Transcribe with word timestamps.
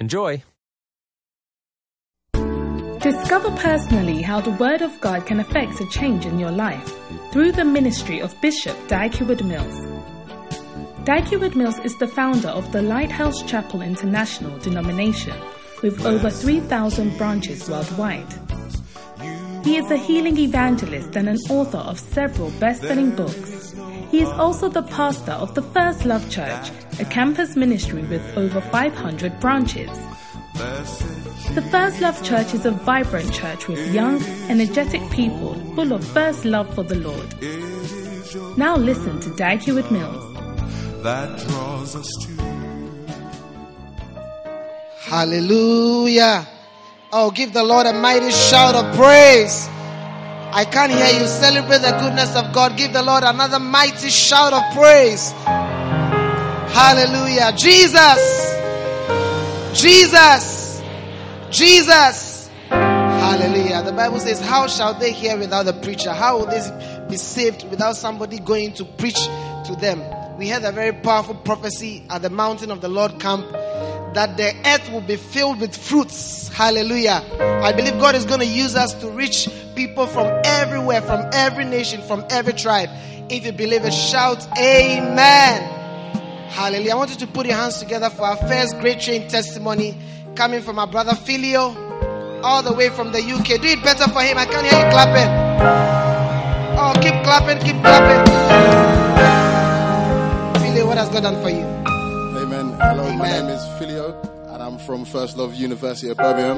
Enjoy! 0.00 0.44
Discover 3.00 3.50
personally 3.56 4.22
how 4.22 4.40
the 4.40 4.52
Word 4.52 4.80
of 4.80 5.00
God 5.00 5.26
can 5.26 5.40
affect 5.40 5.80
a 5.80 5.88
change 5.88 6.24
in 6.24 6.38
your 6.38 6.52
life 6.52 6.94
through 7.32 7.50
the 7.50 7.64
ministry 7.64 8.20
of 8.20 8.40
Bishop 8.40 8.76
Dag 8.86 9.12
Heward-Mills. 9.12 9.88
Dag 11.02 11.24
Heward-Mills 11.24 11.80
is 11.80 11.98
the 11.98 12.06
founder 12.06 12.46
of 12.46 12.70
the 12.70 12.80
Lighthouse 12.80 13.42
Chapel 13.42 13.82
International 13.82 14.56
denomination 14.58 15.34
with 15.82 16.06
over 16.06 16.30
3,000 16.30 17.18
branches 17.18 17.68
worldwide. 17.68 18.32
He 19.64 19.78
is 19.78 19.90
a 19.90 19.96
healing 19.96 20.38
evangelist 20.38 21.16
and 21.16 21.28
an 21.28 21.38
author 21.50 21.78
of 21.78 21.98
several 21.98 22.52
best 22.60 22.82
selling 22.82 23.16
books. 23.16 23.57
He 24.10 24.22
is 24.22 24.28
also 24.30 24.68
the 24.68 24.82
pastor 24.82 25.32
of 25.32 25.54
the 25.54 25.62
First 25.62 26.04
Love 26.04 26.28
Church, 26.30 26.70
a 26.98 27.04
campus 27.04 27.56
ministry 27.56 28.02
with 28.02 28.22
over 28.36 28.60
500 28.60 29.38
branches. 29.40 29.90
The 31.54 31.66
First 31.70 32.00
Love 32.00 32.22
Church 32.24 32.54
is 32.54 32.64
a 32.64 32.70
vibrant 32.70 33.32
church 33.32 33.68
with 33.68 33.94
young, 33.94 34.22
energetic 34.48 35.02
people 35.10 35.54
full 35.74 35.92
of 35.92 36.04
first 36.04 36.44
love 36.44 36.74
for 36.74 36.82
the 36.82 36.96
Lord. 36.96 37.34
Now 38.58 38.76
listen 38.76 39.20
to 39.20 39.30
Dag 39.36 39.60
Heward-Mills. 39.60 40.34
That 41.02 41.38
draws 41.46 41.94
us 41.94 42.08
to. 42.22 42.48
Hallelujah. 45.00 46.46
Oh, 47.12 47.30
give 47.30 47.52
the 47.52 47.62
Lord 47.62 47.86
a 47.86 47.92
mighty 47.92 48.30
shout 48.30 48.74
of 48.74 48.94
praise. 48.96 49.68
I 50.52 50.64
can't 50.64 50.90
hear 50.90 51.20
you. 51.20 51.26
Celebrate 51.26 51.82
the 51.82 51.96
goodness 52.00 52.34
of 52.34 52.52
God. 52.52 52.76
Give 52.76 52.92
the 52.92 53.02
Lord 53.02 53.22
another 53.24 53.58
mighty 53.58 54.08
shout 54.08 54.52
of 54.52 54.62
praise. 54.74 55.32
Hallelujah. 56.72 57.52
Jesus. 57.56 58.54
Jesus. 59.74 60.82
Jesus. 61.50 62.50
Hallelujah. 62.68 63.82
The 63.82 63.92
Bible 63.92 64.20
says, 64.20 64.40
How 64.40 64.66
shall 64.66 64.94
they 64.94 65.12
hear 65.12 65.36
without 65.36 65.66
a 65.68 65.72
preacher? 65.72 66.12
How 66.12 66.38
will 66.38 66.46
they 66.46 67.06
be 67.08 67.16
saved 67.16 67.68
without 67.70 67.96
somebody 67.96 68.38
going 68.38 68.72
to 68.74 68.84
preach 68.84 69.18
to 69.66 69.76
them? 69.78 70.02
We 70.38 70.48
had 70.48 70.64
a 70.64 70.72
very 70.72 70.92
powerful 70.92 71.34
prophecy 71.34 72.04
at 72.08 72.22
the 72.22 72.30
mountain 72.30 72.70
of 72.70 72.80
the 72.80 72.88
Lord 72.88 73.18
camp 73.20 73.46
that 74.14 74.36
the 74.36 74.54
earth 74.66 74.90
will 74.90 75.00
be 75.00 75.16
filled 75.16 75.60
with 75.60 75.76
fruits. 75.76 76.48
Hallelujah. 76.48 77.22
I 77.62 77.72
believe 77.72 77.98
God 77.98 78.14
is 78.14 78.24
going 78.24 78.40
to 78.40 78.46
use 78.46 78.74
us 78.74 78.94
to 78.94 79.08
reach 79.10 79.48
people 79.74 80.06
from 80.06 80.26
everywhere, 80.44 81.02
from 81.02 81.28
every 81.32 81.64
nation, 81.64 82.02
from 82.02 82.24
every 82.30 82.52
tribe. 82.52 82.88
If 83.30 83.44
you 83.44 83.52
believe 83.52 83.84
it, 83.84 83.92
shout 83.92 84.46
Amen. 84.58 85.62
Hallelujah. 86.50 86.92
I 86.92 86.94
want 86.94 87.10
you 87.10 87.16
to 87.16 87.26
put 87.26 87.46
your 87.46 87.56
hands 87.56 87.78
together 87.78 88.10
for 88.10 88.22
our 88.22 88.36
first 88.36 88.78
great 88.80 89.00
train 89.00 89.28
testimony 89.28 89.96
coming 90.34 90.62
from 90.62 90.78
our 90.78 90.86
brother 90.86 91.14
Filio, 91.14 92.40
all 92.42 92.62
the 92.62 92.72
way 92.72 92.88
from 92.88 93.12
the 93.12 93.20
UK. 93.20 93.60
Do 93.60 93.68
it 93.68 93.82
better 93.82 94.08
for 94.10 94.22
him. 94.22 94.38
I 94.38 94.46
can't 94.46 94.66
hear 94.66 94.84
you 94.84 94.90
clapping. 94.90 95.28
Oh, 96.80 96.92
keep 97.02 97.14
clapping, 97.24 97.58
keep 97.58 97.76
clapping. 97.82 98.24
Filio, 100.62 100.86
what 100.86 100.96
has 100.96 101.08
God 101.10 101.24
done 101.24 101.42
for 101.42 101.50
you? 101.50 101.66
Amen. 102.38 102.72
Hello, 102.80 103.12
my 103.14 103.28
name 103.28 103.46
is 103.46 103.62
Filio, 103.62 103.66
and 103.66 103.66
I'm 103.66 103.67
from 104.88 105.04
First 105.04 105.36
Love 105.36 105.54
University 105.54 106.08
of 106.08 106.16
Birmingham. 106.16 106.56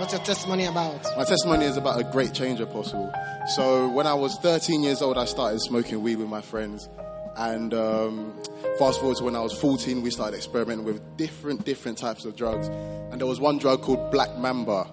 What's 0.00 0.12
your 0.12 0.20
testimony 0.22 0.64
about? 0.64 1.04
My 1.16 1.22
testimony 1.22 1.66
is 1.66 1.76
about 1.76 2.00
a 2.00 2.02
great 2.02 2.34
change, 2.34 2.58
Apostle. 2.58 3.14
So, 3.54 3.88
when 3.90 4.08
I 4.08 4.14
was 4.14 4.36
13 4.38 4.82
years 4.82 5.02
old, 5.02 5.16
I 5.16 5.24
started 5.24 5.60
smoking 5.60 6.02
weed 6.02 6.16
with 6.16 6.26
my 6.26 6.40
friends. 6.40 6.88
And 7.36 7.72
um, 7.72 8.36
fast 8.76 8.98
forward 8.98 9.18
to 9.18 9.24
when 9.24 9.36
I 9.36 9.40
was 9.40 9.52
14, 9.52 10.02
we 10.02 10.10
started 10.10 10.36
experimenting 10.36 10.84
with 10.84 11.16
different, 11.16 11.64
different 11.64 11.96
types 11.96 12.24
of 12.24 12.34
drugs. 12.34 12.66
And 12.66 13.20
there 13.20 13.28
was 13.28 13.38
one 13.38 13.58
drug 13.58 13.82
called 13.82 14.10
Black 14.10 14.36
Mamba. 14.36 14.90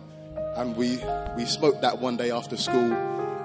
And 0.55 0.75
we, 0.75 0.99
we 1.35 1.45
smoked 1.45 1.81
that 1.81 1.97
one 1.97 2.17
day 2.17 2.29
after 2.29 2.57
school. 2.57 2.93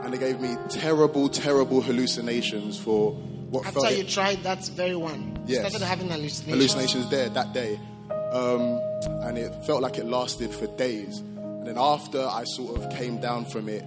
And 0.05 0.13
it 0.13 0.21
gave 0.21 0.43
me 0.43 0.57
terrible, 0.69 1.31
terrible 1.31 1.81
hallucinations 1.81 2.79
for 2.79 3.19
what 3.53 3.67
After 3.67 3.91
you 3.91 4.03
tried 4.05 4.43
that 4.45 4.65
very 4.69 4.97
one, 4.97 5.37
you 5.47 5.57
Yes. 5.57 5.69
started 5.69 5.85
having 5.87 6.09
hallucinations. 6.09 6.47
hallucinations 6.73 7.11
there 7.11 7.29
that 7.29 7.53
day. 7.53 7.79
Um, 8.33 8.81
and 9.27 9.37
it 9.37 9.53
felt 9.67 9.83
like 9.83 9.99
it 9.99 10.07
lasted 10.07 10.55
for 10.55 10.67
days. 10.79 11.19
And 11.19 11.67
then 11.67 11.77
after 11.77 12.27
I 12.27 12.45
sort 12.45 12.77
of 12.79 12.89
came 12.97 13.21
down 13.21 13.45
from 13.45 13.69
it, 13.69 13.85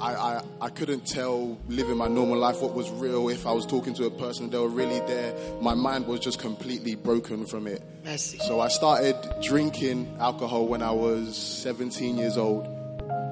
I, 0.00 0.14
I, 0.14 0.42
I 0.62 0.68
couldn't 0.70 1.06
tell 1.06 1.58
living 1.68 1.98
my 1.98 2.08
normal 2.08 2.38
life 2.38 2.62
what 2.62 2.72
was 2.74 2.88
real. 2.90 3.28
If 3.28 3.46
I 3.46 3.52
was 3.52 3.66
talking 3.66 3.92
to 3.94 4.06
a 4.06 4.10
person, 4.10 4.48
they 4.48 4.58
were 4.58 4.66
really 4.68 4.98
there. 5.00 5.34
My 5.60 5.74
mind 5.74 6.06
was 6.06 6.18
just 6.18 6.38
completely 6.38 6.94
broken 6.94 7.44
from 7.44 7.66
it. 7.66 7.82
Mercy. 8.04 8.38
So 8.38 8.60
I 8.60 8.68
started 8.68 9.14
drinking 9.42 10.16
alcohol 10.20 10.66
when 10.66 10.80
I 10.82 10.90
was 10.90 11.36
17 11.36 12.16
years 12.16 12.38
old. 12.38 12.66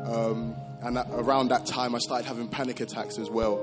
Um, 0.05 0.55
and 0.83 0.99
around 1.13 1.49
that 1.49 1.65
time, 1.65 1.95
I 1.95 1.99
started 1.99 2.27
having 2.27 2.49
panic 2.49 2.81
attacks 2.81 3.19
as 3.19 3.31
well 3.31 3.59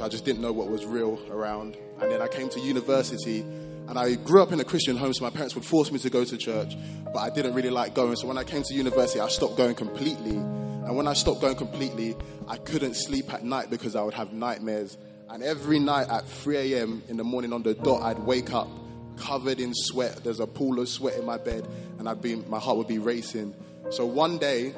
I 0.00 0.08
just 0.08 0.24
didn't 0.24 0.42
know 0.42 0.52
what 0.52 0.68
was 0.68 0.84
real 0.84 1.20
around. 1.30 1.76
And 2.00 2.10
then 2.10 2.22
I 2.22 2.28
came 2.28 2.48
to 2.50 2.60
university 2.60 3.40
and 3.40 3.98
I 3.98 4.14
grew 4.14 4.42
up 4.42 4.52
in 4.52 4.60
a 4.60 4.64
Christian 4.64 4.96
home, 4.96 5.12
so 5.12 5.24
my 5.24 5.30
parents 5.30 5.54
would 5.54 5.64
force 5.64 5.90
me 5.90 5.98
to 5.98 6.10
go 6.10 6.24
to 6.24 6.36
church, 6.36 6.76
but 7.04 7.16
I 7.16 7.30
didn't 7.30 7.54
really 7.54 7.70
like 7.70 7.94
going. 7.94 8.16
So 8.16 8.26
when 8.26 8.38
I 8.38 8.44
came 8.44 8.62
to 8.62 8.74
university, 8.74 9.20
I 9.20 9.28
stopped 9.28 9.56
going 9.56 9.74
completely. 9.74 10.36
And 10.36 10.96
when 10.96 11.06
I 11.06 11.12
stopped 11.12 11.40
going 11.40 11.56
completely, 11.56 12.16
I 12.48 12.56
couldn't 12.56 12.94
sleep 12.94 13.32
at 13.32 13.44
night 13.44 13.70
because 13.70 13.96
I 13.96 14.02
would 14.02 14.14
have 14.14 14.32
nightmares. 14.32 14.96
And 15.28 15.42
every 15.42 15.78
night 15.78 16.08
at 16.08 16.26
3 16.26 16.74
a.m. 16.74 17.02
in 17.08 17.16
the 17.16 17.24
morning 17.24 17.52
on 17.52 17.62
the 17.62 17.74
dot, 17.74 18.02
I'd 18.02 18.18
wake 18.20 18.52
up 18.52 18.68
covered 19.16 19.60
in 19.60 19.72
sweat. 19.74 20.24
There's 20.24 20.40
a 20.40 20.46
pool 20.46 20.80
of 20.80 20.88
sweat 20.88 21.18
in 21.18 21.24
my 21.24 21.38
bed, 21.38 21.66
and 21.98 22.08
I'd 22.08 22.22
be, 22.22 22.36
my 22.36 22.58
heart 22.58 22.76
would 22.76 22.88
be 22.88 22.98
racing. 22.98 23.54
So 23.90 24.06
one 24.06 24.38
day, 24.38 24.74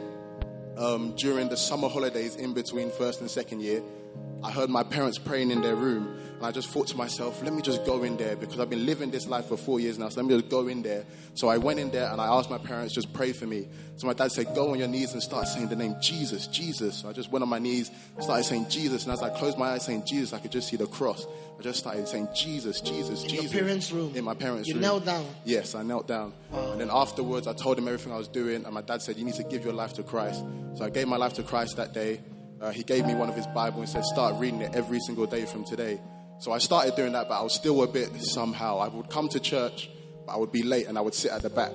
um, 0.76 1.14
during 1.16 1.48
the 1.48 1.56
summer 1.56 1.88
holidays 1.88 2.36
in 2.36 2.52
between 2.52 2.90
first 2.90 3.20
and 3.20 3.30
second 3.30 3.62
year, 3.62 3.82
I 4.44 4.50
heard 4.50 4.68
my 4.68 4.82
parents 4.82 5.16
praying 5.16 5.50
in 5.50 5.62
their 5.62 5.74
room, 5.74 6.18
and 6.36 6.44
I 6.44 6.50
just 6.52 6.68
thought 6.68 6.86
to 6.88 6.96
myself, 6.98 7.42
let 7.42 7.54
me 7.54 7.62
just 7.62 7.86
go 7.86 8.02
in 8.02 8.18
there 8.18 8.36
because 8.36 8.60
I've 8.60 8.68
been 8.68 8.84
living 8.84 9.10
this 9.10 9.26
life 9.26 9.46
for 9.46 9.56
four 9.56 9.80
years 9.80 9.98
now, 9.98 10.10
so 10.10 10.20
let 10.20 10.28
me 10.28 10.36
just 10.38 10.50
go 10.50 10.68
in 10.68 10.82
there. 10.82 11.06
So 11.32 11.48
I 11.48 11.56
went 11.56 11.80
in 11.80 11.90
there 11.90 12.10
and 12.10 12.20
I 12.20 12.26
asked 12.26 12.50
my 12.50 12.58
parents, 12.58 12.92
just 12.92 13.10
pray 13.14 13.32
for 13.32 13.46
me. 13.46 13.66
So 13.96 14.06
my 14.06 14.12
dad 14.12 14.32
said, 14.32 14.54
go 14.54 14.72
on 14.72 14.78
your 14.78 14.88
knees 14.88 15.14
and 15.14 15.22
start 15.22 15.48
saying 15.48 15.68
the 15.68 15.76
name 15.76 15.96
Jesus, 16.02 16.46
Jesus. 16.48 16.96
So 16.96 17.08
I 17.08 17.14
just 17.14 17.32
went 17.32 17.42
on 17.42 17.48
my 17.48 17.58
knees, 17.58 17.90
started 18.20 18.44
saying 18.44 18.68
Jesus, 18.68 19.04
and 19.04 19.14
as 19.14 19.22
I 19.22 19.30
closed 19.30 19.56
my 19.56 19.70
eyes 19.70 19.86
saying 19.86 20.04
Jesus, 20.04 20.34
I 20.34 20.40
could 20.40 20.52
just 20.52 20.68
see 20.68 20.76
the 20.76 20.88
cross. 20.88 21.26
I 21.58 21.62
just 21.62 21.78
started 21.78 22.06
saying 22.06 22.28
Jesus, 22.34 22.82
Jesus, 22.82 23.22
Jesus 23.22 23.50
In 23.50 23.58
your 23.58 23.62
parents' 23.64 23.92
room? 23.92 24.14
In 24.14 24.24
my 24.24 24.34
parents' 24.34 24.68
You 24.68 24.74
room. 24.74 24.82
knelt 24.82 25.06
down? 25.06 25.24
Yes, 25.46 25.74
I 25.74 25.82
knelt 25.82 26.06
down. 26.06 26.34
And 26.52 26.80
then 26.82 26.90
afterwards, 26.90 27.46
I 27.46 27.54
told 27.54 27.78
him 27.78 27.86
everything 27.88 28.12
I 28.12 28.18
was 28.18 28.28
doing, 28.28 28.66
and 28.66 28.74
my 28.74 28.82
dad 28.82 29.00
said, 29.00 29.16
You 29.16 29.24
need 29.24 29.36
to 29.36 29.44
give 29.44 29.64
your 29.64 29.72
life 29.72 29.94
to 29.94 30.02
Christ. 30.02 30.44
So 30.74 30.84
I 30.84 30.90
gave 30.90 31.08
my 31.08 31.16
life 31.16 31.32
to 31.34 31.42
Christ 31.42 31.76
that 31.78 31.94
day. 31.94 32.20
Uh, 32.60 32.70
he 32.70 32.82
gave 32.82 33.04
me 33.06 33.14
one 33.14 33.28
of 33.28 33.36
his 33.36 33.46
Bible 33.48 33.80
and 33.80 33.88
said, 33.88 34.04
Start 34.04 34.36
reading 34.36 34.60
it 34.62 34.74
every 34.74 35.00
single 35.00 35.26
day 35.26 35.44
from 35.44 35.64
today. 35.64 36.00
So 36.38 36.52
I 36.52 36.58
started 36.58 36.94
doing 36.96 37.12
that, 37.12 37.28
but 37.28 37.38
I 37.38 37.42
was 37.42 37.54
still 37.54 37.82
a 37.82 37.86
bit 37.86 38.10
somehow. 38.22 38.78
I 38.78 38.88
would 38.88 39.10
come 39.10 39.28
to 39.30 39.40
church, 39.40 39.90
but 40.26 40.32
I 40.32 40.36
would 40.36 40.52
be 40.52 40.62
late 40.62 40.86
and 40.86 40.98
I 40.98 41.00
would 41.00 41.14
sit 41.14 41.30
at 41.30 41.42
the 41.42 41.50
back. 41.50 41.72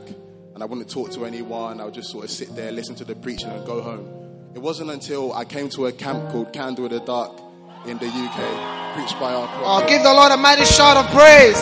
And 0.53 0.63
I 0.63 0.65
wouldn't 0.65 0.89
talk 0.89 1.11
to 1.11 1.25
anyone. 1.25 1.79
I 1.79 1.85
would 1.85 1.93
just 1.93 2.11
sort 2.11 2.25
of 2.25 2.31
sit 2.31 2.55
there, 2.55 2.71
listen 2.71 2.95
to 2.95 3.05
the 3.05 3.15
preaching, 3.15 3.49
and 3.49 3.65
go 3.65 3.81
home. 3.81 4.51
It 4.55 4.59
wasn't 4.59 4.89
until 4.89 5.31
I 5.33 5.45
came 5.45 5.69
to 5.69 5.85
a 5.85 5.91
camp 5.91 6.31
called 6.31 6.51
Candle 6.53 6.85
in 6.85 6.91
the 6.91 6.99
Dark 6.99 7.39
in 7.85 7.97
the 7.97 8.07
UK, 8.07 8.95
preached 8.95 9.19
by 9.19 9.33
our 9.33 9.47
Oh, 9.63 9.85
give 9.87 10.03
the 10.03 10.11
Lord 10.11 10.31
a 10.31 10.37
mighty 10.37 10.65
shout 10.65 10.97
of 10.97 11.05
praise. 11.11 11.57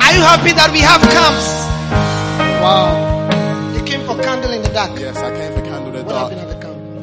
Are 0.00 0.12
you 0.14 0.20
happy 0.22 0.52
that 0.52 0.70
we 0.72 0.80
have 0.80 1.02
camps? 1.02 1.64
Wow. 2.62 3.74
You 3.76 3.84
came 3.84 4.06
for 4.06 4.20
candle 4.22 4.52
in 4.52 4.62
the 4.62 4.68
dark. 4.70 4.98
Yes, 4.98 5.16
I 5.16 5.30
came 5.36 5.52
for 5.52 5.60
Candle 5.62 5.88
in 5.96 6.06
the 6.06 6.14
What 6.14 6.30
Dark. 6.30 6.53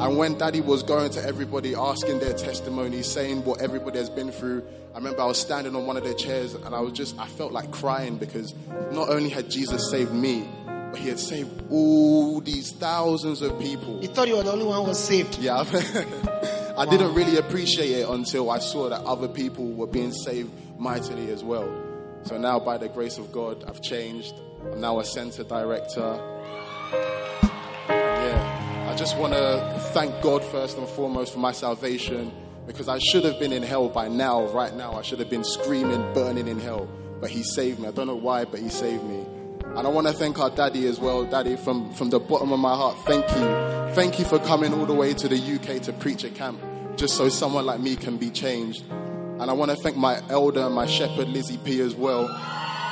And 0.02 0.16
when 0.16 0.36
Daddy 0.36 0.60
was 0.60 0.82
going 0.82 1.12
to 1.12 1.24
everybody, 1.24 1.76
asking 1.76 2.18
their 2.18 2.32
testimonies, 2.32 3.06
saying 3.06 3.44
what 3.44 3.60
everybody 3.60 3.98
has 3.98 4.10
been 4.10 4.32
through, 4.32 4.64
I 4.92 4.98
remember 4.98 5.20
I 5.20 5.26
was 5.26 5.40
standing 5.40 5.76
on 5.76 5.86
one 5.86 5.96
of 5.96 6.02
their 6.02 6.14
chairs 6.14 6.54
and 6.54 6.74
I 6.74 6.80
was 6.80 6.92
just, 6.92 7.16
I 7.20 7.26
felt 7.28 7.52
like 7.52 7.70
crying 7.70 8.16
because 8.16 8.52
not 8.90 9.10
only 9.10 9.28
had 9.28 9.48
Jesus 9.48 9.92
saved 9.92 10.12
me, 10.12 10.48
but 10.66 10.98
He 10.98 11.08
had 11.08 11.20
saved 11.20 11.62
all 11.70 12.40
these 12.40 12.72
thousands 12.72 13.42
of 13.42 13.56
people. 13.60 14.02
You 14.02 14.08
thought 14.08 14.26
you 14.26 14.36
were 14.36 14.42
the 14.42 14.50
only 14.50 14.64
one 14.64 14.82
who 14.82 14.88
was 14.88 14.98
saved. 14.98 15.38
Yeah, 15.38 15.58
I 16.76 16.84
didn't 16.84 17.14
really 17.14 17.36
appreciate 17.36 17.92
it 17.92 18.08
until 18.08 18.50
I 18.50 18.58
saw 18.58 18.88
that 18.88 19.02
other 19.02 19.28
people 19.28 19.70
were 19.70 19.86
being 19.86 20.12
saved 20.12 20.50
mightily 20.80 21.30
as 21.30 21.44
well. 21.44 21.72
So 22.24 22.38
now, 22.38 22.58
by 22.58 22.76
the 22.76 22.88
grace 22.88 23.18
of 23.18 23.30
God, 23.30 23.62
I've 23.68 23.80
changed. 23.80 24.34
I'm 24.64 24.80
now 24.80 24.98
a 24.98 25.04
center 25.04 25.44
director. 25.44 27.30
I 28.92 28.94
just 28.94 29.16
want 29.16 29.32
to 29.32 29.80
thank 29.94 30.20
God 30.20 30.44
first 30.44 30.76
and 30.76 30.86
foremost 30.86 31.32
for 31.32 31.38
my 31.38 31.52
salvation 31.52 32.30
because 32.66 32.90
I 32.90 32.98
should 32.98 33.24
have 33.24 33.38
been 33.40 33.50
in 33.50 33.62
hell 33.62 33.88
by 33.88 34.06
now, 34.06 34.44
right 34.48 34.74
now. 34.76 34.92
I 34.92 35.00
should 35.00 35.18
have 35.18 35.30
been 35.30 35.44
screaming, 35.44 36.02
burning 36.12 36.46
in 36.46 36.60
hell. 36.60 36.86
But 37.18 37.30
He 37.30 37.42
saved 37.42 37.80
me. 37.80 37.88
I 37.88 37.90
don't 37.90 38.06
know 38.06 38.14
why, 38.14 38.44
but 38.44 38.60
He 38.60 38.68
saved 38.68 39.02
me. 39.04 39.24
And 39.64 39.86
I 39.86 39.88
want 39.88 40.08
to 40.08 40.12
thank 40.12 40.38
our 40.38 40.50
daddy 40.50 40.86
as 40.88 41.00
well. 41.00 41.24
Daddy, 41.24 41.56
from, 41.56 41.90
from 41.94 42.10
the 42.10 42.20
bottom 42.20 42.52
of 42.52 42.60
my 42.60 42.74
heart, 42.74 42.98
thank 43.06 43.26
you. 43.30 43.94
Thank 43.94 44.18
you 44.18 44.26
for 44.26 44.38
coming 44.40 44.74
all 44.74 44.84
the 44.84 44.92
way 44.92 45.14
to 45.14 45.26
the 45.26 45.38
UK 45.38 45.80
to 45.84 45.94
preach 45.94 46.22
at 46.24 46.34
camp, 46.34 46.60
just 46.96 47.16
so 47.16 47.30
someone 47.30 47.64
like 47.64 47.80
me 47.80 47.96
can 47.96 48.18
be 48.18 48.28
changed. 48.28 48.84
And 48.90 49.44
I 49.44 49.54
want 49.54 49.70
to 49.70 49.76
thank 49.78 49.96
my 49.96 50.20
elder, 50.28 50.68
my 50.68 50.84
shepherd, 50.84 51.30
Lizzie 51.30 51.56
P, 51.56 51.80
as 51.80 51.94
well, 51.94 52.28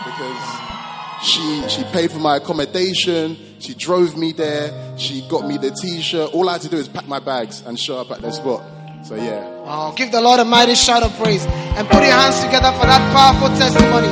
because 0.07 0.80
she, 1.23 1.69
she 1.69 1.85
paid 1.85 2.11
for 2.11 2.19
my 2.19 2.37
accommodation, 2.37 3.37
she 3.59 3.75
drove 3.75 4.17
me 4.17 4.33
there, 4.33 4.99
she 4.99 5.27
got 5.29 5.47
me 5.47 5.59
the 5.59 5.71
t 5.71 6.01
shirt. 6.01 6.33
All 6.33 6.49
I 6.49 6.53
had 6.53 6.63
to 6.63 6.69
do 6.69 6.79
is 6.79 6.89
pack 6.89 7.07
my 7.07 7.21
bags 7.21 7.63
and 7.67 7.79
show 7.79 7.99
up 7.99 8.11
at 8.11 8.23
the 8.23 8.31
spot. 8.31 8.63
So, 9.05 9.15
yeah. 9.15 9.49
Wow. 9.63 9.93
Give 9.97 10.11
the 10.13 10.21
Lord 10.21 10.41
a 10.41 10.45
mighty 10.45 10.75
shout 10.75 11.03
of 11.03 11.17
praise 11.17 11.45
and 11.47 11.89
put 11.89 12.03
your 12.03 12.13
hands 12.13 12.41
together 12.45 12.73
for 12.73 12.87
that 12.87 13.01
powerful 13.13 13.49
testimony. 13.57 14.09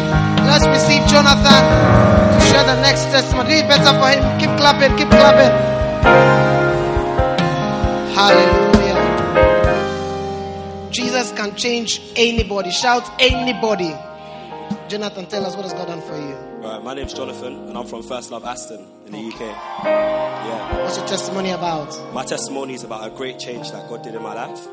Let's 0.49 0.67
receive 0.67 1.07
Jonathan 1.09 1.63
to 2.33 2.41
share 2.49 2.65
the 2.65 2.81
next 2.81 3.05
testimony. 3.13 3.51
Do 3.51 3.55
it 3.57 3.69
better 3.69 3.93
for 3.99 4.09
him. 4.09 4.25
Keep 4.41 4.57
clapping, 4.57 4.97
keep 4.97 5.09
clapping. 5.09 5.53
Hallelujah. 8.15 8.99
Jesus 10.91 11.33
can 11.33 11.55
change 11.55 12.01
anybody. 12.17 12.71
Shout 12.71 13.09
anybody. 13.21 13.95
Jonathan, 14.89 15.27
tell 15.27 15.45
us 15.45 15.55
what 15.55 15.65
has 15.65 15.75
God 15.75 15.89
done 15.89 16.01
for 16.01 16.17
you. 16.17 16.48
Right, 16.61 16.83
my 16.83 16.95
name's 16.95 17.15
Jonathan, 17.15 17.69
and 17.69 17.77
I'm 17.79 17.87
from 17.87 18.03
First 18.03 18.31
Love 18.31 18.45
Aston 18.45 18.85
in 19.07 19.13
the 19.13 19.19
UK. 19.19 19.41
Yeah, 19.41 20.83
What's 20.83 20.97
your 20.99 21.07
testimony 21.07 21.51
about? 21.51 21.97
my 22.13 22.25
testimony 22.25 22.75
is 22.75 22.85
about 22.85 23.07
a 23.07 23.15
great 23.15 23.39
change 23.39 23.71
that 23.71 23.89
God 23.89 24.03
did 24.03 24.15
in 24.15 24.23
my 24.23 24.35
life. 24.35 24.67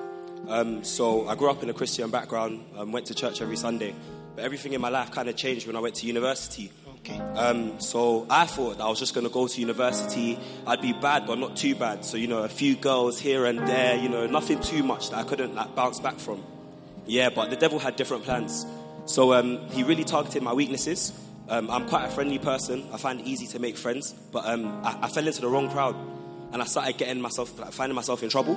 Um, 0.48 0.84
so 0.84 1.28
I 1.28 1.36
grew 1.36 1.50
up 1.50 1.64
in 1.64 1.70
a 1.70 1.74
Christian 1.74 2.10
background, 2.10 2.64
um, 2.78 2.92
went 2.92 3.06
to 3.08 3.16
church 3.16 3.42
every 3.42 3.56
Sunday, 3.58 3.94
but 4.36 4.44
everything 4.44 4.74
in 4.74 4.82
my 4.82 4.90
life 4.90 5.12
kind 5.12 5.30
of 5.30 5.36
changed 5.36 5.68
when 5.68 5.76
I 5.76 5.80
went 5.80 5.96
to 5.96 6.08
university. 6.08 6.72
Okay. 7.00 7.20
Um, 7.20 7.80
so 7.80 8.26
I 8.30 8.46
thought 8.46 8.78
that 8.78 8.84
I 8.84 8.90
was 8.90 9.00
just 9.00 9.14
going 9.14 9.28
to 9.28 9.34
go 9.34 9.48
to 9.48 9.60
university. 9.62 10.40
I'd 10.66 10.82
be 10.82 10.94
bad, 10.94 11.28
but 11.28 11.38
not 11.38 11.56
too 11.56 11.76
bad. 11.76 12.04
So 12.04 12.18
you 12.18 12.28
know, 12.28 12.40
a 12.44 12.50
few 12.50 12.76
girls 12.76 13.20
here 13.20 13.46
and 13.46 13.60
there. 13.68 13.96
You 13.96 14.10
know, 14.10 14.26
nothing 14.28 14.60
too 14.60 14.82
much 14.84 15.12
that 15.12 15.18
I 15.18 15.24
couldn't 15.24 15.54
like 15.56 15.76
bounce 15.76 16.00
back 16.00 16.18
from. 16.20 16.44
Yeah, 17.06 17.30
but 17.30 17.50
the 17.52 17.56
devil 17.56 17.78
had 17.80 17.96
different 17.96 18.24
plans. 18.24 18.66
So 19.06 19.34
um, 19.34 19.60
he 19.70 19.84
really 19.84 20.04
targeted 20.04 20.42
my 20.42 20.54
weaknesses. 20.54 21.14
Um, 21.48 21.70
I'm 21.70 21.88
quite 21.88 22.06
a 22.06 22.10
friendly 22.10 22.40
person. 22.40 22.88
I 22.92 22.98
find 22.98 23.20
it 23.20 23.28
easy 23.28 23.46
to 23.48 23.60
make 23.60 23.78
friends, 23.78 24.14
but 24.32 24.46
um, 24.46 24.66
I, 24.84 24.98
I 25.04 25.08
fell 25.10 25.28
into 25.28 25.42
the 25.42 25.48
wrong 25.48 25.70
crowd, 25.70 25.96
and 26.52 26.62
I 26.62 26.66
started 26.66 26.98
getting 26.98 27.22
myself, 27.22 27.58
like, 27.60 27.72
finding 27.72 27.96
myself 27.96 28.24
in 28.24 28.30
trouble. 28.30 28.56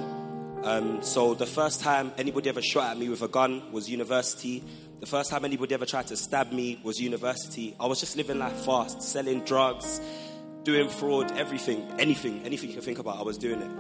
Um, 0.65 1.03
so 1.03 1.35
the 1.35 1.47
first 1.47 1.81
time 1.81 2.13
anybody 2.19 2.49
ever 2.49 2.63
shot 2.63 2.91
at 2.91 2.99
me 2.99 3.09
with 3.09 3.23
a 3.23 3.29
gun 3.29 3.71
was 3.73 3.89
university. 3.89 4.65
The 5.01 5.07
first 5.07 5.31
time 5.31 5.45
anybody 5.45 5.75
ever 5.75 5.87
tried 5.87 6.09
to 6.09 6.17
stab 6.17 6.51
me 6.51 6.81
was 6.83 6.99
university. 6.99 7.77
I 7.79 7.87
was 7.87 8.01
just 8.01 8.17
living 8.17 8.39
life 8.39 8.65
fast, 8.65 9.03
selling 9.03 9.45
drugs, 9.45 10.01
doing 10.65 10.89
fraud, 10.89 11.31
everything, 11.39 11.87
anything, 11.99 12.43
anything 12.45 12.71
you 12.71 12.75
can 12.75 12.85
think 12.85 12.99
about, 12.99 13.19
I 13.19 13.23
was 13.23 13.39
doing 13.39 13.63
it. 13.63 13.71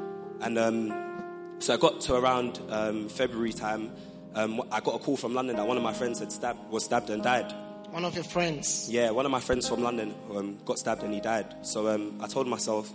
And 0.41 0.59
um, 0.59 1.57
so 1.59 1.75
I 1.75 1.77
got 1.77 2.01
to 2.03 2.15
around 2.15 2.61
um, 2.71 3.09
February 3.09 3.53
time. 3.53 3.91
Um, 4.35 4.63
I 4.71 4.81
got 4.81 4.95
a 4.95 4.99
call 4.99 5.17
from 5.17 5.35
London 5.35 5.57
that 5.57 5.67
one 5.67 5.77
of 5.77 5.83
my 5.83 5.93
friends 5.93 6.21
had 6.21 6.31
stabbed, 6.31 6.71
was 6.71 6.85
stabbed 6.85 7.11
and 7.11 7.23
died. 7.23 7.53
One 7.91 8.05
of 8.05 8.15
your 8.15 8.25
friends. 8.25 8.89
Yeah, 8.91 9.11
one 9.11 9.25
of 9.25 9.33
my 9.33 9.41
friends 9.41 9.67
from 9.67 9.83
London 9.83 10.15
um, 10.37 10.59
got 10.65 10.79
stabbed 10.79 11.03
and 11.03 11.15
he 11.15 11.21
died. 11.21 11.47
So 11.63 11.89
um, 11.89 12.21
I 12.23 12.27
told 12.27 12.47
myself, 12.47 12.93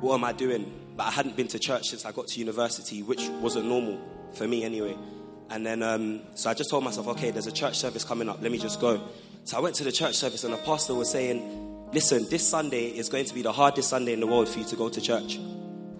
what 0.00 0.14
am 0.14 0.24
I 0.24 0.32
doing? 0.32 0.70
But 0.96 1.04
I 1.04 1.10
hadn't 1.10 1.34
been 1.34 1.48
to 1.48 1.58
church 1.58 1.88
since 1.88 2.04
I 2.04 2.12
got 2.12 2.28
to 2.28 2.38
university, 2.38 3.02
which 3.02 3.26
wasn't 3.40 3.66
normal 3.66 3.98
for 4.34 4.46
me 4.46 4.64
anyway. 4.64 4.96
And 5.50 5.64
then, 5.64 5.82
um, 5.82 6.20
so 6.34 6.50
I 6.50 6.54
just 6.54 6.68
told 6.68 6.84
myself, 6.84 7.08
okay, 7.08 7.30
there's 7.30 7.46
a 7.46 7.52
church 7.52 7.78
service 7.78 8.04
coming 8.04 8.28
up. 8.28 8.42
Let 8.42 8.52
me 8.52 8.58
just 8.58 8.80
go. 8.80 9.00
So 9.44 9.56
I 9.56 9.60
went 9.60 9.74
to 9.76 9.84
the 9.84 9.92
church 9.92 10.14
service, 10.14 10.44
and 10.44 10.52
the 10.52 10.58
pastor 10.58 10.94
was 10.94 11.10
saying, 11.10 11.88
listen, 11.92 12.26
this 12.28 12.46
Sunday 12.46 12.88
is 12.88 13.08
going 13.08 13.24
to 13.24 13.34
be 13.34 13.40
the 13.40 13.52
hardest 13.52 13.88
Sunday 13.88 14.12
in 14.12 14.20
the 14.20 14.26
world 14.26 14.48
for 14.48 14.58
you 14.58 14.66
to 14.66 14.76
go 14.76 14.90
to 14.90 15.00
church. 15.00 15.36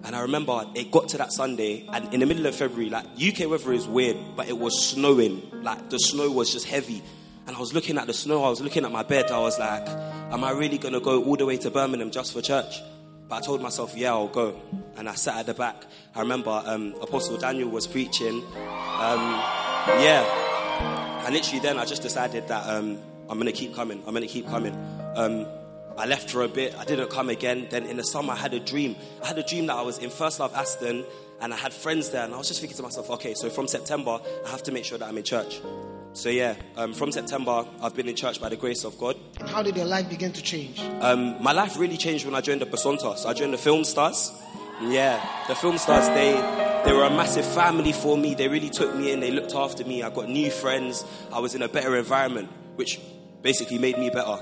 And 0.03 0.15
I 0.15 0.21
remember 0.21 0.65
it 0.75 0.91
got 0.91 1.09
to 1.09 1.17
that 1.17 1.33
Sunday, 1.33 1.89
and 1.91 2.13
in 2.13 2.19
the 2.19 2.27
middle 2.27 2.45
of 2.45 2.55
February, 2.55 2.91
like 2.91 3.05
UK 3.19 3.49
weather 3.49 3.73
is 3.73 3.87
weird, 3.87 4.17
but 4.35 4.47
it 4.47 4.57
was 4.57 4.85
snowing. 4.85 5.41
Like 5.63 5.89
the 5.89 5.97
snow 5.97 6.29
was 6.29 6.53
just 6.53 6.67
heavy. 6.67 7.01
And 7.49 7.57
I 7.57 7.59
was 7.59 7.73
looking 7.73 7.97
at 7.97 8.05
the 8.05 8.13
snow, 8.13 8.43
I 8.43 8.49
was 8.51 8.61
looking 8.61 8.85
at 8.85 8.91
my 8.91 9.01
bed, 9.01 9.31
I 9.31 9.39
was 9.39 9.57
like, 9.57 9.87
am 10.31 10.43
I 10.43 10.51
really 10.51 10.77
gonna 10.77 10.99
go 10.99 11.23
all 11.23 11.35
the 11.35 11.47
way 11.47 11.57
to 11.57 11.71
Birmingham 11.71 12.11
just 12.11 12.31
for 12.31 12.43
church? 12.43 12.83
But 13.27 13.37
I 13.37 13.41
told 13.41 13.59
myself, 13.59 13.97
yeah, 13.97 14.11
I'll 14.11 14.27
go. 14.27 14.55
And 14.97 15.09
I 15.09 15.15
sat 15.15 15.37
at 15.37 15.47
the 15.47 15.55
back. 15.55 15.83
I 16.13 16.19
remember 16.19 16.61
um, 16.63 16.93
Apostle 17.01 17.37
Daniel 17.37 17.69
was 17.69 17.87
preaching. 17.87 18.43
Um, 18.55 19.41
yeah. 19.97 21.23
And 21.25 21.33
literally 21.33 21.59
then 21.59 21.79
I 21.79 21.85
just 21.85 22.03
decided 22.03 22.47
that 22.49 22.69
um, 22.69 22.99
I'm 23.27 23.39
going 23.39 23.47
to 23.47 23.51
keep 23.51 23.73
coming. 23.73 23.97
I'm 24.05 24.13
going 24.13 24.21
to 24.21 24.27
keep 24.27 24.47
coming. 24.47 24.75
Um, 25.15 25.47
I 25.97 26.05
left 26.05 26.29
for 26.29 26.43
a 26.43 26.47
bit. 26.47 26.75
I 26.77 26.85
didn't 26.85 27.09
come 27.09 27.29
again. 27.29 27.65
Then 27.71 27.85
in 27.85 27.97
the 27.97 28.03
summer 28.03 28.33
I 28.33 28.35
had 28.35 28.53
a 28.53 28.59
dream. 28.59 28.95
I 29.23 29.27
had 29.27 29.39
a 29.39 29.43
dream 29.43 29.65
that 29.65 29.75
I 29.75 29.81
was 29.81 29.97
in 29.97 30.11
First 30.11 30.39
Love 30.39 30.53
Aston 30.53 31.03
and 31.41 31.51
I 31.51 31.57
had 31.57 31.73
friends 31.73 32.11
there. 32.11 32.25
And 32.25 32.35
I 32.35 32.37
was 32.37 32.47
just 32.47 32.59
thinking 32.59 32.77
to 32.77 32.83
myself, 32.83 33.09
okay, 33.09 33.33
so 33.33 33.49
from 33.49 33.67
September 33.67 34.19
I 34.45 34.49
have 34.49 34.61
to 34.63 34.71
make 34.71 34.85
sure 34.85 34.99
that 34.99 35.07
I'm 35.07 35.17
in 35.17 35.23
church. 35.23 35.61
So 36.13 36.29
yeah, 36.29 36.55
um, 36.75 36.93
from 36.93 37.11
September 37.11 37.65
I've 37.81 37.95
been 37.95 38.09
in 38.09 38.15
church 38.15 38.41
by 38.41 38.49
the 38.49 38.55
grace 38.55 38.83
of 38.83 38.97
God. 38.97 39.15
And 39.39 39.49
how 39.49 39.61
did 39.61 39.75
your 39.75 39.85
life 39.85 40.09
begin 40.09 40.33
to 40.33 40.41
change? 40.41 40.81
Um, 41.01 41.41
my 41.41 41.51
life 41.51 41.77
really 41.77 41.97
changed 41.97 42.25
when 42.25 42.35
I 42.35 42.41
joined 42.41 42.61
the 42.61 42.65
Basonta. 42.65 43.17
So 43.17 43.29
I 43.29 43.33
joined 43.33 43.53
the 43.53 43.57
Film 43.57 43.83
Stars. 43.83 44.31
Yeah, 44.81 45.23
the 45.47 45.55
Film 45.55 45.77
Stars, 45.77 46.07
they, 46.09 46.31
they 46.85 46.93
were 46.93 47.03
a 47.03 47.09
massive 47.09 47.45
family 47.45 47.91
for 47.91 48.17
me. 48.17 48.33
They 48.33 48.47
really 48.47 48.69
took 48.69 48.95
me 48.95 49.11
in, 49.11 49.19
they 49.19 49.31
looked 49.31 49.53
after 49.53 49.83
me. 49.83 50.03
I 50.03 50.09
got 50.09 50.29
new 50.29 50.49
friends. 50.49 51.03
I 51.33 51.39
was 51.39 51.53
in 51.53 51.61
a 51.61 51.67
better 51.67 51.95
environment, 51.97 52.49
which 52.75 52.99
basically 53.41 53.77
made 53.77 53.97
me 53.97 54.09
better. 54.09 54.37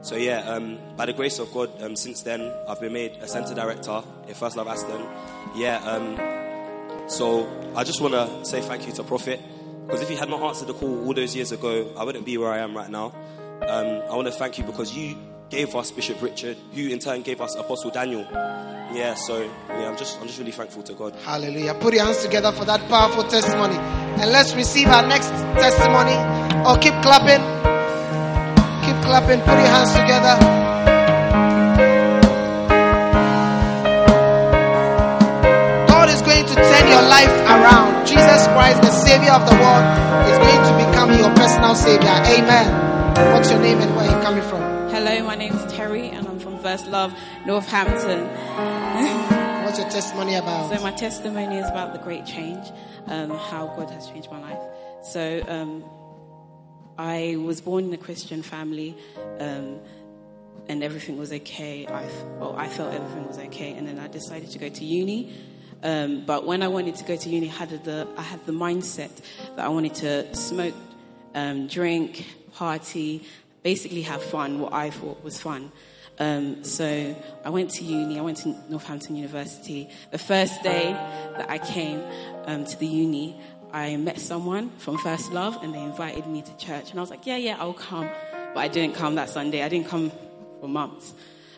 So 0.00 0.16
yeah, 0.16 0.40
um, 0.48 0.78
by 0.96 1.06
the 1.06 1.12
grace 1.12 1.38
of 1.38 1.52
God, 1.52 1.80
um, 1.82 1.94
since 1.94 2.22
then, 2.22 2.52
I've 2.66 2.80
been 2.80 2.92
made 2.92 3.12
a 3.20 3.28
centre 3.28 3.54
director 3.54 4.02
at 4.28 4.36
First 4.36 4.56
Love 4.56 4.66
Aston. 4.66 5.06
Yeah, 5.54 5.76
um, 5.84 7.08
so 7.08 7.46
I 7.76 7.84
just 7.84 8.00
want 8.00 8.14
to 8.14 8.44
say 8.44 8.62
thank 8.62 8.86
you 8.86 8.92
to 8.94 9.04
Prophet. 9.04 9.40
Because 9.86 10.02
if 10.02 10.08
he 10.08 10.16
had 10.16 10.28
not 10.28 10.40
answered 10.42 10.68
the 10.68 10.74
call 10.74 11.06
all 11.06 11.14
those 11.14 11.34
years 11.34 11.52
ago, 11.52 11.92
I 11.96 12.04
wouldn't 12.04 12.24
be 12.24 12.38
where 12.38 12.52
I 12.52 12.58
am 12.58 12.76
right 12.76 12.90
now. 12.90 13.12
Um, 13.66 14.02
I 14.10 14.16
want 14.16 14.26
to 14.26 14.32
thank 14.32 14.58
you 14.58 14.64
because 14.64 14.96
you 14.96 15.16
gave 15.50 15.74
us 15.76 15.90
Bishop 15.90 16.20
Richard, 16.22 16.56
who 16.74 16.88
in 16.88 16.98
turn 16.98 17.22
gave 17.22 17.40
us 17.40 17.54
Apostle 17.56 17.90
Daniel. 17.90 18.26
Yeah, 18.92 19.14
so 19.14 19.42
yeah, 19.68 19.88
I'm 19.88 19.96
just 19.96 20.20
I'm 20.20 20.26
just 20.26 20.38
really 20.38 20.52
thankful 20.52 20.82
to 20.82 20.92
God. 20.94 21.14
Hallelujah. 21.24 21.74
Put 21.74 21.94
your 21.94 22.04
hands 22.04 22.22
together 22.22 22.52
for 22.52 22.64
that 22.66 22.80
powerful 22.88 23.24
testimony. 23.24 23.76
And 23.76 24.30
let's 24.30 24.54
receive 24.54 24.88
our 24.88 25.06
next 25.06 25.28
testimony. 25.60 26.16
Oh, 26.64 26.76
keep 26.80 26.92
clapping. 27.00 27.40
Keep 28.84 29.02
clapping. 29.04 29.40
Put 29.40 29.56
your 29.56 29.72
hands 29.72 29.92
together. 29.92 30.36
God 35.88 36.08
is 36.10 36.20
going 36.20 36.44
to 36.44 36.54
turn 36.54 36.88
your 36.88 37.02
life 37.08 37.34
around. 37.48 38.06
Jesus 38.06 38.46
Christ, 38.52 38.82
the 38.82 38.91
Savior 39.12 39.32
of 39.32 39.44
the 39.44 39.54
world, 39.56 39.84
is 40.26 40.38
going 40.38 40.64
to 40.64 40.86
become 40.88 41.12
your 41.18 41.28
personal 41.36 41.74
Savior. 41.74 42.08
Amen. 42.08 43.34
What's 43.34 43.50
your 43.50 43.60
name 43.60 43.78
and 43.78 43.94
where 43.94 44.08
are 44.08 44.16
you 44.16 44.22
coming 44.22 44.42
from? 44.42 44.62
Hello, 44.88 45.22
my 45.26 45.34
name 45.34 45.52
is 45.52 45.70
Terry 45.70 46.08
and 46.08 46.26
I'm 46.26 46.38
from 46.38 46.58
First 46.60 46.86
Love, 46.86 47.12
Northampton. 47.44 48.26
What's 49.66 49.78
your 49.78 49.90
testimony 49.90 50.36
about? 50.36 50.74
so 50.74 50.82
my 50.82 50.92
testimony 50.92 51.58
is 51.58 51.68
about 51.68 51.92
the 51.92 51.98
great 51.98 52.24
change, 52.24 52.66
um, 53.04 53.28
how 53.28 53.66
God 53.76 53.90
has 53.90 54.06
changed 54.06 54.30
my 54.30 54.40
life. 54.40 54.62
So 55.02 55.42
um, 55.46 55.84
I 56.96 57.36
was 57.36 57.60
born 57.60 57.84
in 57.84 57.92
a 57.92 57.98
Christian 57.98 58.42
family, 58.42 58.96
um, 59.38 59.78
and 60.68 60.82
everything 60.82 61.18
was 61.18 61.34
okay. 61.34 61.86
I 61.86 62.06
well, 62.38 62.56
I 62.56 62.66
felt 62.66 62.94
everything 62.94 63.26
was 63.26 63.36
okay, 63.36 63.74
and 63.74 63.86
then 63.86 63.98
I 63.98 64.08
decided 64.08 64.52
to 64.52 64.58
go 64.58 64.70
to 64.70 64.84
uni. 64.86 65.34
Um, 65.82 66.24
but 66.24 66.46
when 66.46 66.62
I 66.62 66.68
wanted 66.68 66.94
to 66.96 67.04
go 67.04 67.16
to 67.16 67.28
uni, 67.28 67.48
I 67.48 67.52
had 67.52 67.84
the 67.84 68.06
I 68.16 68.22
had 68.22 68.44
the 68.46 68.52
mindset 68.52 69.10
that 69.56 69.64
I 69.64 69.68
wanted 69.68 69.94
to 69.96 70.34
smoke, 70.34 70.74
um, 71.34 71.66
drink, 71.66 72.26
party, 72.54 73.24
basically 73.62 74.02
have 74.02 74.22
fun. 74.22 74.60
What 74.60 74.72
I 74.72 74.90
thought 74.90 75.22
was 75.24 75.40
fun. 75.40 75.72
Um, 76.18 76.62
so 76.62 77.16
I 77.44 77.50
went 77.50 77.70
to 77.70 77.84
uni. 77.84 78.18
I 78.18 78.22
went 78.22 78.38
to 78.38 78.54
Northampton 78.68 79.16
University. 79.16 79.88
The 80.10 80.18
first 80.18 80.62
day 80.62 80.92
that 81.36 81.50
I 81.50 81.58
came 81.58 82.02
um, 82.44 82.64
to 82.64 82.78
the 82.78 82.86
uni, 82.86 83.40
I 83.72 83.96
met 83.96 84.20
someone 84.20 84.70
from 84.78 84.98
First 84.98 85.32
Love, 85.32 85.58
and 85.62 85.74
they 85.74 85.82
invited 85.82 86.26
me 86.26 86.42
to 86.42 86.56
church. 86.58 86.90
And 86.90 86.98
I 86.98 87.02
was 87.02 87.10
like, 87.10 87.26
"Yeah, 87.26 87.38
yeah, 87.38 87.56
I'll 87.58 87.72
come." 87.72 88.08
But 88.54 88.60
I 88.60 88.68
didn't 88.68 88.94
come 88.94 89.14
that 89.16 89.30
Sunday. 89.30 89.62
I 89.62 89.68
didn't 89.68 89.88
come 89.88 90.12
for 90.60 90.68
months. 90.68 91.14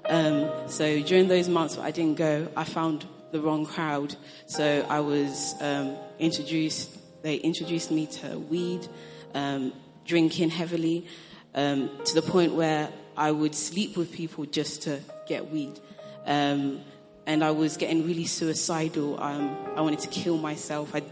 Um, 0.07 0.51
so 0.67 1.01
during 1.03 1.29
those 1.29 1.49
months 1.49 1.77
where 1.77 1.87
I 1.87 1.91
didn't 1.91 2.17
go, 2.17 2.49
I 2.57 2.65
found 2.65 3.07
the 3.35 3.41
wrong 3.41 3.67
crowd. 3.67 4.15
So 4.47 4.87
I 4.89 5.01
was 5.01 5.57
um, 5.61 5.97
introduced. 6.21 6.89
They 7.23 7.35
introduced 7.37 7.91
me 7.91 8.07
to 8.19 8.39
weed, 8.39 8.87
um, 9.35 9.73
drinking 10.07 10.51
heavily, 10.51 11.07
um, 11.55 11.91
to 12.05 12.15
the 12.15 12.23
point 12.23 12.55
where 12.55 12.91
I 13.17 13.33
would 13.33 13.57
sleep 13.57 13.97
with 13.97 14.13
people 14.13 14.45
just 14.47 14.83
to 14.83 15.01
get 15.27 15.51
weed. 15.51 15.81
Um, 16.27 16.81
and 17.27 17.43
I 17.43 17.51
was 17.51 17.77
getting 17.77 18.07
really 18.07 18.25
suicidal. 18.25 19.21
Um, 19.21 19.57
I 19.75 19.81
wanted 19.81 20.01
to 20.01 20.09
kill 20.09 20.39
myself. 20.39 20.95
I 20.95 21.03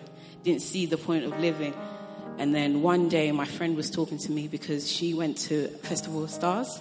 didn't 0.45 0.63
see 0.63 0.87
the 0.87 0.99
point 0.99 1.25
of 1.25 1.39
living. 1.41 1.75
And 2.39 2.55
then 2.55 2.83
one 2.83 3.09
day, 3.09 3.33
my 3.33 3.47
friend 3.47 3.77
was 3.77 3.91
talking 3.91 4.19
to 4.19 4.31
me 4.31 4.47
because 4.47 4.91
she 4.91 5.13
went 5.13 5.39
to 5.49 5.67
Festival 5.83 6.23
of 6.23 6.31
Stars. 6.31 6.81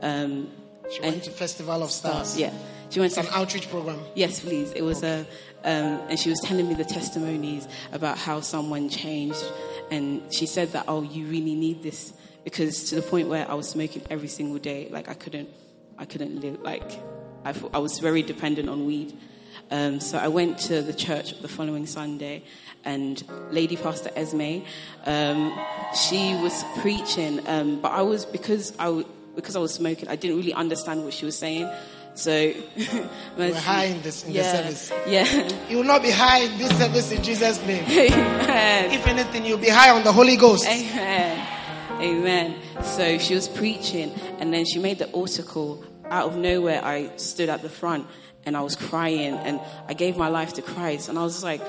Um, 0.00 0.48
She 0.92 1.00
went 1.00 1.24
to 1.24 1.30
Festival 1.30 1.82
of 1.82 1.90
Stars. 1.90 2.38
yeah, 2.38 2.52
she 2.90 3.00
went 3.00 3.12
It's 3.16 3.20
to 3.20 3.28
an 3.28 3.34
outreach 3.40 3.68
program. 3.68 4.00
Yes, 4.14 4.40
please. 4.40 4.72
It 4.72 4.82
was 4.82 5.02
a, 5.02 5.20
um, 5.64 6.00
and 6.08 6.18
she 6.18 6.30
was 6.30 6.40
telling 6.40 6.68
me 6.68 6.74
the 6.74 6.84
testimonies 6.84 7.66
about 7.92 8.18
how 8.18 8.40
someone 8.40 8.88
changed, 8.88 9.44
and 9.90 10.22
she 10.32 10.46
said 10.46 10.72
that 10.72 10.84
oh, 10.88 11.02
you 11.02 11.26
really 11.26 11.54
need 11.54 11.82
this 11.82 12.12
because 12.44 12.90
to 12.90 12.94
the 12.94 13.02
point 13.02 13.28
where 13.28 13.50
I 13.50 13.54
was 13.54 13.68
smoking 13.68 14.02
every 14.08 14.28
single 14.28 14.58
day, 14.58 14.88
like 14.90 15.08
I 15.08 15.14
couldn't, 15.14 15.48
I 15.98 16.04
couldn't 16.04 16.40
live. 16.40 16.60
Like 16.62 16.88
I, 17.44 17.52
thought- 17.52 17.72
I 17.74 17.78
was 17.78 17.98
very 17.98 18.22
dependent 18.22 18.68
on 18.68 18.86
weed. 18.86 19.16
Um, 19.70 19.98
so 19.98 20.16
I 20.16 20.28
went 20.28 20.58
to 20.60 20.80
the 20.80 20.92
church 20.92 21.40
the 21.40 21.48
following 21.48 21.86
Sunday, 21.86 22.44
and 22.84 23.20
Lady 23.50 23.76
Pastor 23.76 24.10
Esme, 24.14 24.60
um, 25.06 25.58
she 26.08 26.34
was 26.36 26.64
preaching, 26.78 27.40
um, 27.48 27.80
but 27.80 27.90
I 27.90 28.02
was 28.02 28.24
because 28.24 28.72
I 28.78 29.04
because 29.34 29.56
I 29.56 29.58
was 29.58 29.74
smoking, 29.74 30.08
I 30.08 30.16
didn't 30.16 30.36
really 30.36 30.54
understand 30.54 31.04
what 31.04 31.12
she 31.12 31.24
was 31.24 31.36
saying. 31.36 31.68
So 32.16 32.30
We're 33.36 33.54
high 33.54 33.84
in 33.84 34.02
this 34.02 34.24
in 34.24 34.32
yeah, 34.32 34.62
the 34.62 34.74
service. 34.74 34.92
Yeah. 35.06 35.68
You 35.68 35.76
will 35.76 35.84
not 35.84 36.02
be 36.02 36.10
high 36.10 36.40
in 36.40 36.56
this 36.56 36.76
service 36.78 37.12
in 37.12 37.22
Jesus' 37.22 37.64
name. 37.66 37.84
Amen. 37.88 38.90
If 38.90 39.06
anything, 39.06 39.44
you'll 39.44 39.58
be 39.58 39.68
high 39.68 39.90
on 39.90 40.02
the 40.02 40.12
Holy 40.12 40.36
Ghost. 40.36 40.66
Amen. 40.66 41.46
Amen. 42.00 42.56
So 42.82 43.18
she 43.18 43.34
was 43.34 43.48
preaching, 43.48 44.12
and 44.38 44.52
then 44.52 44.64
she 44.64 44.78
made 44.78 44.98
the 44.98 45.10
altar 45.10 45.42
call. 45.42 45.84
Out 46.06 46.28
of 46.28 46.36
nowhere, 46.36 46.82
I 46.84 47.10
stood 47.16 47.48
at 47.48 47.62
the 47.62 47.68
front 47.68 48.06
and 48.44 48.56
I 48.56 48.60
was 48.60 48.76
crying, 48.76 49.34
and 49.34 49.60
I 49.88 49.92
gave 49.92 50.16
my 50.16 50.28
life 50.28 50.54
to 50.54 50.62
Christ. 50.62 51.08
And 51.08 51.18
I 51.18 51.22
was 51.22 51.42
like, 51.42 51.60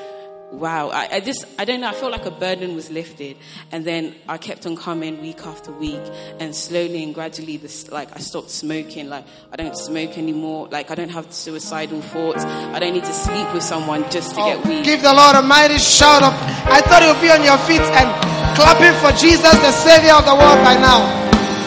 wow. 0.51 0.89
I, 0.89 1.07
I 1.15 1.19
just, 1.19 1.45
I 1.59 1.65
don't 1.65 1.81
know, 1.81 1.89
I 1.89 1.93
felt 1.93 2.11
like 2.11 2.25
a 2.25 2.31
burden 2.31 2.75
was 2.75 2.89
lifted. 2.89 3.37
And 3.71 3.85
then 3.85 4.15
I 4.27 4.37
kept 4.37 4.65
on 4.65 4.75
coming 4.75 5.21
week 5.21 5.45
after 5.45 5.71
week, 5.71 6.01
and 6.39 6.55
slowly 6.55 7.03
and 7.03 7.13
gradually, 7.13 7.57
this, 7.57 7.89
like, 7.91 8.15
I 8.15 8.19
stopped 8.19 8.49
smoking. 8.49 9.09
Like, 9.09 9.25
I 9.51 9.55
don't 9.55 9.77
smoke 9.77 10.17
anymore. 10.17 10.67
Like, 10.69 10.91
I 10.91 10.95
don't 10.95 11.09
have 11.09 11.31
suicidal 11.31 12.01
thoughts. 12.01 12.43
I 12.45 12.79
don't 12.79 12.93
need 12.93 13.05
to 13.05 13.13
sleep 13.13 13.53
with 13.53 13.63
someone 13.63 14.09
just 14.09 14.35
to 14.35 14.41
oh, 14.41 14.55
get 14.55 14.67
weed. 14.67 14.85
Give 14.85 15.01
the 15.01 15.13
Lord 15.13 15.35
a 15.35 15.41
mighty 15.41 15.77
shout 15.77 16.23
of. 16.23 16.33
I 16.33 16.81
thought 16.81 17.01
you 17.01 17.13
would 17.13 17.21
be 17.21 17.29
on 17.29 17.43
your 17.43 17.57
feet 17.59 17.81
and 17.81 18.07
clapping 18.55 18.95
for 18.99 19.15
Jesus, 19.17 19.53
the 19.61 19.71
Savior 19.71 20.13
of 20.13 20.25
the 20.25 20.35
world 20.35 20.63
by 20.63 20.75
now. 20.75 20.99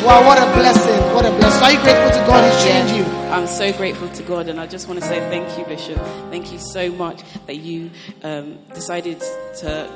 Wow, 0.04 0.26
what 0.26 0.38
a 0.38 0.46
blessing. 0.58 0.99
Blessing. 1.40 1.62
Are 1.62 1.72
you 1.72 1.80
grateful 1.80 2.10
to 2.10 2.26
God? 2.26 2.52
He's 2.52 2.64
changed 2.64 2.94
you. 2.94 3.04
I'm 3.30 3.46
so 3.46 3.72
grateful 3.72 4.08
to 4.10 4.22
God, 4.22 4.48
and 4.48 4.60
I 4.60 4.66
just 4.66 4.88
want 4.88 5.00
to 5.00 5.06
say 5.06 5.20
thank 5.20 5.58
you, 5.58 5.64
Bishop. 5.64 5.96
Thank 6.30 6.52
you 6.52 6.58
so 6.58 6.90
much 6.90 7.22
that 7.46 7.56
you 7.56 7.90
um, 8.22 8.58
decided 8.74 9.20
to 9.60 9.90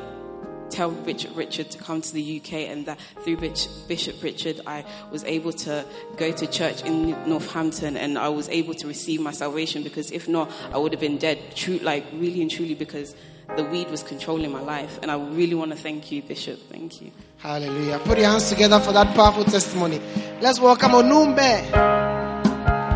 tell 0.71 0.91
Bishop 0.91 1.37
Richard 1.37 1.71
to 1.71 1.79
come 1.79 2.01
to 2.01 2.13
the 2.15 2.41
UK, 2.41 2.53
and 2.71 2.87
that 2.87 2.99
through 3.23 3.37
Bishop 3.37 4.23
Richard, 4.23 4.63
I 4.67 4.87
was 5.11 5.23
able 5.25 5.53
to 5.53 5.85
go 6.17 6.33
to 6.33 6.47
church 6.47 6.83
in 6.83 7.11
Northampton, 7.29 7.99
and 7.99 8.19
I 8.19 8.31
was 8.31 8.49
able 8.49 8.73
to 8.75 8.87
receive 8.87 9.21
my 9.21 9.33
salvation. 9.33 9.83
Because 9.83 10.11
if 10.13 10.27
not, 10.27 10.51
I 10.73 10.79
would 10.79 10.93
have 10.93 11.01
been 11.01 11.19
dead. 11.19 11.39
True, 11.55 11.79
like 11.79 12.07
really 12.15 12.41
and 12.41 12.51
truly, 12.51 12.75
because 12.75 13.15
the 13.57 13.65
weed 13.65 13.91
was 13.91 14.03
controlling 14.03 14.51
my 14.51 14.61
life. 14.61 14.99
And 15.03 15.11
I 15.11 15.17
really 15.17 15.55
want 15.55 15.73
to 15.73 15.77
thank 15.77 16.11
you, 16.11 16.23
Bishop. 16.23 16.59
Thank 16.71 17.03
you. 17.03 17.13
Hallelujah. 17.45 17.99
Put 17.99 18.17
your 18.17 18.31
hands 18.31 18.49
together 18.49 18.81
for 18.81 18.93
that 18.93 19.15
powerful 19.15 19.45
testimony. 19.45 20.01
Let's 20.41 20.59
welcome 20.59 20.93
Onome. 20.93 21.37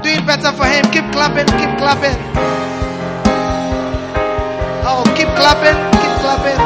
Do 0.03 0.09
it 0.09 0.25
better 0.27 0.53
for 0.57 0.65
him. 0.65 0.85
Keep 0.91 1.13
clapping. 1.13 1.45
Keep 1.61 1.77
clapping. 1.77 2.17
Oh, 4.89 5.05
keep 5.15 5.29
clapping. 5.37 5.77
Keep 6.01 6.15
clapping. 6.25 6.59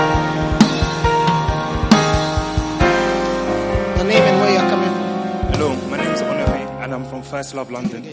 Your 3.96 4.06
name 4.06 4.22
and 4.22 4.40
where 4.40 4.52
you're 4.52 4.70
coming 4.70 4.92
from. 4.94 5.52
Hello, 5.52 5.74
my 5.90 5.96
name 5.96 6.12
is 6.12 6.22
Onome 6.22 6.84
and 6.84 6.94
I'm 6.94 7.04
from 7.06 7.24
First 7.24 7.52
Love 7.56 7.72
London. 7.72 8.04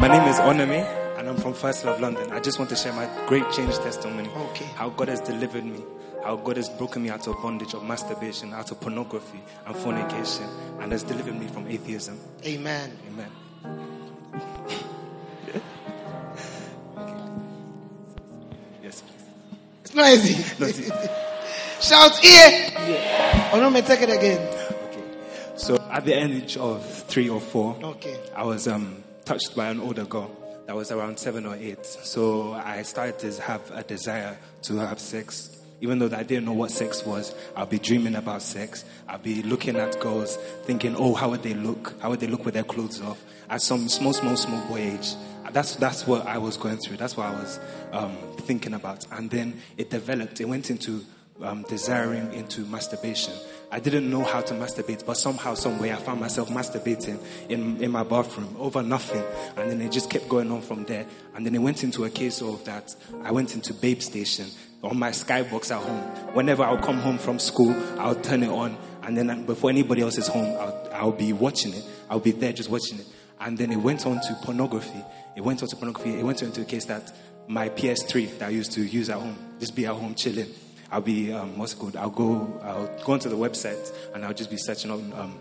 My 0.00 0.08
name 0.08 0.26
is 0.26 0.36
Onome 0.36 1.18
and 1.18 1.28
I'm 1.28 1.36
from 1.36 1.52
First 1.52 1.84
Love 1.84 2.00
London. 2.00 2.32
I 2.32 2.40
just 2.40 2.58
want 2.58 2.70
to 2.70 2.76
share 2.76 2.94
my 2.94 3.06
great 3.26 3.44
change 3.52 3.76
testimony. 3.76 4.30
Okay. 4.30 4.64
How 4.74 4.88
God 4.88 5.08
has 5.08 5.20
delivered 5.20 5.66
me. 5.66 5.84
How 6.24 6.36
God 6.36 6.56
has 6.56 6.68
broken 6.68 7.02
me 7.02 7.10
out 7.10 7.26
of 7.26 7.36
bondage 7.42 7.74
of 7.74 7.82
masturbation, 7.84 8.52
out 8.52 8.70
of 8.70 8.80
pornography 8.80 9.40
and 9.66 9.76
fornication, 9.76 10.44
and 10.80 10.92
has 10.92 11.02
delivered 11.02 11.38
me 11.38 11.46
from 11.46 11.66
atheism. 11.68 12.18
Amen. 12.44 12.92
Amen. 13.08 13.30
yes, 18.82 19.02
please. 19.02 19.24
It's 19.84 19.94
not 19.94 20.12
easy. 20.12 20.44
Not 20.58 20.68
easy. 20.70 20.90
Shout 21.80 22.16
here. 22.18 22.70
Onome, 23.52 23.86
take 23.86 24.02
it 24.02 24.10
again. 24.10 24.40
Okay. 24.88 25.04
So 25.56 25.76
at 25.90 26.04
the 26.04 26.12
age 26.14 26.56
of 26.56 26.84
three 27.04 27.28
or 27.28 27.40
four, 27.40 27.76
Okay. 27.82 28.18
I 28.34 28.44
was 28.44 28.66
um, 28.66 29.02
touched 29.24 29.54
by 29.54 29.68
an 29.68 29.80
older 29.80 30.04
girl 30.04 30.30
that 30.66 30.74
was 30.74 30.90
around 30.90 31.18
seven 31.18 31.46
or 31.46 31.54
eight. 31.54 31.86
So 31.86 32.52
I 32.54 32.82
started 32.82 33.18
to 33.20 33.42
have 33.42 33.70
a 33.70 33.82
desire 33.84 34.36
to 34.62 34.76
have 34.78 34.98
sex. 34.98 35.54
Even 35.80 35.98
though 35.98 36.10
I 36.16 36.22
didn't 36.22 36.44
know 36.44 36.52
what 36.52 36.70
sex 36.70 37.04
was, 37.04 37.34
I'll 37.56 37.66
be 37.66 37.78
dreaming 37.78 38.16
about 38.16 38.42
sex. 38.42 38.84
I'll 39.08 39.18
be 39.18 39.42
looking 39.42 39.76
at 39.76 40.00
girls, 40.00 40.36
thinking, 40.64 40.96
"Oh, 40.96 41.14
how 41.14 41.30
would 41.30 41.42
they 41.42 41.54
look? 41.54 41.94
How 42.00 42.10
would 42.10 42.20
they 42.20 42.26
look 42.26 42.44
with 42.44 42.54
their 42.54 42.64
clothes 42.64 43.00
off?" 43.00 43.22
At 43.48 43.62
some 43.62 43.88
small, 43.88 44.12
small, 44.12 44.36
small 44.36 44.66
boy 44.68 44.80
age, 44.80 45.14
that's 45.52 45.76
that's 45.76 46.06
what 46.06 46.26
I 46.26 46.38
was 46.38 46.56
going 46.56 46.78
through. 46.78 46.96
That's 46.96 47.16
what 47.16 47.26
I 47.26 47.32
was 47.32 47.60
um, 47.92 48.16
thinking 48.38 48.74
about. 48.74 49.06
And 49.12 49.30
then 49.30 49.60
it 49.76 49.90
developed. 49.90 50.40
It 50.40 50.46
went 50.46 50.70
into 50.70 51.04
um, 51.42 51.62
desiring 51.68 52.32
into 52.32 52.62
masturbation. 52.62 53.34
I 53.70 53.80
didn't 53.80 54.10
know 54.10 54.24
how 54.24 54.40
to 54.40 54.54
masturbate, 54.54 55.04
but 55.04 55.16
somehow, 55.16 55.54
some 55.54 55.78
way, 55.78 55.92
I 55.92 55.96
found 55.96 56.20
myself 56.20 56.48
masturbating 56.48 57.18
in, 57.48 57.82
in 57.82 57.90
my 57.90 58.02
bathroom 58.02 58.56
over 58.58 58.82
nothing. 58.82 59.22
And 59.56 59.70
then 59.70 59.80
it 59.80 59.92
just 59.92 60.10
kept 60.10 60.28
going 60.28 60.50
on 60.50 60.62
from 60.62 60.84
there. 60.84 61.06
And 61.34 61.44
then 61.44 61.54
it 61.54 61.58
went 61.58 61.84
into 61.84 62.04
a 62.04 62.10
case 62.10 62.40
of 62.40 62.64
that 62.64 62.94
I 63.24 63.30
went 63.30 63.54
into 63.54 63.74
Babe 63.74 64.00
Station 64.00 64.46
on 64.82 64.98
my 64.98 65.10
Skybox 65.10 65.70
at 65.70 65.82
home. 65.82 66.00
Whenever 66.34 66.62
I'll 66.62 66.78
come 66.78 66.98
home 66.98 67.18
from 67.18 67.38
school, 67.38 67.74
I'll 67.98 68.14
turn 68.14 68.42
it 68.42 68.50
on. 68.50 68.76
And 69.02 69.16
then 69.16 69.46
before 69.46 69.70
anybody 69.70 70.02
else 70.02 70.18
is 70.18 70.28
home, 70.28 70.56
I'll, 70.58 70.88
I'll 70.92 71.12
be 71.12 71.32
watching 71.32 71.74
it. 71.74 71.84
I'll 72.10 72.20
be 72.20 72.32
there 72.32 72.52
just 72.52 72.70
watching 72.70 72.98
it. 72.98 73.06
And 73.40 73.56
then 73.56 73.72
it 73.72 73.76
went 73.76 74.06
on 74.06 74.20
to 74.20 74.38
pornography. 74.42 75.02
It 75.36 75.42
went 75.42 75.62
on 75.62 75.68
to 75.68 75.76
pornography. 75.76 76.18
It 76.18 76.24
went 76.24 76.42
on 76.42 76.52
to 76.52 76.62
a 76.62 76.64
case 76.64 76.84
that 76.86 77.12
my 77.46 77.68
PS3 77.68 78.38
that 78.38 78.46
I 78.46 78.50
used 78.50 78.72
to 78.72 78.82
use 78.82 79.08
at 79.08 79.18
home, 79.18 79.36
just 79.58 79.74
be 79.74 79.86
at 79.86 79.94
home 79.94 80.14
chilling. 80.14 80.48
I'll 80.90 81.00
be 81.00 81.32
um, 81.32 81.58
what's 81.58 81.74
it 81.74 81.78
called? 81.78 81.96
I'll 81.96 82.10
go 82.10 82.60
I'll 82.62 82.86
go 83.04 83.12
onto 83.12 83.28
the 83.28 83.36
website 83.36 83.92
and 84.14 84.24
I'll 84.24 84.34
just 84.34 84.50
be 84.50 84.56
searching 84.56 84.90
on 84.90 85.12
um, 85.12 85.38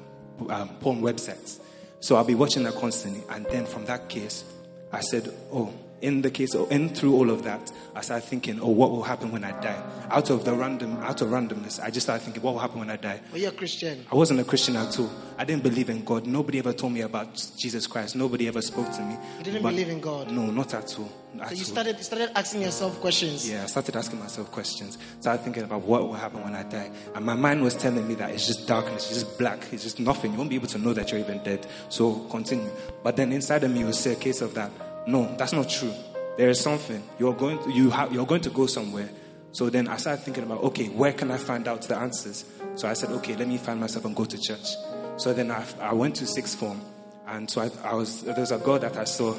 um, 0.50 0.70
porn 0.79 1.01
websites. 1.01 1.60
So 2.00 2.15
I'll 2.15 2.24
be 2.24 2.36
watching 2.36 2.63
that 2.63 2.75
constantly, 2.75 3.24
and 3.29 3.46
then 3.48 3.65
from 3.65 3.86
that 3.86 4.08
case, 4.08 4.44
I 4.91 5.01
said, 5.01 5.34
oh. 5.51 5.74
In 6.00 6.22
the 6.22 6.30
case, 6.30 6.54
in 6.54 6.89
through 6.89 7.16
all 7.16 7.32
of 7.32 7.42
that, 7.44 7.72
I 7.96 8.01
started 8.01 8.27
thinking, 8.27 8.60
oh, 8.62 8.70
what 8.70 8.92
will 8.92 9.01
happen 9.01 9.32
when 9.32 9.44
I 9.44 9.51
die? 9.62 9.82
Out 10.12 10.30
of 10.30 10.46
the 10.46 10.54
random, 10.54 10.96
out 10.98 11.22
of 11.24 11.30
randomness, 11.30 11.82
I 11.84 11.89
just 11.89 12.06
started 12.06 12.24
thinking, 12.24 12.44
what 12.44 12.54
will 12.54 12.60
happen 12.60 12.77
when 12.80 12.92
I 12.92 12.98
die? 12.98 13.20
Were 13.32 13.39
you 13.39 13.48
a 13.48 13.51
Christian? 13.51 14.06
I 14.12 14.16
wasn't 14.16 14.39
a 14.39 14.44
Christian 14.44 14.75
at 14.75 15.00
all. 15.00 15.10
I 15.39 15.44
didn't 15.44 15.63
believe 15.63 15.89
in 15.89 16.04
God. 16.06 16.27
Nobody 16.27 16.60
ever 16.60 16.72
told 16.72 16.94
me 16.94 17.01
about 17.01 17.34
Jesus 17.58 17.88
Christ. 17.88 18.16
Nobody 18.16 18.48
ever 18.48 18.62
spoke 18.62 18.92
to 18.92 19.01
me. 19.01 19.18
You 19.39 19.44
didn't 19.46 19.63
But- 19.63 19.72
believe 19.72 19.89
in 19.89 20.00
God? 20.00 20.30
No, 20.30 20.46
not 20.51 20.75
at 20.75 21.00
all. 21.00 21.10
At 21.42 21.50
So 21.50 21.54
you 21.56 21.62
all. 21.62 21.66
started, 21.66 21.98
you 21.98 22.04
started 22.04 22.30
asking 22.36 22.62
yourself 22.62 23.00
questions. 23.01 23.50
Yeah, 23.50 23.63
I 23.63 23.66
started 23.66 23.96
asking 23.96 24.20
myself 24.20 24.51
questions. 24.51 25.00
Started 25.20 25.44
thinking 25.44 25.63
about 25.63 25.82
what 25.82 26.04
will 26.04 26.13
happen 26.13 26.44
when 26.44 26.54
I 26.54 26.62
die. 26.62 26.92
And 27.16 27.25
my 27.25 27.34
mind 27.36 27.63
was 27.63 27.74
telling 27.74 28.08
me 28.08 28.13
that 28.16 28.30
it's 28.32 28.46
just 28.46 28.68
darkness, 28.68 29.10
it's 29.10 29.22
just 29.24 29.38
black, 29.39 29.66
it's 29.72 29.82
just 29.84 30.00
nothing. 30.00 30.32
You 30.34 30.38
won't 30.38 30.50
be 30.51 30.56
able 30.58 30.68
to 30.68 30.77
know 30.77 30.94
that 30.94 31.10
you're 31.12 31.20
even 31.20 31.42
dead. 31.44 31.66
So 31.89 32.13
continue. 32.30 32.70
But 33.04 33.16
then 33.16 33.32
inside 33.32 33.63
of 33.63 33.72
me 33.72 33.84
was 33.84 34.06
a 34.06 34.16
case 34.16 34.42
of 34.42 34.54
that. 34.54 34.72
No, 35.08 35.34
that's 35.38 35.54
not 35.54 35.70
true. 35.70 35.94
There 36.38 36.50
is 36.50 36.60
something. 36.60 37.02
You're 37.18 37.34
going 37.34 37.58
to, 37.64 37.72
you 37.72 37.90
have, 37.90 38.14
you're 38.14 38.26
going 38.26 38.42
to 38.42 38.50
go 38.50 38.68
somewhere. 38.68 39.10
So 39.54 39.70
then 39.70 39.88
I 39.88 39.98
started 39.98 40.24
thinking 40.24 40.44
about, 40.44 40.62
okay, 40.66 40.88
where 40.88 41.14
can 41.14 41.32
I 41.32 41.38
find 41.38 41.68
out 41.68 41.82
the 41.84 41.98
answers? 41.98 42.46
So 42.76 42.88
I 42.88 42.94
said, 42.94 43.10
okay, 43.12 43.36
let 43.36 43.48
me 43.48 43.58
find 43.58 43.80
myself 43.80 44.06
and 44.06 44.16
go 44.16 44.26
to 44.26 44.38
church. 44.38 44.68
So 45.16 45.34
then 45.34 45.50
I, 45.50 45.66
I 45.80 45.94
went 45.94 46.18
to 46.18 46.28
sixth 46.28 46.60
form. 46.60 46.82
And 47.26 47.50
so 47.50 47.62
I, 47.62 47.72
I 47.90 47.96
was, 47.96 48.22
there 48.24 48.36
was 48.36 48.52
a 48.52 48.58
girl 48.58 48.80
that 48.80 48.98
I 48.98 49.06
saw. 49.06 49.36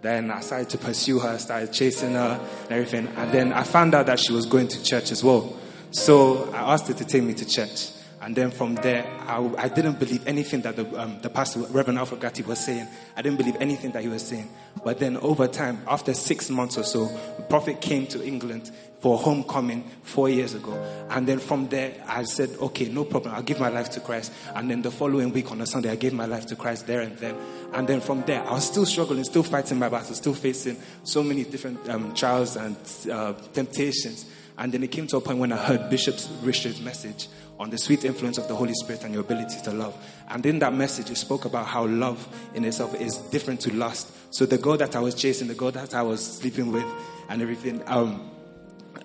Then 0.00 0.30
I 0.30 0.40
started 0.40 0.68
to 0.70 0.78
pursue 0.78 1.18
her, 1.18 1.38
started 1.38 1.72
chasing 1.72 2.12
her 2.12 2.40
and 2.64 2.72
everything. 2.72 3.08
And 3.16 3.32
then 3.32 3.52
I 3.52 3.64
found 3.64 3.94
out 3.94 4.06
that 4.06 4.20
she 4.20 4.32
was 4.32 4.46
going 4.46 4.68
to 4.68 4.82
church 4.84 5.10
as 5.10 5.24
well. 5.24 5.56
So 5.90 6.52
I 6.52 6.74
asked 6.74 6.86
her 6.88 6.94
to 6.94 7.04
take 7.04 7.24
me 7.24 7.34
to 7.34 7.46
church. 7.46 7.88
And 8.28 8.36
then 8.36 8.50
from 8.50 8.74
there, 8.74 9.06
I, 9.26 9.38
I 9.56 9.68
didn't 9.68 9.98
believe 9.98 10.26
anything 10.26 10.60
that 10.60 10.76
the, 10.76 10.84
um, 11.00 11.18
the 11.22 11.30
pastor, 11.30 11.60
Reverend 11.60 11.98
Alfred 11.98 12.20
Gatti, 12.20 12.42
was 12.42 12.62
saying. 12.62 12.86
I 13.16 13.22
didn't 13.22 13.38
believe 13.38 13.56
anything 13.58 13.90
that 13.92 14.02
he 14.02 14.08
was 14.08 14.22
saying. 14.22 14.50
But 14.84 14.98
then 14.98 15.16
over 15.16 15.48
time, 15.48 15.80
after 15.88 16.12
six 16.12 16.50
months 16.50 16.76
or 16.76 16.82
so, 16.82 17.06
the 17.06 17.44
prophet 17.44 17.80
came 17.80 18.06
to 18.08 18.22
England 18.22 18.70
for 19.00 19.16
homecoming 19.16 19.82
four 20.02 20.28
years 20.28 20.52
ago. 20.52 20.74
And 21.08 21.26
then 21.26 21.38
from 21.38 21.68
there, 21.68 22.04
I 22.06 22.24
said, 22.24 22.50
okay, 22.60 22.90
no 22.90 23.06
problem. 23.06 23.34
I'll 23.34 23.42
give 23.42 23.60
my 23.60 23.70
life 23.70 23.88
to 23.92 24.00
Christ. 24.00 24.30
And 24.54 24.70
then 24.70 24.82
the 24.82 24.90
following 24.90 25.32
week 25.32 25.50
on 25.50 25.62
a 25.62 25.66
Sunday, 25.66 25.88
I 25.88 25.96
gave 25.96 26.12
my 26.12 26.26
life 26.26 26.44
to 26.48 26.56
Christ 26.56 26.86
there 26.86 27.00
and 27.00 27.16
then. 27.16 27.34
And 27.72 27.88
then 27.88 28.02
from 28.02 28.24
there, 28.24 28.46
I 28.46 28.52
was 28.52 28.66
still 28.66 28.84
struggling, 28.84 29.24
still 29.24 29.42
fighting 29.42 29.78
my 29.78 29.88
battles, 29.88 30.18
still 30.18 30.34
facing 30.34 30.76
so 31.02 31.22
many 31.22 31.44
different 31.44 31.88
um, 31.88 32.12
trials 32.12 32.56
and 32.56 32.76
uh, 33.10 33.32
temptations. 33.54 34.26
And 34.58 34.70
then 34.70 34.82
it 34.82 34.88
came 34.88 35.06
to 35.06 35.16
a 35.16 35.20
point 35.22 35.38
when 35.38 35.52
I 35.52 35.56
heard 35.56 35.88
Bishop 35.88 36.18
Richard's 36.42 36.82
message 36.82 37.28
on 37.58 37.70
the 37.70 37.78
sweet 37.78 38.04
influence 38.04 38.38
of 38.38 38.46
the 38.48 38.54
Holy 38.54 38.74
Spirit 38.74 39.04
and 39.04 39.12
your 39.12 39.22
ability 39.22 39.60
to 39.64 39.72
love. 39.72 39.96
And 40.28 40.44
in 40.46 40.58
that 40.60 40.72
message, 40.72 41.08
you 41.10 41.16
spoke 41.16 41.44
about 41.44 41.66
how 41.66 41.86
love 41.86 42.26
in 42.54 42.64
itself 42.64 42.94
is 43.00 43.16
different 43.16 43.60
to 43.62 43.74
lust. 43.74 44.12
So 44.30 44.46
the 44.46 44.58
girl 44.58 44.76
that 44.76 44.94
I 44.94 45.00
was 45.00 45.14
chasing, 45.14 45.48
the 45.48 45.54
girl 45.54 45.72
that 45.72 45.94
I 45.94 46.02
was 46.02 46.24
sleeping 46.24 46.72
with, 46.72 46.86
and 47.28 47.42
everything, 47.42 47.82
um, 47.86 48.30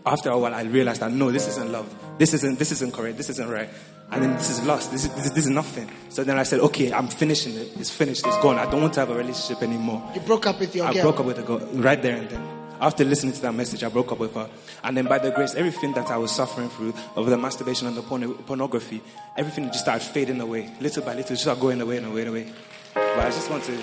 after 0.05 0.29
a 0.29 0.37
while, 0.37 0.53
I 0.53 0.63
realized 0.63 1.01
that 1.01 1.11
no, 1.11 1.31
this 1.31 1.47
isn't 1.47 1.71
love. 1.71 1.93
This 2.17 2.33
isn't, 2.33 2.59
this 2.59 2.71
isn't 2.71 2.93
correct. 2.93 3.17
This 3.17 3.29
isn't 3.29 3.49
right. 3.49 3.69
And 4.11 4.21
then 4.21 4.33
this 4.33 4.49
is 4.49 4.63
lust. 4.65 4.91
This 4.91 5.05
is, 5.05 5.13
this 5.15 5.25
is, 5.25 5.31
this 5.31 5.45
is 5.45 5.49
nothing. 5.49 5.89
So 6.09 6.23
then 6.23 6.37
I 6.37 6.43
said, 6.43 6.59
okay, 6.59 6.93
I'm 6.93 7.07
finishing 7.07 7.55
it. 7.55 7.71
It's 7.77 7.89
finished. 7.89 8.25
It's 8.27 8.37
gone. 8.37 8.59
I 8.59 8.69
don't 8.69 8.81
want 8.81 8.93
to 8.95 8.99
have 8.99 9.09
a 9.09 9.15
relationship 9.15 9.63
anymore. 9.63 10.11
You 10.13 10.21
broke 10.21 10.45
up 10.45 10.59
with 10.59 10.75
your 10.75 10.85
girl? 10.85 10.91
I 10.91 10.93
girl. 10.93 11.03
broke 11.03 11.19
up 11.21 11.25
with 11.25 11.37
the 11.37 11.43
girl 11.43 11.59
right 11.81 12.01
there 12.01 12.17
and 12.17 12.29
then. 12.29 12.62
After 12.83 13.05
listening 13.05 13.31
to 13.31 13.41
that 13.43 13.53
message, 13.53 13.81
I 13.81 13.87
broke 13.87 14.11
up 14.11 14.19
with 14.19 14.33
her. 14.35 14.49
And 14.83 14.97
then 14.97 15.05
by 15.05 15.17
the 15.17 15.31
grace, 15.31 15.55
everything 15.55 15.93
that 15.93 16.11
I 16.11 16.17
was 16.17 16.33
suffering 16.35 16.67
through 16.67 16.93
of 17.15 17.27
the 17.27 17.37
masturbation 17.37 17.87
and 17.87 17.95
the 17.95 18.01
porno- 18.01 18.33
pornography, 18.33 19.01
everything 19.37 19.67
just 19.67 19.79
started 19.85 20.03
fading 20.03 20.41
away. 20.41 20.69
Little 20.81 21.01
by 21.01 21.13
little, 21.15 21.29
just 21.29 21.43
started 21.43 21.61
going 21.61 21.79
away 21.79 21.95
and 21.95 22.07
away 22.07 22.21
and 22.21 22.29
away. 22.31 22.51
But 22.93 23.19
I 23.19 23.29
just 23.29 23.49
want 23.49 23.63
to 23.63 23.77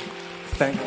thank, 0.58 0.78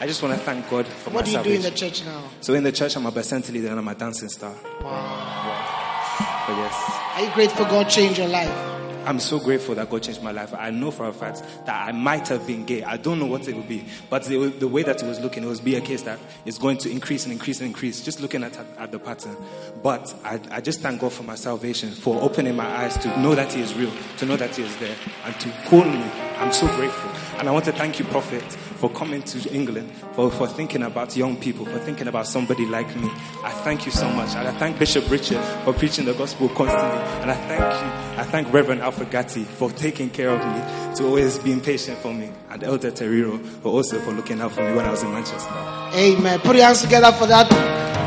I 0.00 0.06
just 0.06 0.22
want 0.22 0.34
to 0.34 0.40
thank 0.44 0.68
God 0.68 0.86
for 0.86 1.10
What 1.12 1.26
my 1.26 1.32
What 1.32 1.44
do 1.44 1.50
you 1.50 1.56
do 1.60 1.66
in 1.66 1.72
the 1.72 1.78
church 1.78 2.04
now? 2.04 2.24
So 2.42 2.52
in 2.52 2.62
the 2.62 2.72
church, 2.72 2.94
I'm 2.94 3.06
a 3.06 3.10
Bacenta 3.12 3.50
leader 3.52 3.68
and 3.68 3.78
I'm 3.78 3.88
a 3.88 3.94
dancing 3.94 4.28
star. 4.28 4.54
Wow. 4.82 6.44
But 6.46 6.56
yes, 6.58 7.00
Are 7.14 7.22
you 7.24 7.32
grateful 7.32 7.64
God 7.64 7.88
changed 7.88 8.18
your 8.18 8.28
life? 8.28 8.73
I'm 9.06 9.20
so 9.20 9.38
grateful 9.38 9.74
that 9.74 9.90
God 9.90 10.02
changed 10.02 10.22
my 10.22 10.30
life. 10.30 10.54
I 10.54 10.70
know 10.70 10.90
for 10.90 11.06
a 11.06 11.12
fact 11.12 11.42
that 11.66 11.88
I 11.88 11.92
might 11.92 12.26
have 12.28 12.46
been 12.46 12.64
gay. 12.64 12.82
I 12.82 12.96
don't 12.96 13.18
know 13.18 13.26
what 13.26 13.46
it 13.48 13.54
would 13.54 13.68
be, 13.68 13.84
but 14.08 14.24
the, 14.24 14.48
the 14.48 14.68
way 14.68 14.82
that 14.82 15.02
it 15.02 15.06
was 15.06 15.20
looking, 15.20 15.44
it 15.44 15.46
was 15.46 15.60
be 15.60 15.76
a 15.76 15.80
case 15.80 16.02
that 16.02 16.18
it's 16.44 16.58
going 16.58 16.78
to 16.78 16.90
increase 16.90 17.24
and 17.24 17.32
increase 17.32 17.60
and 17.60 17.68
increase. 17.68 18.02
Just 18.02 18.20
looking 18.20 18.42
at, 18.42 18.58
at 18.78 18.92
the 18.92 18.98
pattern. 18.98 19.36
But 19.82 20.14
I, 20.24 20.40
I 20.50 20.60
just 20.60 20.80
thank 20.80 21.00
God 21.00 21.12
for 21.12 21.22
my 21.22 21.34
salvation, 21.34 21.90
for 21.90 22.20
opening 22.22 22.56
my 22.56 22.66
eyes 22.66 22.96
to 22.98 23.20
know 23.20 23.34
that 23.34 23.52
He 23.52 23.60
is 23.60 23.74
real, 23.74 23.92
to 24.18 24.26
know 24.26 24.36
that 24.36 24.56
He 24.56 24.62
is 24.62 24.76
there, 24.78 24.96
and 25.24 25.38
to 25.40 25.50
call 25.66 25.84
me. 25.84 26.10
I'm 26.36 26.52
so 26.52 26.66
grateful. 26.76 27.10
And 27.38 27.48
I 27.48 27.52
want 27.52 27.64
to 27.66 27.72
thank 27.72 27.98
you, 27.98 28.04
Prophet, 28.06 28.42
for 28.42 28.88
coming 28.90 29.22
to 29.22 29.54
England, 29.54 29.90
for, 30.14 30.30
for 30.30 30.46
thinking 30.46 30.82
about 30.82 31.16
young 31.16 31.36
people, 31.36 31.64
for 31.64 31.78
thinking 31.78 32.08
about 32.08 32.26
somebody 32.26 32.66
like 32.66 32.94
me. 32.96 33.10
I 33.42 33.50
thank 33.64 33.86
you 33.86 33.92
so 33.92 34.08
much. 34.10 34.34
And 34.34 34.46
I 34.46 34.52
thank 34.52 34.78
Bishop 34.78 35.10
Richard 35.10 35.42
for 35.64 35.72
preaching 35.72 36.04
the 36.04 36.14
gospel 36.14 36.48
constantly. 36.50 37.00
And 37.22 37.30
I 37.30 37.34
thank 37.34 37.60
you. 37.60 38.20
I 38.20 38.24
thank 38.24 38.52
Reverend 38.52 38.82
Alfred 38.82 39.10
Gatti 39.10 39.44
for 39.44 39.70
taking 39.70 40.10
care 40.10 40.30
of 40.30 40.38
me, 40.38 40.94
to 40.96 41.06
always 41.06 41.38
being 41.38 41.60
patient 41.60 41.98
for 41.98 42.14
me. 42.14 42.30
And 42.50 42.62
Elder 42.62 42.90
Teriro 42.90 43.44
for 43.62 43.68
also 43.68 43.98
for 44.00 44.12
looking 44.12 44.40
out 44.40 44.52
for 44.52 44.62
me 44.62 44.74
when 44.74 44.84
I 44.84 44.90
was 44.90 45.02
in 45.02 45.12
Manchester. 45.12 45.52
Amen. 45.94 46.38
Put 46.40 46.56
your 46.56 46.66
hands 46.66 46.82
together 46.82 47.10
for 47.12 47.26
that 47.26 47.48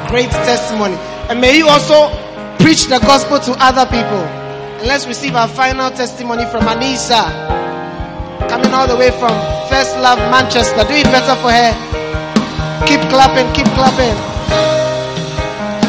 great 0.10 0.30
testimony. 0.30 0.96
And 1.30 1.42
may 1.42 1.58
you 1.58 1.68
also 1.68 2.10
preach 2.64 2.86
the 2.86 3.00
gospel 3.00 3.40
to 3.40 3.52
other 3.64 3.86
people. 3.86 4.24
And 4.80 4.88
let's 4.88 5.06
receive 5.08 5.36
our 5.36 5.48
final 5.48 5.90
testimony 5.92 6.46
from 6.46 6.64
Anissa. 6.64 7.67
All 8.78 8.88
the 8.88 8.96
way 8.96 9.10
from 9.10 9.34
First 9.70 9.98
Love 9.98 10.20
Manchester. 10.30 10.84
Do 10.84 10.94
it 10.94 11.06
better 11.06 11.34
for 11.42 11.50
her. 11.50 11.74
Keep 12.86 13.10
clapping, 13.10 13.52
keep 13.56 13.66
clapping. 13.74 14.16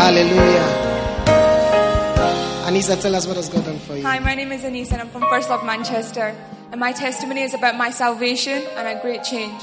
Hallelujah. 0.00 0.64
Anissa, 2.64 2.98
tell 2.98 3.14
us 3.14 3.26
what 3.26 3.36
has 3.36 3.50
God 3.50 3.66
done 3.66 3.78
for 3.78 3.94
you. 3.94 4.02
Hi, 4.04 4.18
my 4.20 4.34
name 4.34 4.52
is 4.52 4.64
Anise 4.64 4.92
and 4.92 5.02
I'm 5.02 5.10
from 5.10 5.20
First 5.28 5.50
Love 5.50 5.66
Manchester. 5.66 6.34
And 6.70 6.80
my 6.80 6.92
testimony 6.92 7.42
is 7.42 7.52
about 7.52 7.76
my 7.76 7.90
salvation 7.90 8.62
and 8.76 8.88
a 8.88 9.02
great 9.02 9.22
change. 9.22 9.60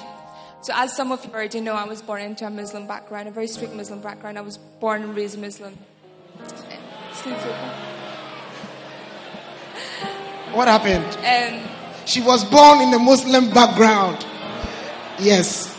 So, 0.62 0.74
as 0.76 0.96
some 0.96 1.12
of 1.12 1.26
you 1.26 1.32
already 1.32 1.62
know, 1.62 1.74
I 1.74 1.86
was 1.86 2.04
born 2.04 2.22
into 2.22 2.46
a 2.46 2.52
Muslim 2.52 2.86
background, 2.86 3.28
a 3.28 3.32
very 3.32 3.48
strict 3.48 3.74
Muslim 3.74 4.02
background. 4.02 4.38
I 4.38 4.42
was 4.42 4.60
born 4.80 5.02
and 5.02 5.16
raised 5.16 5.40
Muslim. 5.40 5.74
What 10.54 10.68
happened? 10.68 11.06
Um, 11.26 11.75
She 12.06 12.22
was 12.22 12.46
born 12.46 12.82
in 12.82 12.94
a 12.94 13.00
Muslim 13.00 13.50
background. 13.52 14.26
Yes. 15.20 15.76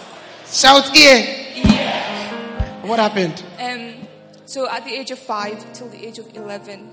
Shout 0.47 0.95
here. 0.95 1.53
Yeah. 1.55 2.87
What 2.87 2.99
happened? 2.99 3.45
Um, 3.61 4.09
so 4.45 4.69
at 4.69 4.85
the 4.85 4.93
age 4.93 5.13
of 5.13 5.19
five 5.21 5.73
till 5.73 5.89
the 5.89 6.05
age 6.05 6.19
of 6.19 6.35
11, 6.37 6.93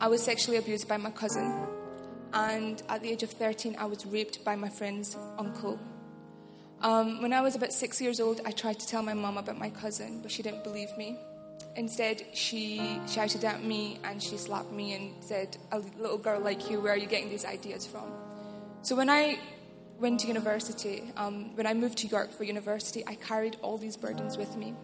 I 0.00 0.08
was 0.08 0.22
sexually 0.22 0.58
abused 0.58 0.86
by 0.86 0.98
my 0.98 1.10
cousin. 1.10 1.66
And 2.34 2.82
at 2.88 3.02
the 3.02 3.10
age 3.10 3.22
of 3.22 3.30
13, 3.30 3.76
I 3.78 3.86
was 3.86 4.04
raped 4.04 4.44
by 4.44 4.54
my 4.54 4.68
friend's 4.68 5.16
uncle. 5.38 5.78
Um, 6.82 7.22
when 7.22 7.32
I 7.32 7.40
was 7.40 7.54
about 7.54 7.72
six 7.72 8.00
years 8.00 8.20
old, 8.20 8.40
I 8.44 8.50
tried 8.50 8.80
to 8.80 8.86
tell 8.86 9.02
my 9.02 9.14
mom 9.14 9.38
about 9.38 9.58
my 9.58 9.70
cousin, 9.70 10.20
but 10.20 10.30
she 10.30 10.42
didn't 10.42 10.64
believe 10.64 10.88
me. 10.98 11.16
Instead, 11.74 12.22
she 12.34 13.00
shouted 13.08 13.44
at 13.44 13.64
me 13.64 13.98
and 14.04 14.22
she 14.22 14.36
slapped 14.36 14.72
me 14.72 14.94
and 14.94 15.24
said, 15.24 15.56
A 15.70 15.78
little 15.98 16.18
girl 16.18 16.40
like 16.40 16.70
you, 16.70 16.80
where 16.80 16.92
are 16.92 16.96
you 16.96 17.06
getting 17.06 17.30
these 17.30 17.44
ideas 17.44 17.86
from? 17.86 18.12
So 18.82 18.94
when 18.94 19.08
I 19.08 19.38
went 19.98 20.20
to 20.20 20.26
university, 20.26 21.12
um, 21.16 21.54
when 21.56 21.66
I 21.66 21.72
moved 21.72 21.98
to 21.98 22.08
York 22.08 22.32
for 22.32 22.44
university, 22.44 23.04
I 23.06 23.14
carried 23.14 23.56
all 23.62 23.78
these 23.78 23.96
burdens 23.96 24.36
with 24.36 24.56
me. 24.56 24.74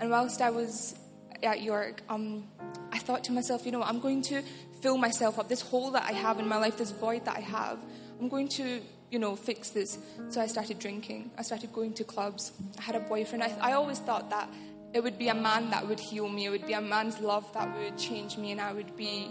And 0.00 0.10
whilst 0.10 0.40
I 0.40 0.50
was 0.50 0.94
at 1.42 1.62
York, 1.62 2.02
um, 2.08 2.46
I 2.92 2.98
thought 2.98 3.24
to 3.24 3.32
myself, 3.32 3.66
you 3.66 3.72
know, 3.72 3.82
I'm 3.82 4.00
going 4.00 4.22
to 4.22 4.42
fill 4.82 4.98
myself 4.98 5.38
up. 5.38 5.48
This 5.48 5.62
hole 5.62 5.90
that 5.92 6.04
I 6.04 6.12
have 6.12 6.38
in 6.38 6.46
my 6.46 6.58
life, 6.58 6.76
this 6.76 6.90
void 6.90 7.24
that 7.24 7.36
I 7.36 7.40
have, 7.40 7.78
I'm 8.20 8.28
going 8.28 8.48
to, 8.50 8.80
you 9.10 9.18
know, 9.18 9.34
fix 9.34 9.70
this. 9.70 9.98
So 10.28 10.40
I 10.40 10.46
started 10.46 10.78
drinking. 10.78 11.30
I 11.38 11.42
started 11.42 11.72
going 11.72 11.94
to 11.94 12.04
clubs. 12.04 12.52
I 12.78 12.82
had 12.82 12.94
a 12.94 13.00
boyfriend. 13.00 13.42
I, 13.42 13.56
I 13.60 13.72
always 13.72 13.98
thought 13.98 14.30
that 14.30 14.48
it 14.92 15.02
would 15.02 15.18
be 15.18 15.28
a 15.28 15.34
man 15.34 15.70
that 15.70 15.86
would 15.86 16.00
heal 16.00 16.28
me. 16.28 16.46
It 16.46 16.50
would 16.50 16.66
be 16.66 16.72
a 16.72 16.80
man's 16.80 17.20
love 17.20 17.52
that 17.52 17.76
would 17.76 17.98
change 17.98 18.36
me, 18.38 18.52
and 18.52 18.60
I 18.60 18.72
would 18.72 18.96
be, 18.96 19.30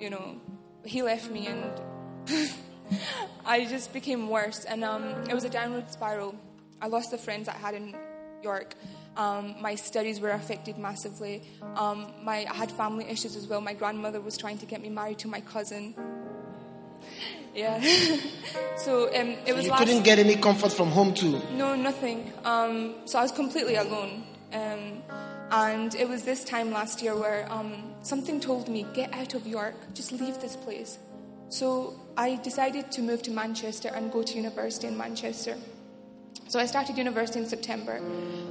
you 0.00 0.10
know, 0.10 0.40
he 0.84 1.02
left 1.02 1.30
me 1.30 1.46
and 1.46 1.80
I 3.46 3.64
just 3.64 3.92
became 3.92 4.28
worse, 4.28 4.64
and 4.64 4.84
um, 4.84 5.04
it 5.28 5.34
was 5.34 5.44
a 5.44 5.50
downward 5.50 5.90
spiral. 5.90 6.34
I 6.80 6.88
lost 6.88 7.10
the 7.10 7.18
friends 7.18 7.48
I 7.48 7.56
had 7.56 7.74
in 7.74 7.94
York. 8.42 8.74
Um, 9.16 9.54
my 9.60 9.74
studies 9.74 10.20
were 10.20 10.30
affected 10.30 10.76
massively. 10.76 11.42
Um, 11.76 12.12
my, 12.22 12.46
I 12.50 12.54
had 12.54 12.70
family 12.72 13.06
issues 13.08 13.36
as 13.36 13.46
well. 13.46 13.60
My 13.60 13.72
grandmother 13.74 14.20
was 14.20 14.36
trying 14.36 14.58
to 14.58 14.66
get 14.66 14.82
me 14.82 14.90
married 14.90 15.18
to 15.20 15.28
my 15.28 15.40
cousin. 15.40 15.94
Yeah. 17.54 17.80
so 18.76 19.14
um, 19.14 19.36
it 19.46 19.54
was 19.54 19.66
You 19.66 19.70
last 19.70 19.84
couldn't 19.84 20.02
get 20.02 20.18
any 20.18 20.34
comfort 20.34 20.72
from 20.72 20.88
home 20.88 21.14
too. 21.14 21.40
no, 21.52 21.76
nothing. 21.76 22.32
Um, 22.44 22.96
so 23.04 23.20
I 23.20 23.22
was 23.22 23.30
completely 23.30 23.76
alone. 23.76 24.24
Um, 24.54 25.02
and 25.50 25.94
it 25.94 26.08
was 26.08 26.22
this 26.22 26.44
time 26.44 26.70
last 26.70 27.02
year 27.02 27.14
where 27.16 27.46
um, 27.50 27.94
something 28.02 28.40
told 28.40 28.68
me, 28.68 28.86
get 28.94 29.12
out 29.12 29.34
of 29.34 29.46
York, 29.46 29.74
just 29.94 30.12
leave 30.12 30.40
this 30.40 30.56
place. 30.56 30.98
So 31.48 31.94
I 32.16 32.36
decided 32.36 32.90
to 32.92 33.02
move 33.02 33.22
to 33.22 33.30
Manchester 33.30 33.90
and 33.94 34.10
go 34.10 34.22
to 34.22 34.36
university 34.36 34.86
in 34.86 34.96
Manchester. 34.96 35.56
So 36.48 36.58
I 36.60 36.66
started 36.66 36.96
university 36.96 37.40
in 37.40 37.46
September, 37.46 38.00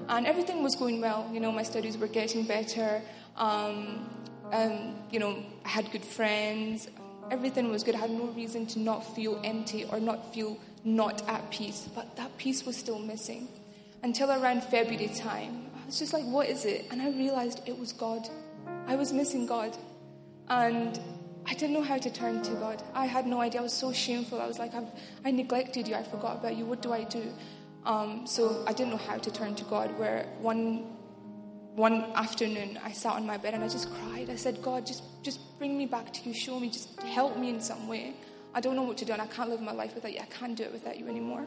and 0.09 0.25
everything 0.25 0.63
was 0.63 0.75
going 0.75 0.99
well. 0.99 1.29
You 1.31 1.39
know, 1.39 1.51
my 1.51 1.63
studies 1.63 1.97
were 1.97 2.07
getting 2.07 2.43
better. 2.43 3.01
Um, 3.37 4.09
um, 4.51 4.95
you 5.11 5.19
know, 5.19 5.37
I 5.63 5.69
had 5.69 5.91
good 5.91 6.03
friends. 6.03 6.89
Everything 7.31 7.71
was 7.71 7.83
good. 7.83 7.95
I 7.95 7.99
had 7.99 8.11
no 8.11 8.25
reason 8.27 8.65
to 8.67 8.79
not 8.79 9.15
feel 9.15 9.39
empty 9.43 9.85
or 9.85 9.99
not 9.99 10.33
feel 10.33 10.57
not 10.83 11.27
at 11.29 11.49
peace. 11.51 11.87
But 11.95 12.15
that 12.17 12.35
peace 12.37 12.65
was 12.65 12.75
still 12.75 12.99
missing. 12.99 13.47
Until 14.01 14.31
around 14.31 14.63
February 14.63 15.07
time, 15.07 15.67
I 15.83 15.85
was 15.85 15.99
just 15.99 16.13
like, 16.13 16.23
what 16.23 16.47
is 16.47 16.63
it? 16.65 16.87
And 16.91 17.01
I 17.01 17.09
realized 17.09 17.61
it 17.67 17.77
was 17.77 17.91
God. 17.91 18.27
I 18.87 18.95
was 18.95 19.11
missing 19.11 19.45
God. 19.45 19.75
And 20.47 20.99
I 21.45 21.53
didn't 21.53 21.73
know 21.73 21.81
how 21.81 21.97
to 21.97 22.09
turn 22.09 22.41
to 22.43 22.53
God. 22.53 22.81
I 22.93 23.05
had 23.05 23.27
no 23.27 23.41
idea. 23.41 23.59
I 23.59 23.63
was 23.63 23.73
so 23.73 23.91
shameful. 23.91 24.41
I 24.41 24.47
was 24.47 24.59
like, 24.59 24.73
I've, 24.73 24.87
I 25.25 25.31
neglected 25.31 25.87
you. 25.87 25.95
I 25.95 26.03
forgot 26.03 26.37
about 26.37 26.55
you. 26.55 26.65
What 26.65 26.81
do 26.81 26.93
I 26.93 27.03
do? 27.03 27.23
Um, 27.85 28.25
so 28.25 28.63
I 28.65 28.71
didn't 28.71 28.91
know 28.91 28.97
how 28.97 29.17
to 29.17 29.29
turn 29.29 29.55
to 29.55 29.65
God. 29.65 29.97
Where 29.99 30.25
one 30.39 30.87
one 31.75 32.03
afternoon 32.13 32.79
I 32.83 32.91
sat 32.91 33.13
on 33.13 33.25
my 33.25 33.35
bed 33.35 33.55
and 33.55 33.63
I 33.63 33.67
just 33.67 33.91
cried. 33.93 34.29
I 34.29 34.35
said, 34.35 34.61
God, 34.61 34.85
just 34.85 35.03
just 35.21 35.57
bring 35.59 35.77
me 35.77 35.85
back 35.85 36.13
to 36.13 36.29
you. 36.29 36.33
Show 36.33 36.59
me. 36.59 36.69
Just 36.69 37.01
help 37.01 37.37
me 37.37 37.49
in 37.49 37.59
some 37.59 37.87
way. 37.89 38.13
I 38.53 38.61
don't 38.61 38.75
know 38.75 38.83
what 38.83 38.97
to 38.99 39.05
do, 39.05 39.11
and 39.11 39.21
I 39.21 39.27
can't 39.27 39.49
live 39.49 39.59
my 39.61 39.73
life 39.73 39.95
without 39.95 40.13
you. 40.13 40.19
I 40.19 40.25
can't 40.25 40.55
do 40.55 40.63
it 40.63 40.71
without 40.71 40.97
you 40.97 41.09
anymore. 41.09 41.45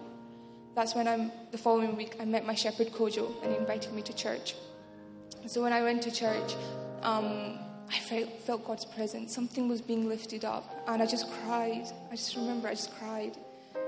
That's 0.77 0.95
when 0.95 1.09
I'm, 1.09 1.33
the 1.53 1.57
following 1.57 1.97
week, 1.97 2.17
I 2.21 2.27
met 2.27 2.45
my 2.45 2.55
shepherd 2.55 2.89
Kojo, 2.89 3.33
and 3.43 3.51
he 3.51 3.57
invited 3.57 3.95
me 3.95 4.03
to 4.03 4.12
church. 4.12 4.55
So 5.47 5.62
when 5.62 5.73
I 5.73 5.83
went 5.83 6.03
to 6.03 6.11
church, 6.11 6.55
um, 7.03 7.59
I 7.91 7.99
felt, 7.99 8.43
felt 8.43 8.67
God's 8.67 8.85
presence. 8.85 9.35
Something 9.35 9.69
was 9.69 9.81
being 9.81 10.07
lifted 10.07 10.45
up, 10.45 10.85
and 10.87 11.03
I 11.03 11.07
just 11.07 11.33
cried. 11.41 11.87
I 12.12 12.17
just 12.17 12.37
remember 12.37 12.69
I 12.69 12.73
just 12.73 12.95
cried. 12.99 13.39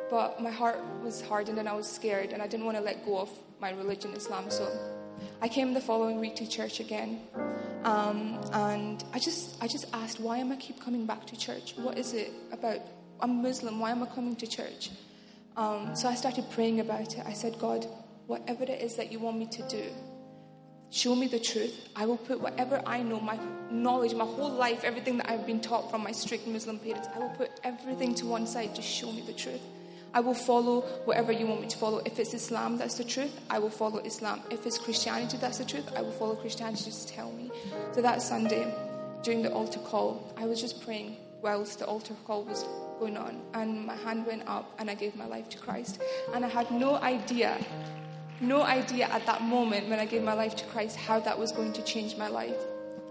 But 0.09 0.41
my 0.41 0.51
heart 0.51 0.81
was 1.03 1.21
hardened, 1.21 1.59
and 1.59 1.69
I 1.69 1.75
was 1.75 1.87
scared, 1.87 2.33
and 2.33 2.41
I 2.41 2.47
didn't 2.47 2.65
want 2.65 2.79
to 2.79 2.83
let 2.83 3.05
go 3.05 3.19
of 3.19 3.29
my 3.61 3.71
religion, 3.73 4.15
Islam. 4.15 4.49
So 4.49 4.67
I 5.43 5.49
came 5.49 5.75
the 5.75 5.83
following 5.83 6.19
week 6.21 6.37
to 6.37 6.49
church 6.49 6.81
again, 6.81 7.21
um, 7.85 8.41
and 8.55 9.05
I 9.13 9.19
just, 9.19 9.63
I 9.63 9.67
just 9.69 9.85
asked, 9.93 10.21
why 10.21 10.39
am 10.39 10.53
I 10.53 10.57
keep 10.57 10.81
coming 10.81 11.05
back 11.05 11.27
to 11.27 11.37
church? 11.37 11.75
What 11.77 11.99
is 11.99 12.15
it 12.15 12.33
about? 12.51 12.81
I'm 13.21 13.43
Muslim. 13.43 13.79
Why 13.79 13.91
am 13.91 14.03
I 14.03 14.07
coming 14.07 14.37
to 14.37 14.47
church? 14.47 14.89
Um, 15.59 15.97
so 15.97 16.09
I 16.09 16.15
started 16.15 16.49
praying 16.51 16.79
about 16.79 17.19
it. 17.19 17.25
I 17.27 17.33
said, 17.33 17.59
God, 17.59 17.85
whatever 18.29 18.63
it 18.63 18.81
is 18.81 18.95
that 18.95 19.11
you 19.11 19.19
want 19.19 19.39
me 19.39 19.47
to 19.47 19.63
do, 19.69 19.83
show 20.89 21.17
me 21.17 21.27
the 21.27 21.41
truth. 21.41 21.89
I 21.97 22.07
will 22.07 22.17
put 22.17 22.41
whatever 22.41 22.81
I 22.87 23.03
know, 23.03 23.19
my 23.19 23.37
knowledge, 23.69 24.15
my 24.15 24.25
whole 24.25 24.53
life, 24.53 24.85
everything 24.85 25.17
that 25.17 25.29
I've 25.29 25.49
been 25.49 25.61
taught 25.61 25.91
from 25.91 26.05
my 26.05 26.13
strict 26.13 26.47
Muslim 26.47 26.79
parents, 26.79 27.09
I 27.13 27.19
will 27.19 27.31
put 27.31 27.51
everything 27.65 28.15
to 28.15 28.27
one 28.27 28.47
side. 28.47 28.73
Just 28.77 28.89
show 28.89 29.11
me 29.11 29.21
the 29.23 29.33
truth. 29.33 29.61
I 30.15 30.21
will 30.21 30.33
follow 30.33 30.83
whatever 31.07 31.33
you 31.33 31.49
want 31.49 31.61
me 31.61 31.67
to 31.67 31.77
follow. 31.77 32.03
If 32.07 32.21
it's 32.21 32.35
Islam, 32.35 32.79
that's 32.79 32.97
the 32.97 33.05
truth, 33.05 33.37
I 33.51 33.59
will 33.59 33.69
follow 33.69 33.99
Islam. 33.99 34.43
If 34.53 34.65
it's 34.65 34.79
Christianity, 34.79 35.39
that's 35.39 35.59
the 35.59 35.65
truth, 35.65 35.91
I 35.97 36.03
will 36.03 36.13
follow 36.13 36.37
Christianity. 36.37 36.85
Just 36.85 37.09
tell 37.09 37.33
me. 37.33 37.51
So 37.93 38.01
that 38.01 38.23
Sunday, 38.23 38.73
during 39.25 39.43
the 39.43 39.53
altar 39.53 39.81
call, 39.81 40.33
I 40.37 40.47
was 40.47 40.61
just 40.61 40.85
praying 40.85 41.17
whilst 41.43 41.81
the 41.81 41.87
altar 41.87 42.15
call 42.25 42.45
was 42.45 42.65
going 42.99 43.17
on, 43.17 43.41
and 43.55 43.87
my 43.87 43.97
hand 43.97 44.27
went 44.27 44.47
up, 44.47 44.73
and 44.79 44.91
I 44.91 44.95
gave 44.95 45.17
my 45.17 45.27
life 45.27 45.49
to 45.51 45.59
Christ. 45.59 46.01
And 46.35 46.45
I 46.45 46.49
had 46.49 46.71
no 46.71 46.97
idea, 46.97 47.57
no 48.41 48.63
idea 48.63 49.07
at 49.07 49.27
that 49.27 49.43
moment 49.43 49.89
when 49.89 49.99
I 49.99 50.07
gave 50.07 50.23
my 50.23 50.35
life 50.35 50.57
to 50.57 50.65
Christ 50.67 50.97
how 50.97 51.21
that 51.21 51.39
was 51.39 51.53
going 51.53 51.73
to 51.75 51.83
change 51.83 52.17
my 52.17 52.29
life. 52.29 52.57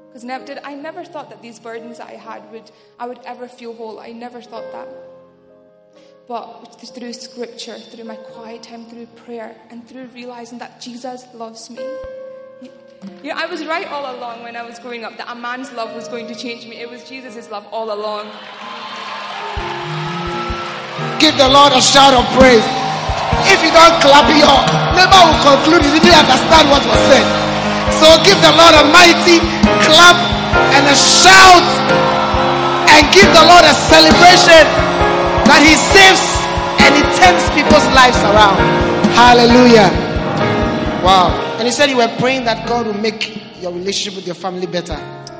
Because 0.08 0.23
did 0.45 0.60
I 0.63 0.73
never 0.73 1.04
thought 1.04 1.30
that 1.30 1.41
these 1.41 1.60
burdens 1.60 2.00
that 2.00 2.08
I 2.08 2.13
had 2.13 2.52
would 2.52 2.71
I 3.00 3.08
would 3.08 3.19
ever 3.26 3.47
feel 3.47 3.73
whole. 3.73 4.00
I 4.00 4.12
never 4.12 4.41
thought 4.41 4.71
that. 4.71 4.88
But 6.28 6.82
through 6.82 7.13
scripture, 7.13 7.78
through 7.78 8.04
my 8.04 8.15
quiet 8.15 8.63
time, 8.63 8.86
through 8.86 9.06
prayer, 9.08 9.56
and 9.69 9.88
through 9.88 10.08
realizing 10.08 10.58
that 10.60 10.82
Jesus 10.82 11.26
loves 11.34 11.69
me. 11.69 11.84
You 13.23 13.30
know, 13.30 13.36
I 13.36 13.45
was 13.45 13.65
right 13.65 13.88
all 13.88 14.15
along 14.17 14.43
when 14.43 14.56
I 14.56 14.63
was 14.63 14.80
growing 14.80 15.06
up 15.06 15.17
that 15.17 15.32
a 15.32 15.36
man's 15.36 15.71
love 15.71 15.95
was 15.95 16.08
going 16.08 16.28
to 16.28 16.36
change 16.36 16.65
me. 16.67 16.78
It 16.78 16.89
was 16.89 17.08
Jesus' 17.08 17.50
love 17.50 17.65
all 17.71 17.93
along. 17.93 18.32
Give 21.20 21.36
the 21.38 21.50
Lord 21.50 21.74
a 21.74 21.82
shout 21.82 22.14
of 22.14 22.26
praise. 22.38 22.66
If 23.50 23.60
you 23.66 23.72
don't 23.74 23.96
clap 24.02 24.30
your 24.34 24.58
never 24.98 25.20
will 25.30 25.42
conclude 25.46 25.86
you 25.86 25.98
didn't 26.02 26.26
understand 26.26 26.70
what 26.70 26.82
was 26.86 27.02
said. 27.10 27.26
So 27.98 28.06
give 28.26 28.38
the 28.42 28.54
Lord 28.54 28.74
a 28.78 28.86
mighty 28.90 29.42
clap 29.86 30.18
and 30.74 30.84
a 30.86 30.98
shout 30.98 31.66
and 32.94 33.02
give 33.14 33.30
the 33.34 33.46
Lord 33.46 33.66
a 33.66 33.76
celebration 33.90 34.64
that 35.50 35.62
He 35.66 35.74
saves 35.78 36.26
and 36.82 36.92
He 36.98 37.04
turns 37.18 37.46
people's 37.54 37.88
lives 37.94 38.18
around. 38.26 38.58
Hallelujah. 39.18 39.90
Wow. 41.04 41.30
And 41.58 41.66
he 41.66 41.72
said 41.72 41.90
you 41.90 41.98
were 41.98 42.14
praying 42.20 42.46
that 42.46 42.68
God 42.68 42.86
will 42.86 42.94
make 42.94 43.62
your 43.62 43.72
relationship 43.72 44.16
with 44.16 44.28
your 44.28 44.36
family 44.36 44.68
better. 44.68 44.94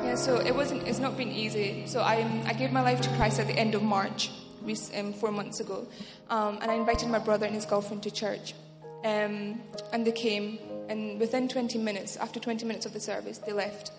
Yeah, 0.04 0.16
so 0.16 0.40
it 0.40 0.56
wasn't. 0.56 0.88
It's 0.88 1.00
not 1.00 1.16
been 1.16 1.32
easy. 1.32 1.86
So 1.86 2.02
I 2.02 2.26
I 2.46 2.54
gave 2.54 2.72
my 2.72 2.82
life 2.82 3.02
to 3.02 3.10
Christ 3.18 3.40
at 3.40 3.48
the 3.48 3.54
end 3.54 3.76
of 3.76 3.84
March, 3.84 4.32
um, 4.96 5.14
four 5.14 5.32
months 5.32 5.60
ago, 5.60 5.88
um, 6.30 6.60
and 6.62 6.72
I 6.72 6.76
invited 6.76 7.10
my 7.10 7.20
brother 7.20 7.46
and 7.46 7.56
his 7.56 7.66
girlfriend 7.66 8.04
to 8.04 8.12
church, 8.12 8.54
um, 9.04 9.62
and 9.92 10.06
they 10.06 10.12
came. 10.12 10.60
And 10.90 11.20
within 11.20 11.50
20 11.50 11.78
minutes, 11.80 12.16
after 12.16 12.40
20 12.40 12.66
minutes 12.66 12.86
of 12.86 12.94
the 12.94 13.00
service, 13.02 13.40
they 13.40 13.52
left. 13.52 13.92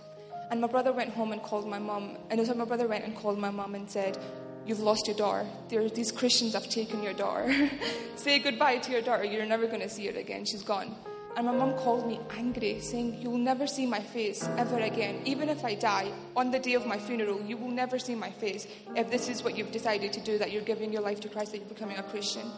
And 0.50 0.60
my 0.60 0.66
brother 0.66 0.92
went 0.92 1.10
home 1.10 1.32
and 1.32 1.42
called 1.42 1.68
my 1.68 1.78
mom. 1.78 2.16
And 2.30 2.46
so 2.46 2.54
my 2.54 2.64
brother 2.64 2.88
went 2.88 3.04
and 3.04 3.14
called 3.14 3.38
my 3.38 3.50
mom 3.50 3.74
and 3.74 3.90
said, 3.90 4.16
You've 4.64 4.80
lost 4.80 5.06
your 5.06 5.16
daughter. 5.16 5.46
There, 5.68 5.88
these 5.88 6.12
Christians 6.12 6.52
have 6.52 6.68
taken 6.68 7.02
your 7.02 7.14
daughter. 7.14 7.70
Say 8.16 8.38
goodbye 8.38 8.78
to 8.78 8.92
your 8.92 9.00
daughter. 9.00 9.24
You're 9.24 9.46
never 9.46 9.66
going 9.66 9.80
to 9.80 9.88
see 9.88 10.06
her 10.06 10.18
again. 10.18 10.44
She's 10.44 10.62
gone. 10.62 10.94
And 11.38 11.46
my 11.46 11.52
mom 11.52 11.74
called 11.74 12.04
me 12.04 12.18
angry, 12.36 12.80
saying, 12.80 13.22
You 13.22 13.30
will 13.30 13.38
never 13.38 13.68
see 13.68 13.86
my 13.86 14.00
face 14.00 14.42
ever 14.58 14.80
again. 14.80 15.22
Even 15.24 15.48
if 15.48 15.64
I 15.64 15.76
die 15.76 16.10
on 16.36 16.50
the 16.50 16.58
day 16.58 16.74
of 16.74 16.84
my 16.84 16.98
funeral, 16.98 17.40
you 17.42 17.56
will 17.56 17.70
never 17.70 17.96
see 17.96 18.16
my 18.16 18.32
face 18.32 18.66
if 18.96 19.08
this 19.08 19.28
is 19.28 19.44
what 19.44 19.56
you've 19.56 19.70
decided 19.70 20.12
to 20.14 20.20
do, 20.20 20.36
that 20.38 20.50
you're 20.50 20.62
giving 20.62 20.92
your 20.92 21.00
life 21.00 21.20
to 21.20 21.28
Christ, 21.28 21.52
that 21.52 21.58
you're 21.58 21.68
becoming 21.68 21.96
a 21.96 22.02
Christian. 22.02 22.50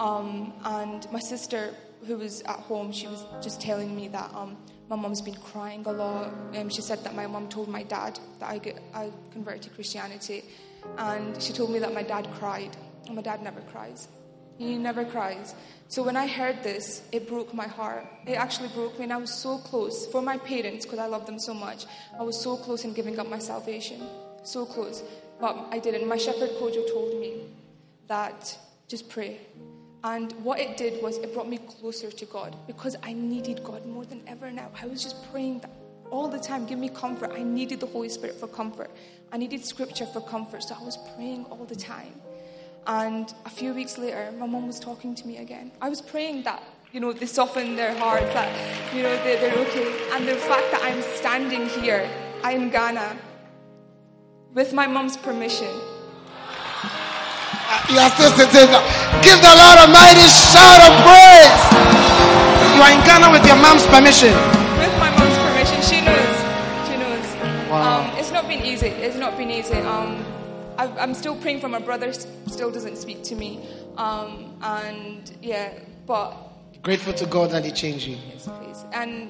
Um, 0.00 0.52
and 0.64 1.06
my 1.12 1.20
sister, 1.20 1.76
who 2.04 2.16
was 2.16 2.42
at 2.42 2.58
home, 2.58 2.90
she 2.90 3.06
was 3.06 3.24
just 3.40 3.60
telling 3.60 3.94
me 3.94 4.08
that 4.08 4.34
um, 4.34 4.56
my 4.88 4.96
mom's 4.96 5.22
been 5.22 5.36
crying 5.36 5.84
a 5.86 5.92
lot. 5.92 6.34
Um, 6.56 6.70
she 6.70 6.82
said 6.82 7.04
that 7.04 7.14
my 7.14 7.28
mom 7.28 7.48
told 7.48 7.68
my 7.68 7.84
dad 7.84 8.18
that 8.40 8.50
I, 8.50 8.58
get, 8.58 8.82
I 8.92 9.12
converted 9.30 9.62
to 9.62 9.70
Christianity. 9.70 10.42
And 10.98 11.40
she 11.40 11.52
told 11.52 11.70
me 11.70 11.78
that 11.78 11.94
my 11.94 12.02
dad 12.02 12.26
cried. 12.34 12.76
And 13.06 13.14
my 13.14 13.22
dad 13.22 13.44
never 13.44 13.60
cries. 13.60 14.08
He 14.62 14.78
never 14.78 15.04
cries. 15.04 15.56
So 15.88 16.04
when 16.04 16.16
I 16.16 16.26
heard 16.28 16.62
this, 16.62 17.02
it 17.10 17.28
broke 17.28 17.52
my 17.52 17.66
heart. 17.66 18.06
It 18.26 18.34
actually 18.34 18.68
broke 18.68 18.96
me, 18.96 19.04
and 19.04 19.12
I 19.12 19.16
was 19.16 19.34
so 19.34 19.58
close 19.58 20.06
for 20.06 20.22
my 20.22 20.38
parents 20.38 20.86
because 20.86 21.00
I 21.00 21.06
love 21.06 21.26
them 21.26 21.38
so 21.38 21.52
much. 21.52 21.86
I 22.18 22.22
was 22.22 22.40
so 22.40 22.56
close 22.56 22.84
in 22.84 22.92
giving 22.92 23.18
up 23.18 23.28
my 23.28 23.40
salvation, 23.40 24.00
so 24.44 24.64
close, 24.64 25.02
but 25.40 25.66
I 25.72 25.80
didn't. 25.80 26.06
My 26.08 26.16
shepherd 26.16 26.50
Kojo 26.60 26.86
told 26.92 27.20
me 27.20 27.42
that 28.06 28.56
just 28.86 29.10
pray, 29.10 29.40
and 30.04 30.32
what 30.44 30.60
it 30.60 30.76
did 30.76 31.02
was 31.02 31.18
it 31.18 31.34
brought 31.34 31.48
me 31.48 31.58
closer 31.58 32.10
to 32.10 32.24
God 32.26 32.54
because 32.68 32.94
I 33.02 33.12
needed 33.12 33.64
God 33.64 33.84
more 33.84 34.04
than 34.04 34.22
ever 34.28 34.50
now. 34.50 34.70
I 34.80 34.86
was 34.86 35.02
just 35.02 35.28
praying 35.32 35.60
that 35.60 35.70
all 36.10 36.28
the 36.28 36.38
time, 36.38 36.66
give 36.66 36.78
me 36.78 36.88
comfort. 36.88 37.32
I 37.34 37.42
needed 37.42 37.80
the 37.80 37.86
Holy 37.86 38.08
Spirit 38.08 38.36
for 38.38 38.46
comfort. 38.46 38.90
I 39.32 39.38
needed 39.38 39.64
Scripture 39.64 40.06
for 40.06 40.20
comfort, 40.20 40.62
so 40.62 40.76
I 40.80 40.84
was 40.84 40.98
praying 41.16 41.46
all 41.46 41.64
the 41.64 41.74
time. 41.74 42.14
And 42.86 43.32
a 43.44 43.50
few 43.50 43.74
weeks 43.74 43.96
later, 43.98 44.32
my 44.38 44.46
mom 44.46 44.66
was 44.66 44.80
talking 44.80 45.14
to 45.14 45.26
me 45.26 45.38
again. 45.38 45.70
I 45.80 45.88
was 45.88 46.00
praying 46.00 46.42
that, 46.44 46.62
you 46.92 47.00
know, 47.00 47.12
they 47.12 47.26
soften 47.26 47.76
their 47.76 47.94
hearts, 47.96 48.26
that, 48.34 48.50
you 48.94 49.02
know, 49.02 49.14
they're, 49.22 49.40
they're 49.40 49.66
okay. 49.66 50.10
And 50.12 50.26
the 50.26 50.34
fact 50.34 50.70
that 50.72 50.80
I'm 50.82 51.00
standing 51.02 51.68
here 51.68 52.10
I'm 52.44 52.70
Ghana 52.70 53.16
with 54.52 54.72
my 54.72 54.88
mom's 54.88 55.16
permission. 55.16 55.70
You 57.88 57.98
are 58.02 58.10
still 58.10 58.34
sitting. 58.34 58.66
Give 59.22 59.38
the 59.38 59.54
Lord 59.54 59.78
a 59.78 59.86
mighty 59.86 60.26
shout 60.26 60.82
of 60.82 60.90
praise. 61.06 61.62
You 62.74 62.82
are 62.82 62.90
in 62.90 63.00
Ghana 63.06 63.30
with 63.30 63.46
your 63.46 63.54
mom's 63.62 63.86
permission. 63.86 64.34
With 64.82 64.90
my 64.98 65.14
mom's 65.14 65.38
permission, 65.38 65.78
she 65.86 66.02
knows. 66.02 66.34
She 66.90 66.98
knows. 66.98 67.70
Wow. 67.70 68.10
Um, 68.10 68.18
it's 68.18 68.32
not 68.32 68.48
been 68.48 68.66
easy. 68.66 68.88
It's 68.88 69.16
not 69.16 69.38
been 69.38 69.50
easy. 69.50 69.76
Um, 69.76 70.18
i 70.88 71.02
am 71.02 71.14
still 71.14 71.36
praying 71.36 71.60
for 71.60 71.68
my 71.68 71.78
brother. 71.78 72.12
Still 72.12 72.70
doesn't 72.70 72.96
speak 72.96 73.22
to 73.24 73.34
me, 73.34 73.60
um, 73.96 74.56
and 74.62 75.30
yeah, 75.42 75.72
but 76.06 76.34
grateful 76.82 77.12
to 77.14 77.26
God 77.26 77.50
that 77.50 77.64
He 77.64 77.70
changed 77.70 78.06
you. 78.06 78.16
Yes, 78.28 78.48
please. 78.48 78.84
And 78.92 79.28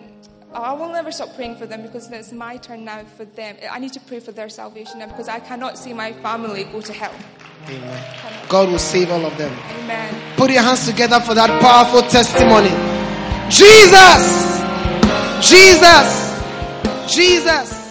I 0.54 0.72
will 0.74 0.90
never 0.90 1.10
stop 1.10 1.34
praying 1.34 1.56
for 1.56 1.66
them 1.66 1.82
because 1.82 2.10
it's 2.10 2.32
my 2.32 2.56
turn 2.58 2.84
now 2.84 3.04
for 3.04 3.24
them. 3.24 3.56
I 3.70 3.78
need 3.78 3.92
to 3.94 4.00
pray 4.00 4.20
for 4.20 4.32
their 4.32 4.48
salvation 4.48 4.98
now 4.98 5.06
because 5.06 5.28
I 5.28 5.40
cannot 5.40 5.78
see 5.78 5.94
my 5.94 6.12
family 6.12 6.64
go 6.64 6.80
to 6.80 6.92
hell. 6.92 7.14
Amen. 7.68 8.48
God 8.48 8.68
will 8.68 8.78
save 8.78 9.10
all 9.10 9.24
of 9.24 9.36
them. 9.38 9.56
Amen. 9.82 10.36
Put 10.36 10.50
your 10.50 10.62
hands 10.62 10.86
together 10.86 11.20
for 11.20 11.34
that 11.34 11.60
powerful 11.62 12.02
testimony. 12.02 12.70
Jesus! 13.48 14.60
Jesus! 15.48 17.14
Jesus! 17.14 17.81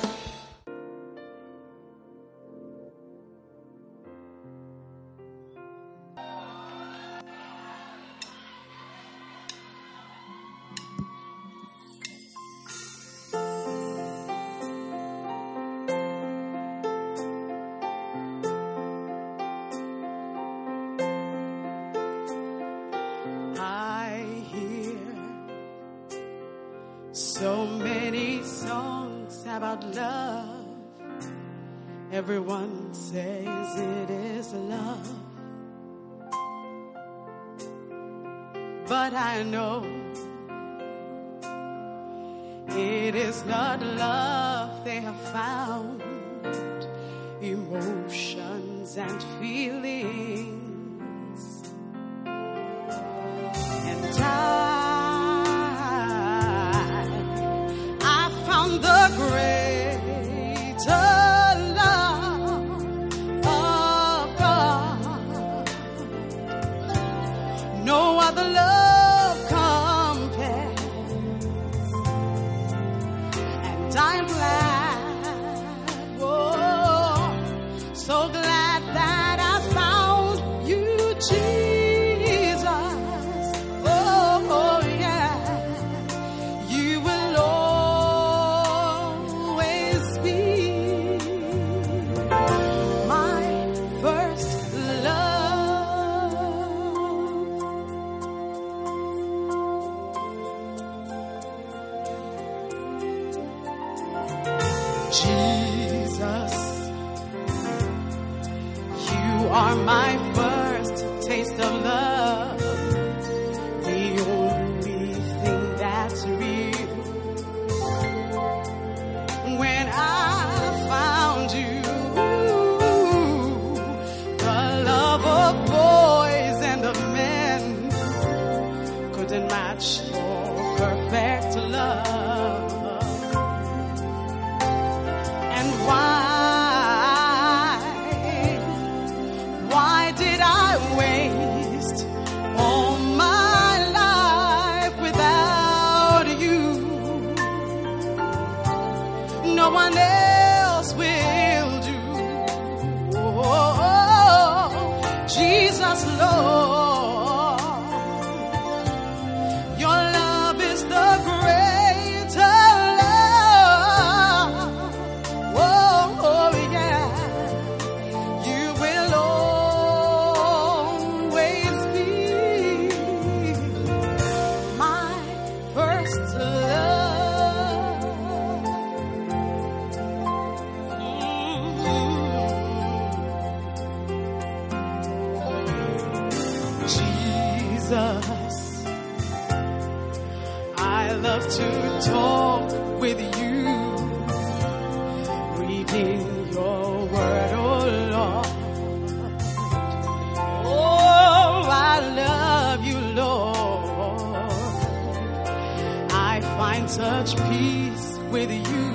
find 206.61 206.87
such 206.87 207.35
peace 207.49 208.19
with 208.29 208.51
you. 208.51 208.87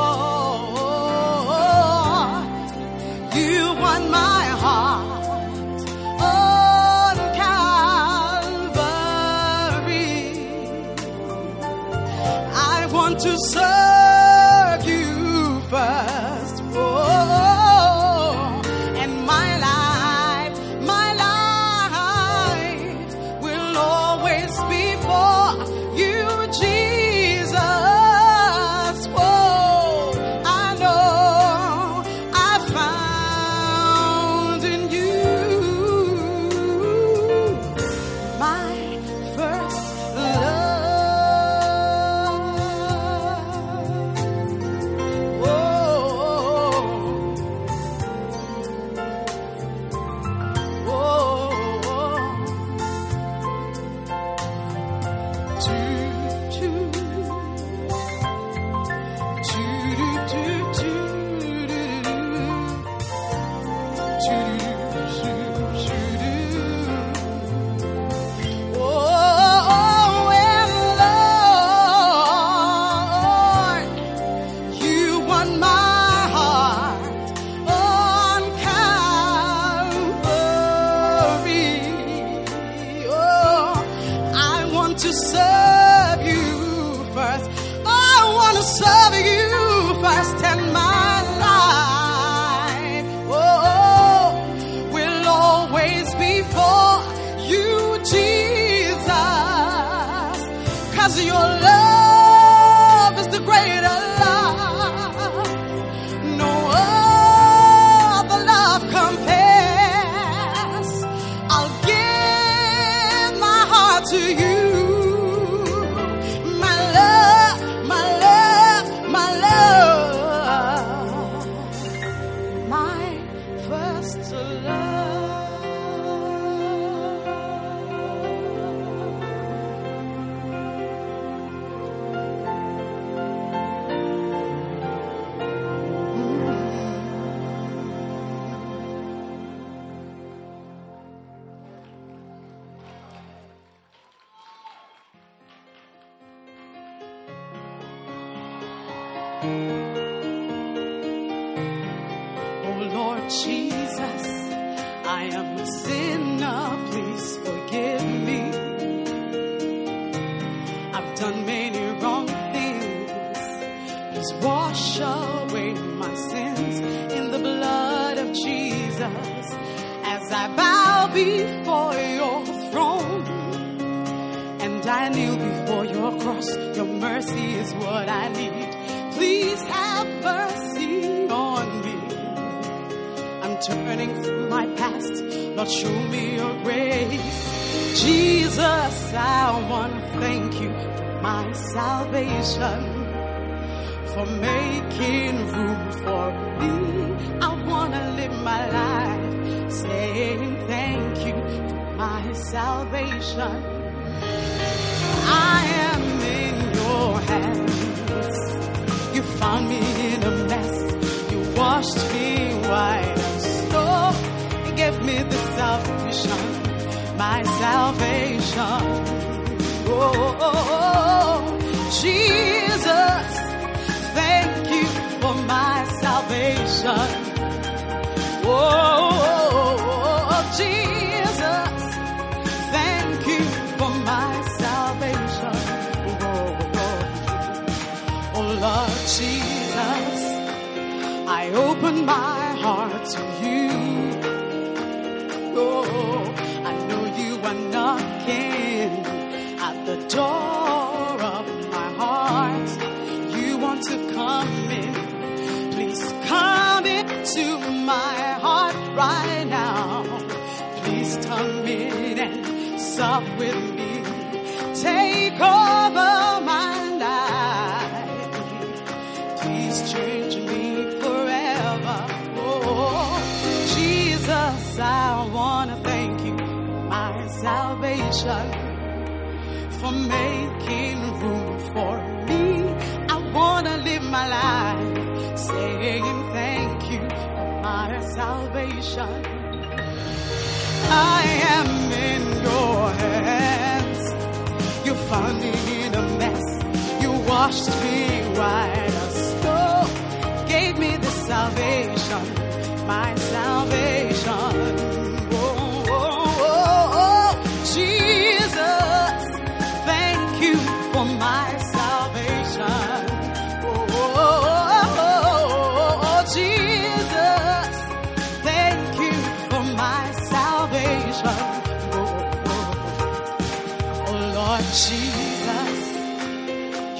Jesus, 324.73 325.97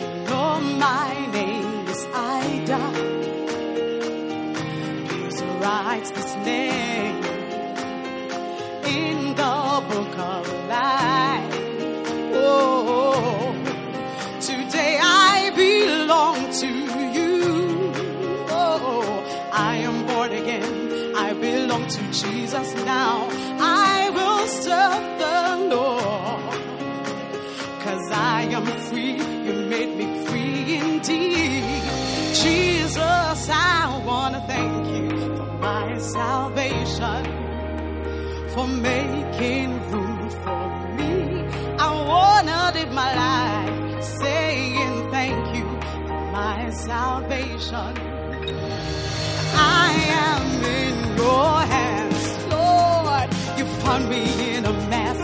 you 0.01 0.07
know 0.25 0.60
my 0.60 1.27
name 1.31 1.88
is 1.88 2.05
Ida. 2.13 2.84
Jesus 5.07 5.41
writes 5.62 6.12
this 6.12 6.36
name 6.45 7.23
in 8.84 9.36
the 9.36 9.84
book 9.89 10.17
of 10.19 10.47
life. 10.67 11.55
Oh, 12.34 13.55
today 14.41 14.99
I 15.01 15.51
belong 15.55 16.51
to 16.51 16.67
you. 16.67 17.93
Oh, 18.49 19.49
I 19.53 19.77
am 19.77 20.05
born 20.07 20.34
again. 20.34 21.15
I 21.15 21.31
belong 21.31 21.88
to 21.88 22.01
Jesus 22.12 22.73
now. 22.84 22.90
for 38.53 38.67
making 38.67 39.69
room 39.91 40.29
for 40.43 40.63
me. 40.97 41.13
I 41.79 41.89
wanna 42.11 42.71
live 42.75 42.91
my 42.91 43.11
life 43.25 44.03
saying 44.19 45.11
thank 45.11 45.55
you 45.55 45.67
for 46.07 46.21
my 46.31 46.69
salvation. 46.71 47.93
I 49.83 49.87
am 50.27 50.45
in 50.81 50.95
your 51.21 51.53
hands, 51.75 52.23
Lord. 52.55 53.27
You 53.57 53.65
found 53.83 54.09
me 54.09 54.23
in 54.55 54.65
a 54.65 54.73
mess. 54.93 55.21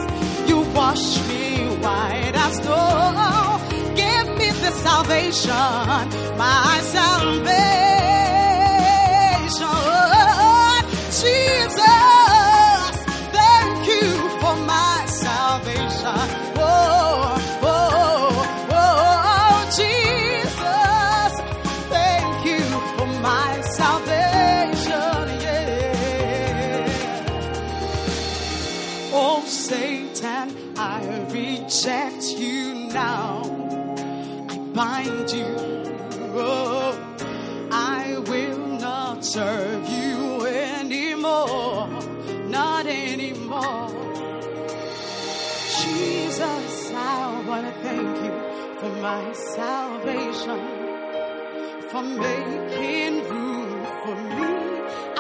You 0.49 0.57
washed 0.77 1.27
me 1.27 1.43
white 1.83 2.35
as 2.45 2.56
snow. 2.58 3.60
Give 4.04 4.27
me 4.39 4.49
the 4.65 4.71
salvation, 4.85 6.37
my 6.37 6.79
salvation. 6.95 7.96
serve 39.38 39.88
you 39.88 40.48
anymore, 40.48 41.88
not 42.48 42.88
anymore. 42.88 43.90
Jesus, 45.79 46.92
I 46.92 47.44
want 47.48 47.67
to 47.67 47.73
thank 47.85 48.15
you 48.25 48.33
for 48.79 48.92
my 49.08 49.23
salvation, 49.56 50.62
for 51.92 52.02
making 52.02 53.15
room 53.29 53.85
for 54.02 54.15
me. 54.38 54.54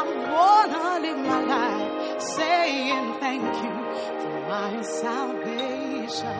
I 0.01 0.03
want 0.33 0.69
to 0.71 0.83
live 1.05 1.21
my 1.33 1.41
life 1.55 2.19
saying 2.19 3.05
thank 3.19 3.53
you 3.65 3.75
for 4.21 4.35
my 4.49 4.81
salvation. 4.81 6.39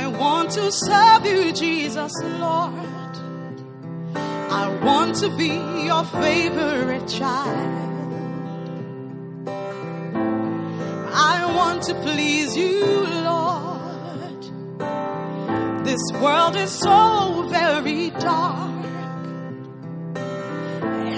I 0.00 0.06
want 0.06 0.52
to 0.52 0.70
serve 0.70 1.26
you, 1.26 1.52
Jesus, 1.52 2.12
Lord. 2.22 3.14
I 4.14 4.80
want 4.80 5.16
to 5.16 5.28
be 5.36 5.52
your 5.88 6.04
favorite 6.04 7.08
child. 7.08 7.88
I 11.34 11.52
want 11.56 11.82
to 11.88 11.94
please 11.94 12.56
you, 12.56 13.06
Lord. 13.30 14.42
This 15.84 16.04
world 16.22 16.54
is 16.54 16.70
so 16.70 17.48
very 17.50 18.10
dark. 18.10 18.84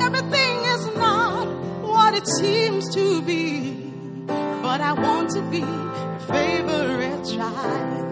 Everything 0.06 0.56
is 0.74 0.86
not 0.96 1.46
what 1.82 2.14
it 2.14 2.26
seems 2.26 2.94
to 2.94 3.20
be, 3.20 3.74
but 4.26 4.80
I 4.80 4.94
want 4.94 5.28
to 5.32 5.42
be 5.50 5.58
your 5.58 6.18
favorite 6.32 7.24
child. 7.36 8.09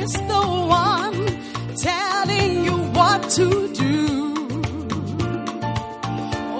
Is 0.00 0.12
the 0.12 0.44
one 0.68 1.26
telling 1.76 2.64
you 2.64 2.76
what 2.98 3.28
to 3.30 3.46
do. 3.74 4.34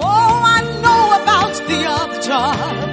Oh, 0.01 0.33
I 0.55 0.59
know 0.83 1.23
about 1.23 1.53
the 1.69 1.85
other 1.87 2.21
job. 2.21 2.88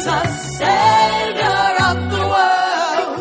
Jesus, 0.00 0.56
Savior 0.56 1.76
of 1.90 1.96
the 2.14 2.24
world. 2.32 3.20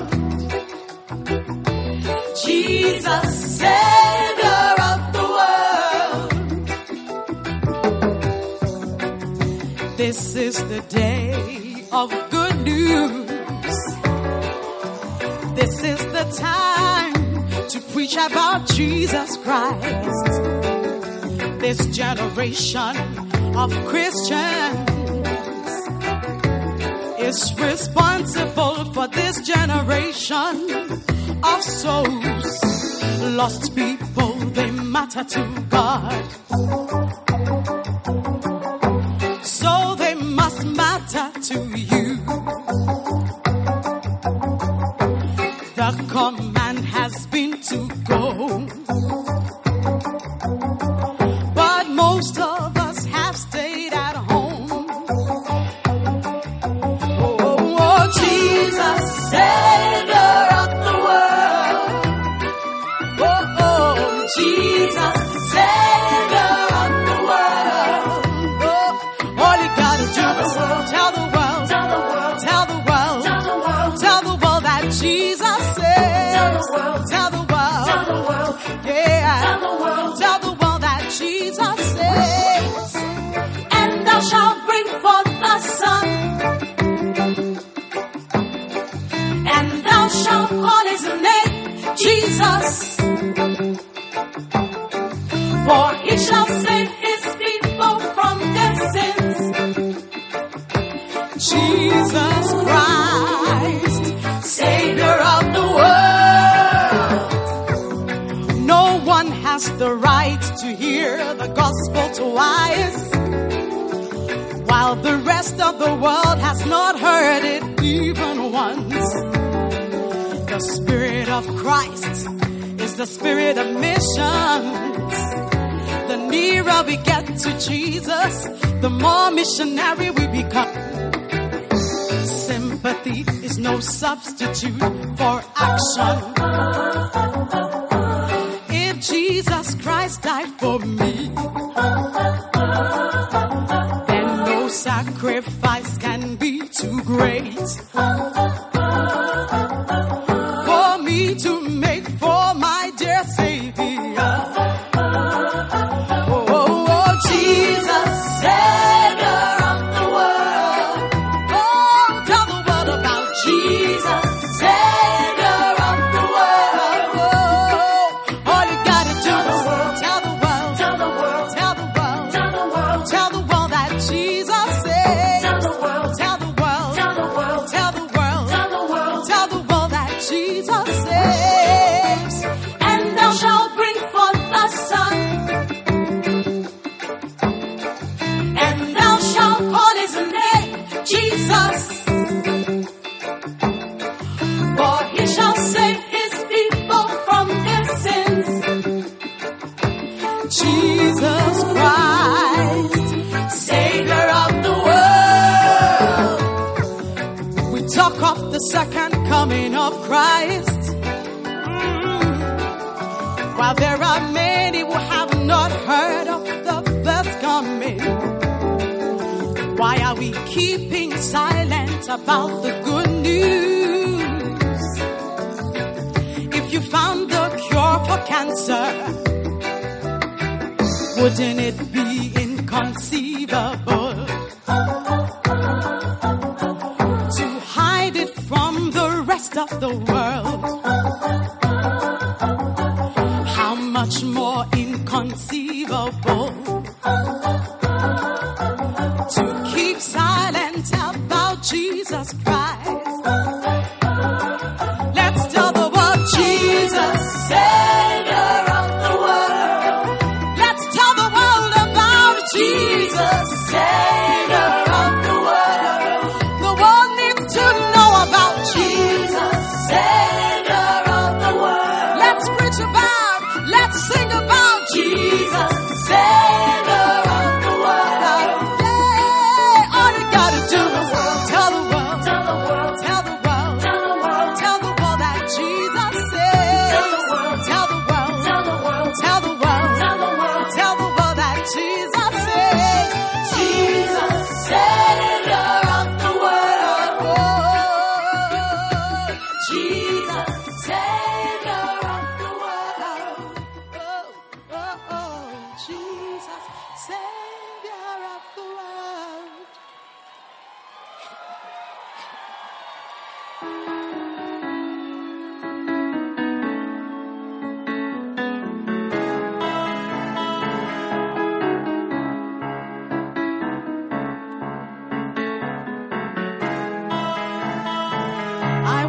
Jesus, 2.41 3.27
Savior 3.59 4.65
of 4.91 4.99
the 5.17 5.25
world. 5.35 6.31
This 9.97 10.19
is 10.37 10.55
the 10.69 10.81
day 10.87 11.83
of 11.91 12.09
good 12.29 12.55
news. 12.61 13.27
This 15.55 15.83
is 15.83 15.99
the 16.15 16.25
time 16.39 17.13
to 17.67 17.81
preach 17.91 18.15
about 18.15 18.65
Jesus 18.69 19.35
Christ. 19.35 20.31
This 21.59 21.85
generation 21.87 22.95
of 23.57 23.69
Christians 23.85 24.78
is 27.29 27.53
responsible 27.59 28.91
for 28.93 29.07
this 29.07 29.35
generation 29.41 30.55
of 31.43 31.61
souls. 31.61 32.49
Lost 33.39 33.75
people, 33.75 34.33
they 34.57 34.71
matter 34.71 35.23
to 35.35 35.43
God. 35.69 36.25
So 39.43 39.73
they 40.03 40.15
must 40.15 40.65
matter 40.65 41.27
to 41.49 41.57
you. 41.91 42.05
The 45.79 45.91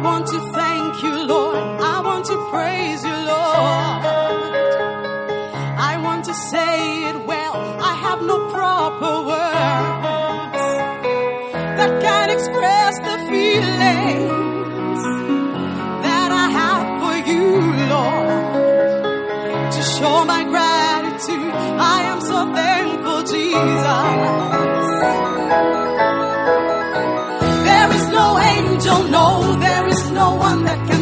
want 0.01 0.25
to 0.27 0.39
thank 0.51 1.03
you, 1.03 1.25
Lord. 1.25 1.55
I 1.57 2.01
want 2.01 2.25
to 2.25 2.35
praise 2.49 3.03
you, 3.03 3.15
Lord. 3.33 4.01
I 5.89 5.97
want 6.03 6.25
to 6.25 6.33
say 6.33 7.09
it 7.09 7.25
well. 7.25 7.55
I 7.79 7.93
have 8.05 8.21
no 8.23 8.37
proper 8.51 9.13
words 9.31 10.63
that 11.77 12.01
can 12.01 12.29
express 12.31 12.97
the 12.99 13.17
feelings 13.29 15.03
that 16.05 16.29
I 16.31 16.47
have 16.59 16.85
for 17.01 17.15
you, 17.29 17.45
Lord. 17.93 18.41
To 19.75 19.81
show 19.81 20.25
my 20.25 20.43
gratitude, 20.43 21.53
I 21.95 22.01
am 22.11 22.21
so 22.21 22.53
thankful, 22.53 23.21
Jesus. 23.33 24.21
There 27.67 27.91
is 27.97 28.07
no 28.09 28.39
angel, 28.39 29.03
no 29.09 29.60
no 30.21 30.35
one 30.35 30.63
that 30.65 30.79
can 30.87 31.00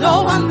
No 0.00 0.22
one 0.22 0.49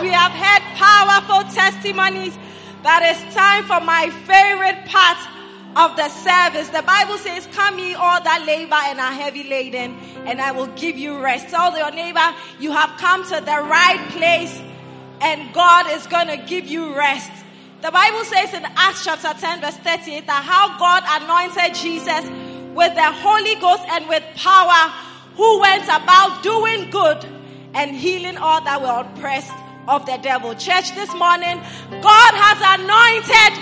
we 0.00 0.10
have 0.10 0.32
had 0.32 0.62
powerful 0.78 1.42
testimonies, 1.52 2.36
but 2.82 3.02
it's 3.02 3.34
time 3.34 3.64
for 3.64 3.80
my 3.80 4.10
favorite 4.26 4.86
part 4.86 5.18
of 5.74 5.96
the 5.96 6.08
service. 6.08 6.68
The 6.68 6.82
Bible 6.82 7.18
says, 7.18 7.48
Come 7.52 7.78
ye 7.78 7.94
all 7.94 8.22
that 8.22 8.44
labor 8.46 8.78
and 8.78 9.00
are 9.00 9.12
heavy 9.12 9.44
laden, 9.44 9.98
and 10.26 10.40
I 10.40 10.52
will 10.52 10.68
give 10.68 10.96
you 10.96 11.18
rest. 11.18 11.48
Tell 11.48 11.76
your 11.76 11.90
neighbor, 11.90 12.34
you 12.60 12.70
have 12.70 12.98
come 12.98 13.24
to 13.24 13.40
the 13.40 13.58
right 13.66 14.06
place, 14.10 14.60
and 15.20 15.52
God 15.52 15.90
is 15.90 16.06
going 16.06 16.28
to 16.28 16.36
give 16.36 16.66
you 16.66 16.94
rest. 16.94 17.32
The 17.80 17.90
Bible 17.90 18.24
says 18.24 18.54
in 18.54 18.64
Acts 18.76 19.04
chapter 19.04 19.34
10, 19.34 19.60
verse 19.62 19.76
38, 19.78 20.26
that 20.28 20.44
how 20.44 20.78
God 20.78 21.02
anointed 21.22 21.74
Jesus 21.74 22.22
with 22.74 22.94
the 22.94 23.10
Holy 23.10 23.56
Ghost 23.56 23.82
and 23.90 24.08
with 24.08 24.22
power, 24.36 24.92
who 25.34 25.60
went 25.60 25.84
about 25.84 26.42
doing 26.44 26.88
good 26.90 27.24
and 27.74 27.96
healing 27.96 28.36
all 28.36 28.62
that 28.62 28.80
were 28.80 29.00
oppressed 29.00 29.52
of 29.88 30.06
the 30.06 30.18
devil. 30.22 30.54
Church, 30.54 30.94
this 30.94 31.10
morning, 31.18 31.58
God 32.02 32.32
has 32.38 32.58
anointed 32.78 33.52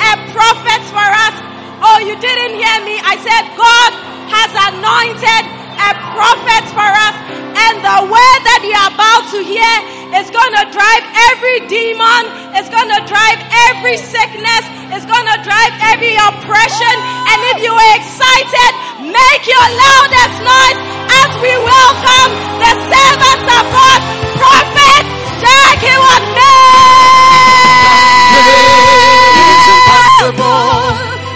a 0.00 0.12
prophet 0.32 0.80
for 0.88 1.04
us. 1.04 1.36
Oh, 1.84 2.00
you 2.00 2.16
didn't 2.16 2.56
hear 2.56 2.78
me. 2.88 2.96
I 3.04 3.20
said 3.20 3.42
God 3.60 3.90
has 4.32 4.50
anointed 4.72 5.42
a 5.76 5.90
prophet 6.16 6.64
for 6.72 6.88
us. 6.88 7.16
And 7.56 7.74
the 7.84 7.98
word 8.08 8.40
that 8.48 8.62
you're 8.64 8.88
about 8.88 9.28
to 9.36 9.40
hear 9.44 9.74
is 10.16 10.32
going 10.32 10.54
to 10.56 10.64
drive 10.72 11.04
every 11.32 11.68
demon, 11.68 12.24
it's 12.56 12.70
going 12.72 12.88
to 12.88 13.00
drive 13.04 13.36
every 13.68 14.00
sickness, 14.00 14.64
it's 14.96 15.04
going 15.04 15.28
to 15.28 15.38
drive 15.44 15.72
every 15.92 16.16
oppression. 16.16 16.94
And 17.28 17.38
if 17.52 17.58
you 17.60 17.72
are 17.74 17.92
excited, 18.00 18.72
make 19.12 19.42
your 19.44 19.66
loudest 19.76 20.36
noise 20.40 20.80
as 21.20 21.30
we 21.44 21.52
welcome 21.52 22.30
the 22.64 22.72
servants 22.88 23.48
of 23.50 23.64
God, 23.74 24.00
Prophet 24.40 25.25
Jackie 25.42 25.96
It's 29.48 29.66
impossible 29.76 30.76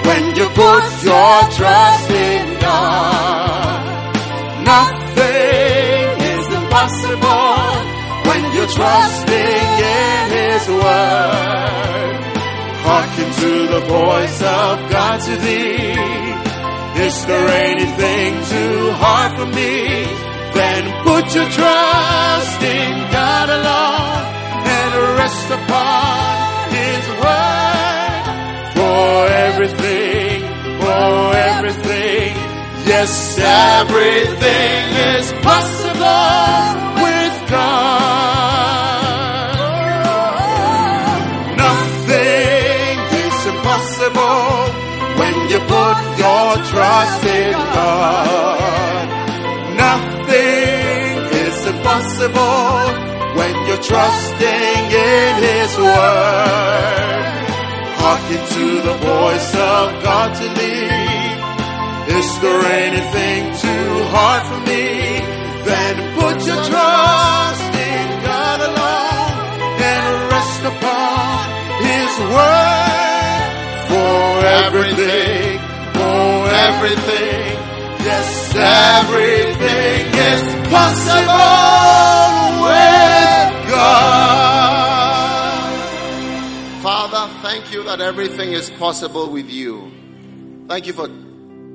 when 0.09 0.23
you 0.39 0.47
put 0.63 0.85
your 1.09 1.37
trust 1.59 2.11
in 2.11 2.47
God. 2.61 4.15
Nothing 4.73 6.13
is 6.35 6.47
impossible 6.61 7.57
when 8.29 8.43
you're 8.55 8.73
trusting 8.81 9.69
in 9.99 10.23
His 10.41 10.65
word. 10.69 12.21
Hearken 12.87 13.29
to 13.43 13.53
the 13.75 13.83
voice 13.99 14.39
of 14.43 14.91
God 14.91 15.17
to 15.27 15.35
thee. 15.37 16.21
Is 17.07 17.27
there 17.27 17.49
anything 17.71 18.31
too 18.53 18.91
hard 19.03 19.33
for 19.39 19.47
me? 19.47 20.30
Then 20.61 20.85
put 21.09 21.25
your 21.35 21.49
trust 21.59 22.61
in 22.61 22.93
God 23.17 23.49
alone 23.59 24.25
and 24.79 24.91
rest 25.21 25.49
upon 25.59 26.69
His 26.79 27.05
word 27.25 28.25
for 28.77 29.09
everything, 29.49 30.37
for 30.85 31.17
everything. 31.53 32.31
Yes, 32.93 33.13
everything 33.41 34.83
is 35.17 35.27
possible 35.49 36.61
with 37.05 37.37
God. 37.49 38.21
Nothing 41.65 42.97
is 43.25 43.39
impossible 43.55 44.51
when 45.21 45.35
you 45.53 45.61
put 45.77 45.99
your 46.23 46.49
trust 46.71 47.25
in 47.25 47.53
God. 47.79 48.60
Is 51.99 52.23
impossible 52.23 53.37
when 53.37 53.55
you're 53.67 53.83
trusting 53.83 54.83
in 54.91 55.33
His 55.49 55.71
word. 55.79 57.21
Hearken 58.01 58.43
to 58.57 58.67
the 58.89 58.97
voice 59.13 59.55
of 59.55 60.03
God 60.03 60.35
to 60.41 60.47
lead. 60.61 61.37
Is 62.19 62.31
there 62.41 62.63
anything 62.87 63.43
too 63.65 63.89
hard 64.15 64.43
for 64.49 64.61
me? 64.71 64.87
Then 65.69 65.95
put 66.19 66.37
your 66.47 66.63
trust 66.71 67.73
in 67.91 68.07
God 68.25 68.59
alone 68.71 69.61
and 69.93 70.05
rest 70.35 70.63
upon 70.73 71.39
His 71.89 72.13
word 72.35 73.51
for 73.91 74.47
everything, 74.61 75.59
for 75.95 76.49
everything. 76.69 77.80
Yes, 78.11 78.55
everything 78.57 80.07
is 80.19 80.43
possible 80.69 81.47
with 82.67 83.51
God. 83.71 84.91
Father, 86.83 87.33
thank 87.41 87.73
you 87.73 87.85
that 87.85 88.01
everything 88.01 88.53
is 88.53 88.69
possible 88.71 89.31
with 89.31 89.49
you. 89.49 89.93
Thank 90.67 90.89
you 90.89 90.93
for 90.93 91.09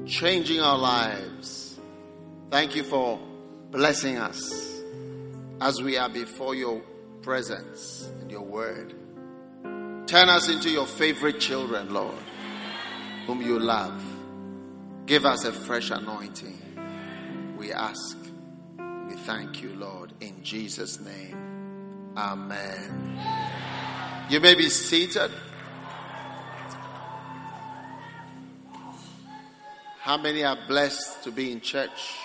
changing 0.06 0.60
our 0.60 0.78
lives. 0.78 1.80
Thank 2.52 2.76
you 2.76 2.84
for 2.84 3.18
blessing 3.72 4.18
us 4.18 4.82
as 5.62 5.82
we 5.82 5.98
are 5.98 6.10
before 6.10 6.54
your 6.54 6.82
presence 7.22 8.12
and 8.20 8.30
your 8.30 8.44
word. 8.44 8.94
Turn 10.06 10.28
us 10.28 10.50
into 10.50 10.70
your 10.70 10.86
favorite 10.86 11.40
children, 11.40 11.94
Lord, 11.94 12.20
whom 13.26 13.42
you 13.42 13.58
love. 13.58 14.14
Give 15.06 15.26
us 15.26 15.45
a 15.45 15.51
fresh 15.51 15.91
anointing. 15.91 17.56
We 17.58 17.72
ask. 17.72 18.18
We 19.08 19.16
thank 19.16 19.62
you, 19.62 19.76
Lord, 19.76 20.14
in 20.20 20.43
Jesus' 20.43 20.99
name. 20.99 22.14
Amen. 22.18 23.20
You 24.30 24.39
may 24.39 24.56
be 24.56 24.68
seated. 24.68 25.30
How 29.99 30.18
many 30.18 30.43
are 30.43 30.58
blessed 30.68 31.24
to 31.24 31.32
be 31.32 31.51
in 31.51 31.62
church? 31.62 32.16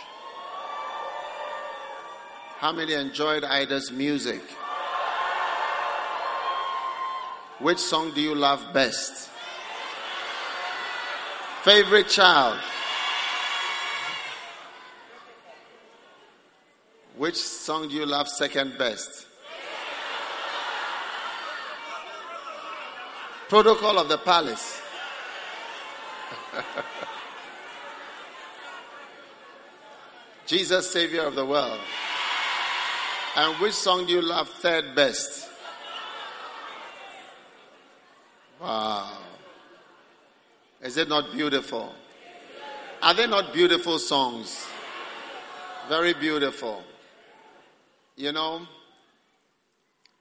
How 2.58 2.72
many 2.72 2.94
enjoyed 2.94 3.44
Ida's 3.44 3.90
music? 3.90 4.42
Which 7.58 7.78
song 7.78 8.12
do 8.14 8.22
you 8.22 8.34
love 8.34 8.72
best? 8.72 9.28
Favorite 11.62 12.08
child? 12.08 12.58
Which 17.18 17.36
song 17.36 17.88
do 17.88 17.94
you 17.94 18.06
love 18.06 18.28
second 18.28 18.78
best? 18.78 19.26
Protocol 23.50 23.98
of 23.98 24.08
the 24.08 24.16
Palace. 24.16 24.80
Jesus, 30.46 30.90
Savior 30.90 31.24
of 31.24 31.34
the 31.34 31.44
world. 31.44 31.80
And 33.36 33.60
which 33.60 33.74
song 33.74 34.06
do 34.06 34.12
you 34.14 34.22
love 34.22 34.48
third 34.48 34.94
best? 34.94 35.46
Wow. 38.60 39.18
Is 40.82 40.96
it 40.96 41.08
not 41.08 41.32
beautiful? 41.32 41.94
Are 43.02 43.14
they 43.14 43.26
not 43.26 43.52
beautiful 43.52 43.98
songs? 43.98 44.66
Very 45.88 46.14
beautiful. 46.14 46.82
You 48.16 48.32
know, 48.32 48.66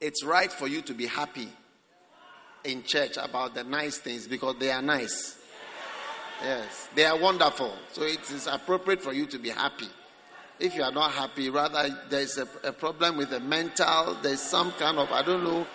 it's 0.00 0.24
right 0.24 0.50
for 0.50 0.66
you 0.66 0.82
to 0.82 0.94
be 0.94 1.06
happy 1.06 1.48
in 2.64 2.82
church 2.82 3.16
about 3.16 3.54
the 3.54 3.64
nice 3.64 3.98
things 3.98 4.26
because 4.26 4.56
they 4.58 4.70
are 4.70 4.82
nice. 4.82 5.38
Yes, 6.42 6.88
they 6.94 7.04
are 7.04 7.18
wonderful. 7.18 7.74
So 7.92 8.02
it 8.02 8.30
is 8.30 8.46
appropriate 8.46 9.02
for 9.02 9.12
you 9.12 9.26
to 9.26 9.38
be 9.38 9.50
happy. 9.50 9.88
If 10.58 10.74
you 10.74 10.82
are 10.82 10.92
not 10.92 11.12
happy, 11.12 11.48
rather 11.50 11.88
there's 12.08 12.38
a, 12.38 12.46
a 12.64 12.72
problem 12.72 13.16
with 13.16 13.30
the 13.30 13.40
mental, 13.40 14.16
there's 14.22 14.40
some 14.40 14.72
kind 14.72 14.98
of, 14.98 15.10
I 15.12 15.22
don't 15.22 15.44
know, 15.44 15.66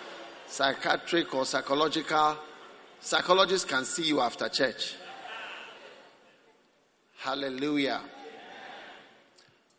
psychiatric 0.46 1.34
or 1.34 1.44
psychological. 1.44 2.36
Psychologists 3.00 3.68
can 3.68 3.84
see 3.84 4.04
you 4.04 4.20
after 4.20 4.48
church. 4.48 4.94
Hallelujah. 7.18 8.00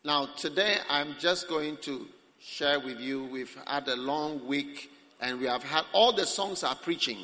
Now, 0.04 0.28
today 0.38 0.78
I'm 0.90 1.16
just 1.20 1.48
going 1.48 1.78
to 1.84 2.08
share 2.40 2.80
with 2.80 3.00
you. 3.00 3.26
We've 3.26 3.56
had 3.66 3.88
a 3.88 3.96
long 3.96 4.46
week 4.48 4.92
and 5.20 5.40
we 5.40 5.46
have 5.48 5.64
had 5.64 5.86
all 5.94 6.14
the 6.14 6.26
songs 6.26 6.64
are 6.64 6.76
preaching. 6.76 7.20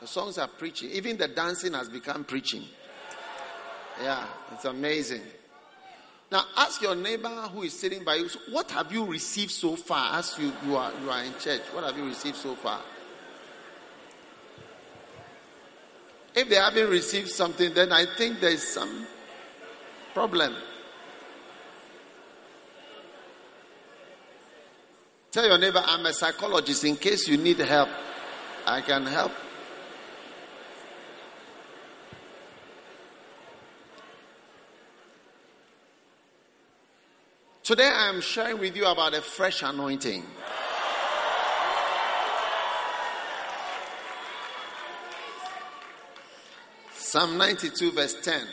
The 0.00 0.06
songs 0.06 0.38
are 0.38 0.48
preaching. 0.48 0.90
Even 0.90 1.16
the 1.16 1.28
dancing 1.28 1.72
has 1.72 1.88
become 1.88 2.24
preaching. 2.24 2.64
Yeah, 4.02 4.26
it's 4.52 4.64
amazing. 4.64 5.22
Now 6.30 6.44
ask 6.56 6.82
your 6.82 6.96
neighbor 6.96 7.28
who 7.28 7.62
is 7.62 7.78
sitting 7.78 8.04
by 8.04 8.16
you, 8.16 8.28
what 8.50 8.70
have 8.72 8.92
you 8.92 9.04
received 9.04 9.52
so 9.52 9.76
far 9.76 10.18
as 10.18 10.36
you, 10.38 10.52
you 10.66 10.76
are 10.76 10.92
you 11.02 11.10
are 11.10 11.22
in 11.22 11.32
church? 11.38 11.62
What 11.72 11.84
have 11.84 11.96
you 11.96 12.06
received 12.06 12.36
so 12.36 12.54
far? 12.56 12.80
If 16.34 16.48
they 16.48 16.56
haven't 16.56 16.90
received 16.90 17.28
something, 17.28 17.72
then 17.74 17.92
I 17.92 18.06
think 18.06 18.40
there 18.40 18.50
is 18.50 18.66
some 18.66 19.06
problem. 20.12 20.54
Tell 25.30 25.46
your 25.46 25.58
neighbor, 25.58 25.82
I'm 25.84 26.06
a 26.06 26.12
psychologist. 26.12 26.84
In 26.84 26.96
case 26.96 27.28
you 27.28 27.36
need 27.36 27.58
help, 27.58 27.88
I 28.66 28.80
can 28.80 29.06
help. 29.06 29.32
Today 37.62 37.90
I 37.92 38.08
am 38.10 38.20
sharing 38.20 38.58
with 38.58 38.76
you 38.76 38.86
about 38.86 39.14
a 39.14 39.22
fresh 39.22 39.62
anointing. 39.62 40.22
Psalm 47.14 47.38
92, 47.38 47.92
verse 47.92 48.16
10. 48.22 48.44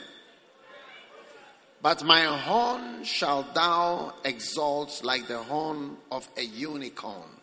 But 1.81 2.03
my 2.03 2.25
horn 2.25 3.03
shall 3.03 3.41
thou 3.41 4.13
exalt 4.23 5.03
like 5.03 5.27
the 5.27 5.39
horn 5.39 5.97
of 6.11 6.29
a 6.37 6.43
unicorn, 6.43 7.41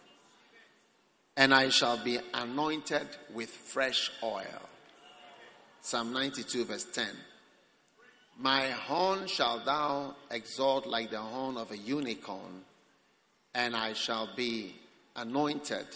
and 1.37 1.53
I 1.53 1.71
shall 1.71 1.99
be 2.05 2.21
anointed 2.35 3.09
with 3.35 3.51
fresh 3.51 4.13
oil. 4.23 4.63
Psalm 5.81 6.13
92, 6.13 6.65
verse 6.67 6.87
10. 6.93 7.09
My 8.39 8.69
horn 8.69 9.27
shall 9.27 9.59
thou 9.65 10.15
exalt 10.31 10.87
like 10.87 11.11
the 11.11 11.19
horn 11.19 11.57
of 11.57 11.73
a 11.73 11.79
unicorn, 11.79 12.63
and 13.57 13.75
I 13.75 13.95
shall 13.95 14.29
be 14.37 14.77
anointed 15.17 15.89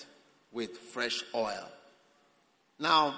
with 0.51 0.79
fresh 0.79 1.23
oil. 1.33 1.69
Now, 2.81 3.15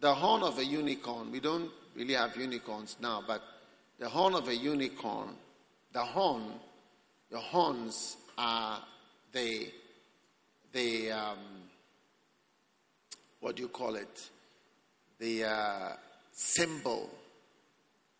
the 0.00 0.14
horn 0.14 0.42
of 0.42 0.58
a 0.58 0.64
unicorn, 0.64 1.32
we 1.32 1.40
don't 1.40 1.70
really 1.94 2.14
have 2.14 2.36
unicorns 2.36 2.96
now, 3.00 3.22
but 3.26 3.42
the 3.98 4.08
horn 4.08 4.34
of 4.34 4.48
a 4.48 4.54
unicorn, 4.54 5.28
the 5.92 6.00
horn, 6.00 6.44
the 7.30 7.38
horns 7.38 8.16
are 8.36 8.80
the, 9.32 9.68
the 10.72 11.10
um, 11.10 11.38
what 13.40 13.56
do 13.56 13.62
you 13.62 13.68
call 13.68 13.94
it? 13.96 14.28
The 15.18 15.44
uh, 15.44 15.88
symbol 16.32 17.08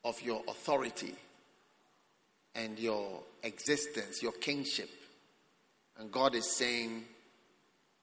of 0.05 0.21
your 0.23 0.43
authority 0.49 1.15
and 2.55 2.79
your 2.79 3.23
existence, 3.43 4.23
your 4.23 4.33
kingship. 4.33 4.89
And 5.99 6.11
God 6.11 6.35
is 6.35 6.57
saying 6.57 7.05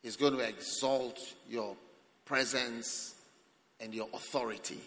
He's 0.03 0.17
going 0.17 0.33
to 0.33 0.39
exalt 0.39 1.17
your 1.49 1.75
presence 2.25 3.12
and 3.79 3.93
your 3.93 4.07
authority. 4.13 4.79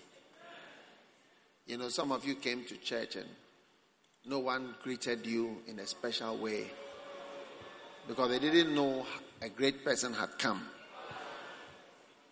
You 1.67 1.79
know, 1.79 1.89
some 1.89 2.13
of 2.13 2.25
you 2.25 2.37
came 2.37 2.65
to 2.65 2.77
church 2.77 3.17
and 3.17 3.29
no 4.25 4.39
one 4.39 4.75
greeted 4.83 5.27
you 5.27 5.59
in 5.67 5.79
a 5.79 5.87
special 5.87 6.37
way 6.37 6.67
because 8.09 8.31
they 8.31 8.39
didn't 8.39 8.75
know 8.75 9.05
a 9.43 9.49
great 9.49 9.85
person 9.85 10.13
had 10.13 10.39
come. 10.39 10.63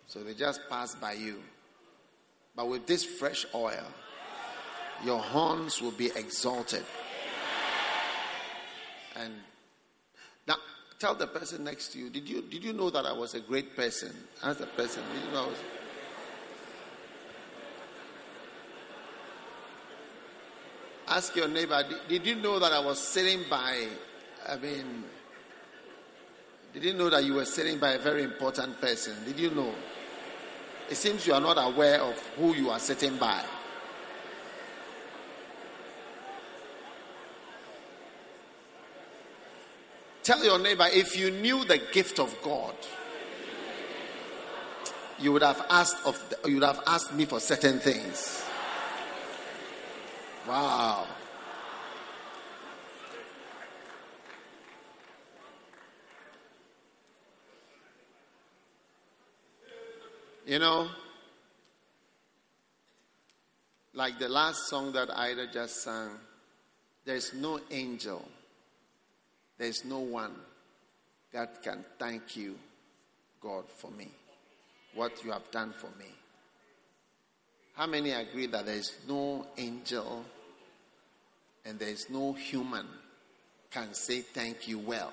So 0.07 0.23
they 0.23 0.33
just 0.33 0.61
passed 0.69 1.01
by 1.01 1.13
you. 1.13 1.41
But 2.55 2.69
with 2.69 2.87
this 2.87 3.03
fresh 3.03 3.45
oil, 3.53 3.85
your 5.03 5.19
horns 5.19 5.81
will 5.81 5.91
be 5.91 6.07
exalted. 6.15 6.83
And 9.17 9.33
now 10.47 10.55
tell 10.99 11.15
the 11.15 11.27
person 11.27 11.63
next 11.63 11.89
to 11.93 11.99
you, 11.99 12.09
did 12.09 12.27
you 12.27 12.41
did 12.41 12.63
you 12.63 12.73
know 12.73 12.89
that 12.89 13.05
I 13.05 13.13
was 13.13 13.33
a 13.33 13.39
great 13.39 13.75
person? 13.75 14.13
Ask 14.43 14.59
the 14.59 14.67
person, 14.67 15.03
did 15.13 15.25
you 15.25 15.31
know 15.31 15.43
I 15.43 15.47
was 15.47 15.57
Ask 21.07 21.35
your 21.35 21.47
neighbor, 21.47 21.83
did 22.07 22.25
you 22.25 22.35
know 22.35 22.57
that 22.59 22.73
I 22.73 22.79
was 22.79 22.99
sitting 22.99 23.41
by, 23.49 23.87
I 24.47 24.55
mean, 24.57 25.03
did 26.73 26.83
you 26.83 26.93
know 26.93 27.09
that 27.09 27.23
you 27.23 27.35
were 27.35 27.45
sitting 27.45 27.77
by 27.79 27.91
a 27.91 27.99
very 27.99 28.23
important 28.23 28.81
person? 28.81 29.13
Did 29.23 29.39
you 29.39 29.51
know? 29.51 29.73
It 30.89 30.95
seems 30.95 31.25
you 31.25 31.33
are 31.33 31.41
not 31.41 31.57
aware 31.57 32.01
of 32.01 32.17
who 32.37 32.53
you 32.53 32.69
are 32.69 32.79
sitting 32.79 33.17
by. 33.17 33.43
Tell 40.23 40.43
your 40.43 40.57
neighbor 40.57 40.87
if 40.91 41.17
you 41.17 41.29
knew 41.29 41.65
the 41.65 41.77
gift 41.93 42.19
of 42.19 42.35
God, 42.43 42.73
you 45.19 45.31
would 45.31 45.43
have 45.43 45.65
asked 45.69 45.97
of 46.05 46.21
the, 46.29 46.49
you 46.49 46.55
would 46.55 46.63
have 46.63 46.81
asked 46.87 47.13
me 47.13 47.25
for 47.25 47.39
certain 47.39 47.79
things. 47.79 48.44
Wow. 50.47 51.07
You 60.45 60.59
know, 60.59 60.87
like 63.95 64.19
the 64.19 64.29
last 64.29 64.67
song 64.67 64.91
that 64.91 65.09
Ida 65.09 65.47
just 65.51 65.81
sang, 65.81 66.11
there's 67.03 67.33
no 67.33 67.59
angel, 67.71 68.23
there's 69.57 69.83
no 69.83 69.97
one 69.99 70.35
that 71.33 71.63
can 71.63 71.83
thank 71.97 72.37
you, 72.37 72.55
God, 73.41 73.63
for 73.67 73.89
me, 73.89 74.09
what 74.93 75.23
you 75.23 75.31
have 75.31 75.49
done 75.49 75.73
for 75.75 75.89
me. 75.97 76.11
How 77.73 77.87
many 77.87 78.11
agree 78.11 78.45
that 78.47 78.67
there 78.67 78.75
is 78.75 78.93
no 79.07 79.47
angel 79.57 80.23
and 81.65 81.79
there 81.79 81.89
is 81.89 82.09
no 82.09 82.33
human 82.33 82.85
can 83.71 83.93
say 83.93 84.21
thank 84.21 84.67
you 84.67 84.79
well 84.79 85.11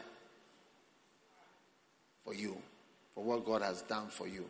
for 2.25 2.35
you, 2.35 2.57
for 3.15 3.25
what 3.25 3.45
God 3.45 3.63
has 3.63 3.83
done 3.83 4.09
for 4.09 4.29
you? 4.29 4.45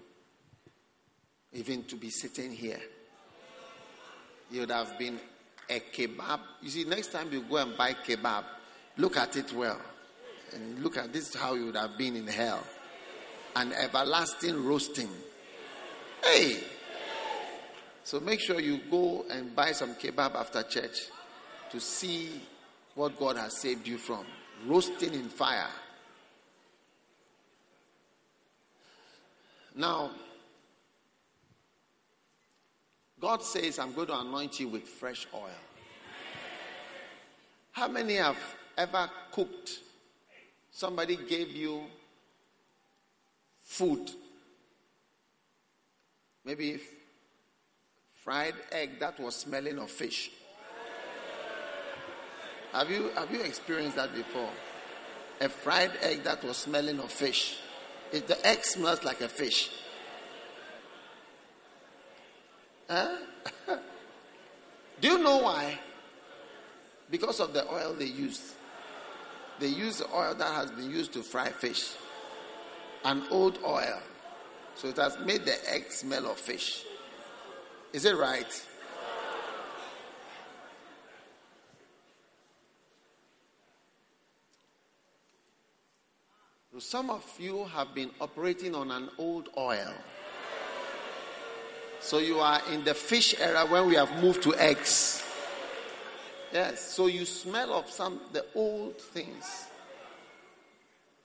Even 1.52 1.84
to 1.84 1.96
be 1.96 2.10
sitting 2.10 2.50
here, 2.52 2.80
you 4.50 4.60
would 4.60 4.70
have 4.70 4.98
been 4.98 5.18
a 5.70 5.80
kebab. 5.80 6.40
You 6.60 6.70
see, 6.70 6.84
next 6.84 7.12
time 7.12 7.32
you 7.32 7.42
go 7.42 7.56
and 7.56 7.76
buy 7.76 7.94
kebab, 7.94 8.44
look 8.96 9.16
at 9.16 9.36
it 9.36 9.52
well. 9.52 9.80
And 10.54 10.82
look 10.82 10.98
at 10.98 11.12
this 11.12 11.34
how 11.34 11.54
you 11.54 11.66
would 11.66 11.76
have 11.76 11.96
been 11.96 12.16
in 12.16 12.26
hell. 12.26 12.62
An 13.56 13.72
everlasting 13.72 14.64
roasting. 14.64 15.08
Hey! 16.22 16.58
So 18.04 18.20
make 18.20 18.40
sure 18.40 18.60
you 18.60 18.80
go 18.90 19.24
and 19.30 19.54
buy 19.54 19.72
some 19.72 19.94
kebab 19.94 20.34
after 20.34 20.62
church 20.64 20.98
to 21.72 21.80
see 21.80 22.40
what 22.94 23.18
God 23.18 23.36
has 23.36 23.60
saved 23.60 23.86
you 23.88 23.98
from. 23.98 24.24
Roasting 24.66 25.14
in 25.14 25.28
fire. 25.28 25.70
Now, 29.74 30.10
God 33.18 33.42
says, 33.42 33.78
I'm 33.78 33.94
going 33.94 34.08
to 34.08 34.20
anoint 34.20 34.60
you 34.60 34.68
with 34.68 34.82
fresh 34.82 35.26
oil. 35.34 35.48
How 37.72 37.88
many 37.88 38.16
have 38.16 38.36
ever 38.76 39.08
cooked? 39.30 39.80
Somebody 40.70 41.16
gave 41.16 41.50
you 41.50 41.84
food. 43.60 44.10
Maybe 46.44 46.80
fried 48.12 48.54
egg 48.70 48.98
that 49.00 49.18
was 49.18 49.36
smelling 49.36 49.78
of 49.78 49.90
fish. 49.90 50.30
Have 52.72 52.90
you, 52.90 53.10
have 53.14 53.30
you 53.30 53.42
experienced 53.42 53.96
that 53.96 54.14
before? 54.14 54.48
A 55.40 55.48
fried 55.48 55.92
egg 56.00 56.24
that 56.24 56.42
was 56.42 56.56
smelling 56.56 56.98
of 57.00 57.10
fish. 57.12 57.58
If 58.12 58.26
the 58.26 58.46
egg 58.46 58.64
smells 58.64 59.04
like 59.04 59.20
a 59.20 59.28
fish. 59.28 59.70
Huh? 62.88 63.16
Do 65.00 65.08
you 65.08 65.18
know 65.18 65.38
why? 65.38 65.78
Because 67.10 67.40
of 67.40 67.52
the 67.52 67.70
oil 67.70 67.94
they 67.94 68.06
used. 68.06 68.42
They 69.58 69.68
used 69.68 70.00
the 70.00 70.14
oil 70.14 70.34
that 70.34 70.54
has 70.54 70.70
been 70.70 70.90
used 70.90 71.12
to 71.12 71.22
fry 71.22 71.50
fish. 71.50 71.90
An 73.04 73.24
old 73.30 73.58
oil. 73.64 74.00
So 74.76 74.88
it 74.88 74.96
has 74.96 75.18
made 75.18 75.44
the 75.44 75.56
egg 75.70 75.90
smell 75.90 76.30
of 76.30 76.38
fish. 76.38 76.84
Is 77.92 78.06
it 78.06 78.16
right? 78.16 78.66
Some 86.78 87.10
of 87.10 87.24
you 87.38 87.64
have 87.64 87.94
been 87.94 88.10
operating 88.20 88.74
on 88.74 88.90
an 88.90 89.10
old 89.18 89.50
oil. 89.58 89.92
So 92.00 92.18
you 92.18 92.40
are 92.40 92.60
in 92.72 92.82
the 92.82 92.94
fish 92.94 93.34
era 93.38 93.66
when 93.66 93.86
we 93.86 93.94
have 93.94 94.22
moved 94.22 94.42
to 94.44 94.54
eggs. 94.54 95.22
Yes, 96.52 96.80
so 96.92 97.06
you 97.06 97.24
smell 97.24 97.72
of 97.74 97.88
some 97.88 98.20
the 98.32 98.44
old 98.54 98.98
things. 98.98 99.66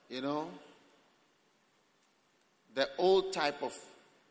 You 0.09 0.21
know? 0.21 0.49
The 2.75 2.89
old 2.97 3.33
type 3.33 3.63
of 3.63 3.73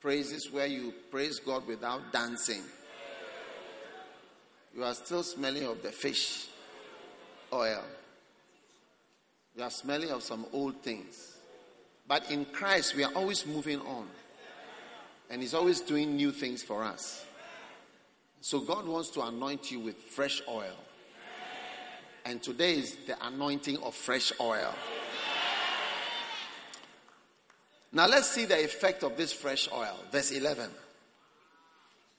praises 0.00 0.50
where 0.52 0.66
you 0.66 0.92
praise 1.10 1.40
God 1.40 1.66
without 1.66 2.12
dancing. 2.12 2.62
You 4.74 4.84
are 4.84 4.94
still 4.94 5.22
smelling 5.22 5.64
of 5.64 5.82
the 5.82 5.90
fish 5.90 6.46
oil. 7.52 7.82
You 9.56 9.62
are 9.62 9.70
smelling 9.70 10.10
of 10.10 10.22
some 10.22 10.46
old 10.52 10.82
things. 10.82 11.38
But 12.06 12.30
in 12.30 12.44
Christ, 12.46 12.94
we 12.94 13.04
are 13.04 13.12
always 13.14 13.46
moving 13.46 13.80
on. 13.80 14.06
And 15.30 15.42
He's 15.42 15.54
always 15.54 15.80
doing 15.80 16.14
new 16.14 16.30
things 16.30 16.62
for 16.62 16.84
us. 16.84 17.24
So 18.40 18.60
God 18.60 18.86
wants 18.86 19.10
to 19.10 19.22
anoint 19.22 19.70
you 19.72 19.80
with 19.80 19.96
fresh 19.96 20.42
oil. 20.48 20.76
And 22.24 22.42
today 22.42 22.74
is 22.74 22.96
the 23.06 23.16
anointing 23.26 23.78
of 23.78 23.94
fresh 23.94 24.32
oil. 24.40 24.74
Now 27.92 28.06
let's 28.06 28.28
see 28.28 28.44
the 28.44 28.62
effect 28.62 29.04
of 29.04 29.16
this 29.16 29.32
fresh 29.32 29.68
oil. 29.72 29.98
Verse 30.12 30.32
11. 30.32 30.70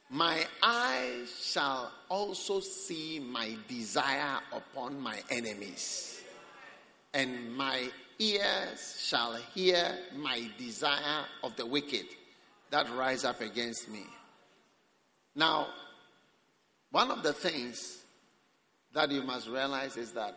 My 0.09 0.43
eyes 0.63 1.49
shall 1.51 1.91
also 2.09 2.61
see 2.61 3.19
my 3.19 3.55
desire 3.67 4.39
upon 4.53 4.99
my 4.99 5.19
enemies, 5.29 6.16
and 7.13 7.55
my 7.55 7.89
ears 8.19 9.03
shall 9.05 9.35
hear 9.53 9.97
my 10.15 10.49
desire 10.57 11.25
of 11.43 11.55
the 11.55 11.65
wicked 11.65 12.05
that 12.69 12.89
rise 12.95 13.23
up 13.23 13.41
against 13.41 13.89
me. 13.89 14.03
Now, 15.35 15.67
one 16.91 17.11
of 17.11 17.23
the 17.23 17.33
things 17.33 18.03
that 18.93 19.11
you 19.11 19.21
must 19.21 19.47
realize 19.47 19.97
is 19.97 20.11
that 20.13 20.35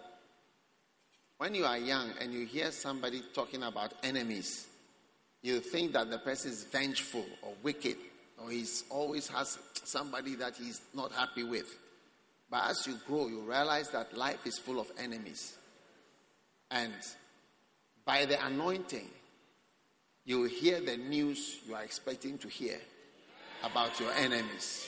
when 1.38 1.54
you 1.54 1.64
are 1.64 1.78
young 1.78 2.10
and 2.20 2.34
you 2.34 2.44
hear 2.44 2.70
somebody 2.70 3.22
talking 3.34 3.62
about 3.62 3.94
enemies, 4.02 4.68
you 5.42 5.60
think 5.60 5.92
that 5.92 6.10
the 6.10 6.18
person 6.18 6.50
is 6.50 6.64
vengeful 6.64 7.24
or 7.42 7.54
wicked 7.62 7.96
or 8.42 8.50
he's 8.50 8.84
always 8.90 9.28
has 9.28 9.58
somebody 9.84 10.34
that 10.34 10.54
he's 10.56 10.82
not 10.94 11.12
happy 11.12 11.44
with. 11.44 11.78
But 12.50 12.70
as 12.70 12.86
you 12.86 12.98
grow, 13.06 13.28
you 13.28 13.40
realize 13.40 13.88
that 13.90 14.16
life 14.16 14.46
is 14.46 14.58
full 14.58 14.80
of 14.80 14.90
enemies. 14.98 15.56
And 16.70 16.92
by 18.04 18.26
the 18.26 18.44
anointing, 18.46 19.08
you 20.24 20.40
will 20.40 20.48
hear 20.48 20.80
the 20.80 20.96
news 20.96 21.60
you 21.66 21.74
are 21.74 21.82
expecting 21.82 22.38
to 22.38 22.48
hear 22.48 22.78
about 23.64 23.98
your 23.98 24.12
enemies. 24.12 24.86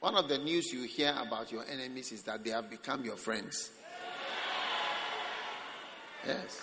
One 0.00 0.16
of 0.16 0.28
the 0.28 0.38
news 0.38 0.72
you 0.72 0.82
hear 0.84 1.14
about 1.20 1.50
your 1.50 1.64
enemies 1.70 2.12
is 2.12 2.22
that 2.22 2.44
they 2.44 2.50
have 2.50 2.70
become 2.70 3.04
your 3.04 3.16
friends. 3.16 3.70
Yes. 6.26 6.60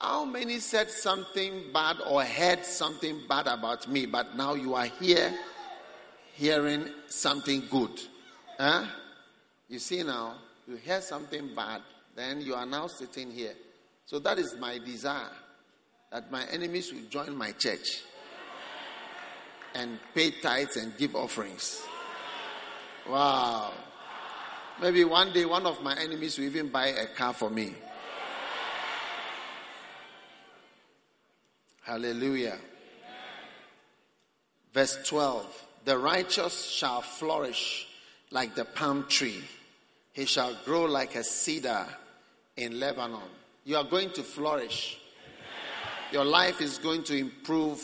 How 0.00 0.24
many 0.24 0.58
said 0.58 0.90
something 0.90 1.72
bad 1.72 1.96
or 2.08 2.22
heard 2.22 2.64
something 2.64 3.20
bad 3.28 3.46
about 3.46 3.88
me, 3.88 4.06
but 4.06 4.36
now 4.36 4.54
you 4.54 4.74
are 4.74 4.86
here 5.00 5.32
hearing 6.34 6.88
something 7.06 7.62
good? 7.70 8.00
Huh? 8.58 8.84
You 9.68 9.78
see 9.78 10.02
now, 10.02 10.34
you 10.66 10.76
hear 10.76 11.00
something 11.00 11.54
bad, 11.54 11.82
then 12.14 12.40
you 12.40 12.54
are 12.54 12.66
now 12.66 12.86
sitting 12.86 13.30
here. 13.30 13.54
So 14.06 14.18
that 14.20 14.38
is 14.38 14.56
my 14.58 14.78
desire 14.78 15.30
that 16.10 16.30
my 16.30 16.44
enemies 16.52 16.92
will 16.92 17.08
join 17.10 17.36
my 17.36 17.52
church 17.52 18.02
and 19.74 19.98
pay 20.14 20.30
tithes 20.30 20.76
and 20.76 20.96
give 20.96 21.16
offerings. 21.16 21.82
Wow. 23.08 23.72
Maybe 24.80 25.04
one 25.04 25.32
day 25.32 25.44
one 25.44 25.66
of 25.66 25.82
my 25.82 25.96
enemies 25.98 26.38
will 26.38 26.46
even 26.46 26.68
buy 26.68 26.88
a 26.88 27.06
car 27.06 27.32
for 27.32 27.50
me. 27.50 27.74
Hallelujah. 31.82 32.58
Verse 34.72 34.98
12 35.06 35.66
The 35.84 35.98
righteous 35.98 36.64
shall 36.70 37.02
flourish 37.02 37.86
like 38.30 38.54
the 38.54 38.64
palm 38.64 39.06
tree, 39.08 39.44
he 40.14 40.24
shall 40.24 40.56
grow 40.64 40.84
like 40.84 41.16
a 41.16 41.24
cedar 41.24 41.86
in 42.56 42.78
Lebanon. 42.78 43.20
You 43.64 43.76
are 43.76 43.84
going 43.84 44.12
to 44.12 44.22
flourish. 44.22 44.98
Your 46.12 46.24
life 46.24 46.60
is 46.60 46.78
going 46.78 47.02
to 47.04 47.16
improve 47.16 47.82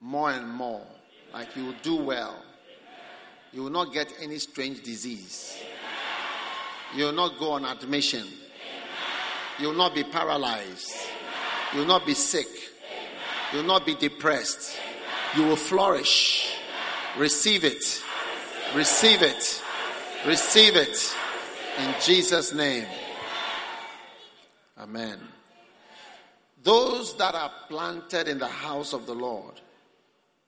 more 0.00 0.30
and 0.30 0.48
more. 0.48 0.86
Like 1.34 1.54
you 1.54 1.66
will 1.66 1.74
do 1.82 1.96
well. 1.96 2.42
You 3.52 3.62
will 3.62 3.70
not 3.70 3.92
get 3.92 4.12
any 4.22 4.38
strange 4.38 4.82
disease. 4.82 5.58
You 6.96 7.04
will 7.04 7.12
not 7.12 7.38
go 7.38 7.52
on 7.52 7.66
admission. 7.66 8.26
You 9.58 9.68
will 9.68 9.76
not 9.76 9.94
be 9.94 10.02
paralyzed. 10.02 10.94
You 11.74 11.80
will 11.80 11.86
not 11.86 12.06
be 12.06 12.14
sick. 12.14 12.48
You 13.52 13.58
will 13.58 13.66
not 13.66 13.84
be 13.84 13.94
depressed. 13.94 14.78
You 15.36 15.44
will 15.44 15.56
flourish. 15.56 16.56
Receive 17.18 17.64
it. 17.64 18.02
Receive 18.74 19.20
it. 19.20 19.62
Receive 20.26 20.76
it. 20.76 21.16
In 21.78 21.94
Jesus' 22.00 22.54
name. 22.54 22.86
Amen. 24.78 25.18
Those 26.62 27.16
that 27.16 27.34
are 27.34 27.50
planted 27.68 28.28
in 28.28 28.38
the 28.38 28.46
house 28.46 28.92
of 28.92 29.06
the 29.06 29.14
Lord 29.14 29.60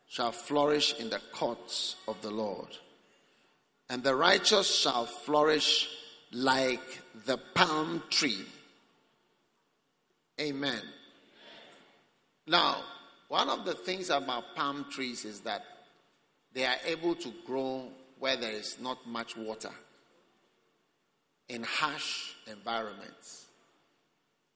shall 0.07 0.31
flourish 0.31 0.95
in 1.01 1.11
the 1.11 1.21
courts 1.33 1.97
of 2.07 2.21
the 2.23 2.31
Lord. 2.31 2.69
And 3.91 4.05
the 4.05 4.15
righteous 4.15 4.73
shall 4.73 5.07
flourish 5.07 5.89
like 6.31 7.03
the 7.27 7.39
palm 7.55 8.01
tree. 8.11 8.45
Amen. 10.41 10.83
Now, 12.47 12.77
one 13.27 13.49
of 13.49 13.65
the 13.65 13.75
things 13.75 14.11
about 14.11 14.55
palm 14.55 14.87
trees 14.89 15.25
is 15.25 15.41
that 15.41 15.65
they 16.53 16.65
are 16.65 16.77
able 16.87 17.17
to 17.17 17.33
grow 17.45 17.89
where 18.19 18.37
there 18.37 18.53
is 18.53 18.79
not 18.81 19.07
much 19.07 19.37
water 19.37 19.73
in 21.49 21.63
harsh 21.63 22.33
environments. 22.47 23.47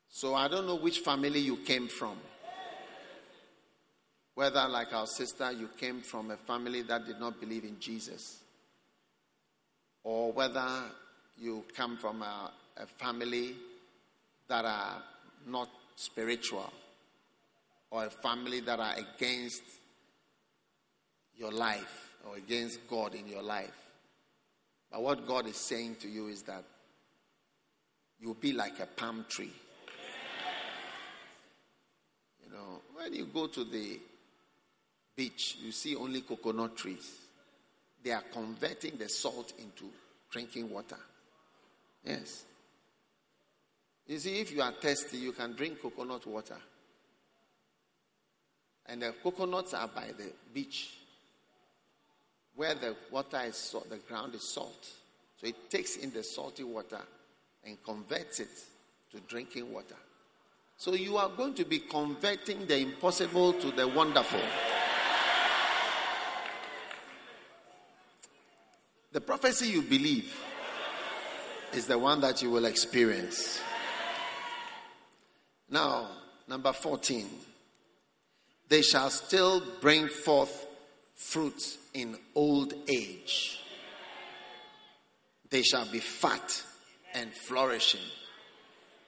So 0.08 0.34
I 0.34 0.48
don't 0.48 0.66
know 0.66 0.76
which 0.76 1.00
family 1.00 1.40
you 1.40 1.56
came 1.58 1.88
from. 1.88 2.16
Whether, 4.34 4.68
like 4.68 4.92
our 4.92 5.06
sister, 5.06 5.50
you 5.52 5.68
came 5.78 6.00
from 6.00 6.30
a 6.30 6.36
family 6.36 6.82
that 6.82 7.06
did 7.06 7.18
not 7.18 7.40
believe 7.40 7.64
in 7.64 7.78
Jesus, 7.80 8.38
or 10.04 10.32
whether 10.32 10.68
you 11.36 11.64
come 11.76 11.96
from 11.96 12.22
a, 12.22 12.52
a 12.76 12.86
family 12.86 13.56
that 14.46 14.64
are 14.64 15.02
not 15.46 15.68
spiritual, 15.96 16.72
or 17.90 18.06
a 18.06 18.10
family 18.10 18.60
that 18.60 18.78
are 18.78 18.94
against 18.94 19.62
your 21.36 21.50
life 21.50 22.07
or 22.28 22.36
against 22.36 22.86
God 22.88 23.14
in 23.14 23.26
your 23.26 23.42
life. 23.42 23.74
But 24.90 25.02
what 25.02 25.26
God 25.26 25.46
is 25.46 25.56
saying 25.56 25.96
to 26.00 26.08
you 26.08 26.28
is 26.28 26.42
that 26.42 26.64
you'll 28.20 28.34
be 28.34 28.52
like 28.52 28.80
a 28.80 28.86
palm 28.86 29.24
tree. 29.28 29.52
You 32.44 32.52
know, 32.52 32.80
when 32.94 33.14
you 33.14 33.26
go 33.26 33.46
to 33.46 33.64
the 33.64 34.00
beach, 35.14 35.58
you 35.62 35.72
see 35.72 35.94
only 35.96 36.22
coconut 36.22 36.76
trees. 36.76 37.16
They 38.02 38.12
are 38.12 38.24
converting 38.32 38.96
the 38.96 39.08
salt 39.08 39.52
into 39.58 39.84
drinking 40.30 40.70
water. 40.70 40.98
Yes. 42.04 42.44
You 44.06 44.18
see, 44.18 44.40
if 44.40 44.52
you 44.52 44.62
are 44.62 44.72
thirsty, 44.72 45.18
you 45.18 45.32
can 45.32 45.52
drink 45.52 45.82
coconut 45.82 46.26
water. 46.26 46.56
And 48.86 49.02
the 49.02 49.12
coconuts 49.22 49.74
are 49.74 49.88
by 49.88 50.12
the 50.16 50.32
beach 50.54 50.97
where 52.58 52.74
the 52.74 52.96
water 53.12 53.40
is 53.46 53.54
salt, 53.54 53.88
the 53.88 53.98
ground 53.98 54.34
is 54.34 54.42
salt. 54.42 54.88
So 55.40 55.46
it 55.46 55.70
takes 55.70 55.94
in 55.94 56.10
the 56.10 56.24
salty 56.24 56.64
water 56.64 56.98
and 57.64 57.80
converts 57.84 58.40
it 58.40 58.48
to 59.12 59.20
drinking 59.20 59.72
water. 59.72 59.94
So 60.76 60.94
you 60.94 61.16
are 61.18 61.28
going 61.28 61.54
to 61.54 61.64
be 61.64 61.78
converting 61.78 62.66
the 62.66 62.78
impossible 62.78 63.52
to 63.52 63.70
the 63.70 63.86
wonderful. 63.86 64.40
The 69.12 69.20
prophecy 69.20 69.68
you 69.68 69.82
believe 69.82 70.36
is 71.74 71.86
the 71.86 71.96
one 71.96 72.20
that 72.22 72.42
you 72.42 72.50
will 72.50 72.64
experience. 72.64 73.60
Now, 75.70 76.08
number 76.48 76.72
14. 76.72 77.24
They 78.68 78.82
shall 78.82 79.10
still 79.10 79.62
bring 79.80 80.08
forth 80.08 80.67
fruit 81.18 81.76
in 81.92 82.16
old 82.34 82.72
age. 82.88 83.60
They 85.50 85.62
shall 85.62 85.90
be 85.90 85.98
fat 85.98 86.62
and 87.14 87.32
flourishing. 87.34 88.06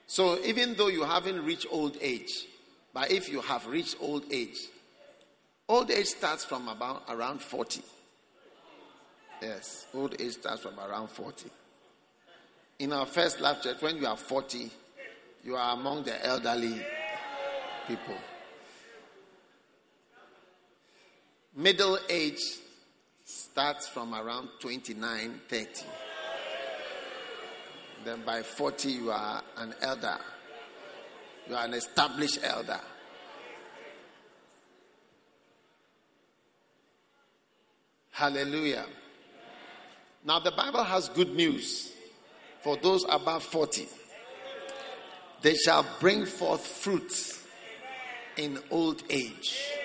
So, 0.07 0.39
even 0.45 0.75
though 0.75 0.89
you 0.89 1.05
haven't 1.05 1.45
reached 1.45 1.67
old 1.71 1.97
age, 2.01 2.47
but 2.93 3.13
if 3.13 3.31
you 3.31 3.41
have 3.43 3.67
reached 3.67 3.97
old 4.01 4.25
age, 4.33 4.59
old 5.69 5.91
age 5.91 6.07
starts 6.07 6.45
from 6.45 6.69
about 6.69 7.05
around 7.09 7.41
40. 7.41 7.81
Yes, 9.41 9.87
old 9.95 10.21
age 10.21 10.33
starts 10.33 10.63
from 10.63 10.79
around 10.81 11.09
40. 11.09 11.49
In 12.81 12.93
our 12.93 13.07
first 13.07 13.41
life 13.41 13.63
church, 13.63 13.81
when 13.81 13.97
you 13.99 14.07
are 14.07 14.17
40, 14.17 14.69
you 15.45 15.55
are 15.55 15.75
among 15.75 16.03
the 16.03 16.27
elderly 16.27 16.85
people. 17.87 18.17
Middle 21.57 21.99
age 22.09 22.41
starts 23.25 23.89
from 23.89 24.15
around 24.15 24.49
29, 24.61 25.41
30. 25.49 25.67
Then 28.05 28.23
by 28.25 28.43
40, 28.43 28.91
you 28.91 29.11
are 29.11 29.43
an 29.57 29.75
elder. 29.83 30.19
You 31.49 31.57
are 31.57 31.65
an 31.65 31.75
established 31.75 32.39
elder. 32.43 32.81
Hallelujah. 38.13 38.87
Now, 40.25 40.39
the 40.39 40.53
Bible 40.53 40.85
has 40.85 41.09
good 41.09 41.35
news 41.35 41.93
for 42.63 42.77
those 42.77 43.05
above 43.09 43.43
40. 43.43 43.89
They 45.43 45.55
shall 45.55 45.85
bring 45.99 46.27
forth 46.27 46.65
fruit 46.65 47.13
in 48.37 48.59
old 48.71 49.03
age. 49.11 49.80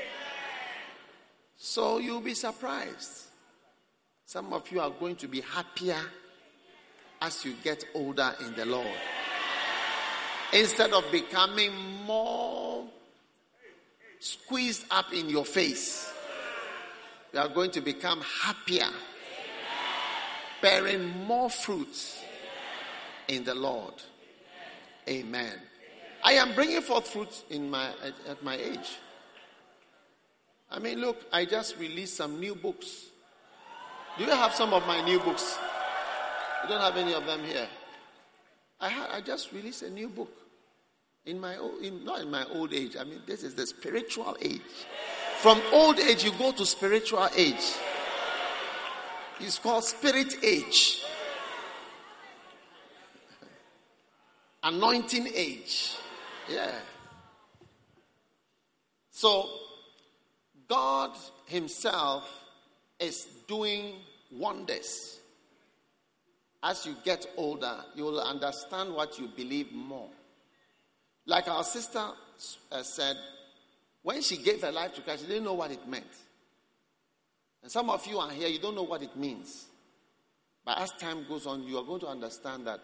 So 1.67 1.97
you'll 1.97 2.21
be 2.21 2.35
surprised. 2.35 3.23
Some 4.23 4.53
of 4.53 4.71
you 4.71 4.79
are 4.81 4.91
going 4.91 5.15
to 5.15 5.27
be 5.27 5.41
happier 5.41 5.99
as 7.19 7.43
you 7.43 7.55
get 7.63 7.83
older 7.95 8.35
in 8.39 8.53
the 8.53 8.67
Lord. 8.67 8.95
Instead 10.53 10.93
of 10.93 11.11
becoming 11.11 11.71
more 12.05 12.85
squeezed 14.19 14.85
up 14.91 15.11
in 15.11 15.27
your 15.27 15.43
face, 15.43 16.07
you 17.33 17.39
are 17.39 17.49
going 17.49 17.71
to 17.71 17.81
become 17.81 18.21
happier, 18.43 18.91
bearing 20.61 21.25
more 21.25 21.49
fruits 21.49 22.21
in 23.27 23.43
the 23.43 23.55
Lord. 23.55 23.95
Amen. 25.09 25.59
I 26.23 26.33
am 26.33 26.53
bringing 26.53 26.81
forth 26.81 27.07
fruit 27.07 27.43
in 27.49 27.71
my 27.71 27.87
at, 27.87 28.13
at 28.29 28.43
my 28.43 28.55
age. 28.55 28.99
I 30.71 30.79
mean, 30.79 30.99
look, 30.99 31.21
I 31.31 31.45
just 31.45 31.77
released 31.77 32.15
some 32.15 32.39
new 32.39 32.55
books. 32.55 33.05
Do 34.17 34.23
you 34.23 34.31
have 34.31 34.53
some 34.53 34.73
of 34.73 34.85
my 34.87 35.01
new 35.01 35.19
books? 35.19 35.57
You 36.63 36.69
don't 36.69 36.81
have 36.81 36.97
any 36.97 37.13
of 37.13 37.25
them 37.25 37.43
here. 37.43 37.67
I, 38.79 38.89
ha- 38.89 39.09
I 39.13 39.21
just 39.21 39.51
released 39.51 39.83
a 39.83 39.89
new 39.89 40.09
book 40.09 40.31
in 41.25 41.39
my 41.39 41.57
old, 41.57 41.81
in, 41.81 42.03
not 42.03 42.21
in 42.21 42.31
my 42.31 42.45
old 42.53 42.73
age. 42.73 42.95
I 42.99 43.03
mean, 43.03 43.21
this 43.25 43.43
is 43.43 43.55
the 43.55 43.65
spiritual 43.65 44.37
age. 44.41 44.61
From 45.37 45.61
old 45.71 45.99
age, 45.99 46.23
you 46.23 46.31
go 46.33 46.51
to 46.53 46.65
spiritual 46.65 47.27
age. 47.35 47.75
It's 49.39 49.59
called 49.59 49.83
spirit 49.83 50.43
age. 50.43 51.03
Anointing 54.63 55.27
age. 55.35 55.97
Yeah. 56.49 56.71
So, 59.11 59.49
God 60.67 61.11
Himself 61.45 62.29
is 62.99 63.27
doing 63.47 63.95
wonders. 64.31 65.19
As 66.63 66.85
you 66.85 66.95
get 67.03 67.27
older, 67.37 67.75
you 67.95 68.03
will 68.03 68.21
understand 68.21 68.93
what 68.93 69.19
you 69.19 69.27
believe 69.27 69.71
more. 69.71 70.09
Like 71.25 71.47
our 71.47 71.63
sister 71.63 72.03
uh, 72.71 72.83
said, 72.83 73.17
when 74.01 74.21
she 74.21 74.37
gave 74.37 74.61
her 74.61 74.71
life 74.71 74.93
to 74.95 75.01
Christ, 75.01 75.21
she 75.21 75.27
didn't 75.27 75.45
know 75.45 75.53
what 75.53 75.71
it 75.71 75.87
meant. 75.87 76.05
And 77.63 77.71
some 77.71 77.89
of 77.89 78.05
you 78.05 78.19
are 78.19 78.29
here, 78.29 78.47
you 78.47 78.59
don't 78.59 78.75
know 78.75 78.83
what 78.83 79.01
it 79.01 79.15
means. 79.15 79.65
But 80.63 80.79
as 80.79 80.91
time 80.93 81.25
goes 81.27 81.45
on, 81.45 81.63
you 81.63 81.77
are 81.77 81.83
going 81.83 82.01
to 82.01 82.07
understand 82.07 82.67
that 82.67 82.79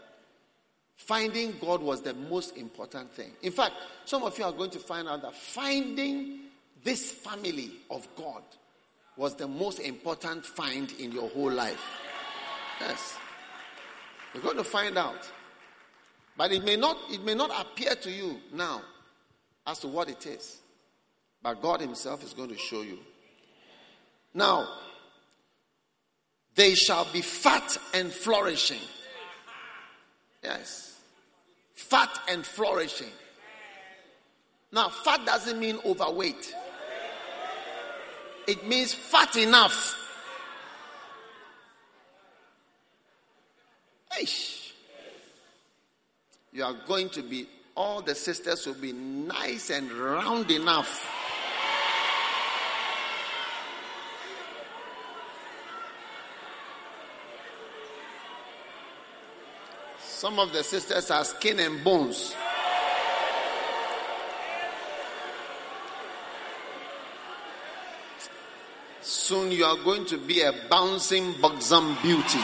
finding 0.95 1.55
God 1.59 1.81
was 1.81 2.01
the 2.01 2.13
most 2.13 2.57
important 2.57 3.11
thing. 3.11 3.31
In 3.41 3.51
fact, 3.51 3.73
some 4.05 4.23
of 4.23 4.37
you 4.37 4.45
are 4.45 4.51
going 4.51 4.71
to 4.71 4.79
find 4.79 5.07
out 5.07 5.21
that 5.23 5.35
finding 5.35 6.39
this 6.83 7.11
family 7.11 7.71
of 7.89 8.07
God 8.15 8.43
was 9.17 9.35
the 9.35 9.47
most 9.47 9.79
important 9.79 10.45
find 10.45 10.91
in 10.93 11.11
your 11.11 11.29
whole 11.29 11.51
life. 11.51 11.83
Yes. 12.79 13.17
You're 14.33 14.43
going 14.43 14.57
to 14.57 14.63
find 14.63 14.97
out. 14.97 15.29
But 16.37 16.51
it 16.51 16.63
may 16.63 16.77
not 16.77 16.97
it 17.09 17.23
may 17.23 17.35
not 17.35 17.51
appear 17.59 17.93
to 17.95 18.09
you 18.09 18.39
now 18.53 18.81
as 19.67 19.79
to 19.79 19.87
what 19.87 20.09
it 20.09 20.25
is. 20.25 20.61
But 21.43 21.61
God 21.61 21.81
himself 21.81 22.23
is 22.23 22.33
going 22.33 22.49
to 22.49 22.57
show 22.57 22.81
you. 22.81 22.99
Now, 24.33 24.67
they 26.55 26.73
shall 26.73 27.05
be 27.11 27.21
fat 27.21 27.77
and 27.93 28.11
flourishing. 28.11 28.81
Yes. 30.43 30.99
Fat 31.73 32.09
and 32.29 32.45
flourishing. 32.45 33.11
Now, 34.71 34.89
fat 34.89 35.25
doesn't 35.25 35.59
mean 35.59 35.79
overweight. 35.85 36.55
It 38.47 38.67
means 38.67 38.93
fat 38.93 39.35
enough. 39.35 39.97
Eish. 44.19 44.71
You 46.53 46.65
are 46.65 46.75
going 46.85 47.09
to 47.09 47.21
be, 47.21 47.47
all 47.75 48.01
the 48.01 48.13
sisters 48.15 48.65
will 48.65 48.73
be 48.73 48.91
nice 48.91 49.69
and 49.69 49.91
round 49.91 50.51
enough. 50.51 51.07
Some 60.03 60.37
of 60.37 60.51
the 60.53 60.63
sisters 60.63 61.09
are 61.09 61.23
skin 61.23 61.59
and 61.59 61.83
bones. 61.83 62.35
Soon 69.31 69.49
you 69.49 69.63
are 69.63 69.77
going 69.77 70.03
to 70.07 70.17
be 70.17 70.41
a 70.41 70.51
bouncing 70.69 71.31
buxom 71.39 71.95
beauty. 72.01 72.37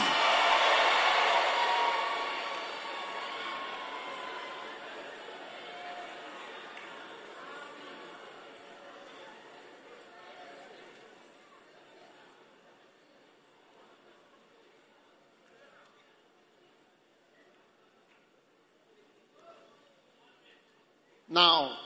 Now, 21.28 21.76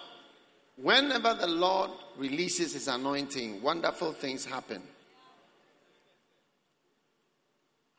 whenever 0.77 1.35
the 1.35 1.49
Lord 1.49 1.91
releases 2.23 2.75
his 2.75 2.87
anointing, 2.87 3.61
wonderful 3.61 4.13
things 4.13 4.45
happen. 4.45 4.81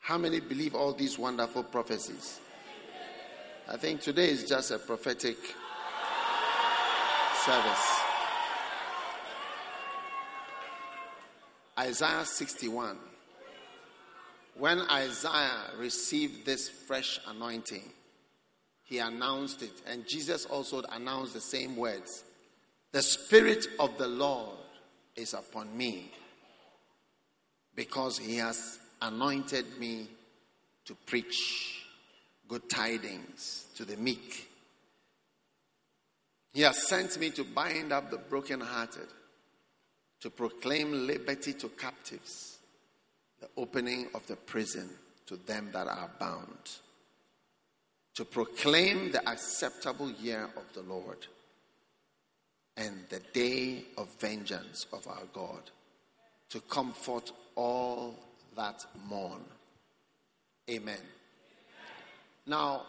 How 0.00 0.16
many 0.16 0.40
believe 0.40 0.74
all 0.74 0.94
these 0.94 1.18
wonderful 1.18 1.62
prophecies? 1.62 2.40
I 3.68 3.76
think 3.76 4.00
today 4.00 4.30
is 4.30 4.48
just 4.48 4.70
a 4.70 4.78
prophetic 4.78 5.36
service. 7.44 8.00
Isaiah 11.78 12.24
61. 12.24 12.96
When 14.56 14.80
Isaiah 14.90 15.64
received 15.76 16.46
this 16.46 16.70
fresh 16.70 17.20
anointing, 17.28 17.92
he 18.84 19.00
announced 19.00 19.62
it. 19.62 19.82
And 19.86 20.08
Jesus 20.08 20.46
also 20.46 20.82
announced 20.92 21.34
the 21.34 21.42
same 21.42 21.76
words 21.76 22.24
The 22.94 23.02
Spirit 23.02 23.66
of 23.80 23.98
the 23.98 24.06
Lord 24.06 24.56
is 25.16 25.34
upon 25.34 25.76
me 25.76 26.12
because 27.74 28.18
he 28.18 28.36
has 28.36 28.78
anointed 29.02 29.80
me 29.80 30.06
to 30.84 30.94
preach 31.04 31.86
good 32.46 32.70
tidings 32.70 33.66
to 33.74 33.84
the 33.84 33.96
meek. 33.96 34.48
He 36.52 36.60
has 36.60 36.86
sent 36.86 37.18
me 37.18 37.30
to 37.30 37.42
bind 37.42 37.92
up 37.92 38.12
the 38.12 38.18
brokenhearted, 38.18 39.08
to 40.20 40.30
proclaim 40.30 41.08
liberty 41.08 41.52
to 41.54 41.70
captives, 41.70 42.58
the 43.40 43.48
opening 43.56 44.06
of 44.14 44.24
the 44.28 44.36
prison 44.36 44.88
to 45.26 45.34
them 45.34 45.68
that 45.72 45.88
are 45.88 46.10
bound, 46.20 46.70
to 48.14 48.24
proclaim 48.24 49.10
the 49.10 49.28
acceptable 49.28 50.12
year 50.12 50.48
of 50.56 50.72
the 50.74 50.82
Lord 50.82 51.26
and 52.76 53.04
the 53.08 53.20
day 53.32 53.84
of 53.96 54.08
vengeance 54.18 54.86
of 54.92 55.06
our 55.06 55.24
God, 55.32 55.70
to 56.50 56.60
comfort 56.60 57.32
all 57.54 58.14
that 58.56 58.84
mourn. 59.08 59.44
Amen. 60.68 60.98
Now, 62.46 62.82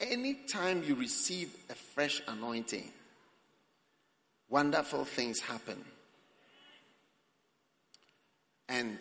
anytime 0.00 0.82
you 0.86 0.94
receive 0.94 1.54
a 1.70 1.74
fresh 1.74 2.22
anointing, 2.28 2.90
wonderful 4.48 5.04
things 5.04 5.40
happen. 5.40 5.82
And 8.68 8.98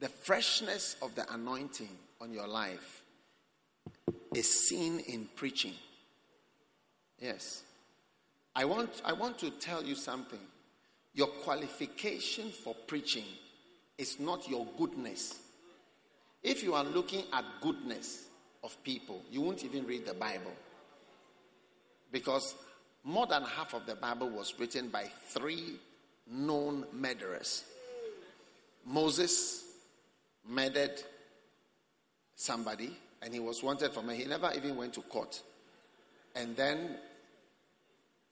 the 0.00 0.08
freshness 0.08 0.96
of 1.02 1.14
the 1.14 1.30
anointing 1.32 1.96
on 2.20 2.32
your 2.32 2.48
life 2.48 3.02
is 4.34 4.68
seen 4.68 5.00
in 5.00 5.28
preaching. 5.34 5.74
Yes. 7.18 7.62
I 8.54 8.64
want, 8.64 9.02
I 9.04 9.12
want 9.12 9.38
to 9.38 9.50
tell 9.50 9.82
you 9.84 9.94
something. 9.94 10.40
Your 11.14 11.28
qualification 11.28 12.50
for 12.50 12.74
preaching 12.86 13.24
is 13.98 14.18
not 14.18 14.48
your 14.48 14.66
goodness. 14.78 15.38
If 16.42 16.62
you 16.62 16.74
are 16.74 16.84
looking 16.84 17.24
at 17.32 17.44
goodness 17.60 18.24
of 18.62 18.76
people, 18.82 19.22
you 19.30 19.40
won't 19.40 19.64
even 19.64 19.86
read 19.86 20.06
the 20.06 20.14
Bible. 20.14 20.52
Because 22.12 22.54
more 23.04 23.26
than 23.26 23.42
half 23.42 23.74
of 23.74 23.86
the 23.86 23.94
Bible 23.94 24.28
was 24.30 24.54
written 24.58 24.88
by 24.88 25.04
three 25.28 25.78
known 26.26 26.86
murderers. 26.92 27.64
Moses 28.84 29.64
murdered 30.48 31.02
somebody 32.34 32.96
and 33.22 33.34
he 33.34 33.40
was 33.40 33.62
wanted 33.62 33.92
for 33.92 34.02
murder. 34.02 34.18
He 34.18 34.24
never 34.24 34.50
even 34.56 34.76
went 34.76 34.94
to 34.94 35.02
court. 35.02 35.40
And 36.34 36.56
then 36.56 36.96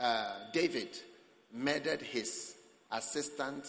uh, 0.01 0.33
David 0.53 0.89
murdered 1.53 2.01
his 2.01 2.55
assistant 2.91 3.67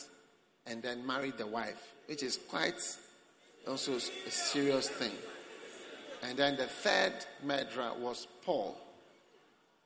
and 0.66 0.82
then 0.82 1.06
married 1.06 1.38
the 1.38 1.48
wife, 1.48 1.94
which 2.08 2.24
is 2.24 2.38
quite 2.50 2.82
also 3.68 3.96
a 3.96 4.32
serious 4.32 4.88
thing. 4.88 5.12
And 6.22 6.38
then 6.38 6.58
the 6.58 6.66
third 6.66 7.14
murderer 7.44 7.92
was 8.00 8.28
Paul, 8.44 8.78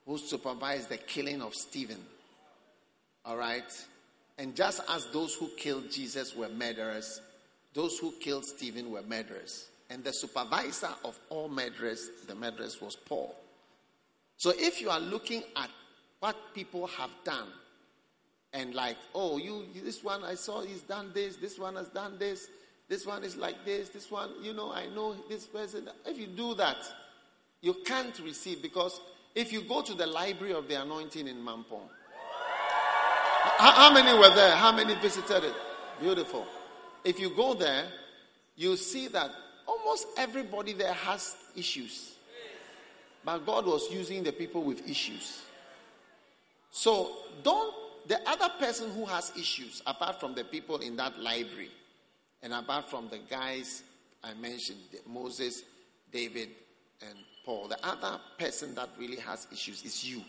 who 0.06 0.18
supervised 0.18 0.90
the 0.90 0.98
killing 0.98 1.42
of 1.42 1.54
Stephen. 1.54 2.04
All 3.26 3.38
right? 3.38 3.86
And 4.38 4.56
just 4.56 4.82
as 4.90 5.08
those 5.08 5.36
who 5.36 5.50
killed 5.58 5.92
Jesus 5.92 6.36
were 6.36 6.50
murderers, 6.50 7.22
those 7.74 8.00
who 8.00 8.12
killed 8.20 8.46
Stephen 8.46 8.92
were 8.92 9.04
murderers. 9.04 9.68
And 9.90 10.04
the 10.04 10.12
supervisor 10.12 10.90
of 11.06 11.20
all 11.30 11.50
murderers, 11.50 12.10
the 12.28 12.36
murderers, 12.36 12.82
was 12.82 12.96
Paul. 12.96 13.36
So 14.38 14.52
if 14.58 14.82
you 14.82 14.90
are 14.90 15.00
looking 15.00 15.44
at 15.56 15.70
what 16.24 16.38
people 16.54 16.88
have 16.88 17.10
done, 17.26 17.50
and 18.54 18.74
like, 18.74 18.96
oh, 19.14 19.38
you, 19.38 19.66
this 19.84 20.02
one 20.06 20.24
I 20.24 20.36
saw 20.36 20.62
he's 20.62 20.80
done 20.84 21.12
this, 21.14 21.36
this 21.36 21.60
one 21.60 21.76
has 21.76 21.90
done 21.90 22.18
this, 22.18 22.48
this 22.88 23.06
one 23.06 23.26
is 23.26 23.36
like 23.36 23.66
this, 23.66 23.90
this 23.90 24.10
one, 24.10 24.30
you 24.42 24.54
know, 24.54 24.72
I 24.72 24.86
know 24.88 25.18
this 25.28 25.46
person. 25.46 25.90
If 26.06 26.18
you 26.18 26.28
do 26.28 26.56
that, 26.56 26.78
you 27.60 27.76
can't 27.86 28.18
receive 28.20 28.62
because 28.62 29.02
if 29.36 29.52
you 29.52 29.64
go 29.64 29.82
to 29.82 29.94
the 29.94 30.08
library 30.08 30.54
of 30.54 30.70
the 30.70 30.82
anointing 30.82 31.28
in 31.28 31.44
Mampong, 31.44 31.90
how, 33.58 33.72
how 33.74 33.94
many 33.94 34.18
were 34.18 34.34
there? 34.34 34.56
How 34.56 34.72
many 34.72 34.96
visited 34.96 35.44
it? 35.44 35.56
Beautiful. 36.00 36.46
If 37.04 37.20
you 37.20 37.36
go 37.36 37.54
there, 37.54 37.84
you 38.56 38.78
see 38.78 39.10
that 39.10 39.30
almost 39.68 40.08
everybody 40.18 40.72
there 40.72 40.94
has 40.94 41.36
issues. 41.54 42.16
But 43.26 43.46
God 43.46 43.66
was 43.66 43.92
using 43.92 44.24
the 44.24 44.32
people 44.32 44.64
with 44.64 44.90
issues. 44.90 45.42
So 46.76 47.12
don't, 47.44 47.72
the 48.08 48.20
other 48.28 48.50
person 48.60 48.90
who 48.90 49.06
has 49.06 49.32
issues, 49.38 49.84
apart 49.86 50.20
from 50.20 50.34
the 50.34 50.44
people 50.44 50.80
in 50.80 50.98
that 50.98 51.20
library, 51.20 51.70
and 52.42 52.52
apart 52.52 52.90
from 52.90 53.10
the 53.10 53.20
guys 53.30 53.84
I 54.24 54.34
mentioned, 54.34 54.80
Moses, 55.08 55.64
David, 56.12 56.50
and 57.08 57.14
Paul, 57.46 57.68
the 57.68 57.78
other 57.86 58.20
person 58.40 58.74
that 58.74 58.90
really 58.98 59.18
has 59.18 59.48
issues 59.52 59.86
is 59.86 60.04
you. 60.04 60.24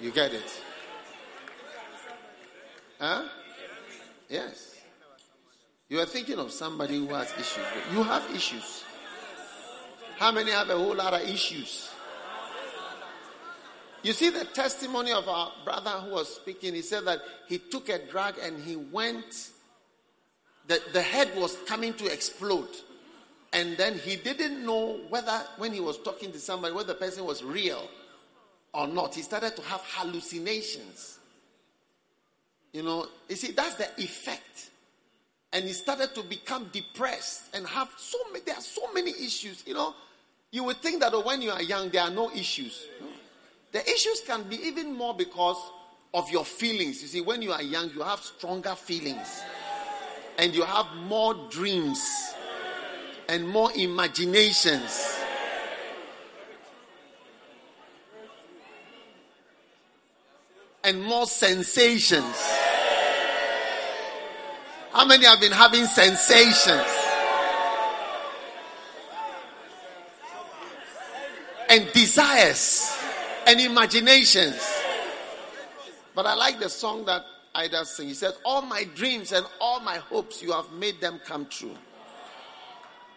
You 0.00 0.10
get 0.10 0.32
it? 0.32 0.62
Huh? 2.98 3.24
Yes. 4.30 4.80
You 5.90 6.00
are 6.00 6.06
thinking 6.06 6.38
of 6.38 6.50
somebody 6.50 6.96
who 6.96 7.08
has 7.08 7.30
issues. 7.32 7.66
You 7.92 8.02
have 8.02 8.24
issues. 8.34 8.84
How 10.16 10.32
many 10.32 10.50
have 10.50 10.70
a 10.70 10.76
whole 10.76 10.94
lot 10.94 11.12
of 11.12 11.28
issues? 11.28 11.90
You 14.04 14.12
see 14.12 14.28
the 14.28 14.44
testimony 14.44 15.12
of 15.12 15.26
our 15.30 15.50
brother 15.64 15.90
who 15.90 16.10
was 16.10 16.28
speaking. 16.28 16.74
He 16.74 16.82
said 16.82 17.06
that 17.06 17.20
he 17.48 17.56
took 17.56 17.88
a 17.88 17.98
drug 18.06 18.34
and 18.40 18.62
he 18.62 18.76
went, 18.76 19.48
the, 20.66 20.78
the 20.92 21.00
head 21.00 21.32
was 21.36 21.56
coming 21.66 21.94
to 21.94 22.12
explode. 22.12 22.68
And 23.54 23.78
then 23.78 23.98
he 23.98 24.16
didn't 24.16 24.64
know 24.64 25.00
whether, 25.08 25.40
when 25.56 25.72
he 25.72 25.80
was 25.80 25.96
talking 25.96 26.32
to 26.32 26.38
somebody, 26.38 26.74
whether 26.74 26.88
the 26.88 26.98
person 26.98 27.24
was 27.24 27.42
real 27.42 27.88
or 28.74 28.86
not. 28.86 29.14
He 29.14 29.22
started 29.22 29.56
to 29.56 29.62
have 29.62 29.80
hallucinations. 29.94 31.18
You 32.74 32.82
know, 32.82 33.06
you 33.30 33.36
see, 33.36 33.52
that's 33.52 33.76
the 33.76 33.88
effect. 33.96 34.68
And 35.54 35.64
he 35.64 35.72
started 35.72 36.14
to 36.14 36.22
become 36.24 36.68
depressed 36.72 37.44
and 37.54 37.66
have 37.66 37.88
so 37.96 38.18
many, 38.32 38.44
there 38.44 38.56
are 38.56 38.60
so 38.60 38.92
many 38.92 39.12
issues. 39.12 39.62
You 39.66 39.72
know, 39.72 39.94
you 40.50 40.62
would 40.64 40.76
think 40.82 41.00
that 41.00 41.24
when 41.24 41.40
you 41.40 41.52
are 41.52 41.62
young, 41.62 41.88
there 41.88 42.02
are 42.02 42.10
no 42.10 42.30
issues. 42.32 42.86
The 43.74 43.82
issues 43.90 44.20
can 44.24 44.44
be 44.44 44.54
even 44.68 44.96
more 44.96 45.14
because 45.14 45.56
of 46.14 46.30
your 46.30 46.44
feelings. 46.44 47.02
You 47.02 47.08
see, 47.08 47.20
when 47.20 47.42
you 47.42 47.50
are 47.50 47.60
young, 47.60 47.90
you 47.90 48.02
have 48.02 48.20
stronger 48.20 48.76
feelings 48.76 49.42
and 50.38 50.54
you 50.54 50.62
have 50.62 50.86
more 51.08 51.34
dreams 51.50 52.00
and 53.28 53.48
more 53.48 53.72
imaginations. 53.74 55.18
And 60.84 61.02
more 61.02 61.26
sensations. 61.26 62.36
How 64.92 65.04
many 65.04 65.24
have 65.24 65.40
been 65.40 65.50
having 65.50 65.86
sensations? 65.86 66.86
And 71.68 71.92
desires 71.92 72.94
and 73.46 73.60
imaginations. 73.60 74.60
But 76.14 76.26
I 76.26 76.34
like 76.34 76.60
the 76.60 76.68
song 76.68 77.04
that 77.06 77.22
Ida 77.54 77.84
sing. 77.84 78.08
He 78.08 78.14
said, 78.14 78.32
All 78.44 78.62
my 78.62 78.84
dreams 78.94 79.32
and 79.32 79.44
all 79.60 79.80
my 79.80 79.96
hopes, 79.96 80.42
you 80.42 80.52
have 80.52 80.70
made 80.72 81.00
them 81.00 81.20
come 81.24 81.46
true. 81.46 81.76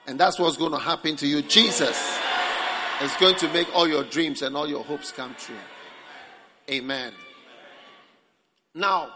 And 0.08 0.20
that's 0.20 0.40
what's 0.40 0.58
going 0.58 0.72
to 0.72 0.80
happen 0.80 1.16
to 1.18 1.28
you. 1.28 1.42
Jesus 1.42 2.20
is 3.02 3.14
going 3.20 3.36
to 3.36 3.52
make 3.54 3.68
all 3.76 3.88
your 3.88 4.04
dreams 4.04 4.42
and 4.42 4.56
all 4.56 4.68
your 4.68 4.84
hopes 4.84 5.12
come 5.12 5.36
true. 5.38 5.56
Amen. 6.70 7.14
Now, 8.74 9.12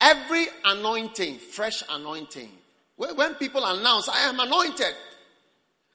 Every 0.00 0.46
anointing, 0.64 1.38
fresh 1.38 1.82
anointing, 1.90 2.50
when 2.96 3.34
people 3.34 3.64
announce, 3.64 4.08
I 4.08 4.20
am 4.28 4.40
anointed, 4.40 4.94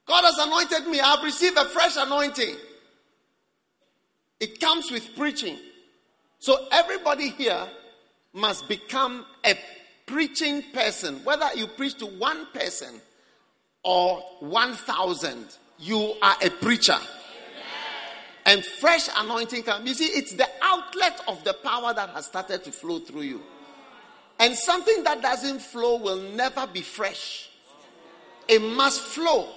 God 0.05 0.23
has 0.23 0.37
anointed 0.37 0.87
me, 0.87 0.99
I've 0.99 1.23
received 1.23 1.57
a 1.57 1.65
fresh 1.65 1.95
anointing. 1.97 2.55
It 4.39 4.59
comes 4.59 4.91
with 4.91 5.15
preaching. 5.15 5.57
So 6.39 6.67
everybody 6.71 7.29
here 7.29 7.67
must 8.33 8.67
become 8.67 9.25
a 9.45 9.57
preaching 10.05 10.63
person. 10.73 11.23
Whether 11.23 11.47
you 11.55 11.67
preach 11.67 11.97
to 11.99 12.05
one 12.05 12.47
person 12.53 13.01
or 13.83 14.19
1,000, 14.41 15.57
you 15.79 16.15
are 16.21 16.35
a 16.43 16.49
preacher. 16.49 16.97
and 18.45 18.63
fresh 18.63 19.07
anointing 19.17 19.63
comes. 19.63 19.87
You 19.87 19.93
see, 19.95 20.17
it's 20.17 20.33
the 20.33 20.47
outlet 20.61 21.21
of 21.27 21.43
the 21.43 21.53
power 21.53 21.93
that 21.93 22.09
has 22.09 22.25
started 22.25 22.63
to 22.65 22.71
flow 22.71 22.99
through 22.99 23.21
you. 23.21 23.41
And 24.39 24.53
something 24.55 25.03
that 25.05 25.21
doesn't 25.21 25.61
flow 25.61 25.97
will 25.97 26.19
never 26.33 26.67
be 26.67 26.81
fresh. 26.81 27.49
It 28.47 28.61
must 28.61 28.99
flow. 29.01 29.47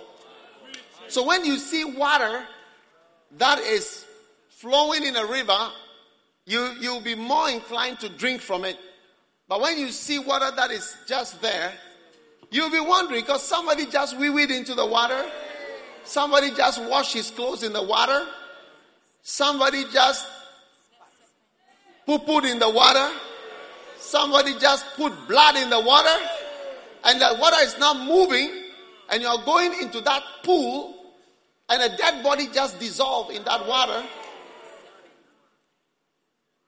So 1.09 1.24
when 1.24 1.44
you 1.44 1.56
see 1.56 1.84
water 1.84 2.44
that 3.36 3.59
is 3.59 4.06
flowing 4.59 5.05
in 5.05 5.14
a 5.14 5.24
river, 5.24 5.70
you, 6.44 6.74
you'll 6.80 7.01
be 7.01 7.14
more 7.14 7.48
inclined 7.48 8.01
to 8.01 8.09
drink 8.09 8.40
from 8.40 8.64
it. 8.64 8.76
But 9.48 9.60
when 9.60 9.78
you 9.78 9.90
see 9.90 10.18
water 10.18 10.51
that 10.56 10.72
is 10.72 10.97
just 11.06 11.40
there, 11.40 11.72
you'll 12.51 12.70
be 12.70 12.80
wondering 12.80 13.20
because 13.20 13.43
somebody 13.43 13.86
just 13.86 14.18
wee 14.18 14.30
weed 14.30 14.51
into 14.51 14.74
the 14.74 14.85
water, 14.85 15.24
somebody 16.02 16.51
just 16.51 16.82
washed 16.82 17.14
his 17.14 17.30
clothes 17.30 17.62
in 17.62 17.72
the 17.72 17.82
water, 17.82 18.26
somebody 19.22 19.85
just 19.93 20.26
poo 22.05 22.40
in 22.40 22.59
the 22.59 22.68
water, 22.68 23.14
somebody 23.97 24.59
just 24.59 24.85
put 24.97 25.12
blood 25.28 25.55
in 25.55 25.70
the 25.70 25.80
water, 25.80 26.24
and 27.05 27.20
the 27.20 27.36
water 27.39 27.59
is 27.62 27.78
now 27.78 27.94
moving, 27.94 28.64
and 29.10 29.22
you're 29.22 29.39
going 29.44 29.72
into 29.80 30.01
that 30.01 30.22
pool, 30.43 30.97
and 31.68 31.80
a 31.80 31.97
dead 31.97 32.24
body 32.24 32.48
just 32.52 32.80
dissolved 32.80 33.30
in 33.30 33.44
that 33.44 33.64
water. 33.64 34.02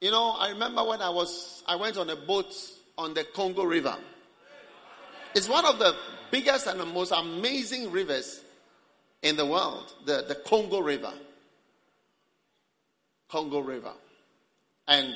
You 0.00 0.10
know, 0.10 0.30
I 0.38 0.50
remember 0.50 0.82
when 0.84 1.02
I 1.02 1.10
was, 1.10 1.62
I 1.66 1.76
went 1.76 1.98
on 1.98 2.08
a 2.08 2.16
boat 2.16 2.54
on 2.96 3.12
the 3.12 3.24
Congo 3.24 3.64
River. 3.64 3.96
It's 5.34 5.48
one 5.48 5.66
of 5.66 5.78
the 5.78 5.94
biggest 6.30 6.66
and 6.66 6.80
the 6.80 6.86
most 6.86 7.12
amazing 7.12 7.92
rivers 7.92 8.40
in 9.22 9.36
the 9.36 9.44
world, 9.44 9.92
the, 10.06 10.24
the 10.26 10.34
Congo 10.36 10.80
River. 10.80 11.12
Congo 13.28 13.60
River. 13.60 13.92
And, 14.88 15.14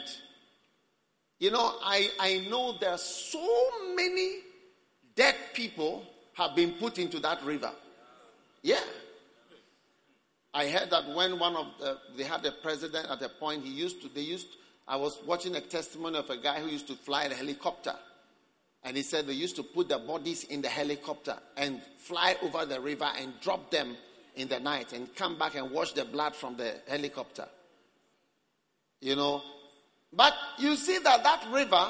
you 1.38 1.50
know, 1.50 1.74
I, 1.82 2.08
I 2.20 2.46
know 2.50 2.76
there 2.78 2.90
are 2.90 2.98
so 2.98 3.70
many 3.94 4.36
dead 5.16 5.34
people 5.54 6.04
have 6.34 6.54
been 6.54 6.72
put 6.72 6.98
into 6.98 7.18
that 7.20 7.42
river. 7.42 7.72
Yeah. 8.62 8.80
I 10.52 10.68
heard 10.68 10.90
that 10.90 11.08
when 11.14 11.38
one 11.38 11.56
of 11.56 11.66
the, 11.80 11.98
they 12.16 12.24
had 12.24 12.44
a 12.44 12.52
president 12.52 13.08
at 13.10 13.22
a 13.22 13.28
point, 13.28 13.64
he 13.64 13.70
used 13.70 14.02
to, 14.02 14.08
they 14.08 14.20
used, 14.20 14.46
I 14.86 14.96
was 14.96 15.18
watching 15.26 15.56
a 15.56 15.60
testimony 15.60 16.18
of 16.18 16.28
a 16.30 16.36
guy 16.36 16.60
who 16.60 16.68
used 16.68 16.86
to 16.88 16.94
fly 16.94 17.24
a 17.24 17.34
helicopter. 17.34 17.94
And 18.82 18.96
he 18.96 19.02
said 19.02 19.26
they 19.26 19.32
used 19.32 19.56
to 19.56 19.62
put 19.62 19.88
the 19.88 19.98
bodies 19.98 20.44
in 20.44 20.60
the 20.60 20.68
helicopter 20.68 21.36
and 21.56 21.80
fly 21.96 22.36
over 22.42 22.66
the 22.66 22.80
river 22.80 23.08
and 23.18 23.32
drop 23.40 23.70
them 23.70 23.96
in 24.36 24.48
the 24.48 24.60
night 24.60 24.92
and 24.92 25.14
come 25.14 25.38
back 25.38 25.54
and 25.54 25.70
wash 25.70 25.92
the 25.92 26.04
blood 26.04 26.36
from 26.36 26.56
the 26.56 26.74
helicopter. 26.86 27.46
You 29.00 29.16
know, 29.16 29.42
but 30.12 30.34
you 30.58 30.76
see 30.76 30.98
that 30.98 31.24
that 31.24 31.46
river 31.50 31.88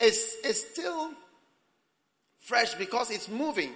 is, 0.00 0.36
is 0.44 0.66
still 0.72 1.12
fresh 2.40 2.74
because 2.74 3.10
it's 3.10 3.28
moving, 3.28 3.72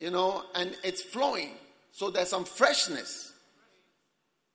you 0.00 0.10
know, 0.10 0.44
and 0.54 0.74
it's 0.82 1.02
flowing. 1.02 1.50
So 1.92 2.10
there's 2.10 2.28
some 2.28 2.44
freshness. 2.44 3.31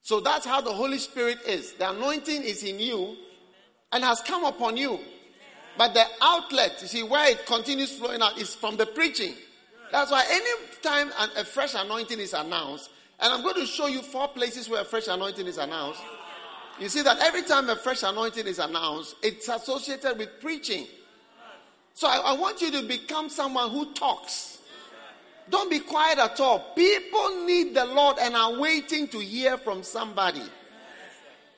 So 0.08 0.22
that's 0.22 0.46
how 0.46 0.62
the 0.62 0.72
Holy 0.72 1.00
Spirit 1.00 1.40
is. 1.46 1.74
The 1.74 1.90
anointing 1.90 2.42
is 2.42 2.64
in 2.64 2.80
you 2.80 3.18
and 3.92 4.06
has 4.06 4.22
come 4.22 4.46
upon 4.46 4.78
you. 4.78 5.02
But 5.78 5.94
the 5.94 6.06
outlet, 6.22 6.78
you 6.82 6.88
see, 6.88 7.04
where 7.04 7.30
it 7.30 7.46
continues 7.46 7.92
flowing 7.92 8.22
out 8.22 8.38
is 8.38 8.56
from 8.56 8.78
the 8.78 8.86
preaching. 8.86 9.34
That's 9.92 10.10
why 10.10 10.24
anytime 10.32 11.12
a 11.36 11.44
fresh 11.44 11.74
anointing 11.76 12.22
is 12.22 12.32
announced, 12.32 12.90
and 13.20 13.34
I'm 13.34 13.44
going 13.44 13.56
to 13.56 13.66
show 13.66 13.88
you 13.88 14.02
four 14.02 14.30
places 14.30 14.70
where 14.70 14.80
a 14.80 14.86
fresh 14.86 15.10
anointing 15.10 15.46
is 15.46 15.58
announced. 15.58 16.00
You 16.80 16.88
see 16.88 17.02
that 17.02 17.20
every 17.20 17.44
time 17.44 17.70
a 17.70 17.76
fresh 17.76 18.04
anointing 18.04 18.48
is 18.48 18.60
announced, 18.60 19.18
it's 19.22 19.50
associated 19.50 20.18
with 20.18 20.40
preaching. 20.40 20.88
So 21.96 22.08
I, 22.08 22.28
I 22.28 22.34
want 22.38 22.62
you 22.62 22.72
to 22.72 22.84
become 22.84 23.28
someone 23.28 23.72
who 23.72 23.92
talks. 23.94 24.57
Don't 25.50 25.70
be 25.70 25.80
quiet 25.80 26.20
at 26.20 26.40
all. 26.40 26.60
People 26.76 27.46
need 27.46 27.74
the 27.74 27.86
Lord 27.86 28.18
and 28.20 28.36
are 28.36 28.60
waiting 28.60 29.08
to 29.10 29.20
hear 29.20 29.58
from 29.58 29.84
somebody. 29.84 30.44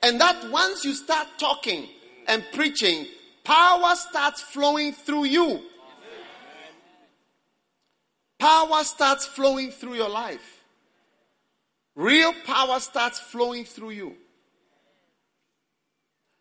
And 0.02 0.20
that 0.20 0.50
once 0.50 0.84
you 0.84 0.94
start 0.94 1.26
talking 1.38 1.88
and 2.26 2.44
preaching, 2.52 3.06
power 3.44 3.94
starts 3.96 4.40
flowing 4.42 4.92
through 4.92 5.24
you. 5.24 5.60
Power 8.38 8.84
starts 8.84 9.26
flowing 9.26 9.70
through 9.70 9.94
your 9.94 10.08
life. 10.08 10.62
Real 11.94 12.32
power 12.46 12.80
starts 12.80 13.20
flowing 13.20 13.64
through 13.64 13.90
you. 13.90 14.16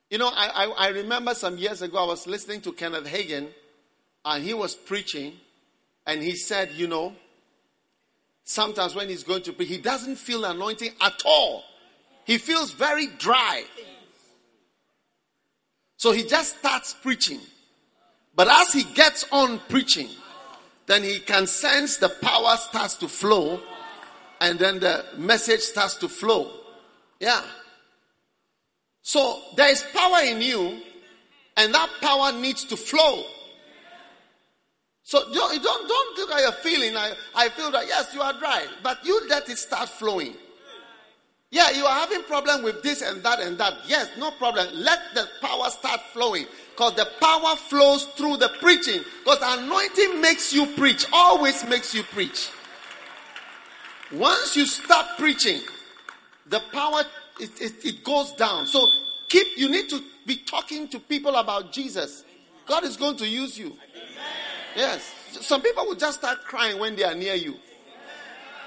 You 0.09 0.17
know, 0.17 0.31
I, 0.33 0.65
I, 0.65 0.85
I 0.85 0.87
remember 0.89 1.35
some 1.35 1.57
years 1.57 1.81
ago 1.81 1.97
I 1.97 2.05
was 2.05 2.25
listening 2.25 2.61
to 2.61 2.71
Kenneth 2.71 3.05
Hagin 3.05 3.49
and 4.23 4.43
he 4.43 4.53
was 4.53 4.73
preaching 4.73 5.33
and 6.07 6.23
he 6.23 6.35
said, 6.35 6.71
you 6.71 6.87
know, 6.87 7.13
sometimes 8.49 8.95
when 8.95 9.07
he's 9.09 9.23
going 9.23 9.43
to 9.43 9.53
preach, 9.53 9.69
he 9.69 9.77
doesn't 9.77 10.15
feel 10.15 10.43
anointing 10.43 10.91
at 11.01 11.21
all. 11.23 11.63
He 12.25 12.39
feels 12.39 12.71
very 12.71 13.05
dry. 13.05 13.63
So 15.97 16.11
he 16.11 16.23
just 16.23 16.57
starts 16.57 16.95
preaching. 16.95 17.39
But 18.35 18.47
as 18.47 18.73
he 18.73 18.83
gets 18.95 19.25
on 19.31 19.59
preaching, 19.69 20.09
then 20.87 21.03
he 21.03 21.19
can 21.19 21.45
sense 21.45 21.97
the 21.97 22.09
power 22.09 22.57
starts 22.57 22.95
to 22.95 23.07
flow 23.07 23.61
and 24.41 24.57
then 24.57 24.79
the 24.79 25.05
message 25.17 25.59
starts 25.59 25.95
to 25.97 26.09
flow. 26.09 26.51
Yeah. 27.19 27.43
So 29.03 29.41
there 29.57 29.69
is 29.69 29.83
power 29.93 30.23
in 30.23 30.41
you 30.41 30.81
and 31.55 31.73
that 31.73 31.89
power 32.01 32.31
needs 32.31 32.63
to 32.65 32.77
flow. 32.77 33.25
So 35.09 35.23
don't, 35.33 35.63
don't, 35.63 35.87
don't 35.87 36.17
look 36.19 36.31
at 36.33 36.41
your 36.41 36.51
feeling. 36.51 36.95
I, 36.95 37.13
I 37.33 37.49
feel 37.49 37.71
that, 37.71 37.87
yes, 37.87 38.13
you 38.13 38.21
are 38.21 38.31
dry, 38.33 38.67
but 38.83 39.03
you 39.03 39.19
let 39.27 39.49
it 39.49 39.57
start 39.57 39.89
flowing. 39.89 40.35
Yeah, 41.49 41.71
you 41.71 41.83
are 41.83 41.99
having 42.01 42.21
problem 42.25 42.61
with 42.61 42.83
this 42.83 43.01
and 43.01 43.23
that 43.23 43.39
and 43.39 43.57
that. 43.57 43.73
Yes, 43.87 44.07
no 44.19 44.29
problem. 44.29 44.67
Let 44.71 44.99
the 45.15 45.27
power 45.41 45.71
start 45.71 45.99
flowing. 46.13 46.45
Because 46.69 46.93
the 46.93 47.07
power 47.19 47.55
flows 47.55 48.05
through 48.17 48.37
the 48.37 48.49
preaching. 48.61 49.01
Because 49.23 49.39
anointing 49.41 50.21
makes 50.21 50.53
you 50.53 50.67
preach. 50.77 51.07
Always 51.11 51.67
makes 51.67 51.95
you 51.95 52.03
preach. 52.03 52.51
Once 54.11 54.55
you 54.55 54.67
stop 54.67 55.17
preaching, 55.17 55.61
the 56.45 56.61
power, 56.71 57.01
it, 57.39 57.49
it, 57.59 57.83
it 57.83 58.03
goes 58.03 58.31
down. 58.33 58.67
So 58.67 58.85
keep, 59.27 59.57
you 59.57 59.69
need 59.69 59.89
to 59.89 60.03
be 60.27 60.35
talking 60.35 60.87
to 60.89 60.99
people 60.99 61.35
about 61.35 61.73
Jesus. 61.73 62.23
God 62.67 62.83
is 62.83 62.95
going 62.95 63.17
to 63.17 63.27
use 63.27 63.57
you. 63.57 63.75
Yes. 64.75 65.13
Some 65.41 65.61
people 65.61 65.85
will 65.85 65.95
just 65.95 66.19
start 66.19 66.43
crying 66.43 66.79
when 66.79 66.95
they 66.95 67.03
are 67.03 67.15
near 67.15 67.35
you. 67.35 67.55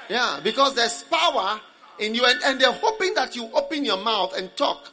Yeah, 0.09 0.41
because 0.43 0.75
there's 0.75 1.05
power 1.05 1.61
in 1.99 2.15
you, 2.15 2.25
and, 2.25 2.41
and 2.45 2.61
they're 2.61 2.73
hoping 2.73 3.15
that 3.15 3.35
you 3.35 3.51
open 3.55 3.85
your 3.85 3.97
mouth 3.97 4.37
and 4.37 4.55
talk. 4.57 4.93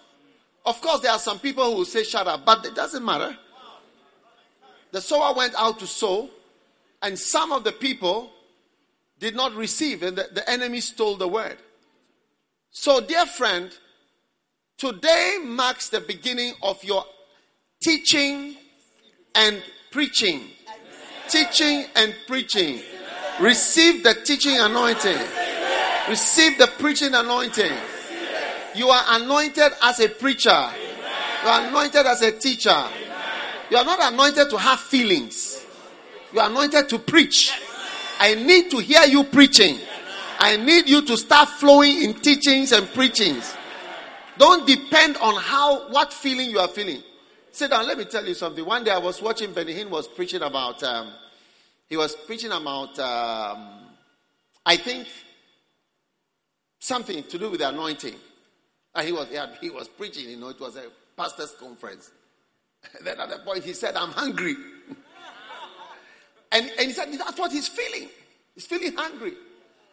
Of 0.66 0.82
course, 0.82 1.02
there 1.02 1.12
are 1.12 1.20
some 1.20 1.40
people 1.40 1.76
who 1.76 1.86
say, 1.86 2.04
Shut 2.04 2.28
up, 2.28 2.46
but 2.46 2.66
it 2.66 2.76
doesn't 2.76 3.04
matter. 3.04 3.38
The 4.92 5.02
sower 5.02 5.36
went 5.36 5.54
out 5.58 5.80
to 5.80 5.88
sow, 5.88 6.30
and 7.02 7.18
some 7.18 7.52
of 7.52 7.64
the 7.64 7.72
people 7.72 8.32
did 9.20 9.36
not 9.36 9.54
receive, 9.54 10.04
and 10.04 10.18
the, 10.18 10.30
the 10.34 10.50
enemy 10.50 10.80
stole 10.80 11.16
the 11.16 11.28
word. 11.28 11.58
So, 12.72 13.02
dear 13.02 13.26
friend, 13.26 13.72
today 14.78 15.38
marks 15.44 15.90
the 15.90 16.02
beginning 16.02 16.54
of 16.62 16.84
your 16.84 17.04
teaching 17.82 18.56
and 19.36 19.62
preaching 19.92 20.50
teaching 21.30 21.86
and 21.96 22.16
preaching. 22.28 22.82
Receive 23.40 24.04
the 24.04 24.14
teaching 24.26 24.60
anointing. 24.60 25.18
Receive 26.10 26.58
the 26.58 26.68
preaching 26.80 27.14
anointing. 27.14 27.72
You 28.76 28.90
are 28.90 29.04
anointed 29.10 29.72
as 29.82 30.00
a 30.00 30.10
preacher. 30.10 30.70
You 31.44 31.50
are 31.50 31.68
anointed 31.68 32.06
as 32.06 32.22
a 32.22 32.32
teacher. 32.32 32.84
You 33.70 33.78
are 33.78 33.86
not 33.86 34.14
anointed 34.14 34.50
to 34.50 34.58
have 34.58 34.80
feelings. 34.80 35.66
You 36.34 36.40
are 36.40 36.50
anointed 36.50 36.90
to 36.90 37.00
preach. 37.00 37.54
I 38.20 38.36
need 38.36 38.70
to 38.72 38.80
hear 38.80 39.04
you 39.06 39.24
preaching. 39.24 39.80
I 40.40 40.58
need 40.58 40.90
you 40.90 41.02
to 41.04 41.18
start 41.18 41.50
flowing 41.50 42.02
in 42.02 42.14
teachings 42.16 42.72
and 42.72 42.88
preachings. 42.94 43.56
Don't 44.38 44.66
depend 44.66 45.18
on 45.18 45.36
how 45.36 45.90
what 45.90 46.14
feeling 46.14 46.50
you 46.50 46.60
are 46.60 46.68
feeling. 46.68 47.04
Sit 47.60 47.72
down. 47.72 47.86
Let 47.86 47.98
me 47.98 48.06
tell 48.06 48.26
you 48.26 48.36
something. 48.36 48.64
One 48.64 48.86
day 48.86 48.92
I 48.92 49.00
was 49.00 49.22
watching 49.22 49.52
Benny 49.52 49.74
Hinn 49.74 49.90
was 49.90 50.08
preaching 50.08 50.42
about. 50.42 50.82
Um, 50.82 51.12
he 51.90 51.98
was 51.98 52.16
preaching 52.16 52.54
about. 52.54 52.98
Um, 52.98 53.82
I 54.66 54.78
think 54.78 55.10
something 56.80 57.22
to 57.22 57.38
do 57.38 57.50
with 57.50 57.60
the 57.60 57.68
anointing. 57.68 58.16
And 58.96 59.06
he 59.06 59.12
was 59.12 59.28
yeah, 59.30 59.48
he 59.60 59.70
was 59.72 59.90
preaching. 59.90 60.30
You 60.30 60.38
know, 60.38 60.48
it 60.48 60.60
was 60.62 60.78
a 60.78 60.84
pastors' 61.18 61.54
conference. 61.60 62.12
And 62.96 63.06
then 63.06 63.20
at 63.20 63.30
the 63.30 63.40
point 63.40 63.66
he 63.66 63.74
said, 63.74 63.98
"I'm 63.98 64.12
hungry," 64.12 64.56
and 66.54 66.66
and 66.66 66.88
he 66.88 66.94
said 66.94 67.12
that's 67.12 67.38
what 67.38 67.52
he's 67.52 67.68
feeling. 67.68 68.08
He's 68.56 68.68
feeling 68.68 68.96
hungry. 68.96 69.34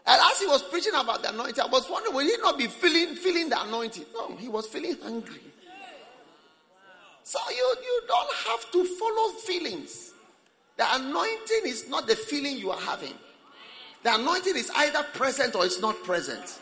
And 0.07 0.23
as 0.23 0.39
he 0.39 0.47
was 0.47 0.63
preaching 0.63 0.95
about 0.95 1.25
the 1.25 1.31
anointing, 1.31 1.65
I 1.65 1.67
was 1.67 1.91
wondering, 1.91 2.15
will 2.15 2.27
he 2.27 2.37
not 2.41 2.59
be 2.59 2.69
feeling 2.69 3.17
feeling 3.17 3.49
the 3.49 3.61
anointing? 3.61 4.05
No, 4.15 4.37
he 4.37 4.47
was 4.47 4.69
feeling 4.69 4.97
hungry. 5.03 5.41
So 7.27 7.41
you, 7.51 7.75
you 7.83 8.03
don't 8.07 8.35
have 8.47 8.71
to 8.71 8.85
follow 8.85 9.33
feelings. 9.33 10.13
The 10.77 10.85
anointing 10.95 11.63
is 11.65 11.89
not 11.89 12.07
the 12.07 12.15
feeling 12.15 12.57
you 12.57 12.71
are 12.71 12.81
having. 12.81 13.15
The 14.05 14.15
anointing 14.15 14.55
is 14.55 14.71
either 14.77 15.03
present 15.13 15.57
or 15.57 15.65
it's 15.65 15.81
not 15.81 16.01
present. 16.05 16.61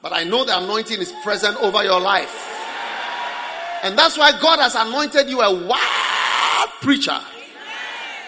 But 0.00 0.14
I 0.14 0.24
know 0.24 0.46
the 0.46 0.56
anointing 0.56 0.98
is 0.98 1.12
present 1.22 1.58
over 1.58 1.84
your 1.84 2.00
life. 2.00 2.34
And 3.82 3.98
that's 3.98 4.16
why 4.16 4.32
God 4.40 4.60
has 4.60 4.74
anointed 4.74 5.28
you 5.28 5.42
a 5.42 5.52
wild 5.52 6.70
preacher. 6.80 7.20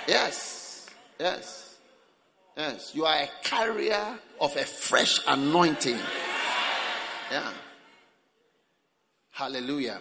Yes. 0.07 0.86
Yes. 1.19 1.78
Yes. 2.59 2.94
You 2.94 3.07
are 3.07 3.23
a 3.23 3.28
carrier 3.43 4.19
of 4.39 4.55
a 4.55 4.65
fresh 4.65 5.19
anointing. 5.27 5.98
Yeah. 7.31 7.51
Hallelujah. 9.31 10.01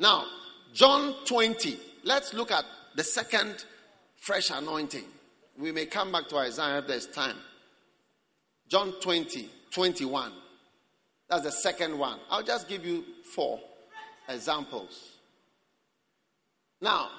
Now, 0.00 0.24
John 0.72 1.14
20. 1.26 1.78
Let's 2.04 2.32
look 2.32 2.50
at 2.50 2.64
the 2.96 3.04
second 3.04 3.64
fresh 4.16 4.50
anointing. 4.50 5.04
We 5.58 5.72
may 5.72 5.86
come 5.86 6.10
back 6.10 6.28
to 6.30 6.38
Isaiah 6.38 6.78
if 6.78 6.86
there's 6.86 7.06
time. 7.06 7.36
John 8.68 8.94
20, 9.00 9.48
21. 9.70 10.32
That's 11.28 11.42
the 11.42 11.52
second 11.52 11.98
one. 11.98 12.18
I'll 12.30 12.42
just 12.42 12.66
give 12.66 12.84
you 12.84 13.04
four 13.34 13.60
examples. 14.28 15.10
Now, 16.80 17.10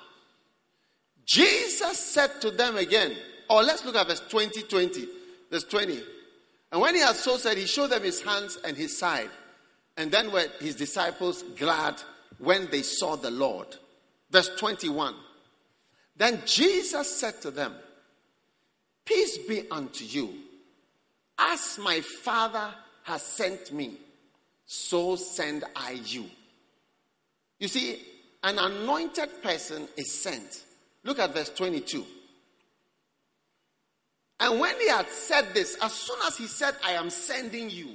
Jesus 1.24 2.00
said 2.00 2.42
to 2.42 2.50
them 2.50 2.78
again, 2.78 3.16
or 3.48 3.62
let's 3.62 3.86
look 3.86 3.96
at 3.96 4.08
verse 4.08 4.24
20, 4.28 4.64
20. 4.64 5.08
Verse 5.52 5.64
20. 5.66 6.02
And 6.72 6.82
when 6.82 6.96
he 6.96 7.02
had 7.02 7.16
so 7.16 7.38
said, 7.38 7.58
he 7.58 7.68
showed 7.68 7.92
them 7.92 8.02
his 8.02 8.22
hands 8.22 8.58
and 8.66 8.76
his 8.76 8.98
side. 8.98 9.30
And 9.98 10.10
then 10.12 10.32
were 10.32 10.48
his 10.60 10.76
disciples 10.76 11.44
glad 11.58 12.02
when 12.42 12.68
they 12.70 12.82
saw 12.82 13.16
the 13.16 13.32
Lord. 13.32 13.68
Verse 14.30 14.50
21. 14.58 15.16
Then 16.18 16.42
Jesus 16.46 17.20
said 17.20 17.42
to 17.42 17.52
them, 17.52 17.74
Peace 19.06 19.38
be 19.40 19.70
unto 19.72 20.04
you. 20.04 20.34
As 21.38 21.80
my 21.82 22.02
Father 22.02 22.74
has 23.04 23.24
sent 23.24 23.74
me, 23.74 23.98
so 24.66 25.16
send 25.16 25.64
I 25.76 26.00
you. 26.06 26.26
You 27.60 27.68
see, 27.68 28.00
an 28.44 28.58
anointed 28.58 29.42
person 29.42 29.88
is 29.98 30.22
sent. 30.22 30.64
Look 31.04 31.20
at 31.20 31.34
verse 31.34 31.50
22. 31.50 32.06
And 34.40 34.60
when 34.60 34.80
he 34.80 34.88
had 34.88 35.08
said 35.10 35.54
this, 35.54 35.78
as 35.82 35.94
soon 35.94 36.18
as 36.26 36.38
he 36.38 36.48
said, 36.48 36.76
I 36.84 36.94
am 36.94 37.10
sending 37.10 37.70
you, 37.70 37.88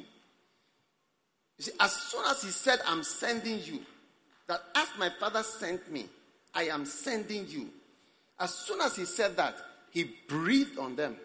you 1.58 1.64
see, 1.64 1.72
as 1.80 1.92
soon 1.92 2.24
as 2.26 2.42
he 2.42 2.50
said, 2.50 2.78
I'm 2.86 3.02
sending 3.02 3.60
you, 3.64 3.80
that 4.48 4.62
as 4.74 4.88
my 4.98 5.10
father 5.20 5.42
sent 5.42 5.90
me, 5.90 6.06
I 6.54 6.64
am 6.64 6.86
sending 6.86 7.46
you. 7.48 7.68
As 8.38 8.54
soon 8.54 8.80
as 8.80 8.96
he 8.96 9.04
said 9.04 9.36
that, 9.36 9.56
he 9.90 10.04
breathed 10.28 10.78
on 10.78 10.96
them. 10.96 11.16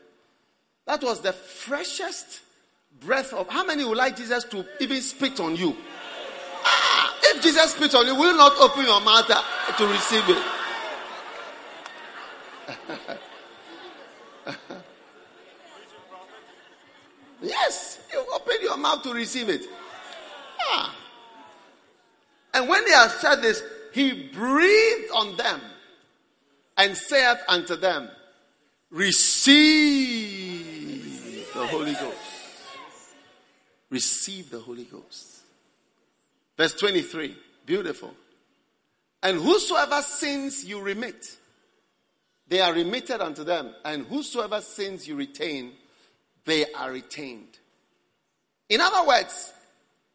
That 0.85 1.03
was 1.03 1.22
the 1.22 1.34
freshest 1.34 2.41
breath 3.02 3.34
of. 3.34 3.48
How 3.49 3.64
many 3.65 3.84
would 3.84 3.98
like 3.98 4.18
Jesus 4.18 4.43
to 4.45 4.65
even 4.80 5.02
spit 5.02 5.39
on 5.39 5.56
you? 5.56 5.76
Ah, 6.64 7.18
if 7.23 7.43
Jesus 7.43 7.72
spit 7.72 7.93
on 7.95 8.07
you, 8.07 8.15
will 8.15 8.31
you 8.31 8.38
not 8.38 8.57
open 8.60 8.85
your 8.85 9.02
mouth 9.02 9.27
to 9.77 9.88
receive 9.88 10.23
it? 10.30 10.43
yes, 17.41 17.99
you 18.11 18.26
open 18.34 18.56
your 18.61 18.77
mouth 18.77 19.03
to 19.03 19.14
receive 19.14 19.49
it. 19.49 19.68
And 22.53 22.67
when 22.67 22.83
they 22.85 22.91
had 22.91 23.11
said 23.11 23.41
this, 23.41 23.63
he 23.93 24.29
breathed 24.29 25.11
on 25.13 25.35
them 25.37 25.61
and 26.77 26.95
saith 26.97 27.39
unto 27.47 27.75
them, 27.75 28.09
Receive 28.89 29.51
the 31.53 31.67
Holy 31.67 31.93
Ghost. 31.93 32.17
Receive 33.89 34.49
the 34.49 34.59
Holy 34.59 34.85
Ghost. 34.85 35.39
Verse 36.57 36.73
23. 36.73 37.35
Beautiful. 37.65 38.13
And 39.23 39.37
whosoever 39.37 40.01
sins 40.01 40.65
you 40.65 40.81
remit, 40.81 41.37
they 42.47 42.59
are 42.59 42.73
remitted 42.73 43.21
unto 43.21 43.43
them. 43.43 43.73
And 43.85 44.05
whosoever 44.07 44.61
sins 44.61 45.07
you 45.07 45.15
retain, 45.15 45.73
they 46.45 46.65
are 46.73 46.91
retained. 46.91 47.59
In 48.69 48.81
other 48.81 49.07
words, 49.07 49.53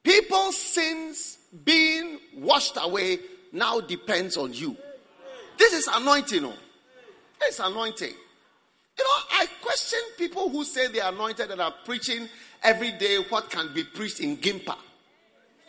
people's 0.02 0.56
sins 0.56 1.38
being 1.64 2.18
washed 2.34 2.76
away 2.80 3.18
now 3.52 3.80
depends 3.80 4.36
on 4.36 4.52
you. 4.52 4.76
This 5.58 5.72
is 5.72 5.88
anointing. 5.92 6.44
Oh. 6.44 6.54
It's 7.42 7.58
anointing. 7.60 8.12
You 8.98 9.04
know, 9.04 9.10
I 9.32 9.46
question 9.62 9.98
people 10.16 10.48
who 10.48 10.64
say 10.64 10.88
they 10.88 11.00
are 11.00 11.12
anointed 11.12 11.50
and 11.50 11.60
are 11.60 11.74
preaching 11.84 12.28
every 12.62 12.92
day 12.92 13.18
what 13.28 13.50
can 13.50 13.72
be 13.74 13.84
preached 13.84 14.20
in 14.20 14.36
Gimpa. 14.38 14.76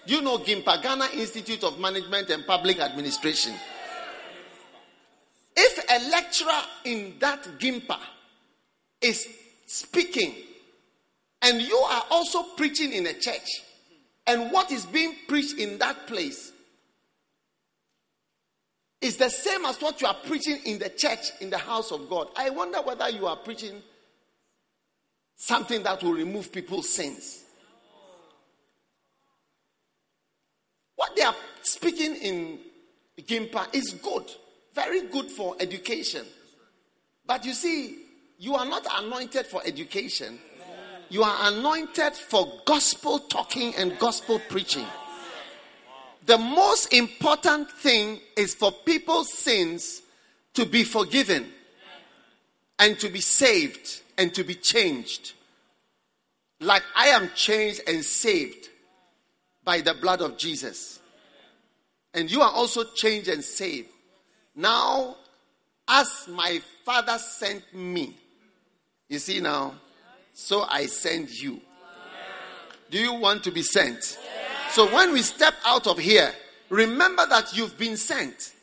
You 0.06 0.22
know 0.22 0.38
Gimpa, 0.38 0.82
Ghana 0.82 1.08
Institute 1.14 1.64
of 1.64 1.80
Management 1.80 2.30
and 2.30 2.46
Public 2.48 2.80
Administration. 2.80 3.54
If 5.56 5.86
a 5.90 6.10
lecturer 6.10 6.62
in 6.86 7.16
that 7.20 7.44
Gimpa 7.60 7.98
is 9.02 9.28
speaking 9.66 10.34
and 11.42 11.62
you 11.62 11.76
are 11.76 12.04
also 12.10 12.44
preaching 12.56 12.94
in 12.94 13.06
a 13.08 13.14
church, 13.14 13.62
and 14.28 14.52
what 14.52 14.72
is 14.72 14.86
being 14.86 15.16
preached 15.28 15.58
in 15.58 15.78
that 15.80 16.06
place 16.06 16.52
is 18.99 19.18
the 19.18 19.30
same 19.30 19.66
as 19.66 19.82
what 19.82 20.02
you 20.02 20.08
are 20.08 20.18
preaching 20.26 20.60
in 20.66 20.80
the 20.80 20.90
church, 20.90 21.32
in 21.40 21.49
the 21.49 21.58
house 21.58 21.91
of 21.91 22.10
God. 22.10 22.28
I 22.36 22.49
wonder 22.49 22.82
whether 22.82 23.10
you 23.10 23.26
are 23.26 23.38
preaching 23.38 23.82
something 25.36 25.84
that 25.84 26.04
will 26.04 26.14
remove 26.14 26.52
people's 26.52 26.90
sins. 26.90 27.44
What 30.95 31.16
they 31.16 31.22
are 31.22 31.36
speaking 31.62 32.16
in 32.16 32.60
Gimpa 33.22 33.74
is 33.74 33.94
good, 33.94 34.26
very 34.74 35.08
good 35.08 35.30
for 35.30 35.56
education. 35.60 36.26
But 37.26 37.45
you 37.45 37.54
see, 37.54 37.99
you 38.40 38.56
are 38.56 38.66
not 38.66 38.86
anointed 38.99 39.45
for 39.45 39.62
education, 39.64 40.40
you 41.10 41.24
are 41.24 41.52
anointed 41.52 42.14
for 42.14 42.52
gospel 42.66 43.20
talking 43.20 43.74
and 43.76 43.98
gospel 44.00 44.40
preaching. 44.50 44.86
The 46.26 46.38
most 46.38 46.94
important 46.94 47.72
thing 47.72 48.20
is 48.36 48.54
for 48.54 48.72
people's 48.72 49.32
sins 49.32 50.02
to 50.56 50.66
be 50.66 50.84
forgiven 50.84 51.48
and 52.80 53.00
to 53.00 53.10
be 53.10 53.22
saved 53.22 54.02
and 54.18 54.34
to 54.34 54.44
be 54.44 54.56
changed. 54.56 55.34
Like 56.60 56.84
I 56.96 57.08
am 57.08 57.32
changed 57.36 57.82
and 57.88 58.04
saved 58.04 58.70
by 59.64 59.82
the 59.82 59.94
blood 59.94 60.22
of 60.22 60.38
Jesus. 60.38 61.00
And 62.14 62.32
you 62.32 62.42
are 62.42 62.52
also 62.52 62.84
changed 62.96 63.30
and 63.30 63.44
saved. 63.44 63.90
Now, 64.56 65.16
as 65.88 66.28
my 66.28 66.60
Father 66.84 67.18
sent 67.18 67.74
me, 67.74 68.18
you 69.08 69.20
see 69.20 69.40
now, 69.40 69.76
so 70.38 70.64
I 70.70 70.86
send 70.86 71.32
you. 71.32 71.60
Do 72.92 73.00
you 73.00 73.16
want 73.16 73.44
to 73.46 73.52
be 73.52 73.64
sent? 73.64 74.20
So 74.70 74.86
when 74.94 75.12
we 75.12 75.24
step 75.24 75.56
out 75.66 75.88
of 75.88 75.98
here, 75.98 76.32
remember 76.70 77.26
that 77.28 77.58
you've 77.58 77.76
been 77.76 77.98
sent. 77.98 78.54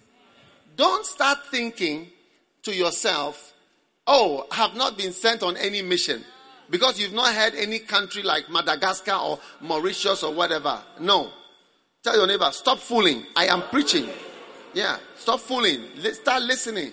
Don't 0.77 1.05
start 1.05 1.39
thinking 1.51 2.13
to 2.63 2.73
yourself, 2.73 3.53
oh, 4.07 4.47
I 4.53 4.55
have 4.55 4.77
not 4.77 4.97
been 4.97 5.13
sent 5.13 5.43
on 5.43 5.57
any 5.57 5.83
mission 5.83 6.25
because 6.71 7.01
you've 7.01 7.13
not 7.13 7.35
had 7.35 7.57
any 7.57 7.81
country 7.81 8.23
like 8.23 8.49
Madagascar 8.49 9.17
or 9.17 9.41
Mauritius 9.61 10.23
or 10.23 10.33
whatever. 10.33 10.81
No. 11.01 11.33
Tell 12.05 12.17
your 12.17 12.29
neighbor, 12.29 12.51
stop 12.53 12.79
fooling. 12.79 13.27
I 13.35 13.47
am 13.47 13.63
preaching. 13.63 14.09
Yeah, 14.75 14.99
stop 15.17 15.41
fooling. 15.41 15.83
Start 16.13 16.43
listening. 16.45 16.93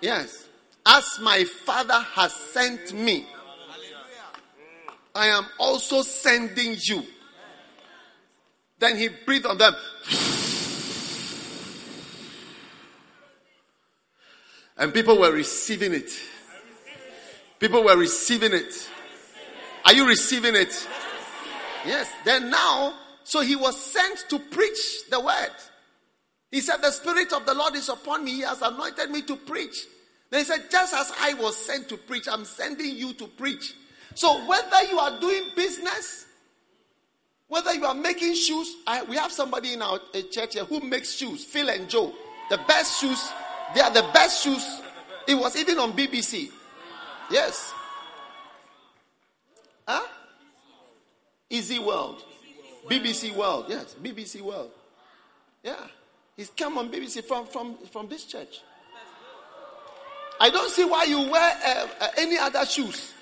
Yes. 0.00 0.48
As 0.86 1.18
my 1.20 1.44
Father 1.44 2.00
has 2.14 2.32
sent 2.32 2.94
me, 2.94 3.26
I 5.14 5.28
am 5.28 5.46
also 5.58 6.02
sending 6.02 6.76
you. 6.80 7.04
Then 8.78 8.96
he 8.96 9.08
breathed 9.08 9.46
on 9.46 9.58
them. 9.58 9.74
And 14.76 14.92
people 14.92 15.18
were 15.18 15.32
receiving 15.32 15.94
it. 15.94 16.10
People 17.60 17.84
were 17.84 17.96
receiving 17.96 18.52
it. 18.52 18.90
Are 19.84 19.92
you 19.92 20.06
receiving 20.06 20.56
it? 20.56 20.88
Yes. 21.86 22.10
Then 22.24 22.50
now, 22.50 22.94
so 23.22 23.40
he 23.40 23.54
was 23.54 23.80
sent 23.80 24.24
to 24.30 24.38
preach 24.38 25.08
the 25.10 25.20
word. 25.20 25.54
He 26.50 26.60
said, 26.60 26.78
The 26.82 26.90
Spirit 26.90 27.32
of 27.32 27.46
the 27.46 27.54
Lord 27.54 27.76
is 27.76 27.88
upon 27.88 28.24
me. 28.24 28.32
He 28.32 28.40
has 28.40 28.62
anointed 28.62 29.10
me 29.10 29.22
to 29.22 29.36
preach. 29.36 29.86
Then 30.30 30.40
he 30.40 30.44
said, 30.44 30.70
Just 30.70 30.92
as 30.92 31.12
I 31.20 31.34
was 31.34 31.56
sent 31.56 31.88
to 31.90 31.96
preach, 31.96 32.26
I'm 32.28 32.44
sending 32.44 32.96
you 32.96 33.12
to 33.14 33.26
preach. 33.28 33.74
So 34.14 34.46
whether 34.46 34.82
you 34.84 34.98
are 34.98 35.18
doing 35.20 35.50
business, 35.56 36.26
whether 37.48 37.72
you 37.74 37.84
are 37.84 37.94
making 37.94 38.34
shoes, 38.34 38.76
I, 38.86 39.02
we 39.02 39.16
have 39.16 39.32
somebody 39.32 39.74
in 39.74 39.82
our 39.82 39.98
church 40.30 40.54
here 40.54 40.64
who 40.64 40.80
makes 40.80 41.12
shoes, 41.12 41.44
Phil 41.44 41.68
and 41.68 41.88
Joe. 41.88 42.12
The 42.50 42.58
best 42.68 43.00
shoes, 43.00 43.30
they 43.74 43.80
are 43.80 43.90
the 43.90 44.08
best 44.12 44.42
shoes. 44.42 44.80
It 45.26 45.34
was 45.34 45.56
even 45.56 45.78
on 45.78 45.92
BBC. 45.92 46.50
Yes. 47.30 47.72
Huh? 49.86 50.06
Easy 51.50 51.78
World. 51.78 52.22
BBC 52.88 53.34
World. 53.34 53.66
Yes, 53.68 53.94
BBC 54.02 54.40
World. 54.40 54.70
Yeah. 55.62 55.76
He's 56.36 56.50
come 56.50 56.78
on 56.78 56.90
BBC 56.90 57.24
from, 57.24 57.46
from, 57.46 57.76
from 57.92 58.08
this 58.08 58.24
church. 58.24 58.60
I 60.40 60.50
don't 60.50 60.70
see 60.70 60.84
why 60.84 61.04
you 61.04 61.30
wear 61.30 61.58
uh, 61.64 61.86
uh, 62.00 62.08
any 62.18 62.36
other 62.36 62.66
shoes. 62.66 63.13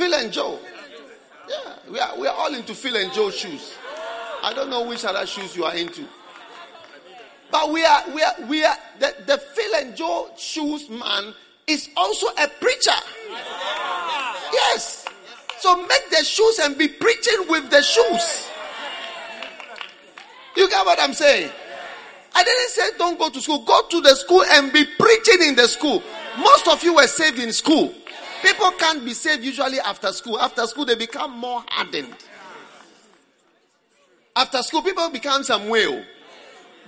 Phil 0.00 0.14
and 0.14 0.32
Joe. 0.32 0.58
Yeah, 1.46 1.74
we 1.90 1.98
are, 1.98 2.18
we 2.18 2.26
are 2.26 2.34
all 2.34 2.54
into 2.54 2.74
Phil 2.74 2.96
and 2.96 3.12
Joe 3.12 3.30
shoes. 3.30 3.74
I 4.42 4.54
don't 4.54 4.70
know 4.70 4.88
which 4.88 5.04
other 5.04 5.26
shoes 5.26 5.54
you 5.54 5.64
are 5.64 5.76
into. 5.76 6.06
But 7.50 7.70
we 7.70 7.84
are, 7.84 8.04
we 8.14 8.22
are, 8.22 8.34
we 8.48 8.64
are, 8.64 8.76
the, 8.98 9.14
the 9.26 9.36
Phil 9.36 9.74
and 9.76 9.94
Joe 9.94 10.30
shoes 10.38 10.88
man 10.88 11.34
is 11.66 11.90
also 11.98 12.28
a 12.28 12.48
preacher. 12.48 12.98
Yes. 14.54 15.04
So 15.58 15.76
make 15.76 16.08
the 16.08 16.24
shoes 16.24 16.58
and 16.60 16.78
be 16.78 16.88
preaching 16.88 17.44
with 17.50 17.68
the 17.68 17.82
shoes. 17.82 18.48
You 20.56 20.66
get 20.70 20.86
what 20.86 20.98
I'm 20.98 21.12
saying? 21.12 21.50
I 22.34 22.42
didn't 22.42 22.68
say 22.70 22.82
don't 22.96 23.18
go 23.18 23.28
to 23.28 23.38
school. 23.42 23.66
Go 23.66 23.82
to 23.90 24.00
the 24.00 24.14
school 24.14 24.44
and 24.48 24.72
be 24.72 24.86
preaching 24.98 25.46
in 25.46 25.56
the 25.56 25.68
school. 25.68 26.02
Most 26.38 26.68
of 26.68 26.82
you 26.82 26.94
were 26.94 27.06
saved 27.06 27.38
in 27.38 27.52
school. 27.52 27.92
People 28.42 28.70
can't 28.72 29.04
be 29.04 29.12
saved 29.14 29.44
usually 29.44 29.80
after 29.80 30.12
school. 30.12 30.38
After 30.38 30.66
school, 30.66 30.84
they 30.84 30.94
become 30.94 31.38
more 31.38 31.64
hardened. 31.68 32.14
After 34.34 34.62
school, 34.62 34.82
people 34.82 35.10
become 35.10 35.42
some 35.42 35.68
whale. 35.68 36.02
Oh. 36.02 36.04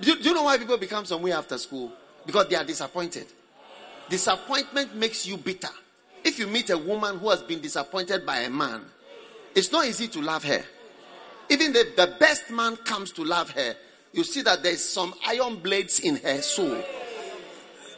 Do, 0.01 0.15
do 0.15 0.29
you 0.29 0.33
know 0.33 0.43
why 0.43 0.57
people 0.57 0.77
become 0.77 1.05
some 1.05 1.21
way 1.21 1.31
after 1.31 1.57
school? 1.57 1.91
Because 2.25 2.47
they 2.47 2.55
are 2.55 2.63
disappointed. 2.63 3.27
Disappointment 4.09 4.95
makes 4.95 5.25
you 5.27 5.37
bitter. 5.37 5.69
If 6.23 6.39
you 6.39 6.47
meet 6.47 6.69
a 6.69 6.77
woman 6.77 7.19
who 7.19 7.29
has 7.29 7.41
been 7.41 7.61
disappointed 7.61 8.25
by 8.25 8.39
a 8.39 8.49
man, 8.49 8.81
it's 9.55 9.71
not 9.71 9.85
easy 9.85 10.07
to 10.09 10.21
love 10.21 10.43
her. 10.45 10.63
Even 11.49 11.73
the, 11.73 11.91
the 11.95 12.15
best 12.19 12.49
man 12.49 12.75
comes 12.77 13.11
to 13.11 13.23
love 13.23 13.51
her, 13.51 13.75
you 14.13 14.23
see 14.23 14.41
that 14.43 14.63
there's 14.63 14.83
some 14.83 15.13
iron 15.25 15.57
blades 15.57 15.99
in 15.99 16.15
her 16.17 16.41
soul. 16.41 16.81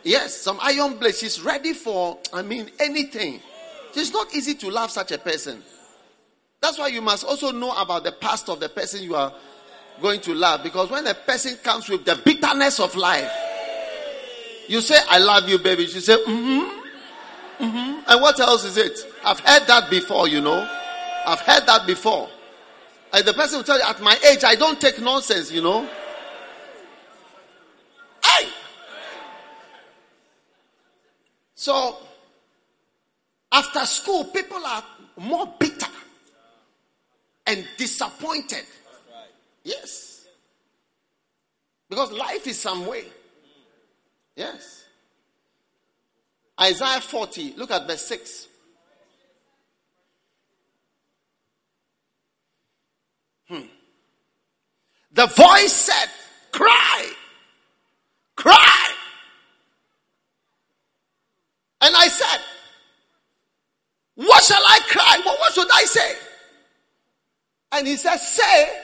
Yes, 0.06 0.40
some 0.40 0.60
iron 0.62 0.98
blades. 0.98 1.20
She's 1.20 1.42
ready 1.42 1.74
for, 1.74 2.20
I 2.32 2.44
mean, 2.44 2.70
anything. 2.80 3.42
It's 3.96 4.14
not 4.14 4.34
easy 4.36 4.54
to 4.56 4.70
love 4.70 4.92
such 4.92 5.12
a 5.12 5.18
person. 5.18 5.64
That's 6.62 6.78
why 6.78 6.88
you 6.88 7.02
must 7.02 7.26
also 7.26 7.52
know 7.52 7.72
about 7.72 8.04
the 8.04 8.12
past 8.12 8.48
of 8.48 8.60
the 8.60 8.70
person 8.70 9.02
you 9.02 9.16
are 9.16 9.34
going 10.02 10.22
to 10.22 10.34
love. 10.36 10.62
Because 10.64 10.92
when 10.92 11.08
a 11.08 11.16
person 11.16 11.58
comes 11.64 11.90
with 11.90 12.06
the 12.06 12.16
bitterness 12.24 12.80
of 12.80 12.96
life, 12.96 13.32
you 14.68 14.80
say, 14.82 14.96
I 15.10 15.18
love 15.18 15.50
you, 15.50 15.58
baby. 15.58 15.88
She 15.88 16.00
say, 16.00 16.16
mm 16.16 16.26
hmm. 16.26 17.66
Mm-hmm. 17.66 18.02
And 18.08 18.22
what 18.22 18.40
else 18.40 18.66
is 18.66 18.78
it? 18.78 19.00
I've 19.24 19.40
heard 19.40 19.66
that 19.68 19.90
before, 19.90 20.28
you 20.28 20.42
know. 20.42 20.70
I've 21.26 21.40
heard 21.40 21.66
that 21.66 21.88
before. 21.88 22.30
And 23.14 23.26
the 23.26 23.34
person 23.34 23.58
will 23.60 23.64
tell 23.64 23.78
you, 23.78 23.86
at 23.86 24.02
my 24.02 24.18
age, 24.30 24.44
I 24.44 24.56
don't 24.56 24.80
take 24.80 25.00
nonsense, 25.02 25.52
you 25.52 25.62
know. 25.62 25.90
Hey! 28.24 28.50
So, 31.66 31.98
after 33.52 33.84
school, 33.88 34.26
people 34.26 34.64
are 34.64 34.84
more 35.18 35.52
bitter 35.60 35.88
and 37.48 37.68
disappointed. 37.76 38.66
Yes. 39.64 40.28
Because 41.90 42.12
life 42.12 42.46
is 42.46 42.60
some 42.60 42.86
way. 42.86 43.06
Yes. 44.36 44.84
Isaiah 46.62 47.02
40, 47.02 47.56
look 47.58 47.72
at 47.72 47.88
verse 47.88 48.06
6. 48.10 48.48
Hmm. 53.48 53.62
The 55.14 55.26
voice 55.26 55.74
said, 55.74 56.10
Cry, 56.52 57.12
cry. 58.36 58.96
And 61.86 61.96
I 61.96 62.08
said, 62.08 62.42
What 64.16 64.44
shall 64.44 64.64
I 64.64 64.80
cry? 64.88 65.22
What, 65.24 65.40
what 65.40 65.54
should 65.54 65.68
I 65.72 65.84
say? 65.84 66.16
And 67.74 67.86
he 67.86 67.96
said, 67.96 68.18
Say, 68.18 68.82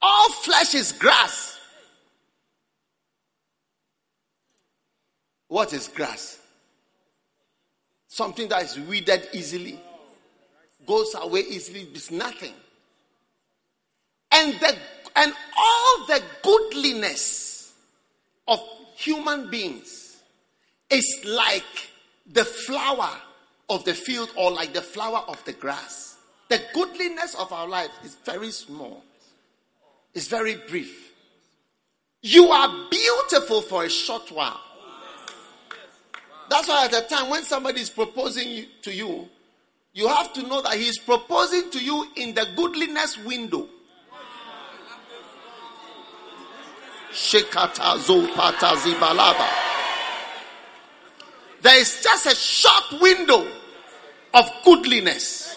all 0.00 0.30
flesh 0.30 0.76
is 0.76 0.92
grass. 0.92 1.58
What 5.48 5.72
is 5.72 5.88
grass? 5.88 6.38
Something 8.06 8.48
that 8.48 8.62
is 8.62 8.78
withered 8.78 9.26
easily, 9.32 9.80
goes 10.86 11.16
away 11.20 11.40
easily, 11.40 11.80
is 11.94 12.12
nothing. 12.12 12.54
And 14.30 14.54
the 14.54 14.76
and 15.16 15.32
all 15.58 16.06
the 16.06 16.22
goodliness 16.44 17.74
of 18.46 18.60
human 18.94 19.50
beings 19.50 20.22
is 20.90 21.20
like 21.24 21.90
the 22.26 22.44
flower 22.44 23.10
of 23.68 23.84
the 23.84 23.94
field 23.94 24.30
or 24.36 24.50
like 24.50 24.72
the 24.72 24.82
flower 24.82 25.24
of 25.28 25.42
the 25.44 25.52
grass. 25.52 26.16
The 26.48 26.62
goodliness 26.74 27.34
of 27.34 27.52
our 27.52 27.66
life 27.66 27.90
is 28.04 28.16
very 28.24 28.50
small. 28.50 29.02
It's 30.14 30.28
very 30.28 30.56
brief. 30.68 31.12
You 32.22 32.48
are 32.48 32.88
beautiful 32.90 33.62
for 33.62 33.84
a 33.84 33.90
short 33.90 34.30
while. 34.30 34.60
That's 36.48 36.68
why 36.68 36.84
at 36.84 36.92
the 36.92 37.00
time 37.02 37.30
when 37.30 37.42
somebody 37.42 37.80
is 37.80 37.90
proposing 37.90 38.66
to 38.82 38.92
you, 38.92 39.28
you 39.92 40.08
have 40.08 40.32
to 40.34 40.42
know 40.42 40.60
that 40.62 40.74
he 40.74 40.88
is 40.88 40.98
proposing 40.98 41.70
to 41.70 41.82
you 41.82 42.06
in 42.16 42.34
the 42.34 42.46
goodliness 42.56 43.18
window. 43.18 43.68
Shekata 47.12 47.96
zopata 47.98 48.74
zibalaba. 48.76 49.73
There 51.64 51.80
is 51.80 52.02
just 52.02 52.26
a 52.26 52.34
short 52.34 53.00
window 53.00 53.50
of 54.34 54.50
goodliness. 54.66 55.56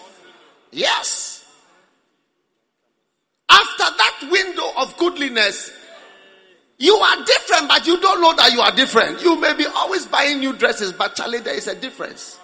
Yes. 0.72 1.46
After 3.50 3.84
that 3.84 4.30
window 4.32 4.72
of 4.78 4.96
goodliness, 4.96 5.70
you 6.78 6.94
are 6.96 7.26
different, 7.26 7.68
but 7.68 7.86
you 7.86 8.00
don't 8.00 8.22
know 8.22 8.34
that 8.38 8.54
you 8.54 8.62
are 8.62 8.72
different. 8.72 9.22
You 9.22 9.38
may 9.38 9.54
be 9.54 9.66
always 9.66 10.06
buying 10.06 10.40
new 10.40 10.54
dresses, 10.54 10.94
but 10.94 11.14
Charlie, 11.14 11.40
there 11.40 11.56
is 11.56 11.68
a 11.68 11.76
difference. 11.76 12.40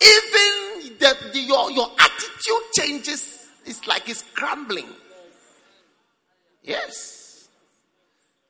Even 0.00 0.96
the, 0.98 1.16
the, 1.34 1.38
your, 1.38 1.70
your 1.70 1.90
attitude 1.98 2.72
changes, 2.72 3.46
it's 3.66 3.86
like 3.86 4.08
it's 4.08 4.22
crumbling. 4.32 4.88
Yes. 6.62 7.46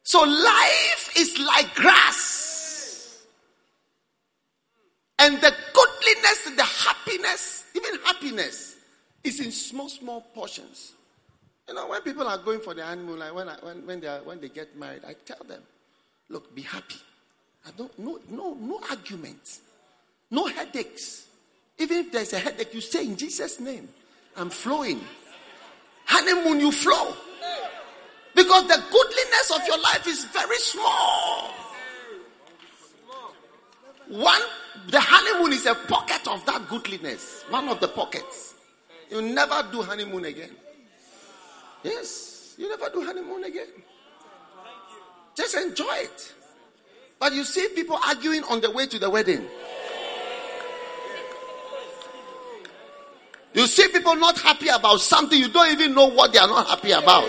So 0.05 0.21
life 0.21 1.11
is 1.17 1.37
like 1.41 1.75
grass. 1.75 2.40
And 5.21 5.37
the 5.37 5.55
goodliness, 5.75 6.57
the 6.57 6.65
happiness, 6.65 7.65
even 7.77 8.01
happiness, 8.05 8.77
is 9.23 9.39
in 9.41 9.53
small, 9.53 9.89
small 9.91 10.23
portions. 10.35 10.93
You 11.69 11.75
know, 11.75 11.89
when 11.89 12.01
people 12.01 12.27
are 12.27 12.39
going 12.39 12.61
for 12.61 12.73
the 12.73 12.85
honeymoon, 12.85 13.19
like 13.19 13.35
when, 13.35 13.49
I, 13.49 13.55
when, 13.61 13.87
when, 13.87 14.01
they 14.01 14.07
are, 14.07 14.23
when 14.23 14.41
they 14.41 14.49
get 14.49 14.77
married, 14.77 15.03
I 15.07 15.15
tell 15.27 15.45
them, 15.47 15.63
look, 16.31 16.55
be 16.55 16.63
happy. 16.63 16.97
I 17.67 17.71
don't, 17.77 17.97
no, 17.99 18.19
no, 18.31 18.55
no 18.55 18.81
arguments, 18.89 19.61
no 20.31 20.47
headaches. 20.47 21.27
Even 21.79 21.99
if 21.99 22.13
there's 22.13 22.33
a 22.33 22.39
headache, 22.39 22.73
you 22.73 22.81
say 22.81 23.05
in 23.05 23.17
Jesus' 23.17 23.61
name, 23.61 23.89
I'm 24.37 24.49
flowing. 24.49 25.01
Honeymoon, 26.07 26.61
you 26.61 26.73
flow. 26.73 27.15
Because 28.35 28.67
the 28.69 28.83
goodliness 28.91 29.53
of 29.55 29.67
your 29.67 29.81
life 29.81 30.07
is 30.07 30.25
very 30.27 30.59
small. 30.59 31.51
One, 34.09 34.41
the 34.89 35.01
honeymoon 35.01 35.53
is 35.53 35.67
a 35.67 35.75
pocket 35.75 36.27
of 36.29 36.45
that 36.47 36.69
goodliness. 36.69 37.45
One 37.51 37.69
of 37.69 37.81
the 37.81 37.89
pockets. 37.89 38.55
You 39.11 39.23
never 39.23 39.67
do 39.71 39.83
honeymoon 39.83 40.25
again. 40.25 40.51
Yes, 41.83 42.55
you 42.59 42.69
never 42.69 42.89
do 42.91 43.05
honeymoon 43.05 43.45
again. 43.45 43.69
Just 45.35 45.57
enjoy 45.57 45.95
it. 45.97 46.35
But 47.19 47.33
you 47.35 47.45
see 47.45 47.69
people 47.75 47.99
arguing 48.07 48.45
on 48.45 48.61
the 48.61 48.71
way 48.71 48.87
to 48.87 48.99
the 48.99 49.11
wedding. 49.11 49.47
You 53.53 53.67
see 53.67 53.89
people 53.89 54.15
not 54.17 54.39
happy 54.39 54.69
about 54.69 55.01
something, 55.01 55.39
you 55.39 55.49
don't 55.49 55.73
even 55.73 55.95
know 55.95 56.07
what 56.07 56.33
they 56.33 56.39
are 56.39 56.47
not 56.47 56.69
happy 56.69 56.93
about. 56.93 57.29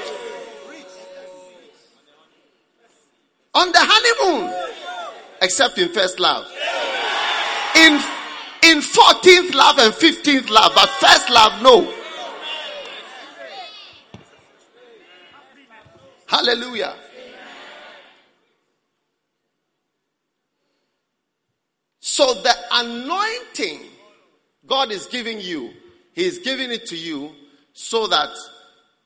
On 3.53 3.71
the 3.71 3.79
honeymoon, 3.81 4.53
except 5.41 5.77
in 5.77 5.89
first 5.89 6.19
love. 6.19 6.45
In 7.81 7.93
in 8.63 8.79
14th 8.79 9.55
love 9.55 9.79
and 9.79 9.91
15th 9.91 10.49
love, 10.49 10.71
but 10.75 10.87
first 10.89 11.29
love, 11.31 11.61
no. 11.63 11.91
Hallelujah. 16.27 16.93
So 21.99 22.35
the 22.35 22.53
anointing 22.71 23.81
God 24.67 24.91
is 24.91 25.07
giving 25.07 25.41
you, 25.41 25.71
He 26.13 26.25
is 26.25 26.37
giving 26.39 26.71
it 26.71 26.85
to 26.87 26.95
you 26.95 27.31
so 27.73 28.05
that 28.07 28.29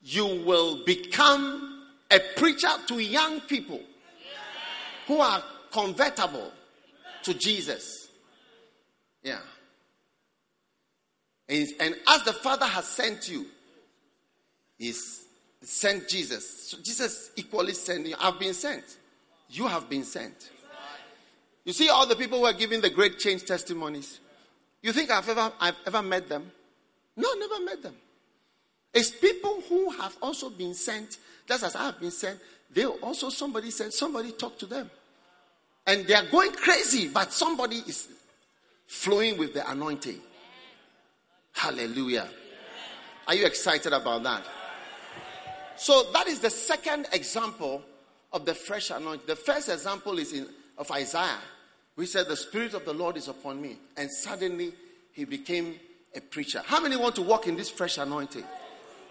you 0.02 0.26
will 0.44 0.84
become 0.84 1.86
a 2.12 2.20
preacher 2.36 2.68
to 2.88 3.00
young 3.00 3.40
people 3.42 3.80
who 5.08 5.20
are 5.20 5.42
convertible 5.72 6.52
to 7.24 7.34
Jesus. 7.34 8.05
Yeah. 9.26 9.40
And 11.50 11.96
as 12.08 12.24
the 12.24 12.34
Father 12.34 12.66
has 12.66 12.86
sent 12.88 13.28
you, 13.28 13.48
He's 14.78 15.26
sent 15.62 16.08
Jesus. 16.08 16.70
So 16.70 16.78
Jesus 16.82 17.32
equally 17.36 17.74
sent 17.74 18.06
you. 18.06 18.16
I've 18.20 18.40
been 18.40 18.54
sent. 18.54 18.84
You 19.50 19.68
have 19.68 19.90
been 19.90 20.04
sent. 20.04 20.52
You 21.64 21.74
see 21.74 21.90
all 21.90 22.06
the 22.06 22.16
people 22.16 22.40
who 22.40 22.46
are 22.46 22.54
giving 22.54 22.82
the 22.82 22.90
great 22.92 23.18
change 23.18 23.46
testimonies. 23.46 24.20
You 24.84 24.94
think 24.94 25.10
I've 25.10 25.28
ever 25.28 25.52
I've 25.60 25.76
ever 25.88 26.04
met 26.04 26.30
them? 26.30 26.52
No, 27.18 27.34
never 27.34 27.64
met 27.64 27.82
them. 27.82 27.96
It's 28.94 29.10
people 29.10 29.62
who 29.68 29.90
have 29.92 30.16
also 30.22 30.52
been 30.52 30.76
sent, 30.76 31.18
just 31.48 31.64
as 31.64 31.76
I 31.76 31.86
have 31.86 32.00
been 32.00 32.12
sent. 32.12 32.40
They 32.72 32.86
also 32.86 33.30
somebody 33.30 33.72
sent, 33.72 33.94
somebody 33.94 34.34
talked 34.34 34.60
to 34.60 34.68
them. 34.68 34.92
And 35.88 36.06
they 36.06 36.14
are 36.14 36.26
going 36.26 36.52
crazy, 36.52 37.08
but 37.08 37.32
somebody 37.32 37.78
is 37.78 38.08
flowing 38.88 39.38
with 39.38 39.54
the 39.54 39.70
anointing. 39.70 40.20
Hallelujah. 41.54 42.28
Are 43.28 43.36
you 43.36 43.46
excited 43.46 43.94
about 43.94 44.24
that? 44.24 44.44
So 45.78 46.12
that 46.14 46.28
is 46.28 46.40
the 46.40 46.50
second 46.50 47.08
example 47.12 47.82
of 48.32 48.46
the 48.46 48.54
fresh 48.54 48.92
anointing. 48.92 49.28
The 49.28 49.36
first 49.36 49.70
example 49.70 50.20
is 50.20 50.34
in 50.34 50.48
of 50.78 50.92
Isaiah. 50.92 51.40
We 51.96 52.06
said 52.06 52.28
the 52.28 52.36
spirit 52.36 52.74
of 52.74 52.86
the 52.86 52.94
Lord 52.94 53.18
is 53.18 53.28
upon 53.28 53.62
me, 53.62 53.78
and 53.96 54.12
suddenly 54.12 54.74
he 55.14 55.24
became 55.24 55.80
a 56.14 56.22
preacher. 56.22 56.62
How 56.66 56.82
many 56.82 56.98
want 56.98 57.16
to 57.16 57.22
walk 57.22 57.48
in 57.48 57.56
this 57.56 57.70
fresh 57.70 57.98
anointing? 57.98 58.44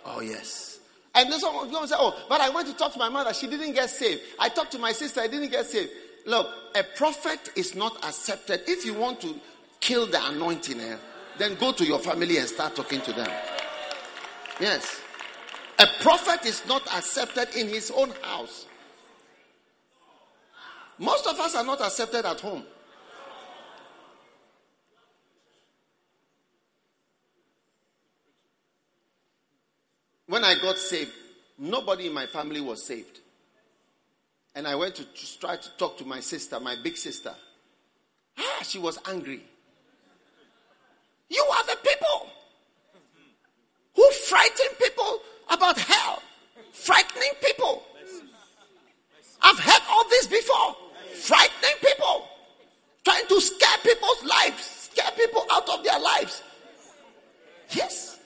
Oh 0.04 0.20
yes. 0.20 0.78
And 1.14 1.30
one 1.30 1.70
going 1.70 1.86
say, 1.86 1.94
"Oh, 1.98 2.14
but 2.28 2.40
I 2.40 2.50
went 2.50 2.66
to 2.68 2.74
talk 2.74 2.92
to 2.92 2.98
my 2.98 3.08
mother. 3.08 3.32
She 3.32 3.46
didn't 3.46 3.72
get 3.72 3.88
saved. 3.88 4.20
I 4.38 4.48
talked 4.48 4.72
to 4.72 4.78
my 4.78 4.92
sister. 4.92 5.20
I 5.20 5.28
didn't 5.28 5.50
get 5.50 5.66
saved." 5.66 5.90
Look, 6.26 6.48
a 6.74 6.82
prophet 6.82 7.50
is 7.54 7.74
not 7.74 8.04
accepted. 8.04 8.62
If 8.66 8.84
you 8.84 8.94
want 8.94 9.20
to 9.20 9.38
kill 9.84 10.06
the 10.06 10.28
anointing, 10.28 10.80
eh, 10.80 10.96
then 11.36 11.56
go 11.56 11.70
to 11.70 11.84
your 11.84 11.98
family 11.98 12.38
and 12.38 12.48
start 12.48 12.74
talking 12.74 13.02
to 13.02 13.12
them. 13.12 13.30
Yes. 14.58 15.02
A 15.78 15.86
prophet 16.00 16.46
is 16.46 16.66
not 16.66 16.82
accepted 16.94 17.54
in 17.54 17.68
his 17.68 17.90
own 17.90 18.10
house. 18.22 18.66
Most 20.98 21.26
of 21.26 21.38
us 21.38 21.54
are 21.54 21.64
not 21.64 21.82
accepted 21.82 22.24
at 22.24 22.40
home. 22.40 22.64
When 30.26 30.44
I 30.44 30.54
got 30.54 30.78
saved, 30.78 31.12
nobody 31.58 32.06
in 32.06 32.14
my 32.14 32.24
family 32.24 32.62
was 32.62 32.82
saved. 32.82 33.20
And 34.54 34.66
I 34.66 34.76
went 34.76 34.94
to, 34.94 35.04
try 35.38 35.56
to 35.56 35.68
talk 35.76 35.98
to 35.98 36.06
my 36.06 36.20
sister, 36.20 36.58
my 36.58 36.76
big 36.82 36.96
sister. 36.96 37.34
Ah, 38.38 38.62
she 38.62 38.78
was 38.78 38.98
angry. 39.06 39.42
You 41.34 41.44
are 41.56 41.64
the 41.66 41.78
people 41.82 42.30
who 43.96 44.10
frighten 44.28 44.66
people 44.80 45.20
about 45.50 45.78
hell, 45.78 46.22
frightening 46.72 47.32
people. 47.42 47.82
I've 49.42 49.58
heard 49.58 49.82
all 49.90 50.08
this 50.08 50.26
before. 50.26 50.76
Frightening 51.12 51.76
people, 51.80 52.28
trying 53.04 53.26
to 53.26 53.40
scare 53.40 53.78
people's 53.82 54.24
lives, 54.24 54.90
scare 54.92 55.10
people 55.16 55.44
out 55.52 55.68
of 55.68 55.82
their 55.82 55.98
lives. 55.98 56.42
Yes. 57.70 58.18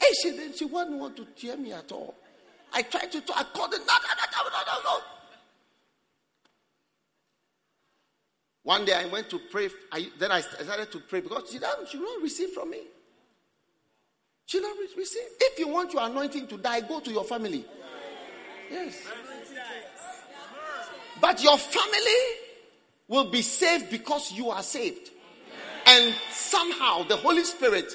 Hey, 0.00 0.12
she 0.22 0.30
didn't. 0.30 0.56
She 0.56 0.64
wouldn't 0.64 0.98
want 0.98 1.16
to 1.16 1.26
hear 1.34 1.56
me 1.56 1.72
at 1.72 1.90
all. 1.90 2.14
I 2.72 2.82
tried 2.82 3.10
to. 3.12 3.20
talk. 3.20 3.36
I 3.38 3.44
called 3.56 3.72
her. 3.72 3.78
No, 3.78 3.84
no, 3.84 4.12
no, 4.18 4.50
no, 4.50 4.60
no, 4.66 4.82
no. 4.84 5.13
One 8.64 8.86
day 8.86 8.94
I 8.94 9.04
went 9.06 9.28
to 9.30 9.38
pray. 9.38 9.68
I, 9.92 10.08
then 10.18 10.32
I 10.32 10.40
started 10.40 10.90
to 10.90 10.98
pray 11.00 11.20
because 11.20 11.50
she 11.50 11.58
didn't, 11.58 11.86
she 11.88 11.98
didn't 11.98 12.22
receive 12.22 12.50
from 12.50 12.70
me. 12.70 12.80
She 14.46 14.58
didn't 14.58 14.96
receive. 14.96 15.22
If 15.38 15.58
you 15.58 15.68
want 15.68 15.92
your 15.92 16.02
anointing 16.02 16.48
to 16.48 16.56
die, 16.56 16.80
go 16.80 17.00
to 17.00 17.10
your 17.10 17.24
family. 17.24 17.64
Yes. 18.70 19.06
But 21.20 21.42
your 21.42 21.58
family 21.58 22.22
will 23.06 23.30
be 23.30 23.42
saved 23.42 23.90
because 23.90 24.32
you 24.32 24.48
are 24.48 24.62
saved. 24.62 25.10
And 25.86 26.14
somehow 26.30 27.02
the 27.04 27.16
Holy 27.16 27.44
Spirit 27.44 27.92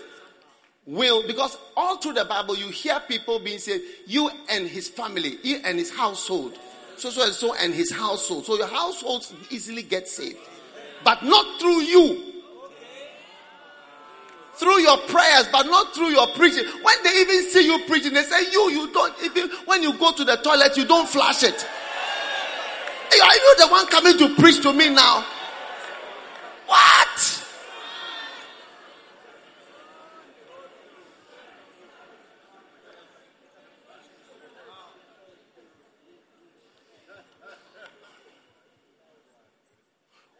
will, 0.85 1.25
because 1.25 1.57
all 1.75 1.97
through 1.97 2.13
the 2.13 2.25
Bible 2.25 2.55
you 2.55 2.69
hear 2.69 2.99
people 3.07 3.39
being 3.39 3.57
saved, 3.57 3.83
you 4.05 4.29
and 4.51 4.67
his 4.67 4.87
family, 4.87 5.39
you 5.41 5.61
and 5.65 5.79
his 5.79 5.91
household, 5.91 6.53
so 6.95 7.09
so 7.09 7.23
and 7.23 7.33
so 7.33 7.55
and 7.55 7.73
his 7.73 7.91
household. 7.91 8.45
So 8.45 8.55
your 8.55 8.67
household 8.67 9.25
easily 9.49 9.81
get 9.81 10.07
saved 10.07 10.37
but 11.03 11.23
not 11.23 11.59
through 11.59 11.81
you. 11.81 12.25
Through 14.55 14.79
your 14.81 14.97
prayers, 15.07 15.47
but 15.51 15.67
not 15.67 15.95
through 15.95 16.09
your 16.09 16.27
preaching. 16.35 16.65
When 16.81 17.03
they 17.03 17.21
even 17.21 17.49
see 17.49 17.65
you 17.65 17.79
preaching, 17.87 18.13
they 18.13 18.23
say, 18.23 18.51
You, 18.51 18.69
you 18.69 18.91
don't 18.91 19.13
even, 19.23 19.49
when 19.65 19.81
you 19.81 19.97
go 19.97 20.11
to 20.11 20.25
the 20.25 20.35
toilet, 20.37 20.75
you 20.75 20.85
don't 20.85 21.07
flush 21.07 21.43
it. 21.43 21.65
Are 23.21 23.35
you 23.35 23.55
the 23.57 23.67
one 23.67 23.87
coming 23.87 24.17
to 24.17 24.35
preach 24.35 24.61
to 24.61 24.73
me 24.73 24.89
now? 24.89 25.25
What? 26.67 27.45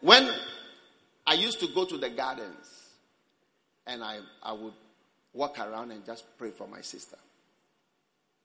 When 0.01 0.29
I 1.27 1.35
used 1.49 1.59
to 1.61 1.67
go 1.73 1.83
to 1.83 1.97
the 1.97 2.11
gardens 2.11 2.89
and 3.87 4.03
I, 4.03 4.19
I 4.43 4.53
would 4.53 4.73
walk 5.33 5.57
around 5.57 5.89
and 5.89 6.05
just 6.05 6.23
pray 6.37 6.51
for 6.51 6.67
my 6.67 6.81
sister. 6.81 7.17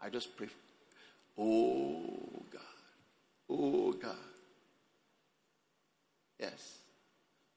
I 0.00 0.08
just 0.08 0.34
pray. 0.34 0.48
Oh 1.38 2.42
God. 2.50 2.62
Oh 3.50 3.92
God. 3.92 4.16
Yes. 6.40 6.78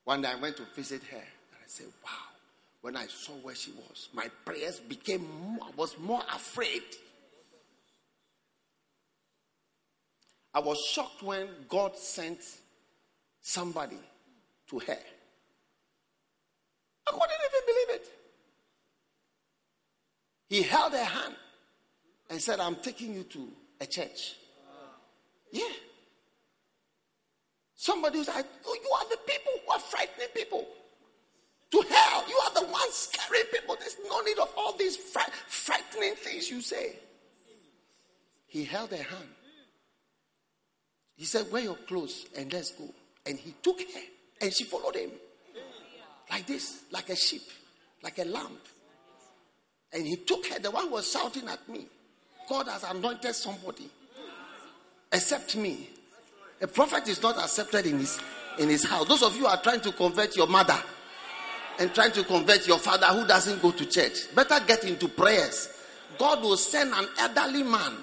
One 0.03 0.21
day 0.21 0.27
I 0.27 0.35
went 0.35 0.57
to 0.57 0.63
visit 0.75 1.01
her 1.03 1.15
and 1.15 1.57
I 1.63 1.67
said, 1.67 1.87
Wow. 2.03 2.11
When 2.81 2.97
I 2.97 3.07
saw 3.07 3.31
where 3.41 3.55
she 3.55 3.71
was, 3.71 4.09
my 4.13 4.27
prayers 4.43 4.81
became 4.81 5.25
more, 5.41 5.59
I 5.65 5.71
was 5.77 5.97
more 5.97 6.23
afraid. 6.33 6.83
I 10.53 10.59
was 10.59 10.77
shocked 10.91 11.23
when 11.23 11.47
God 11.69 11.95
sent 11.95 12.39
somebody 13.41 13.99
to 14.69 14.79
her. 14.79 14.97
I 17.07 17.11
couldn't 17.11 17.41
even 17.47 17.65
believe 17.65 18.01
it. 18.01 18.11
He 20.49 20.63
held 20.63 20.93
her 20.93 21.03
hand 21.03 21.35
and 22.29 22.41
said, 22.41 22.59
I'm 22.59 22.75
taking 22.75 23.13
you 23.13 23.23
to 23.23 23.47
a 23.81 23.85
church. 23.85 24.35
Yeah. 25.51 25.63
Somebody 27.75 28.19
was 28.19 28.27
like, 28.27 28.45
oh, 28.65 28.77
You 28.81 28.91
are 28.91 29.09
the 29.09 29.17
people 29.25 29.51
who 29.65 29.73
are 29.73 29.79
frightening 29.79 30.27
people 30.33 30.67
to 31.71 31.81
hell. 31.89 32.23
You 32.27 32.39
are 32.45 32.53
the 32.53 32.71
ones 32.71 32.93
scaring 32.93 33.45
people. 33.51 33.75
There's 33.79 33.97
no 34.07 34.21
need 34.21 34.39
of 34.39 34.51
all 34.57 34.73
these 34.73 34.97
fr- 34.97 35.31
frightening 35.47 36.15
things 36.15 36.49
you 36.49 36.61
say. 36.61 36.95
He 38.47 38.63
held 38.63 38.91
her 38.91 38.97
hand. 38.97 39.29
He 41.15 41.25
said, 41.25 41.51
Wear 41.51 41.63
your 41.63 41.75
clothes 41.75 42.25
and 42.37 42.51
let's 42.53 42.71
go. 42.71 42.85
And 43.25 43.37
he 43.37 43.53
took 43.61 43.79
her 43.79 44.01
and 44.41 44.53
she 44.53 44.63
followed 44.63 44.95
him. 44.95 45.11
Like 46.29 46.45
this, 46.45 46.83
like 46.91 47.09
a 47.09 47.15
sheep, 47.15 47.43
like 48.03 48.19
a 48.19 48.25
lamb. 48.25 48.57
And 49.93 50.05
he 50.05 50.17
took 50.17 50.45
her, 50.47 50.59
the 50.59 50.71
one 50.71 50.91
was 50.91 51.11
shouting 51.11 51.47
at 51.47 51.67
me. 51.69 51.85
God 52.49 52.67
has 52.67 52.83
anointed 52.83 53.35
somebody 53.35 53.89
except 55.11 55.55
me. 55.55 55.89
A 56.61 56.67
prophet 56.67 57.07
is 57.07 57.21
not 57.21 57.37
accepted 57.37 57.85
in 57.85 57.99
his 57.99 58.19
in 58.57 58.69
his 58.69 58.83
house. 58.83 59.07
Those 59.07 59.23
of 59.23 59.35
you 59.37 59.45
are 59.45 59.61
trying 59.61 59.81
to 59.81 59.91
convert 59.91 60.35
your 60.35 60.47
mother 60.47 60.77
and 61.79 61.93
trying 61.93 62.11
to 62.13 62.23
convert 62.23 62.67
your 62.67 62.79
father 62.79 63.05
who 63.07 63.27
doesn't 63.27 63.61
go 63.61 63.71
to 63.71 63.85
church. 63.85 64.33
Better 64.33 64.59
get 64.65 64.83
into 64.83 65.07
prayers. 65.07 65.69
God 66.17 66.41
will 66.41 66.57
send 66.57 66.93
an 66.93 67.07
elderly 67.19 67.63
man. 67.63 67.93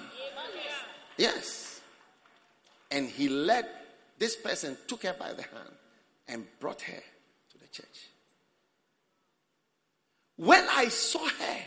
Yes. 1.17 1.81
And 2.91 3.09
he 3.09 3.27
led 3.27 3.65
this 4.17 4.35
person, 4.35 4.77
took 4.87 5.03
her 5.03 5.15
by 5.19 5.33
the 5.33 5.41
hand 5.41 5.69
and 6.29 6.45
brought 6.59 6.81
her 6.81 6.93
to 7.51 7.57
the 7.57 7.67
church. 7.67 8.09
When 10.37 10.65
I 10.69 10.89
saw 10.89 11.25
her, 11.25 11.57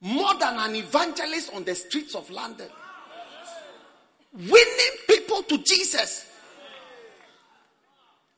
more 0.00 0.34
than 0.34 0.58
an 0.58 0.74
evangelist 0.74 1.54
on 1.54 1.64
the 1.64 1.74
streets 1.74 2.14
of 2.14 2.28
London, 2.30 2.68
winning 4.32 4.94
people 5.08 5.42
to 5.44 5.58
Jesus. 5.58 6.30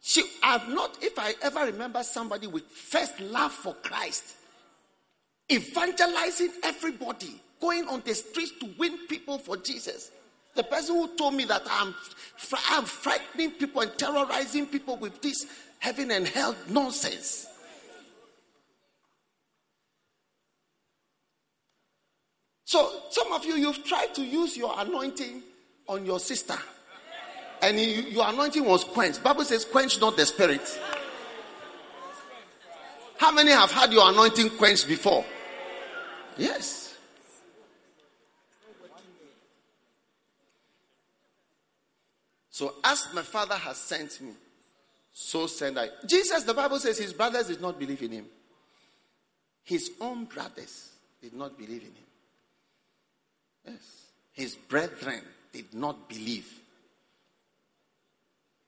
She, 0.01 0.23
I've 0.43 0.69
not, 0.69 0.99
if 1.03 1.19
I 1.19 1.35
ever 1.43 1.65
remember 1.67 2.03
somebody 2.05 2.47
with 2.47 2.65
first 2.65 3.19
love 3.19 3.51
for 3.51 3.75
Christ, 3.75 4.37
evangelizing 5.51 6.53
everybody, 6.63 7.41
going 7.61 7.89
on 7.89 8.03
the 8.05 8.15
streets 8.15 8.53
to 8.61 8.69
win 8.79 8.99
people 9.09 9.39
for 9.39 9.57
Jesus. 9.57 10.13
The 10.55 10.63
person 10.63 10.95
who 10.95 11.09
told 11.17 11.35
me 11.35 11.45
that 11.47 11.63
I'm, 11.69 11.95
I'm 12.71 12.85
frightening 12.85 13.53
people 13.53 13.83
and 13.83 13.99
terrorizing 13.99 14.67
people 14.67 14.97
with 14.97 15.21
this 15.21 15.47
heaven 15.81 16.11
and 16.11 16.27
hell 16.29 16.55
nonsense. 16.69 17.49
So, 22.67 22.91
some 23.11 23.33
of 23.33 23.45
you, 23.45 23.55
you've 23.55 23.85
tried 23.85 24.13
to 24.17 24.25
use 24.25 24.57
your 24.57 24.75
anointing 24.77 25.41
on 25.89 26.05
your 26.05 26.19
sister. 26.19 26.57
And 27.63 27.79
you, 27.79 28.03
your 28.03 28.29
anointing 28.29 28.65
was 28.65 28.83
quenched. 28.83 29.23
Bible 29.23 29.45
says, 29.45 29.65
quench 29.65 30.01
not 30.01 30.17
the 30.17 30.27
spirit. 30.27 30.81
How 33.19 33.31
many 33.31 33.53
have 33.53 33.71
had 33.71 33.93
your 33.93 34.11
anointing 34.11 34.51
quenched 34.51 34.89
before? 34.89 35.25
Yes. 36.37 36.97
So 42.51 42.75
as 42.83 43.07
my 43.15 43.23
father 43.23 43.55
has 43.55 43.77
sent 43.77 44.21
me, 44.21 44.33
so 45.13 45.47
send 45.47 45.79
I. 45.79 45.91
Jesus, 46.05 46.43
the 46.43 46.53
Bible 46.53 46.81
says 46.81 46.99
his 46.99 47.13
brothers 47.13 47.47
did 47.47 47.61
not 47.61 47.79
believe 47.79 48.03
in 48.03 48.11
him. 48.11 48.27
His 49.63 49.93
own 50.01 50.25
brothers 50.25 50.91
did 51.23 51.33
not 51.33 51.57
believe 51.57 51.83
in 51.83 51.95
him. 51.95 52.06
Yes. 53.67 54.07
His 54.33 54.55
brethren 54.55 55.23
did 55.53 55.75
not 55.75 56.09
believe. 56.09 56.53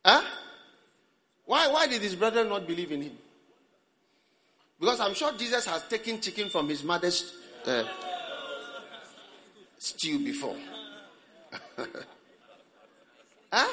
Huh? 0.05 0.23
Why, 1.45 1.69
why 1.69 1.87
did 1.87 2.03
his 2.03 2.15
brethren 2.15 2.49
not 2.49 2.67
believe 2.67 2.93
in 2.93 3.03
him? 3.03 3.19
Because 4.79 5.01
I'm 5.01 5.15
sure 5.15 5.33
Jesus 5.37 5.67
has 5.67 5.83
taken 5.89 6.21
chicken 6.21 6.49
from 6.49 6.69
his 6.69 6.85
mother's 6.85 7.35
uh, 7.67 7.85
stew 9.79 10.25
before. 10.25 10.57
huh? 13.53 13.69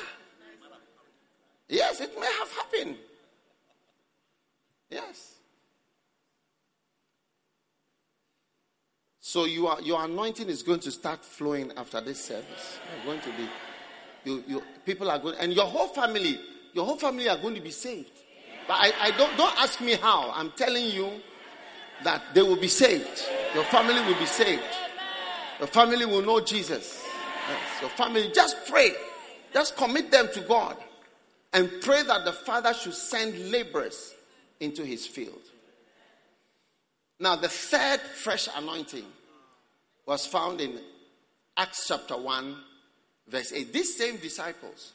Yes, 1.69 2.01
it 2.01 2.19
may 2.19 2.31
have 2.39 2.51
happened. 2.51 2.97
Yes. 4.89 5.34
So 9.35 9.43
you 9.43 9.67
are, 9.67 9.81
your 9.81 10.01
anointing 10.01 10.47
is 10.47 10.63
going 10.63 10.79
to 10.79 10.91
start 10.91 11.25
flowing 11.25 11.69
after 11.75 11.99
this 11.99 12.23
service. 12.23 12.79
You're 12.95 13.15
going 13.15 13.19
to 13.19 13.37
be, 13.37 13.49
you, 14.23 14.43
you, 14.47 14.63
people 14.85 15.11
are 15.11 15.19
going, 15.19 15.35
and 15.39 15.51
your 15.51 15.65
whole 15.65 15.89
family, 15.89 16.39
your 16.71 16.85
whole 16.85 16.95
family 16.95 17.27
are 17.27 17.35
going 17.35 17.53
to 17.55 17.59
be 17.59 17.69
saved. 17.69 18.13
But 18.65 18.75
I, 18.75 18.93
I 19.01 19.11
don't, 19.17 19.35
don't 19.35 19.53
ask 19.61 19.81
me 19.81 19.95
how. 19.95 20.31
I'm 20.31 20.51
telling 20.51 20.85
you 20.85 21.19
that 22.05 22.23
they 22.33 22.43
will 22.43 22.55
be 22.55 22.69
saved. 22.69 23.25
Your 23.53 23.65
family 23.65 23.99
will 24.05 24.17
be 24.17 24.25
saved. 24.25 24.63
Your 25.59 25.67
family 25.67 26.05
will 26.05 26.21
know 26.21 26.39
Jesus. 26.39 27.03
Yes, 27.49 27.81
your 27.81 27.89
family, 27.89 28.31
just 28.33 28.55
pray. 28.69 28.91
Just 29.51 29.75
commit 29.75 30.11
them 30.11 30.29
to 30.33 30.39
God. 30.39 30.77
And 31.51 31.69
pray 31.81 32.03
that 32.03 32.23
the 32.23 32.31
Father 32.31 32.73
should 32.73 32.93
send 32.93 33.51
laborers 33.51 34.15
into 34.61 34.85
his 34.85 35.05
field. 35.05 35.41
Now, 37.19 37.35
the 37.35 37.49
third 37.49 37.99
fresh 37.99 38.47
anointing 38.55 39.03
was 40.05 40.25
found 40.25 40.61
in 40.61 40.79
Acts 41.57 41.87
chapter 41.87 42.17
1, 42.17 42.55
verse 43.27 43.51
8. 43.51 43.73
These 43.73 43.97
same 43.97 44.17
disciples, 44.17 44.93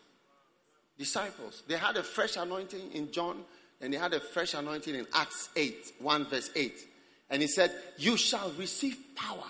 disciples, 0.98 1.62
they 1.66 1.76
had 1.76 1.96
a 1.96 2.02
fresh 2.02 2.36
anointing 2.36 2.92
in 2.92 3.10
John, 3.10 3.42
and 3.80 3.92
they 3.92 3.98
had 3.98 4.14
a 4.14 4.20
fresh 4.20 4.54
anointing 4.54 4.94
in 4.94 5.06
Acts 5.14 5.48
8, 5.56 5.94
1 5.98 6.26
verse 6.26 6.50
8. 6.54 6.74
And 7.30 7.42
he 7.42 7.48
said, 7.48 7.72
You 7.96 8.16
shall 8.16 8.50
receive 8.52 8.96
power 9.14 9.46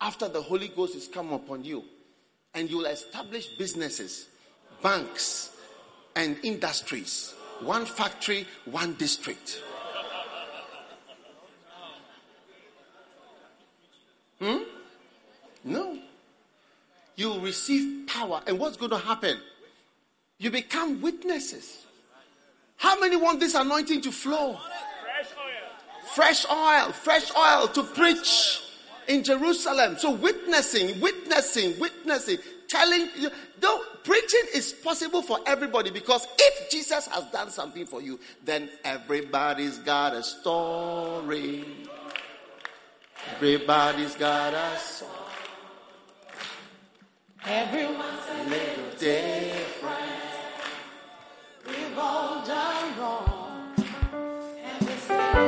after 0.00 0.28
the 0.28 0.42
Holy 0.42 0.68
Ghost 0.68 0.96
is 0.96 1.06
come 1.06 1.32
upon 1.32 1.64
you, 1.64 1.84
and 2.54 2.68
you 2.68 2.78
will 2.78 2.86
establish 2.86 3.46
businesses, 3.46 4.26
banks, 4.82 5.56
and 6.16 6.36
industries. 6.42 7.34
One 7.60 7.86
factory, 7.86 8.46
one 8.64 8.94
district. 8.94 9.62
Hmm? 14.42 14.64
No. 15.62 15.98
You 17.14 17.38
receive 17.38 18.08
power. 18.08 18.42
And 18.46 18.58
what's 18.58 18.76
going 18.76 18.90
to 18.90 18.98
happen? 18.98 19.38
You 20.38 20.50
become 20.50 21.00
witnesses. 21.00 21.86
How 22.76 22.98
many 22.98 23.14
want 23.14 23.38
this 23.38 23.54
anointing 23.54 24.00
to 24.00 24.10
flow? 24.10 24.58
Fresh 26.14 26.44
oil. 26.50 26.90
Fresh 26.90 27.30
oil 27.36 27.68
to 27.68 27.84
preach 27.84 28.60
in 29.06 29.22
Jerusalem. 29.22 29.96
So 29.98 30.10
witnessing, 30.10 31.00
witnessing, 31.00 31.78
witnessing, 31.78 32.38
telling 32.66 33.08
you. 33.16 33.30
Though 33.60 33.80
preaching 34.02 34.42
is 34.52 34.72
possible 34.72 35.22
for 35.22 35.38
everybody 35.46 35.90
because 35.90 36.26
if 36.36 36.68
Jesus 36.70 37.06
has 37.06 37.24
done 37.26 37.50
something 37.50 37.86
for 37.86 38.02
you, 38.02 38.18
then 38.44 38.68
everybody's 38.84 39.78
got 39.78 40.14
a 40.14 40.22
story. 40.24 41.64
Everybody's 43.30 44.14
got 44.16 44.52
a 44.52 44.78
song. 44.78 45.08
Everyone's 47.44 48.26
a 48.30 48.44
little 48.48 48.90
different. 48.98 49.98
We've 51.66 51.98
all 51.98 52.44
done 52.44 52.98
wrong. 52.98 53.74
And 53.76 54.82
everything. 54.82 55.42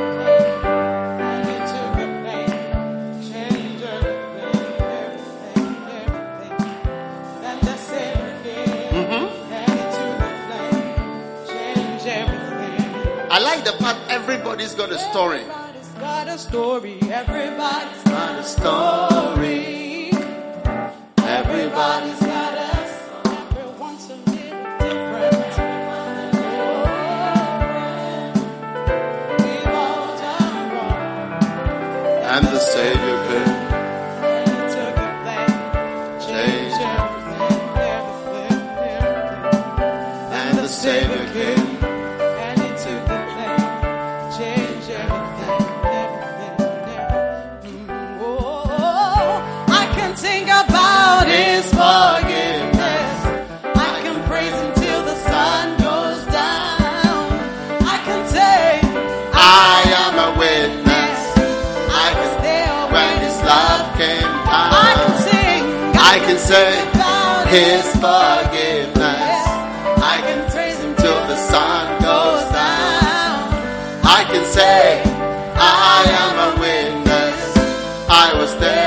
I 13.30 13.38
like 13.40 13.64
the 13.64 13.72
part 13.80 13.96
everybody's 14.08 14.74
got 14.74 14.90
a 14.90 14.98
story. 14.98 15.42
Story. 16.36 16.98
Everybody's 17.00 18.02
got 18.02 18.38
a 18.40 18.42
story. 18.42 20.10
Everybody's 21.18 22.20
got 22.20 22.58
a 22.58 22.74
song. 22.90 23.46
Everyone's 23.50 24.10
a 24.10 24.16
little 24.16 24.64
different. 24.80 25.58
And 32.32 32.46
the 32.48 32.58
Savior 32.58 33.13
say 66.54 66.74
His 67.56 67.84
forgiveness. 68.04 69.42
I 70.12 70.16
can 70.26 70.40
praise 70.52 70.78
Him 70.84 70.94
till 71.02 71.22
the 71.32 71.38
sun 71.50 71.82
goes 72.08 72.44
down. 72.62 73.38
I 74.18 74.20
can 74.32 74.44
say 74.58 75.02
I 75.56 75.98
am 76.22 76.34
a 76.48 76.50
witness. 76.64 77.38
I 78.24 78.26
was 78.40 78.52
there 78.58 78.83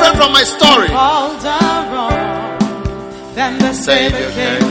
different 0.00 0.22
from 0.22 0.32
my 0.32 0.42
story. 0.42 0.88
All 0.92 1.36
done 1.40 1.92
wrong. 1.92 3.34
Then 3.34 3.58
the 3.58 3.72
Savior 3.72 4.30
came 4.30 4.62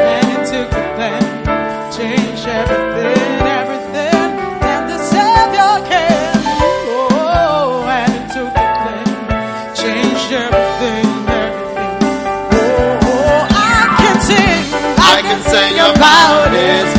and 0.00 0.24
he 0.30 0.36
took 0.52 0.68
the 0.70 0.84
plan, 0.96 1.22
changed 1.92 2.46
everything, 2.46 3.40
everything. 3.60 4.28
Then 4.64 4.82
the 4.92 4.98
Savior 5.12 5.74
came, 5.92 6.40
oh, 6.96 7.84
and 8.00 8.12
he 8.12 8.20
took 8.36 8.52
the 8.60 8.68
plan, 8.80 9.06
changed 9.82 10.30
everything, 10.44 11.08
everything. 11.44 11.96
Oh, 12.52 13.10
oh, 13.12 13.46
I 13.50 13.96
can 14.00 14.16
sing, 14.28 14.62
I 15.12 15.16
can 15.28 15.40
sing 15.52 15.74
about 15.90 16.48
His 16.52 16.90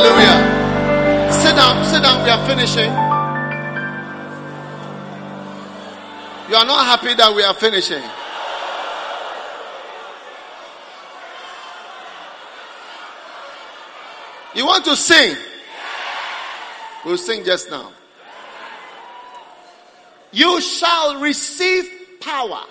Hallelujah. 0.00 1.32
Sit 1.32 1.56
down, 1.56 1.84
sit 1.84 2.02
down. 2.04 2.22
We 2.22 2.30
are 2.30 2.46
finishing. 2.46 2.90
You 6.48 6.54
are 6.54 6.64
not 6.64 6.86
happy 6.86 7.14
that 7.14 7.34
we 7.34 7.42
are 7.42 7.52
finishing. 7.52 8.02
You 14.54 14.66
want 14.66 14.84
to 14.84 14.94
sing? 14.94 15.36
We'll 17.04 17.18
sing 17.18 17.44
just 17.44 17.68
now. 17.68 17.90
You 20.30 20.60
shall 20.60 21.20
receive 21.20 21.90
power 22.20 22.62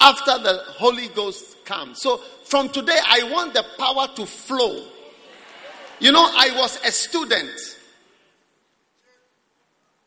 after 0.00 0.38
the 0.38 0.64
Holy 0.70 1.06
Ghost 1.06 1.64
comes. 1.64 2.00
So 2.00 2.16
from 2.46 2.68
today, 2.70 2.98
I 3.06 3.30
want 3.30 3.54
the 3.54 3.64
power 3.78 4.08
to 4.16 4.26
flow. 4.26 4.88
You 6.00 6.12
know, 6.12 6.24
I 6.24 6.54
was 6.56 6.78
a 6.84 6.90
student 6.90 7.50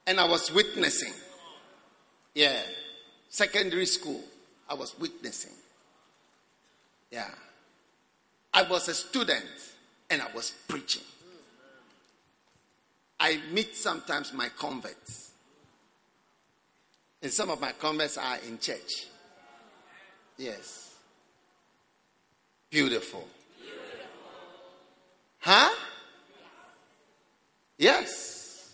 and 0.07 0.19
I 0.19 0.27
was 0.27 0.51
witnessing. 0.51 1.13
Yeah. 2.33 2.61
Secondary 3.29 3.85
school, 3.85 4.21
I 4.69 4.73
was 4.73 4.97
witnessing. 4.99 5.53
Yeah. 7.11 7.29
I 8.53 8.63
was 8.63 8.87
a 8.87 8.93
student 8.93 9.45
and 10.09 10.21
I 10.21 10.27
was 10.33 10.51
preaching. 10.67 11.03
I 13.19 13.39
meet 13.51 13.75
sometimes 13.75 14.33
my 14.33 14.49
converts. 14.49 15.31
And 17.21 17.31
some 17.31 17.49
of 17.49 17.59
my 17.59 17.71
converts 17.71 18.17
are 18.17 18.37
in 18.47 18.59
church. 18.59 19.07
Yes. 20.37 20.93
Beautiful. 22.69 23.27
Huh? 25.45 25.69
Yes. 27.77 28.73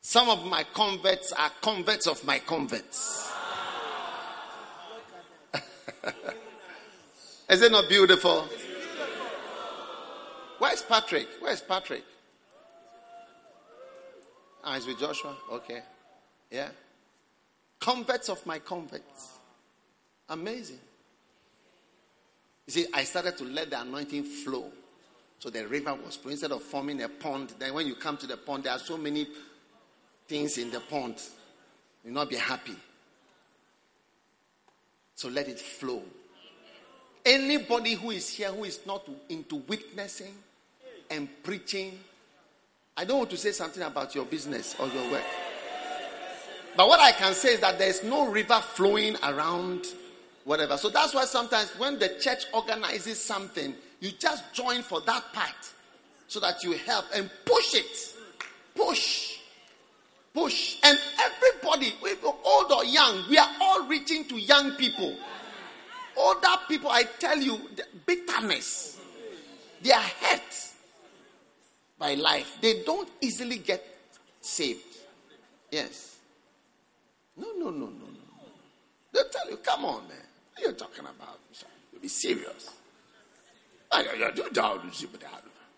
Some 0.00 0.28
of 0.28 0.44
my 0.44 0.64
converts 0.74 1.30
are 1.30 1.52
converts 1.60 2.08
of 2.08 2.24
my 2.24 2.40
converts. 2.40 3.30
Is 7.48 7.62
it 7.62 7.70
not 7.70 7.88
beautiful? 7.88 8.48
Where's 10.58 10.82
Patrick? 10.82 11.28
Where's 11.38 11.60
Patrick? 11.60 12.02
Ah, 14.64 14.74
he's 14.74 14.86
with 14.88 14.98
Joshua? 14.98 15.36
Okay. 15.52 15.82
Yeah. 16.50 16.70
Converts 17.78 18.28
of 18.28 18.44
my 18.44 18.58
converts. 18.58 19.38
Amazing. 20.28 20.80
You 22.66 22.72
see, 22.72 22.86
I 22.92 23.04
started 23.04 23.36
to 23.38 23.44
let 23.44 23.70
the 23.70 23.80
anointing 23.80 24.24
flow. 24.24 24.70
So 25.38 25.50
the 25.50 25.66
river 25.68 25.94
was 25.94 26.16
flowing 26.16 26.32
instead 26.32 26.52
of 26.52 26.62
forming 26.62 27.02
a 27.02 27.08
pond. 27.08 27.54
Then 27.58 27.74
when 27.74 27.86
you 27.86 27.94
come 27.94 28.16
to 28.18 28.26
the 28.26 28.36
pond, 28.36 28.64
there 28.64 28.72
are 28.72 28.78
so 28.78 28.96
many 28.96 29.28
things 30.26 30.58
in 30.58 30.70
the 30.70 30.80
pond. 30.80 31.22
You'll 32.04 32.14
not 32.14 32.30
be 32.30 32.36
happy. 32.36 32.76
So 35.14 35.28
let 35.28 35.48
it 35.48 35.60
flow. 35.60 36.02
Anybody 37.24 37.94
who 37.94 38.10
is 38.10 38.28
here 38.28 38.52
who 38.52 38.64
is 38.64 38.80
not 38.86 39.08
into 39.28 39.56
witnessing 39.56 40.34
and 41.10 41.28
preaching, 41.42 41.98
I 42.96 43.04
don't 43.04 43.18
want 43.18 43.30
to 43.30 43.36
say 43.36 43.52
something 43.52 43.82
about 43.82 44.14
your 44.14 44.24
business 44.24 44.74
or 44.78 44.88
your 44.88 45.10
work. 45.10 45.24
But 46.76 46.88
what 46.88 47.00
I 47.00 47.12
can 47.12 47.32
say 47.34 47.54
is 47.54 47.60
that 47.60 47.78
there's 47.78 48.04
no 48.04 48.28
river 48.30 48.60
flowing 48.60 49.16
around 49.22 49.86
whatever. 50.46 50.78
So 50.78 50.88
that's 50.88 51.12
why 51.12 51.24
sometimes 51.26 51.70
when 51.76 51.98
the 51.98 52.08
church 52.20 52.46
organizes 52.54 53.22
something, 53.22 53.74
you 54.00 54.12
just 54.12 54.54
join 54.54 54.82
for 54.82 55.00
that 55.02 55.32
part 55.34 55.72
so 56.28 56.40
that 56.40 56.62
you 56.64 56.72
help 56.72 57.04
and 57.14 57.28
push 57.44 57.74
it. 57.74 58.14
Push. 58.74 59.38
Push. 60.32 60.78
And 60.84 60.98
everybody, 61.20 61.94
old 62.44 62.72
or 62.72 62.84
young, 62.84 63.24
we 63.28 63.36
are 63.36 63.50
all 63.60 63.86
reaching 63.86 64.24
to 64.26 64.38
young 64.38 64.72
people. 64.72 65.16
Older 66.16 66.56
people, 66.68 66.90
I 66.90 67.02
tell 67.02 67.38
you, 67.38 67.60
bitterness. 68.06 68.98
They 69.82 69.92
are 69.92 70.00
hurt 70.00 70.72
by 71.98 72.14
life. 72.14 72.56
They 72.60 72.82
don't 72.84 73.08
easily 73.20 73.58
get 73.58 73.84
saved. 74.40 74.80
Yes. 75.70 76.16
No, 77.36 77.48
no, 77.58 77.70
no, 77.70 77.86
no, 77.86 77.86
no. 77.86 78.06
They'll 79.12 79.28
tell 79.28 79.50
you, 79.50 79.56
come 79.58 79.84
on, 79.84 80.08
man. 80.08 80.25
Are 80.56 80.62
you 80.62 80.72
talking 80.72 81.04
about? 81.04 81.38
You 81.92 81.98
be 82.00 82.08
serious. 82.08 82.70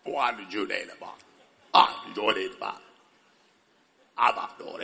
What 0.05 0.37
did 0.37 0.53
you 0.53 0.67
name 0.67 0.89
about? 0.97 1.19
Ah, 1.75 2.05
you 2.15 2.35
name 2.35 2.51
about. 2.57 2.81
Abba, 4.17 4.49
no, 4.61 4.79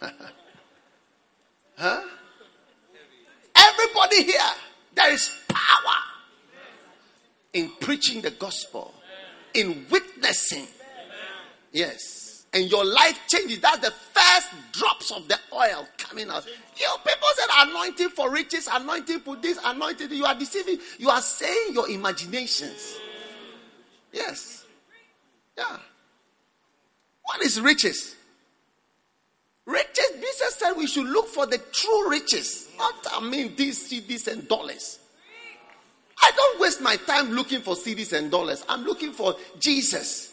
Huh? 1.76 2.02
Everybody 3.56 4.24
here, 4.24 4.40
there 4.94 5.12
is 5.12 5.30
power 5.48 5.98
in 7.52 7.70
preaching 7.80 8.20
the 8.20 8.30
gospel, 8.30 8.94
in 9.54 9.86
witnessing. 9.90 10.66
Yes. 11.72 12.27
And 12.58 12.68
your 12.68 12.84
life 12.84 13.20
changes. 13.28 13.60
That's 13.60 13.78
the 13.78 13.92
first 13.92 14.48
drops 14.72 15.12
of 15.12 15.28
the 15.28 15.38
oil 15.52 15.86
coming 15.96 16.28
out. 16.28 16.44
You 16.76 16.88
people 17.06 17.28
said 17.36 17.68
anointing 17.68 18.08
for 18.08 18.32
riches, 18.32 18.68
anointing 18.72 19.20
for 19.20 19.36
this, 19.36 19.60
anointing. 19.64 20.10
You 20.10 20.24
are 20.24 20.34
deceiving. 20.34 20.78
You 20.98 21.08
are 21.08 21.20
saying 21.20 21.74
your 21.74 21.88
imaginations. 21.88 22.98
Yes. 24.12 24.66
Yeah. 25.56 25.76
What 27.22 27.42
is 27.42 27.60
riches? 27.60 28.16
Riches, 29.64 30.10
Jesus 30.16 30.56
said 30.56 30.72
we 30.72 30.88
should 30.88 31.06
look 31.06 31.28
for 31.28 31.46
the 31.46 31.58
true 31.58 32.10
riches. 32.10 32.70
Not, 32.76 32.94
I 33.12 33.20
mean, 33.20 33.54
these 33.54 33.88
CDs 33.88 34.26
and 34.26 34.48
dollars. 34.48 34.98
I 36.20 36.32
don't 36.34 36.60
waste 36.60 36.80
my 36.80 36.96
time 36.96 37.30
looking 37.30 37.60
for 37.60 37.76
CDs 37.76 38.12
and 38.12 38.32
dollars. 38.32 38.64
I'm 38.68 38.82
looking 38.82 39.12
for 39.12 39.36
Jesus, 39.60 40.27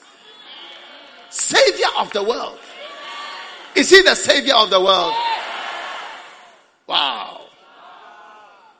Savior 1.29 1.87
of 1.99 2.11
the 2.13 2.23
world. 2.23 2.59
Is 3.75 3.89
He 3.89 4.01
the 4.01 4.15
Savior 4.15 4.55
of 4.55 4.69
the 4.69 4.79
world? 4.79 5.13
Wow. 6.87 7.41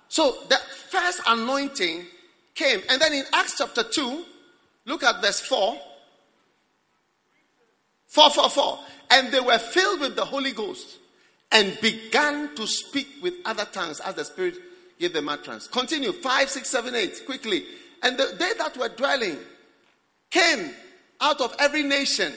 So, 0.08 0.38
the 0.48 0.58
first 0.90 1.22
anointing 1.28 2.06
came. 2.54 2.82
And 2.90 3.02
then 3.02 3.14
in 3.14 3.26
Acts 3.34 3.56
chapter 3.58 3.84
2, 3.84 4.26
look 4.86 5.04
at 5.04 5.22
verse 5.22 5.42
4. 5.42 5.78
4 8.08 8.30
4 8.30 8.50
4. 8.50 8.80
And 9.12 9.32
they 9.32 9.40
were 9.40 9.58
filled 9.58 10.00
with 10.00 10.16
the 10.16 10.26
Holy 10.26 10.52
Ghost 10.52 10.98
and 11.52 11.78
began 11.82 12.56
to 12.56 12.66
speak 12.66 13.08
with 13.22 13.34
other 13.46 13.66
tongues 13.66 14.00
as 14.00 14.16
the 14.16 14.26
Spirit 14.26 14.56
gave 15.00 15.14
them 15.14 15.30
utterance. 15.30 15.68
Continue. 15.68 16.12
5, 16.12 16.50
6, 16.50 16.70
7, 16.70 16.96
8. 16.96 17.26
Quickly. 17.26 17.66
And 18.02 18.18
the, 18.18 18.36
they 18.38 18.54
that 18.58 18.78
were 18.78 18.90
dwelling 18.90 19.38
came 20.30 20.72
out 21.22 21.42
of 21.42 21.56
every 21.60 21.84
nation. 21.84 22.34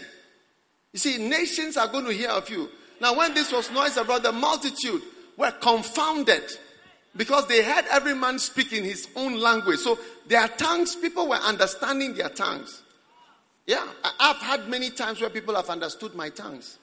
You 0.92 0.98
see, 0.98 1.18
nations 1.18 1.76
are 1.76 1.88
going 1.88 2.06
to 2.06 2.12
hear 2.12 2.30
of 2.30 2.48
you. 2.48 2.68
Now, 3.00 3.16
when 3.16 3.34
this 3.34 3.52
was 3.52 3.70
noised 3.70 3.96
abroad, 3.96 4.22
the 4.22 4.32
multitude 4.32 5.02
were 5.36 5.52
confounded 5.52 6.42
because 7.16 7.46
they 7.46 7.62
heard 7.62 7.84
every 7.90 8.14
man 8.14 8.38
speak 8.38 8.72
in 8.72 8.84
his 8.84 9.08
own 9.16 9.38
language. 9.38 9.78
So 9.78 9.98
their 10.26 10.48
tongues, 10.48 10.96
people 10.96 11.28
were 11.28 11.36
understanding 11.36 12.14
their 12.14 12.28
tongues. 12.28 12.82
Yeah, 13.66 13.86
I've 14.18 14.38
had 14.38 14.68
many 14.68 14.90
times 14.90 15.20
where 15.20 15.30
people 15.30 15.54
have 15.54 15.68
understood 15.68 16.14
my 16.14 16.30
tongues. 16.30 16.78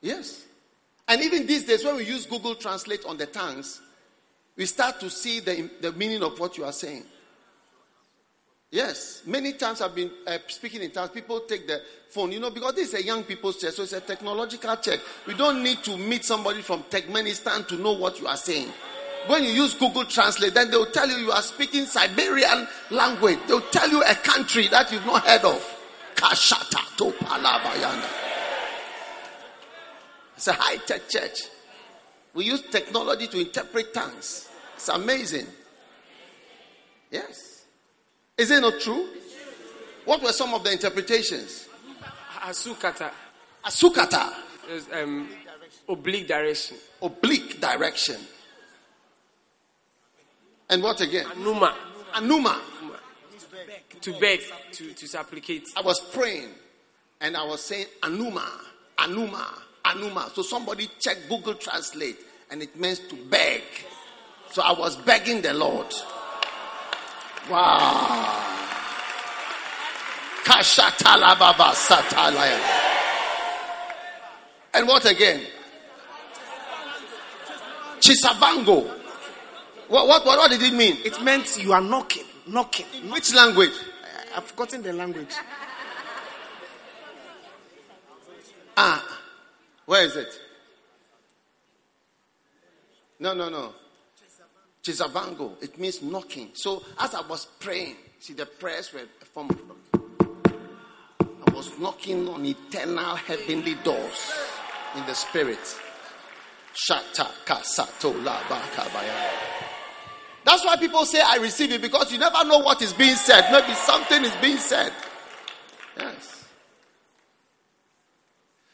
Yes. 0.00 0.44
And 1.06 1.22
even 1.22 1.46
these 1.46 1.64
days, 1.64 1.84
when 1.84 1.96
we 1.96 2.04
use 2.04 2.26
Google 2.26 2.54
Translate 2.54 3.04
on 3.04 3.16
the 3.16 3.26
tongues, 3.26 3.80
we 4.56 4.66
start 4.66 5.00
to 5.00 5.10
see 5.10 5.40
the, 5.40 5.70
the 5.80 5.92
meaning 5.92 6.22
of 6.22 6.38
what 6.38 6.58
you 6.58 6.64
are 6.64 6.72
saying. 6.72 7.04
Yes, 8.72 9.22
many 9.26 9.54
times 9.54 9.80
I've 9.80 9.96
been 9.96 10.12
uh, 10.28 10.38
speaking 10.46 10.82
in 10.82 10.92
tongues. 10.92 11.10
People 11.10 11.40
take 11.40 11.66
the 11.66 11.82
phone, 12.08 12.30
you 12.30 12.38
know, 12.38 12.50
because 12.50 12.74
this 12.74 12.94
is 12.94 12.94
a 12.94 13.04
young 13.04 13.24
people's 13.24 13.60
church, 13.60 13.74
so 13.74 13.82
it's 13.82 13.92
a 13.92 14.00
technological 14.00 14.76
check. 14.76 15.00
We 15.26 15.34
don't 15.34 15.64
need 15.64 15.82
to 15.84 15.96
meet 15.96 16.24
somebody 16.24 16.62
from 16.62 16.84
Turkmenistan 16.84 17.66
to 17.66 17.76
know 17.76 17.92
what 17.92 18.20
you 18.20 18.28
are 18.28 18.36
saying. 18.36 18.68
When 19.26 19.42
you 19.42 19.50
use 19.50 19.74
Google 19.74 20.04
Translate, 20.04 20.54
then 20.54 20.70
they'll 20.70 20.86
tell 20.86 21.08
you 21.08 21.16
you 21.16 21.32
are 21.32 21.42
speaking 21.42 21.84
Siberian 21.84 22.68
language. 22.90 23.40
They'll 23.48 23.60
tell 23.60 23.90
you 23.90 24.02
a 24.02 24.14
country 24.14 24.68
that 24.68 24.90
you've 24.92 25.04
not 25.04 25.26
heard 25.26 25.44
of. 25.44 25.76
Kashata 26.14 26.96
to 26.96 27.04
Palabayana. 27.24 28.08
It's 30.36 30.46
a 30.46 30.52
high 30.52 30.76
tech 30.76 31.08
church. 31.08 31.42
We 32.34 32.44
use 32.44 32.62
technology 32.62 33.26
to 33.26 33.40
interpret 33.40 33.92
tongues. 33.92 34.48
It's 34.76 34.88
amazing. 34.88 35.48
Yes. 37.10 37.49
Is 38.40 38.50
it 38.50 38.62
not 38.62 38.80
true? 38.80 39.06
What 40.06 40.22
were 40.22 40.32
some 40.32 40.54
of 40.54 40.64
the 40.64 40.72
interpretations? 40.72 41.68
Asukata. 42.38 43.10
Asukata. 43.62 44.32
Um, 44.94 45.28
oblique 45.86 46.26
direction. 46.26 46.78
Oblique 47.02 47.60
direction. 47.60 48.16
And 50.70 50.82
what 50.82 51.02
again? 51.02 51.26
Anuma. 51.26 51.74
Anuma. 52.14 52.58
To 54.00 54.18
beg, 54.18 54.40
to, 54.72 54.94
to 54.94 55.06
supplicate. 55.06 55.64
I 55.76 55.82
was 55.82 56.00
praying 56.00 56.48
and 57.20 57.36
I 57.36 57.44
was 57.44 57.62
saying 57.62 57.88
Anuma, 58.02 58.48
Anuma, 58.96 59.44
Anuma. 59.84 60.34
So 60.34 60.40
somebody 60.40 60.88
check 60.98 61.18
Google 61.28 61.56
Translate 61.56 62.16
and 62.50 62.62
it 62.62 62.74
means 62.74 63.00
to 63.00 63.16
beg. 63.16 63.60
So 64.52 64.62
I 64.62 64.72
was 64.72 64.96
begging 64.96 65.42
the 65.42 65.52
Lord. 65.52 65.92
Wow. 67.50 68.46
Kashatalababa 70.44 71.72
satalaya. 71.74 72.60
And 74.74 74.86
what 74.86 75.04
again? 75.04 75.42
Chisabango. 77.98 78.88
What, 79.88 80.06
what, 80.06 80.24
what, 80.24 80.38
what 80.38 80.50
did 80.50 80.62
it 80.62 80.72
mean? 80.72 80.98
It 81.04 81.20
meant 81.22 81.58
you 81.60 81.72
are 81.72 81.80
knocking, 81.80 82.24
knocking. 82.46 82.86
In 83.02 83.10
which 83.10 83.34
language? 83.34 83.72
I've 84.36 84.44
forgotten 84.44 84.82
the 84.82 84.92
language. 84.92 85.34
Ah, 88.76 89.04
where 89.86 90.04
is 90.04 90.14
it? 90.14 90.40
No, 93.18 93.34
no, 93.34 93.48
no. 93.48 93.74
Chisabango. 94.82 95.62
It 95.62 95.78
means 95.78 96.02
knocking. 96.02 96.50
So 96.54 96.82
as 96.98 97.14
I 97.14 97.20
was 97.26 97.46
praying, 97.58 97.96
see 98.18 98.32
the 98.32 98.46
prayers 98.46 98.92
were 98.92 99.00
a 99.00 99.24
form 99.24 99.50
of 99.50 99.58
knocking. 99.66 99.76
I 101.46 101.50
was 101.52 101.78
knocking 101.78 102.28
on 102.28 102.44
eternal 102.44 103.16
heavenly 103.16 103.74
doors 103.76 104.32
in 104.96 105.04
the 105.06 105.14
spirit. 105.14 105.58
That's 110.44 110.64
why 110.64 110.76
people 110.78 111.04
say 111.04 111.20
I 111.20 111.36
receive 111.36 111.72
it 111.72 111.82
because 111.82 112.12
you 112.12 112.18
never 112.18 112.44
know 112.44 112.58
what 112.58 112.80
is 112.80 112.92
being 112.92 113.16
said. 113.16 113.50
Maybe 113.50 113.74
something 113.74 114.24
is 114.24 114.34
being 114.36 114.56
said. 114.56 114.92
Yes. 115.98 116.48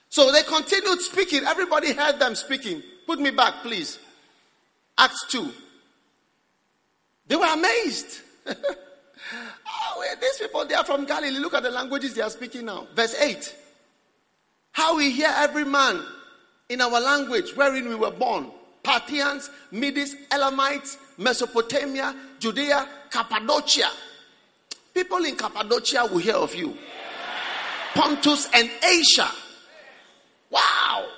So 0.08 0.30
they 0.30 0.42
continued 0.42 1.00
speaking. 1.00 1.44
Everybody 1.44 1.92
heard 1.92 2.18
them 2.18 2.34
speaking. 2.34 2.82
Put 3.06 3.18
me 3.20 3.30
back, 3.30 3.62
please. 3.62 3.98
Acts 4.96 5.26
2. 5.28 5.52
They 7.26 7.36
were 7.36 7.52
amazed. 7.52 8.20
oh, 8.46 10.14
these 10.20 10.38
people, 10.38 10.64
they 10.66 10.74
are 10.74 10.84
from 10.84 11.04
Galilee. 11.04 11.38
Look 11.38 11.54
at 11.54 11.62
the 11.62 11.70
languages 11.70 12.14
they 12.14 12.22
are 12.22 12.30
speaking 12.30 12.66
now. 12.66 12.86
Verse 12.94 13.14
8. 13.14 13.54
How 14.72 14.96
we 14.96 15.10
hear 15.10 15.32
every 15.34 15.64
man 15.64 16.04
in 16.68 16.80
our 16.80 17.00
language 17.00 17.52
wherein 17.56 17.88
we 17.88 17.94
were 17.94 18.10
born 18.10 18.50
Parthians, 18.82 19.50
Medes, 19.72 20.14
Elamites, 20.30 20.96
Mesopotamia, 21.18 22.14
Judea, 22.38 22.88
Cappadocia. 23.10 23.90
People 24.94 25.24
in 25.24 25.34
Cappadocia 25.36 26.06
will 26.06 26.18
hear 26.18 26.36
of 26.36 26.54
you. 26.54 26.76
Pontus 27.94 28.48
and 28.54 28.70
Asia. 28.84 29.28
Wow. 30.50 31.08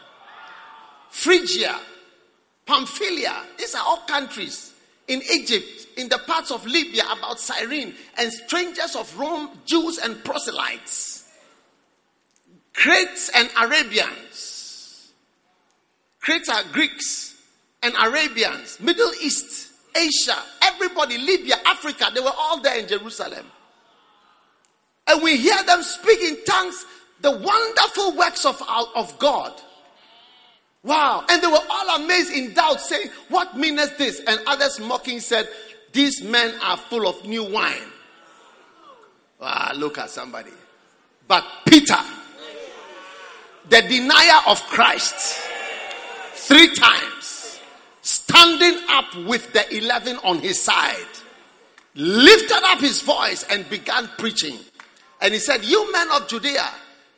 Phrygia, 1.11 1.79
Pamphylia. 2.65 3.35
These 3.59 3.75
are 3.75 3.85
all 3.87 3.99
countries 4.07 4.73
in 5.07 5.21
Egypt, 5.31 5.78
in 5.99 6.09
the 6.09 6.19
parts 6.19 6.51
of 6.51 6.65
Libya 6.65 7.03
about 7.11 7.41
Cyrene, 7.41 7.95
and 8.17 8.33
strangers 8.33 8.95
of 8.97 9.19
Rome, 9.19 9.51
Jews 9.67 9.99
and 9.99 10.23
proselytes, 10.25 11.29
Cretes 12.73 13.31
and 13.35 13.51
Arabians. 13.61 15.13
Cretes 16.21 16.49
are 16.49 16.63
Greeks 16.73 17.37
and 17.83 17.95
Arabians, 18.01 18.79
Middle 18.81 19.11
East, 19.21 19.73
Asia, 19.97 20.37
everybody, 20.63 21.19
Libya, 21.19 21.57
Africa, 21.67 22.11
they 22.15 22.21
were 22.21 22.31
all 22.39 22.61
there 22.61 22.79
in 22.79 22.87
Jerusalem. 22.87 23.47
And 25.09 25.23
we 25.23 25.37
hear 25.37 25.61
them 25.65 25.83
speak 25.83 26.21
in 26.21 26.45
tongues 26.45 26.85
the 27.21 27.33
wonderful 27.33 28.17
works 28.17 28.45
of, 28.45 28.63
of 28.95 29.19
God. 29.19 29.53
Wow. 30.85 31.25
And 31.29 31.43
they 31.43 31.49
were 31.49 31.59
all 31.69 31.97
amazed 31.97 32.31
in 32.31 32.55
doubt, 32.55 32.81
saying, 32.81 33.09
What 33.29 33.57
meaneth 33.57 33.99
this? 33.99 34.21
And 34.27 34.41
others 34.47 34.79
mocking 34.79 35.19
said, 35.19 35.49
These 35.99 36.23
men 36.23 36.55
are 36.63 36.77
full 36.77 37.09
of 37.09 37.25
new 37.25 37.43
wine. 37.43 37.91
Wow, 39.41 39.73
look 39.75 39.99
at 39.99 40.11
somebody. 40.11 40.53
But 41.27 41.45
Peter, 41.67 41.99
the 43.69 43.83
denier 43.83 44.41
of 44.47 44.61
Christ, 44.69 45.41
three 46.35 46.73
times, 46.73 47.59
standing 48.03 48.79
up 48.91 49.13
with 49.27 49.53
the 49.53 49.77
eleven 49.77 50.19
on 50.23 50.39
his 50.39 50.63
side, 50.63 50.95
lifted 51.97 52.63
up 52.63 52.79
his 52.79 53.01
voice 53.01 53.45
and 53.51 53.69
began 53.69 54.09
preaching. 54.19 54.57
And 55.21 55.35
he 55.35 55.41
said, 55.41 55.65
You 55.65 55.91
men 55.91 56.13
of 56.13 56.29
Judea, 56.29 56.71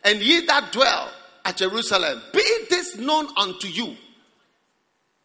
and 0.04 0.22
ye 0.22 0.46
that 0.46 0.72
dwell 0.72 1.10
at 1.44 1.58
Jerusalem, 1.58 2.22
be 2.32 2.64
this 2.70 2.96
known 2.96 3.28
unto 3.36 3.68
you, 3.68 3.94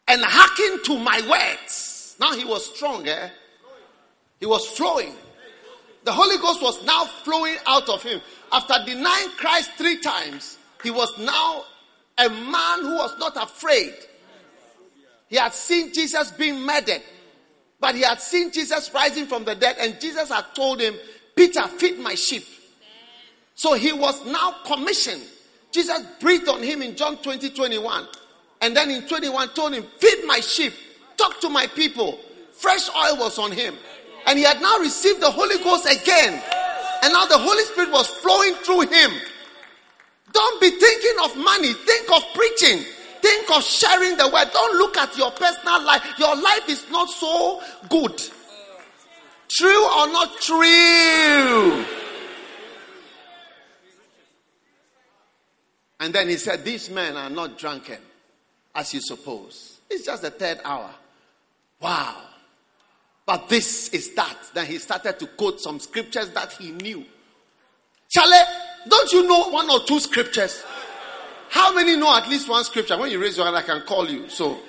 and 0.10 0.22
hearken 0.26 0.84
to 0.84 1.00
my 1.00 1.22
words. 1.22 2.18
Now 2.20 2.34
he 2.34 2.44
was 2.44 2.76
strong, 2.76 3.08
eh? 3.08 3.30
He 4.40 4.46
was 4.46 4.66
flowing. 4.68 5.14
The 6.04 6.12
Holy 6.12 6.38
Ghost 6.38 6.62
was 6.62 6.84
now 6.86 7.06
flowing 7.06 7.58
out 7.66 7.90
of 7.90 8.04
him. 8.04 8.22
After 8.52 8.76
denying 8.86 9.30
Christ 9.38 9.72
three 9.78 10.00
times, 10.00 10.58
he 10.84 10.92
was 10.92 11.18
now 11.18 11.64
a 12.18 12.30
man 12.30 12.82
who 12.82 12.96
was 12.96 13.18
not 13.18 13.36
afraid. 13.36 13.94
He 15.28 15.38
had 15.38 15.54
seen 15.54 15.94
Jesus 15.94 16.32
being 16.32 16.62
murdered, 16.62 17.02
but 17.80 17.96
he 17.96 18.02
had 18.02 18.22
seen 18.22 18.52
Jesus 18.52 18.92
rising 18.94 19.26
from 19.26 19.44
the 19.44 19.56
dead, 19.56 19.78
and 19.80 20.00
Jesus 20.00 20.30
had 20.30 20.46
told 20.54 20.80
him, 20.80 20.94
Peter, 21.36 21.68
feed 21.68 22.00
my 22.00 22.14
sheep. 22.14 22.46
So 23.56 23.74
he 23.74 23.92
was 23.92 24.26
now 24.26 24.56
commissioned 24.66 25.24
Jesus 25.76 26.00
breathed 26.22 26.48
on 26.48 26.64
him 26.64 26.82
in 26.82 26.96
John 26.96 27.18
20, 27.18 27.50
21. 27.50 28.08
And 28.62 28.74
then 28.74 28.90
in 28.90 29.06
21 29.06 29.50
told 29.50 29.74
him, 29.74 29.84
feed 30.00 30.24
my 30.26 30.40
sheep, 30.40 30.72
talk 31.18 31.42
to 31.42 31.50
my 31.50 31.68
people. 31.68 32.18
Fresh 32.54 32.88
oil 32.92 33.18
was 33.18 33.38
on 33.38 33.52
him. 33.52 33.76
And 34.26 34.40
he 34.40 34.46
had 34.46 34.62
now 34.62 34.80
received 34.80 35.22
the 35.22 35.32
Holy 35.32 35.58
Ghost 35.64 35.86
again. 35.86 36.42
And 37.04 37.14
now 37.14 37.26
the 37.26 37.38
Holy 37.38 37.64
Spirit 37.64 37.92
was 37.92 38.08
flowing 38.08 38.54
through 38.56 38.82
him. 38.82 39.12
Don't 40.32 40.60
be 40.60 40.72
thinking 40.72 41.16
of 41.24 41.38
money. 41.38 41.74
Think 41.74 42.12
of 42.12 42.24
preaching. 42.34 42.84
Think 43.22 43.50
of 43.56 43.64
sharing 43.64 44.18
the 44.18 44.28
word. 44.28 44.50
Don't 44.52 44.78
look 44.78 44.98
at 44.98 45.16
your 45.18 45.32
personal 45.32 45.84
life. 45.84 46.04
Your 46.18 46.36
life 46.36 46.68
is 46.68 46.86
not 46.92 47.10
so 47.10 47.62
good. 47.90 48.22
True 49.48 49.86
or 49.86 50.08
not 50.08 50.42
true? 50.42 51.86
And 56.00 56.14
then 56.14 56.28
he 56.28 56.38
said, 56.38 56.66
These 56.66 56.90
men 56.90 57.16
are 57.16 57.30
not 57.30 57.58
drunken 57.58 58.00
as 58.74 58.94
you 58.94 59.02
suppose. 59.02 59.80
It's 59.90 60.06
just 60.06 60.24
the 60.24 60.32
third 60.32 60.60
hour. 60.64 60.90
Wow. 61.80 62.16
But 63.26 63.50
this 63.50 63.90
is 63.90 64.14
that. 64.16 64.38
Then 64.54 64.68
he 64.68 64.78
started 64.78 65.20
to 65.20 65.28
quote 65.28 65.60
some 65.60 65.80
scriptures 65.80 66.30
that 66.32 66.52
he 66.54 66.72
knew. 66.72 67.04
Charlie, 68.10 68.38
don't 68.88 69.12
you 69.12 69.28
know 69.28 69.50
one 69.50 69.70
or 69.70 69.80
two 69.82 70.00
scriptures? 70.00 70.64
How 71.50 71.74
many 71.74 71.96
know 71.96 72.16
at 72.16 72.30
least 72.30 72.48
one 72.48 72.64
scripture? 72.64 72.98
When 72.98 73.10
you 73.12 73.22
raise 73.22 73.38
your 73.38 73.46
hand, 73.46 73.58
I 73.58 73.62
can 73.62 73.82
call 73.82 74.08
you. 74.10 74.30
So, 74.30 74.60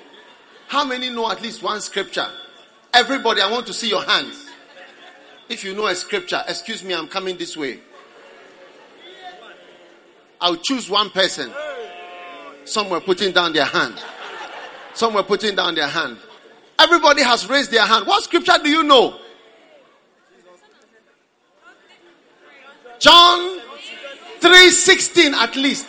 how 0.68 0.84
many 0.84 1.10
know 1.10 1.30
at 1.30 1.42
least 1.42 1.62
one 1.62 1.80
scripture? 1.80 2.26
Everybody, 2.94 3.40
I 3.42 3.50
want 3.50 3.66
to 3.66 3.72
see 3.72 3.88
your 3.88 4.02
hands. 4.02 4.46
If 5.48 5.64
you 5.64 5.74
know 5.74 5.86
a 5.86 5.94
scripture, 5.94 6.42
excuse 6.48 6.82
me, 6.82 6.94
I'm 6.94 7.08
coming 7.08 7.36
this 7.36 7.56
way. 7.56 7.80
I'll 10.40 10.56
choose 10.56 10.90
one 10.90 11.10
person. 11.10 11.52
Some 12.64 12.90
were 12.90 13.00
putting 13.00 13.32
down 13.32 13.52
their 13.52 13.64
hand. 13.64 14.02
Some 14.94 15.14
were 15.14 15.22
putting 15.22 15.54
down 15.54 15.74
their 15.74 15.88
hand. 15.88 16.18
Everybody 16.78 17.22
has 17.22 17.48
raised 17.48 17.70
their 17.70 17.86
hand. 17.86 18.06
What 18.06 18.22
scripture 18.24 18.58
do 18.62 18.68
you 18.68 18.82
know? 18.82 19.16
John 22.98 23.60
3:16 24.40 25.34
at 25.34 25.56
least. 25.56 25.86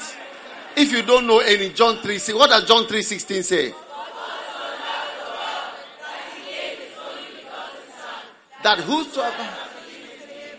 If 0.75 0.91
you 0.91 1.01
don't 1.01 1.25
know 1.25 1.39
any 1.39 1.69
John 1.69 1.97
3, 1.97 2.19
what 2.33 2.49
does 2.49 2.65
John 2.65 2.85
3:16 2.85 3.43
say? 3.43 3.73
That 8.63 8.79
whosoever 8.79 9.49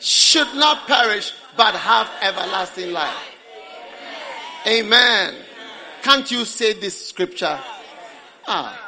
should 0.00 0.54
not 0.54 0.86
perish 0.86 1.32
but 1.56 1.74
have 1.74 2.08
everlasting 2.22 2.92
life. 2.92 3.16
Amen. 4.66 5.34
Can't 6.02 6.30
you 6.30 6.44
say 6.44 6.72
this 6.72 7.08
scripture? 7.08 7.58
Ah. 8.46 8.87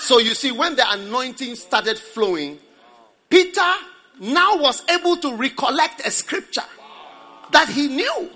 So 0.00 0.18
you 0.18 0.34
see, 0.34 0.50
when 0.50 0.76
the 0.76 0.90
anointing 0.90 1.54
started 1.56 1.98
flowing, 1.98 2.58
Peter 3.28 3.72
now 4.18 4.56
was 4.56 4.82
able 4.88 5.16
to 5.18 5.36
recollect 5.36 6.06
a 6.06 6.10
scripture 6.10 6.64
that 7.52 7.68
he 7.68 7.88
knew. 7.88 8.30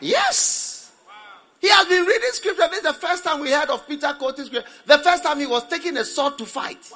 Yes. 0.00 0.92
He 1.60 1.68
has 1.68 1.86
been 1.86 2.04
reading 2.04 2.28
scripture. 2.32 2.68
This 2.68 2.78
is 2.78 2.82
the 2.82 2.92
first 2.94 3.24
time 3.24 3.40
we 3.40 3.52
heard 3.52 3.70
of 3.70 3.86
Peter 3.88 4.12
quoting 4.18 4.44
scripture. 4.44 4.68
The 4.86 4.98
first 4.98 5.22
time 5.22 5.38
he 5.38 5.46
was 5.46 5.66
taking 5.68 5.96
a 5.96 6.04
sword 6.04 6.36
to 6.38 6.44
fight. 6.44 6.90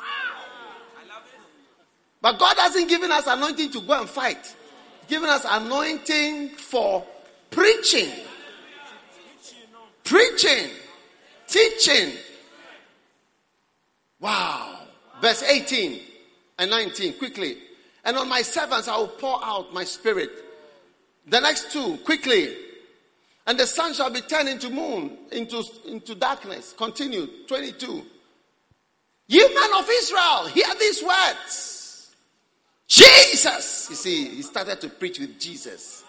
But 2.20 2.38
God 2.38 2.56
hasn't 2.58 2.88
given 2.88 3.10
us 3.12 3.26
anointing 3.26 3.70
to 3.70 3.80
go 3.82 4.00
and 4.00 4.08
fight. 4.08 4.54
He's 5.00 5.08
given 5.08 5.30
us 5.30 5.46
anointing 5.48 6.50
for 6.50 7.06
preaching. 7.50 8.10
Preaching. 10.04 10.70
Teaching. 11.46 12.12
Wow. 14.20 14.80
Verse 15.20 15.42
18 15.42 16.00
and 16.58 16.70
19, 16.70 17.14
quickly. 17.14 17.56
And 18.04 18.16
on 18.16 18.28
my 18.28 18.42
servants 18.42 18.88
I 18.88 18.96
will 18.96 19.08
pour 19.08 19.42
out 19.44 19.72
my 19.72 19.84
spirit. 19.84 20.30
The 21.26 21.40
next 21.40 21.72
two, 21.72 21.98
quickly. 22.04 22.54
And 23.46 23.58
the 23.58 23.66
sun 23.66 23.94
shall 23.94 24.10
be 24.10 24.20
turned 24.20 24.48
into 24.48 24.70
moon, 24.70 25.18
into, 25.32 25.64
into 25.86 26.14
darkness. 26.14 26.74
Continue. 26.76 27.26
22. 27.46 28.04
You 29.28 29.54
men 29.54 29.70
of 29.78 29.88
Israel, 29.88 30.46
hear 30.48 30.74
these 30.78 31.02
words. 31.02 32.14
Jesus. 32.88 33.86
You 33.90 33.96
see, 33.96 34.28
he 34.28 34.42
started 34.42 34.80
to 34.80 34.88
preach 34.88 35.18
with 35.20 35.38
Jesus. 35.38 36.04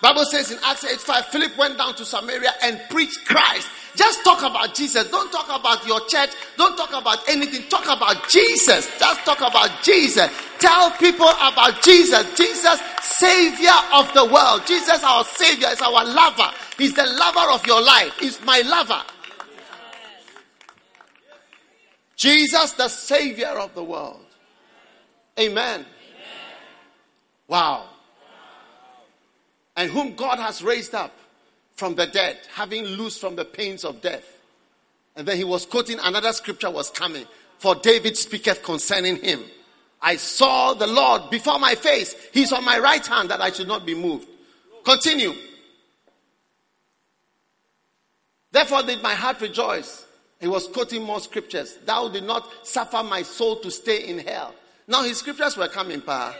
Bible 0.00 0.24
says 0.24 0.50
in 0.50 0.58
Acts 0.64 0.84
8 0.84 0.98
5, 0.98 1.26
Philip 1.26 1.58
went 1.58 1.78
down 1.78 1.94
to 1.94 2.04
Samaria 2.04 2.52
and 2.62 2.80
preached 2.90 3.26
Christ. 3.26 3.68
Just 3.96 4.24
talk 4.24 4.42
about 4.42 4.74
Jesus. 4.74 5.10
Don't 5.10 5.30
talk 5.30 5.48
about 5.48 5.86
your 5.86 6.00
church. 6.06 6.30
Don't 6.56 6.76
talk 6.76 6.92
about 6.92 7.28
anything. 7.28 7.62
Talk 7.68 7.84
about 7.84 8.28
Jesus. 8.28 8.88
Just 8.98 9.24
talk 9.24 9.38
about 9.38 9.82
Jesus. 9.82 10.28
Tell 10.58 10.90
people 10.92 11.28
about 11.28 11.82
Jesus. 11.82 12.36
Jesus, 12.36 12.80
Savior 13.02 13.76
of 13.92 14.12
the 14.14 14.24
world. 14.24 14.66
Jesus, 14.66 15.02
our 15.02 15.24
Savior, 15.24 15.68
is 15.68 15.80
our 15.80 16.04
lover. 16.04 16.50
He's 16.78 16.94
the 16.94 17.06
lover 17.06 17.52
of 17.52 17.66
your 17.66 17.82
life. 17.82 18.12
He's 18.18 18.40
my 18.44 18.60
lover. 18.60 19.02
Jesus, 22.16 22.72
the 22.72 22.88
Savior 22.88 23.48
of 23.58 23.74
the 23.74 23.84
world. 23.84 24.24
Amen. 25.38 25.84
Wow 27.48 27.88
and 29.76 29.90
whom 29.90 30.14
God 30.14 30.38
has 30.38 30.62
raised 30.62 30.94
up 30.94 31.12
from 31.74 31.94
the 31.94 32.06
dead, 32.06 32.38
having 32.54 32.84
loosed 32.84 33.20
from 33.20 33.36
the 33.36 33.44
pains 33.44 33.84
of 33.84 34.00
death. 34.00 34.40
And 35.16 35.26
then 35.26 35.36
he 35.36 35.44
was 35.44 35.66
quoting 35.66 35.98
another 36.02 36.32
scripture 36.32 36.70
was 36.70 36.90
coming. 36.90 37.26
For 37.58 37.74
David 37.74 38.16
speaketh 38.16 38.62
concerning 38.62 39.16
him. 39.16 39.42
I 40.02 40.16
saw 40.16 40.74
the 40.74 40.86
Lord 40.86 41.30
before 41.30 41.58
my 41.58 41.74
face. 41.74 42.14
He's 42.32 42.52
on 42.52 42.64
my 42.64 42.78
right 42.78 43.04
hand 43.06 43.30
that 43.30 43.40
I 43.40 43.50
should 43.50 43.68
not 43.68 43.86
be 43.86 43.94
moved. 43.94 44.28
Continue. 44.84 45.34
Therefore 48.52 48.82
did 48.82 49.02
my 49.02 49.14
heart 49.14 49.40
rejoice. 49.40 50.04
He 50.40 50.46
was 50.46 50.68
quoting 50.68 51.02
more 51.02 51.20
scriptures. 51.20 51.78
Thou 51.86 52.08
did 52.08 52.24
not 52.24 52.48
suffer 52.66 53.02
my 53.02 53.22
soul 53.22 53.56
to 53.60 53.70
stay 53.70 54.06
in 54.06 54.18
hell. 54.18 54.54
Now 54.86 55.02
his 55.02 55.18
scriptures 55.18 55.56
were 55.56 55.68
coming, 55.68 56.02
pa. 56.02 56.36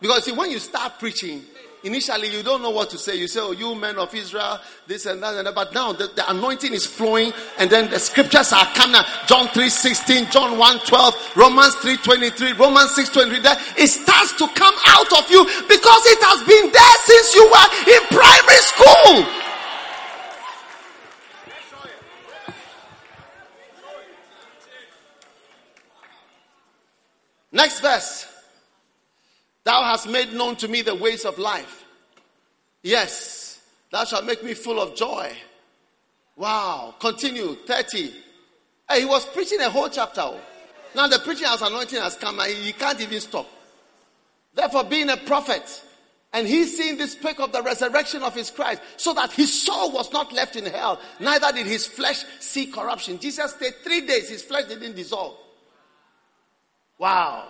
Because 0.00 0.24
see, 0.24 0.32
when 0.32 0.50
you 0.50 0.60
start 0.60 0.98
preaching, 0.98 1.42
Initially, 1.84 2.28
you 2.36 2.42
don't 2.42 2.60
know 2.60 2.70
what 2.70 2.90
to 2.90 2.98
say. 2.98 3.16
You 3.16 3.28
say, 3.28 3.40
Oh, 3.40 3.52
you 3.52 3.74
men 3.74 3.96
of 3.98 4.12
Israel, 4.12 4.58
this 4.86 5.06
and 5.06 5.22
that 5.22 5.36
and 5.36 5.46
that. 5.46 5.54
But 5.54 5.72
now 5.72 5.92
the, 5.92 6.08
the 6.08 6.28
anointing 6.28 6.72
is 6.72 6.84
flowing, 6.84 7.32
and 7.58 7.70
then 7.70 7.88
the 7.88 8.00
scriptures 8.00 8.52
are 8.52 8.66
coming. 8.74 9.00
John 9.26 9.48
3 9.48 9.68
16, 9.68 10.30
John 10.30 10.58
1 10.58 10.78
12, 10.80 11.36
Romans 11.36 11.74
3 11.76 11.96
23, 11.98 12.52
Romans 12.54 12.94
6 12.94 13.08
23. 13.10 13.50
It 13.78 13.88
starts 13.88 14.32
to 14.38 14.48
come 14.48 14.74
out 14.88 15.12
of 15.12 15.30
you 15.30 15.44
because 15.68 16.02
it 16.06 16.18
has 16.22 16.46
been 16.48 16.72
there 16.72 16.96
since 17.04 17.34
you 17.34 17.46
were 17.46 17.68
in 17.94 18.02
primary 18.10 18.62
school. 18.62 19.44
Next 27.52 27.80
verse. 27.80 28.37
Thou 29.68 29.82
hast 29.82 30.08
made 30.08 30.32
known 30.32 30.56
to 30.56 30.66
me 30.66 30.80
the 30.80 30.94
ways 30.94 31.26
of 31.26 31.38
life. 31.38 31.84
Yes, 32.82 33.60
thou 33.92 34.06
shalt 34.06 34.24
make 34.24 34.42
me 34.42 34.54
full 34.54 34.80
of 34.80 34.96
joy. 34.96 35.30
Wow. 36.36 36.94
Continue. 36.98 37.54
30. 37.66 38.14
Hey, 38.88 39.00
he 39.00 39.04
was 39.04 39.26
preaching 39.26 39.60
a 39.60 39.68
whole 39.68 39.90
chapter. 39.90 40.22
Oh. 40.22 40.40
Now 40.96 41.06
the 41.06 41.18
preaching 41.18 41.44
as 41.46 41.60
anointing 41.60 42.00
has 42.00 42.16
come 42.16 42.40
and 42.40 42.50
he 42.50 42.72
can't 42.72 42.98
even 42.98 43.20
stop. 43.20 43.46
Therefore, 44.54 44.84
being 44.84 45.10
a 45.10 45.18
prophet, 45.18 45.82
and 46.32 46.48
he 46.48 46.64
seeing 46.64 46.96
this 46.96 47.12
speak 47.12 47.38
of 47.38 47.52
the 47.52 47.62
resurrection 47.62 48.22
of 48.22 48.34
his 48.34 48.50
Christ, 48.50 48.80
so 48.96 49.12
that 49.12 49.32
his 49.32 49.52
soul 49.52 49.92
was 49.92 50.10
not 50.14 50.32
left 50.32 50.56
in 50.56 50.64
hell, 50.64 50.98
neither 51.20 51.52
did 51.52 51.66
his 51.66 51.84
flesh 51.84 52.24
see 52.40 52.68
corruption. 52.72 53.18
Jesus 53.18 53.52
stayed 53.52 53.74
three 53.84 54.00
days, 54.00 54.30
his 54.30 54.42
flesh 54.42 54.64
didn't 54.64 54.96
dissolve. 54.96 55.36
Wow. 56.96 57.48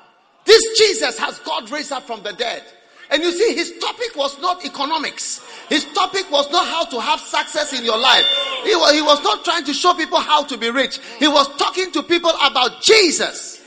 This 0.49 0.79
Jesus 0.79 1.19
has 1.19 1.39
God 1.41 1.70
raised 1.70 1.93
up 1.93 2.05
from 2.05 2.23
the 2.23 2.33
dead. 2.33 2.62
And 3.11 3.23
you 3.23 3.33
see, 3.33 3.55
his 3.55 3.79
topic 3.79 4.16
was 4.16 4.41
not 4.41 4.65
economics. 4.65 5.43
His 5.69 5.85
topic 5.93 6.31
was 6.31 6.51
not 6.51 6.66
how 6.66 6.87
to 6.87 7.01
have 7.01 7.20
success 7.20 7.79
in 7.79 7.85
your 7.85 7.99
life. 7.99 8.25
He 8.65 8.75
was, 8.75 8.95
he 8.95 9.03
was 9.03 9.23
not 9.23 9.45
trying 9.45 9.65
to 9.65 9.75
show 9.75 9.93
people 9.93 10.19
how 10.19 10.45
to 10.45 10.57
be 10.57 10.70
rich. 10.70 11.01
He 11.19 11.29
was 11.29 11.55
talking 11.57 11.93
to 11.93 12.03
people 12.03 12.31
about 12.43 12.81
Jesus. 12.81 13.62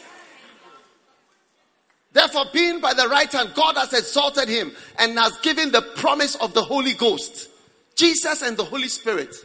Therefore, 2.14 2.45
being 2.52 2.82
by 2.82 2.95
the 2.95 3.08
right 3.08 3.32
hand, 3.32 3.52
God 3.53 3.78
has 3.78 3.94
exalted 3.94 4.49
him 4.49 4.72
and 4.98 5.20
has 5.20 5.38
given 5.41 5.72
the 5.72 5.84
promise 5.84 6.34
of 6.38 6.56
the 6.56 6.64
Holy 6.64 6.94
Ghost. 6.94 7.48
Jesus 7.95 8.41
and 8.41 8.58
the 8.58 8.66
Holy 8.66 8.88
Spirit. 8.88 9.36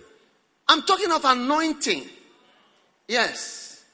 I'm 0.69 0.81
talking 0.85 1.13
of 1.13 1.23
anointing. 1.23 2.05
Yes. 3.09 3.85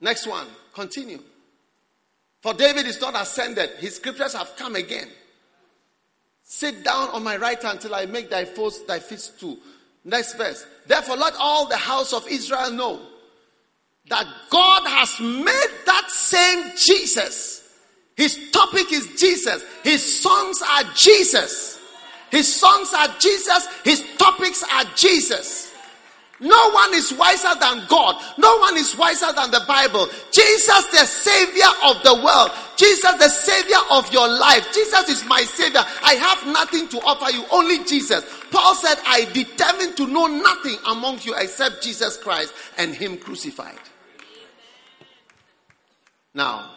Next 0.00 0.28
one. 0.28 0.46
Continue. 0.72 1.18
For 2.40 2.54
David 2.54 2.86
is 2.86 3.00
not 3.00 3.20
ascended, 3.20 3.70
his 3.78 3.96
scriptures 3.96 4.34
have 4.34 4.56
come 4.56 4.76
again. 4.76 5.08
Sit 6.42 6.82
down 6.82 7.10
on 7.10 7.22
my 7.22 7.36
right 7.36 7.62
hand 7.62 7.80
till 7.80 7.94
I 7.94 8.06
make 8.06 8.30
thy 8.30 8.44
foes 8.44 8.84
thy 8.86 8.98
footstool. 8.98 9.58
Next 10.04 10.34
verse. 10.34 10.66
Therefore, 10.86 11.16
let 11.16 11.34
all 11.38 11.68
the 11.68 11.76
house 11.76 12.12
of 12.12 12.26
Israel 12.26 12.72
know 12.72 13.00
that 14.08 14.26
God 14.48 14.82
has 14.86 15.20
made 15.20 15.70
that 15.86 16.10
same 16.10 16.72
Jesus. 16.76 17.60
His 18.16 18.50
topic 18.50 18.92
is 18.92 19.06
Jesus. 19.18 19.64
His 19.84 20.20
songs 20.20 20.60
are 20.62 20.84
Jesus. 20.94 21.78
His 22.30 22.52
songs 22.52 22.92
are 22.94 23.08
Jesus. 23.18 23.68
His 23.84 24.04
topics 24.18 24.64
are 24.72 24.84
Jesus. 24.96 25.69
No 26.40 26.70
one 26.70 26.94
is 26.94 27.12
wiser 27.12 27.54
than 27.60 27.84
God. 27.86 28.16
No 28.38 28.58
one 28.58 28.76
is 28.78 28.96
wiser 28.96 29.30
than 29.34 29.50
the 29.50 29.62
Bible. 29.68 30.08
Jesus, 30.32 30.86
the 30.86 31.04
Savior 31.06 31.68
of 31.84 32.02
the 32.02 32.14
world. 32.14 32.50
Jesus, 32.76 33.12
the 33.18 33.28
Savior 33.28 33.76
of 33.90 34.10
your 34.10 34.26
life. 34.26 34.66
Jesus 34.72 35.08
is 35.10 35.24
my 35.26 35.42
Savior. 35.42 35.82
I 36.02 36.14
have 36.14 36.46
nothing 36.46 36.88
to 36.88 36.98
offer 37.00 37.30
you, 37.30 37.44
only 37.52 37.84
Jesus. 37.84 38.24
Paul 38.50 38.74
said, 38.74 38.96
I 39.06 39.26
determined 39.34 39.98
to 39.98 40.06
know 40.06 40.26
nothing 40.28 40.76
among 40.86 41.20
you 41.22 41.34
except 41.36 41.82
Jesus 41.82 42.16
Christ 42.16 42.54
and 42.78 42.94
Him 42.94 43.18
crucified. 43.18 43.78
Now, 46.32 46.70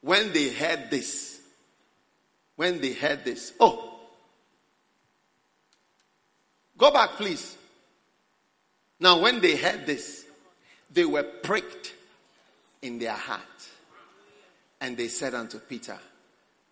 when 0.00 0.32
they 0.32 0.50
heard 0.50 0.92
this, 0.92 1.40
when 2.54 2.80
they 2.80 2.92
heard 2.92 3.24
this, 3.24 3.52
oh, 3.58 3.98
go 6.78 6.92
back, 6.92 7.10
please. 7.16 7.55
Now, 8.98 9.20
when 9.20 9.40
they 9.40 9.56
heard 9.56 9.86
this, 9.86 10.24
they 10.92 11.04
were 11.04 11.22
pricked 11.22 11.94
in 12.82 12.98
their 12.98 13.12
heart. 13.12 13.40
And 14.80 14.96
they 14.96 15.08
said 15.08 15.34
unto 15.34 15.58
Peter, 15.58 15.98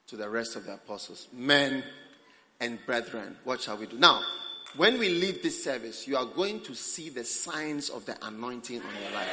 to 0.06 0.16
the 0.16 0.28
rest 0.28 0.56
of 0.56 0.66
the 0.66 0.74
apostles, 0.74 1.28
Men 1.32 1.82
and 2.60 2.78
brethren, 2.86 3.36
what 3.44 3.60
shall 3.62 3.76
we 3.76 3.86
do? 3.86 3.98
Now, 3.98 4.22
when 4.76 4.98
we 4.98 5.08
leave 5.08 5.42
this 5.42 5.62
service, 5.62 6.06
you 6.06 6.16
are 6.16 6.26
going 6.26 6.60
to 6.62 6.74
see 6.74 7.08
the 7.08 7.24
signs 7.24 7.90
of 7.90 8.04
the 8.06 8.16
anointing 8.26 8.80
on 8.80 9.02
your 9.02 9.12
life. 9.12 9.28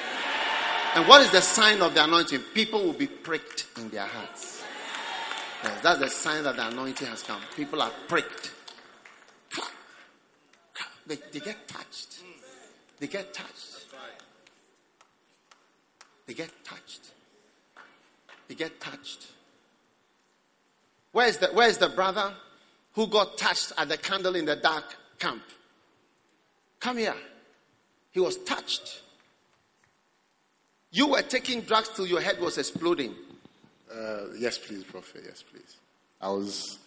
And 0.96 1.08
what 1.08 1.22
is 1.22 1.32
the 1.32 1.42
sign 1.42 1.82
of 1.82 1.94
the 1.94 2.04
anointing? 2.04 2.40
People 2.54 2.84
will 2.84 2.94
be 2.94 3.08
pricked 3.08 3.68
in 3.78 3.90
their 3.90 4.06
hearts. 4.06 4.64
Yes, 5.64 5.82
that's 5.82 6.00
the 6.00 6.10
sign 6.10 6.44
that 6.44 6.56
the 6.58 6.68
anointing 6.68 7.08
has 7.08 7.24
come. 7.24 7.42
People 7.56 7.82
are 7.82 7.92
pricked. 8.08 8.52
They, 11.08 11.18
they 11.32 11.40
get 11.40 11.68
touched. 11.68 12.11
They 13.02 13.08
get 13.08 13.34
touched. 13.34 13.88
They 16.28 16.36
get 16.36 16.52
touched. 16.64 17.02
They 18.48 18.54
get 18.54 18.80
touched. 18.80 19.26
Where's 21.12 21.40
the, 21.40 21.48
where's 21.48 21.80
the 21.80 21.90
brother 21.90 22.32
who 22.94 23.08
got 23.08 23.40
touched 23.40 23.74
at 23.76 23.90
the 23.90 23.98
candle 23.98 24.36
in 24.36 24.46
the 24.46 24.56
dark 24.56 24.84
camp? 25.18 25.42
Come 26.80 26.98
here. 26.98 27.16
He 28.12 28.20
was 28.20 28.38
touched. 28.44 29.02
You 30.92 31.08
were 31.08 31.24
taking 31.24 31.62
drugs 31.62 31.90
till 31.90 32.06
your 32.06 32.22
head 32.22 32.40
was 32.40 32.60
exploding. 32.60 33.16
Uh, 33.92 34.26
yes, 34.38 34.60
please, 34.60 34.84
Prophet. 34.84 35.24
Yes, 35.26 35.44
please. 35.52 35.78
I 36.22 36.30
was. 36.30 36.78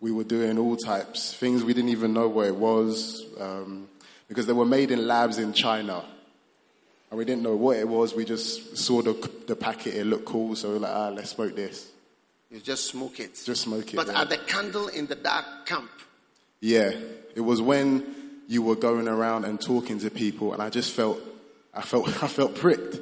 We 0.00 0.10
were 0.10 0.24
doing 0.24 0.58
all 0.58 0.76
types 0.76 1.32
things 1.32 1.62
we 1.62 1.72
didn't 1.72 1.90
even 1.90 2.12
know 2.12 2.28
what 2.28 2.48
it 2.48 2.56
was 2.56 3.24
um, 3.40 3.88
because 4.34 4.46
they 4.46 4.52
were 4.52 4.66
made 4.66 4.90
in 4.90 5.06
labs 5.06 5.38
in 5.38 5.52
China, 5.52 6.04
and 7.08 7.16
we 7.16 7.24
didn't 7.24 7.44
know 7.44 7.54
what 7.54 7.76
it 7.76 7.86
was. 7.86 8.14
We 8.14 8.24
just 8.24 8.76
saw 8.76 9.00
the 9.00 9.12
the 9.46 9.54
packet; 9.54 9.94
it 9.94 10.04
looked 10.04 10.24
cool, 10.24 10.56
so 10.56 10.68
we 10.68 10.74
were 10.74 10.80
like, 10.80 10.92
ah, 10.92 11.08
let's 11.10 11.30
smoke 11.30 11.54
this. 11.54 11.88
You 12.50 12.58
just 12.58 12.86
smoke 12.86 13.20
it. 13.20 13.40
Just 13.44 13.62
smoke 13.62 13.94
it. 13.94 13.96
But 13.96 14.08
yeah. 14.08 14.22
at 14.22 14.30
the 14.30 14.38
candle 14.38 14.88
in 14.88 15.06
the 15.06 15.14
dark 15.14 15.66
camp, 15.66 15.90
Yeah, 16.60 16.90
it 17.36 17.40
was 17.40 17.62
when 17.62 18.14
you 18.48 18.62
were 18.62 18.74
going 18.74 19.06
around 19.06 19.44
and 19.44 19.60
talking 19.60 20.00
to 20.00 20.10
people, 20.10 20.52
and 20.52 20.60
I 20.60 20.68
just 20.68 20.90
felt, 20.92 21.20
I 21.72 21.82
felt, 21.82 22.08
I 22.22 22.26
felt 22.26 22.56
pricked. 22.56 22.98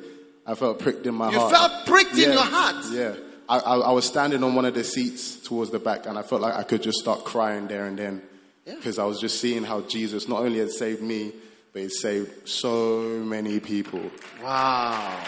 I 0.47 0.55
felt 0.55 0.81
pricked 0.81 1.07
in 1.07 1.15
my 1.15 1.31
You 1.31 1.39
heart. 1.39 1.53
You 1.53 1.59
felt 1.59 1.87
pricked 1.87 2.19
in 2.19 2.33
your 2.33 2.45
heart? 2.45 2.85
Yeah, 2.91 3.15
I, 3.49 3.59
I, 3.59 3.77
I 3.79 3.93
was 3.93 4.05
standing 4.05 4.45
on 4.45 4.55
one 4.55 4.67
of 4.67 4.75
the 4.75 4.85
seats 4.85 5.37
towards 5.37 5.71
the 5.71 5.79
back, 5.79 6.05
and 6.05 6.19
I 6.19 6.23
felt 6.23 6.43
like 6.43 6.55
I 6.55 6.63
could 6.63 6.83
just 6.83 6.99
start 6.99 7.25
crying 7.25 7.69
there 7.69 7.87
and 7.87 7.99
then, 7.99 8.23
because 8.65 8.99
I 8.99 9.05
was 9.05 9.21
just 9.21 9.41
seeing 9.41 9.65
how 9.65 9.81
Jesus 9.83 10.29
not 10.29 10.41
only 10.41 10.59
had 10.59 10.71
saved 10.71 11.03
me, 11.03 11.33
but 11.73 11.83
he 11.83 11.89
saved 11.89 12.49
so 12.49 13.01
many 13.25 13.61
people. 13.61 14.11
wow, 14.43 15.25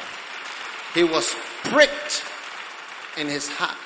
he 0.94 1.04
was 1.04 1.34
pricked 1.64 2.22
in 3.18 3.28
his 3.28 3.48
heart. 3.48 3.76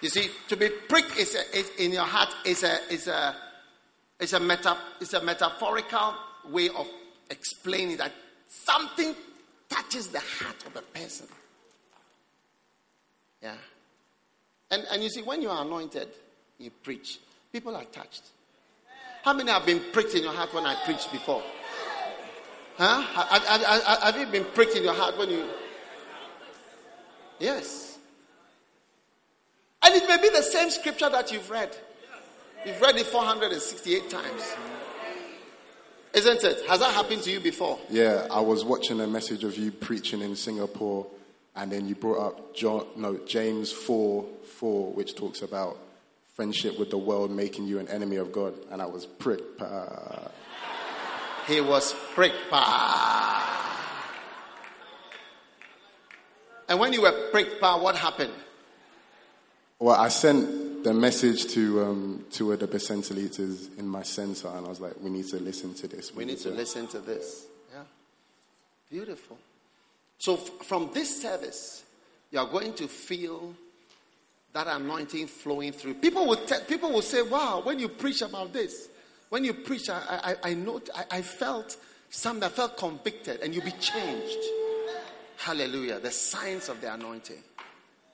You 0.00 0.08
see, 0.08 0.30
to 0.48 0.56
be 0.56 0.68
pricked 0.88 1.16
is, 1.16 1.34
a, 1.34 1.58
is 1.58 1.70
in 1.78 1.92
your 1.92 2.04
heart 2.04 2.34
is 2.44 2.62
a 2.62 2.78
is 2.92 3.08
a 3.08 3.34
is 4.20 4.32
a 4.32 4.40
meta 4.40 4.76
is 5.00 5.12
a 5.14 5.22
metaphorical 5.22 6.14
way 6.50 6.68
of 6.68 6.86
explaining 7.30 7.96
that 7.98 8.12
something 8.46 9.14
touches 9.68 10.08
the 10.08 10.20
heart 10.20 10.64
of 10.66 10.76
a 10.76 10.82
person. 10.82 11.26
Yeah. 13.42 13.56
And 14.70 14.84
and 14.90 15.02
you 15.02 15.08
see, 15.08 15.22
when 15.22 15.42
you 15.42 15.50
are 15.50 15.64
anointed, 15.64 16.08
you 16.58 16.70
preach. 16.70 17.18
People 17.52 17.76
are 17.76 17.84
touched. 17.84 18.22
How 19.22 19.32
many 19.32 19.50
have 19.50 19.66
been 19.66 19.80
pricked 19.92 20.14
in 20.14 20.22
your 20.22 20.32
heart 20.32 20.52
when 20.54 20.64
I 20.64 20.74
preached 20.84 21.10
before? 21.10 21.42
Huh? 22.76 23.02
Have, 23.02 24.16
you 24.16 24.26
been 24.26 24.44
pricked 24.54 24.76
in 24.76 24.84
your 24.84 24.94
heart 24.94 25.18
when 25.18 25.30
you? 25.30 25.44
Yes. 27.40 27.98
And 29.82 29.94
it 29.94 30.08
may 30.08 30.20
be 30.20 30.28
the 30.28 30.42
same 30.42 30.70
scripture 30.70 31.08
that 31.08 31.32
you've 31.32 31.50
read. 31.50 31.76
You've 32.64 32.80
read 32.80 32.96
it 32.96 33.06
468 33.06 34.10
times. 34.10 34.56
Isn't 36.14 36.44
it? 36.44 36.66
Has 36.68 36.80
that 36.80 36.94
happened 36.94 37.22
to 37.22 37.30
you 37.30 37.40
before? 37.40 37.78
Yeah, 37.90 38.26
I 38.30 38.40
was 38.40 38.64
watching 38.64 39.00
a 39.00 39.06
message 39.06 39.44
of 39.44 39.56
you 39.56 39.70
preaching 39.70 40.22
in 40.22 40.36
Singapore, 40.36 41.06
and 41.54 41.70
then 41.70 41.86
you 41.86 41.94
brought 41.94 42.26
up 42.26 42.56
John, 42.56 42.86
no, 42.96 43.18
James 43.26 43.70
4 43.72 44.24
4, 44.58 44.92
which 44.92 45.14
talks 45.14 45.42
about 45.42 45.78
friendship 46.42 46.78
with 46.78 46.88
the 46.88 46.96
world 46.96 47.32
making 47.32 47.66
you 47.66 47.80
an 47.80 47.88
enemy 47.88 48.14
of 48.14 48.30
God. 48.30 48.54
And 48.70 48.80
I 48.80 48.86
was 48.86 49.04
pricked. 49.06 49.60
Uh, 49.60 50.28
He 51.48 51.60
was 51.60 51.92
pricked. 52.14 52.48
pa. 52.48 52.62
And 56.68 56.78
when 56.78 56.92
you 56.92 57.02
were 57.02 57.28
pricked, 57.32 57.60
pa, 57.60 57.76
what 57.82 57.96
happened? 57.96 58.32
well, 59.80 59.96
I 59.98 60.06
sent 60.08 60.84
the 60.84 60.94
message 60.94 61.46
to 61.54 61.82
um, 61.84 62.24
two 62.30 62.52
of 62.52 62.60
the 62.60 62.68
percentilators 62.68 63.76
in 63.76 63.88
my 63.88 64.04
center, 64.04 64.46
and 64.46 64.64
I 64.64 64.68
was 64.68 64.80
like, 64.80 64.94
we 65.00 65.10
need 65.10 65.26
to 65.30 65.40
listen 65.40 65.74
to 65.74 65.88
this. 65.88 66.14
We 66.14 66.24
need 66.24 66.38
to 66.38 66.50
listen 66.50 66.86
to 66.88 67.00
this. 67.00 67.46
Yeah. 67.74 67.82
Beautiful. 68.90 69.38
So, 70.18 70.34
f- 70.34 70.66
from 70.66 70.90
this 70.94 71.20
service, 71.20 71.82
you 72.30 72.38
are 72.38 72.46
going 72.46 72.74
to 72.74 72.86
feel 72.86 73.54
that 74.52 74.66
anointing 74.66 75.26
flowing 75.26 75.72
through. 75.72 75.94
People 75.94 76.26
will, 76.26 76.36
te- 76.36 76.64
people 76.66 76.90
will 76.90 77.02
say, 77.02 77.22
Wow, 77.22 77.60
when 77.62 77.78
you 77.78 77.88
preach 77.88 78.22
about 78.22 78.52
this, 78.52 78.88
when 79.28 79.44
you 79.44 79.52
preach, 79.52 79.90
I, 79.90 80.36
I, 80.42 80.50
I, 80.50 80.54
know, 80.54 80.80
I, 80.94 81.18
I 81.18 81.22
felt 81.22 81.76
something, 82.10 82.42
I 82.44 82.48
felt 82.48 82.76
convicted, 82.76 83.40
and 83.40 83.54
you'll 83.54 83.64
be 83.64 83.72
changed. 83.72 84.38
Hallelujah. 85.36 86.00
The 86.00 86.10
signs 86.10 86.68
of 86.68 86.80
the 86.80 86.92
anointing. 86.92 87.42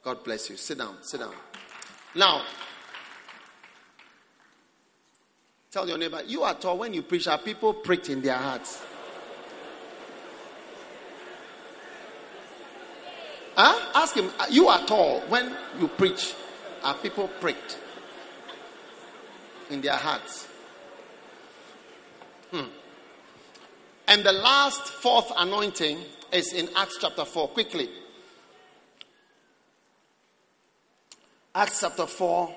God 0.02 0.22
bless 0.24 0.50
you. 0.50 0.56
Sit 0.56 0.78
down, 0.78 0.96
sit 1.00 1.20
down. 1.20 1.32
Now, 2.14 2.42
tell 5.70 5.88
your 5.88 5.98
neighbor, 5.98 6.20
you 6.26 6.42
are 6.42 6.54
tall 6.54 6.78
when 6.78 6.92
you 6.92 7.02
preach, 7.02 7.26
are 7.26 7.38
people 7.38 7.72
pricked 7.72 8.10
in 8.10 8.20
their 8.20 8.36
hearts? 8.36 8.82
Huh? 13.56 13.80
Ask 13.94 14.16
him, 14.16 14.32
"Uh, 14.38 14.46
you 14.50 14.68
are 14.68 14.84
tall 14.86 15.20
when 15.28 15.56
you 15.78 15.88
preach, 15.88 16.34
are 16.82 16.94
people 16.94 17.28
pricked 17.40 17.78
in 19.70 19.80
their 19.80 19.96
hearts? 19.96 20.46
Hmm. 22.50 22.68
And 24.06 24.24
the 24.24 24.32
last 24.32 24.82
fourth 24.82 25.32
anointing 25.36 25.98
is 26.32 26.52
in 26.52 26.68
Acts 26.76 26.98
chapter 27.00 27.24
4. 27.24 27.48
Quickly. 27.48 27.88
Acts 31.54 31.80
chapter 31.80 32.06
4, 32.06 32.52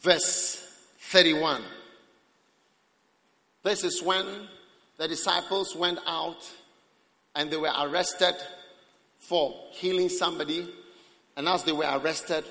verse 0.00 0.62
31. 0.98 1.62
This 3.62 3.82
is 3.82 4.02
when 4.02 4.26
the 4.98 5.08
disciples 5.08 5.74
went 5.74 5.98
out 6.06 6.38
and 7.34 7.50
they 7.50 7.56
were 7.56 7.72
arrested 7.80 8.34
for 9.28 9.54
healing 9.72 10.08
somebody. 10.08 10.68
And 11.36 11.48
as 11.48 11.64
they 11.64 11.72
were 11.72 11.88
arrested 11.98 12.44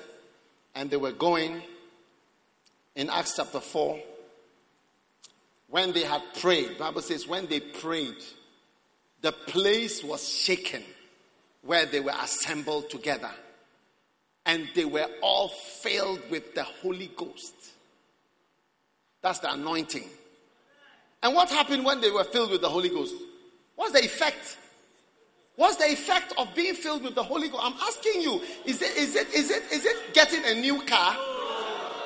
and 0.76 0.90
they 0.90 0.98
were 0.98 1.12
going 1.12 1.62
in 2.96 3.10
Acts 3.10 3.36
chapter 3.38 3.60
4, 3.60 4.00
when 5.70 5.94
they 5.94 6.04
had 6.04 6.22
prayed, 6.40 6.78
Bible 6.78 7.02
says 7.02 7.28
when 7.28 7.48
they 7.48 7.60
prayed, 7.60 8.16
the 9.22 9.32
place 9.32 10.04
was 10.04 10.28
shaken 10.28 10.84
where 11.62 11.86
they 11.86 12.00
were 12.00 12.14
assembled 12.22 12.90
together. 12.90 13.32
And 14.46 14.70
they 14.76 14.86
were 14.86 15.08
all 15.24 15.48
filled 15.48 16.22
with 16.30 16.54
the 16.54 16.64
Holy 16.64 17.10
Ghost. 17.16 17.56
That's 19.24 19.40
the 19.40 19.52
anointing. 19.52 20.08
And 21.24 21.34
what 21.34 21.50
happened 21.50 21.84
when 21.84 22.02
they 22.02 22.12
were 22.12 22.26
filled 22.26 22.52
with 22.52 22.62
the 22.62 22.70
Holy 22.70 22.90
Ghost? 22.90 23.16
What's 23.76 23.94
the 23.94 24.06
effect? 24.06 24.58
What's 25.56 25.78
the 25.78 25.92
effect 25.92 26.34
of 26.38 26.54
being 26.54 26.74
filled 26.74 27.04
with 27.04 27.16
the 27.16 27.24
Holy 27.24 27.48
Ghost? 27.48 27.64
I'm 27.64 27.74
asking 27.82 28.22
you, 28.22 28.42
is 28.66 28.82
it 28.82 28.96
is 28.98 29.16
it 29.16 29.34
is 29.34 29.50
it 29.50 29.64
is 29.72 29.86
it 29.86 30.14
getting 30.14 30.44
a 30.46 30.60
new 30.60 30.82
car? 30.84 31.14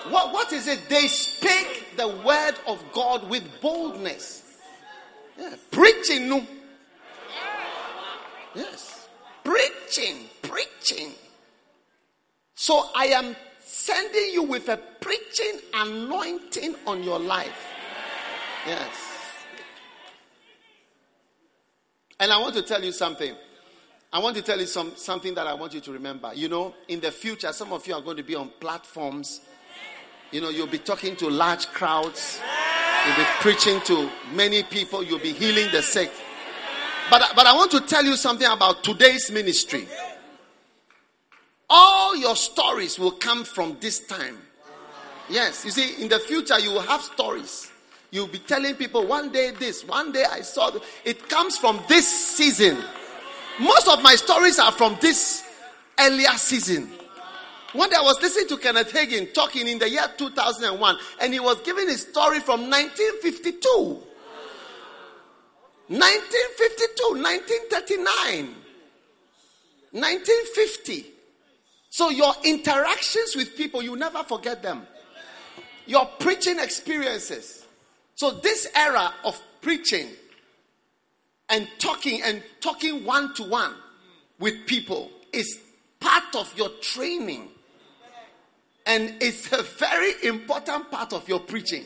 What 0.09 0.33
what 0.33 0.53
is 0.53 0.67
it? 0.67 0.87
They 0.87 1.07
speak 1.07 1.97
the 1.97 2.07
word 2.07 2.55
of 2.67 2.83
God 2.93 3.27
with 3.27 3.43
boldness. 3.61 4.43
Yeah, 5.37 5.55
preaching, 5.71 6.29
no. 6.29 6.45
Yes, 8.53 9.07
preaching, 9.43 10.25
preaching. 10.43 11.13
So 12.55 12.89
I 12.95 13.05
am 13.05 13.35
sending 13.59 14.31
you 14.31 14.43
with 14.43 14.69
a 14.69 14.77
preaching 14.77 15.59
anointing 15.73 16.75
on 16.85 17.03
your 17.03 17.19
life. 17.19 17.67
Yes. 18.67 19.08
And 22.19 22.31
I 22.33 22.37
want 22.37 22.55
to 22.55 22.61
tell 22.61 22.83
you 22.83 22.91
something. 22.91 23.33
I 24.11 24.19
want 24.19 24.35
to 24.35 24.41
tell 24.41 24.59
you 24.59 24.65
some, 24.65 24.91
something 24.95 25.35
that 25.35 25.47
I 25.47 25.53
want 25.53 25.73
you 25.73 25.79
to 25.81 25.91
remember. 25.91 26.31
You 26.33 26.49
know, 26.49 26.73
in 26.87 26.99
the 26.99 27.11
future, 27.11 27.53
some 27.53 27.71
of 27.71 27.85
you 27.87 27.93
are 27.93 28.01
going 28.01 28.17
to 28.17 28.23
be 28.23 28.35
on 28.35 28.51
platforms. 28.59 29.41
You 30.31 30.41
know, 30.41 30.49
you'll 30.49 30.67
be 30.67 30.79
talking 30.79 31.15
to 31.17 31.29
large 31.29 31.67
crowds. 31.67 32.39
You'll 33.05 33.15
be 33.15 33.23
preaching 33.39 33.79
to 33.81 34.09
many 34.33 34.63
people. 34.63 35.03
You'll 35.03 35.19
be 35.19 35.31
healing 35.31 35.71
the 35.71 35.81
sick. 35.81 36.11
But, 37.09 37.31
but 37.35 37.45
I 37.45 37.55
want 37.55 37.71
to 37.71 37.81
tell 37.81 38.03
you 38.03 38.15
something 38.15 38.47
about 38.47 38.83
today's 38.83 39.31
ministry. 39.31 39.87
All 41.69 42.15
your 42.17 42.35
stories 42.35 42.99
will 42.99 43.11
come 43.11 43.43
from 43.43 43.77
this 43.79 43.99
time. 43.99 44.37
Yes, 45.29 45.63
you 45.63 45.71
see, 45.71 46.01
in 46.01 46.09
the 46.09 46.19
future, 46.19 46.59
you 46.59 46.71
will 46.71 46.81
have 46.81 47.01
stories. 47.01 47.68
You'll 48.11 48.27
be 48.27 48.39
telling 48.39 48.75
people 48.75 49.05
one 49.05 49.31
day 49.31 49.51
this, 49.51 49.85
one 49.85 50.11
day 50.11 50.25
I 50.29 50.41
saw. 50.41 50.71
This. 50.71 50.81
It 51.05 51.29
comes 51.29 51.57
from 51.57 51.79
this 51.87 52.07
season. 52.07 52.77
Most 53.59 53.87
of 53.87 54.01
my 54.01 54.15
stories 54.15 54.57
are 54.57 54.71
from 54.71 54.97
this 54.99 55.43
earlier 55.99 56.31
season. 56.31 56.89
One 57.73 57.89
day 57.89 57.97
I 57.99 58.01
was 58.01 58.19
listening 58.21 58.47
to 58.47 58.57
Kenneth 58.57 58.91
Hagin 58.91 59.31
talking 59.31 59.67
in 59.67 59.77
the 59.77 59.87
year 59.87 60.05
2001, 60.17 60.97
and 61.21 61.33
he 61.33 61.39
was 61.39 61.61
giving 61.61 61.87
his 61.87 62.01
story 62.01 62.39
from 62.39 62.61
1952. 62.61 64.01
1952, 65.89 67.03
1939, 67.15 68.55
1950. 69.91 71.05
So 71.91 72.09
your 72.09 72.33
interactions 72.43 73.35
with 73.35 73.55
people, 73.55 73.81
you 73.81 73.95
never 73.95 74.23
forget 74.23 74.63
them. 74.63 74.85
Your 75.85 76.05
preaching 76.19 76.59
experiences. 76.59 77.58
So 78.19 78.31
this 78.31 78.67
era 78.75 79.13
of 79.23 79.41
preaching 79.61 80.09
and 81.47 81.69
talking 81.77 82.21
and 82.21 82.43
talking 82.59 83.05
one 83.05 83.33
to 83.35 83.43
one 83.43 83.73
with 84.39 84.67
people 84.67 85.09
is 85.31 85.61
part 86.01 86.35
of 86.35 86.53
your 86.57 86.67
training. 86.81 87.47
And 88.85 89.15
it's 89.21 89.49
a 89.53 89.63
very 89.63 90.15
important 90.27 90.91
part 90.91 91.13
of 91.13 91.29
your 91.29 91.39
preaching 91.39 91.85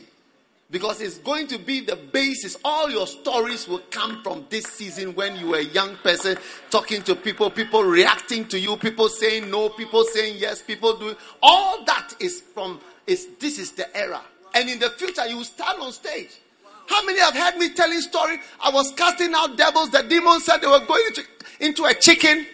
because 0.72 1.00
it's 1.00 1.18
going 1.18 1.46
to 1.46 1.58
be 1.58 1.78
the 1.82 1.94
basis. 1.94 2.56
All 2.64 2.90
your 2.90 3.06
stories 3.06 3.68
will 3.68 3.82
come 3.92 4.20
from 4.24 4.44
this 4.50 4.64
season 4.64 5.14
when 5.14 5.36
you 5.36 5.50
were 5.50 5.58
a 5.58 5.62
young 5.62 5.94
person 5.98 6.36
talking 6.68 7.02
to 7.02 7.14
people, 7.14 7.48
people 7.48 7.84
reacting 7.84 8.48
to 8.48 8.58
you, 8.58 8.76
people 8.76 9.08
saying 9.08 9.52
no, 9.52 9.68
people 9.68 10.02
saying 10.02 10.38
yes, 10.38 10.62
people 10.62 10.96
doing 10.96 11.14
all 11.40 11.84
that 11.84 12.12
is 12.18 12.40
from 12.40 12.80
is 13.06 13.28
this 13.38 13.60
is 13.60 13.70
the 13.70 13.96
era. 13.96 14.20
And 14.54 14.70
in 14.70 14.78
the 14.78 14.90
future, 14.90 15.26
you 15.26 15.38
will 15.38 15.44
stand 15.44 15.80
on 15.80 15.92
stage. 15.92 16.30
How 16.86 17.04
many 17.04 17.18
have 17.20 17.34
heard 17.34 17.56
me 17.56 17.70
telling 17.70 18.00
story? 18.00 18.38
I 18.62 18.70
was 18.70 18.92
casting 18.92 19.34
out 19.34 19.56
devils. 19.56 19.90
The 19.90 20.02
demons 20.02 20.44
said 20.44 20.58
they 20.58 20.66
were 20.66 20.84
going 20.86 21.02
into, 21.08 21.22
into 21.60 21.84
a 21.84 21.94
chicken. 21.94 22.46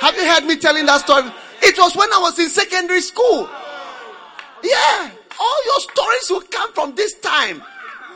Have 0.00 0.16
you 0.16 0.26
heard 0.26 0.44
me 0.44 0.56
telling 0.56 0.86
that 0.86 1.02
story? 1.02 1.30
It 1.62 1.78
was 1.78 1.94
when 1.94 2.12
I 2.12 2.18
was 2.18 2.38
in 2.38 2.48
secondary 2.48 3.00
school. 3.00 3.48
Yeah. 4.62 5.10
All 5.38 5.64
your 5.64 5.80
stories 5.80 6.30
will 6.30 6.42
come 6.50 6.72
from 6.72 6.94
this 6.94 7.14
time. 7.20 7.62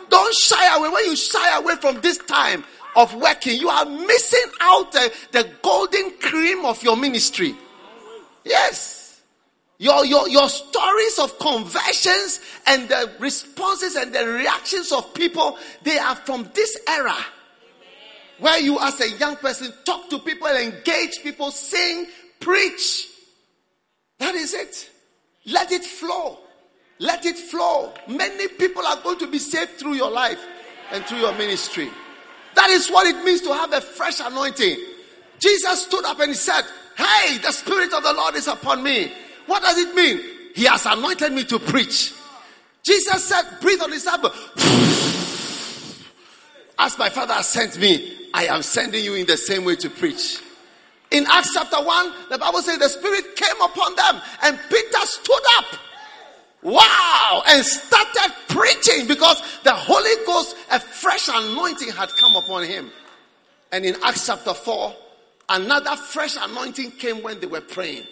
Don't 0.09 0.35
shy 0.35 0.77
away. 0.77 0.89
When 0.89 1.05
you 1.05 1.17
shy 1.17 1.57
away 1.59 1.77
from 1.77 2.01
this 2.01 2.19
time 2.19 2.65
of 2.97 3.15
working, 3.15 3.61
you 3.61 3.69
are 3.69 3.85
missing 3.85 4.47
out 4.61 4.93
the, 4.93 5.13
the 5.33 5.51
golden 5.63 6.13
cream 6.19 6.65
of 6.65 6.83
your 6.83 6.97
ministry. 6.97 7.55
Yes. 8.45 8.98
Your, 9.79 10.05
your, 10.05 10.29
your 10.29 10.49
stories 10.49 11.19
of 11.21 11.39
conversions 11.39 12.41
and 12.67 12.89
the 12.89 13.13
responses 13.21 13.95
and 13.95 14.13
the 14.13 14.27
reactions 14.27 14.91
of 14.91 15.15
people, 15.15 15.57
they 15.83 15.99
are 15.99 16.17
from 16.17 16.51
this 16.53 16.77
era. 16.89 17.17
Where 18.41 18.59
you, 18.61 18.79
as 18.81 19.01
a 19.01 19.11
young 19.11 19.37
person, 19.37 19.73
talk 19.85 20.11
to 20.11 20.19
people, 20.19 20.49
engage 20.49 21.23
people, 21.23 21.53
sing, 21.53 22.07
preach. 22.41 23.09
That 24.19 24.35
is 24.35 24.53
it. 24.53 24.91
Let 25.47 25.71
it 25.71 25.85
flow. 25.85 26.39
Let 26.99 27.25
it 27.25 27.37
flow. 27.37 27.93
Many 28.09 28.49
people 28.49 28.85
are 28.85 29.01
going 29.01 29.19
to 29.21 29.29
be 29.29 29.39
saved 29.39 29.73
through 29.79 29.95
your 29.95 30.11
life 30.11 30.45
and 30.91 31.05
through 31.05 31.19
your 31.19 31.35
ministry. 31.35 31.89
That 32.57 32.71
is 32.71 32.89
what 32.91 33.07
it 33.07 33.25
means 33.25 33.43
to 33.43 33.55
have 33.55 33.73
a 33.73 33.81
fresh 33.81 34.19
anointing. 34.21 34.77
Jesus 35.39 35.85
stood 35.85 36.05
up 36.05 36.19
and 36.19 36.31
he 36.31 36.35
said, 36.35 36.63
Hey, 36.97 37.39
the 37.39 37.53
Spirit 37.53 37.93
of 37.93 38.03
the 38.03 38.13
Lord 38.13 38.35
is 38.35 38.49
upon 38.49 38.83
me. 38.83 39.13
What 39.49 39.63
does 39.63 39.79
it 39.79 39.95
mean? 39.95 40.21
He 40.55 40.65
has 40.65 40.87
anointed 40.87 41.33
me 41.33 41.43
to 41.45 41.59
preach. 41.59 42.15
Jesus 42.85 43.25
said, 43.25 43.43
Breathe 43.61 43.83
on 43.83 43.91
his 43.91 44.05
disciple. 44.05 44.31
As 46.79 46.97
my 46.97 47.09
Father 47.09 47.35
has 47.35 47.49
sent 47.49 47.77
me, 47.79 48.17
I 48.33 48.47
am 48.47 48.63
sending 48.63 49.05
you 49.05 49.15
in 49.15 49.27
the 49.27 49.37
same 49.37 49.65
way 49.65 49.75
to 49.77 49.91
preach. 49.91 50.39
In 51.11 51.27
Acts 51.29 51.55
chapter 51.55 51.83
1, 51.83 52.13
the 52.31 52.39
Bible 52.39 52.63
says 52.63 52.79
the 52.79 52.89
Spirit 52.89 53.35
came 53.35 53.61
upon 53.61 53.97
them 53.97 54.21
and 54.45 54.61
Peter 54.71 55.07
stood 55.07 55.43
up 55.59 55.65
Wow! 56.63 57.43
And 57.47 57.65
started 57.65 58.35
preaching 58.49 59.07
because 59.07 59.41
the 59.63 59.73
Holy 59.73 60.27
Ghost, 60.27 60.57
a 60.71 60.81
fresh 60.81 61.29
anointing 61.33 61.91
had 61.91 62.11
come 62.21 62.37
upon 62.37 62.65
him. 62.65 62.91
And 63.71 63.85
in 63.85 63.97
Acts 64.03 64.27
chapter 64.27 64.55
4, 64.55 64.95
another 65.51 65.97
fresh 65.97 66.37
anointing 66.41 66.93
came 66.93 67.23
when 67.23 67.39
they 67.41 67.47
were 67.47 67.61
praying. 67.61 68.05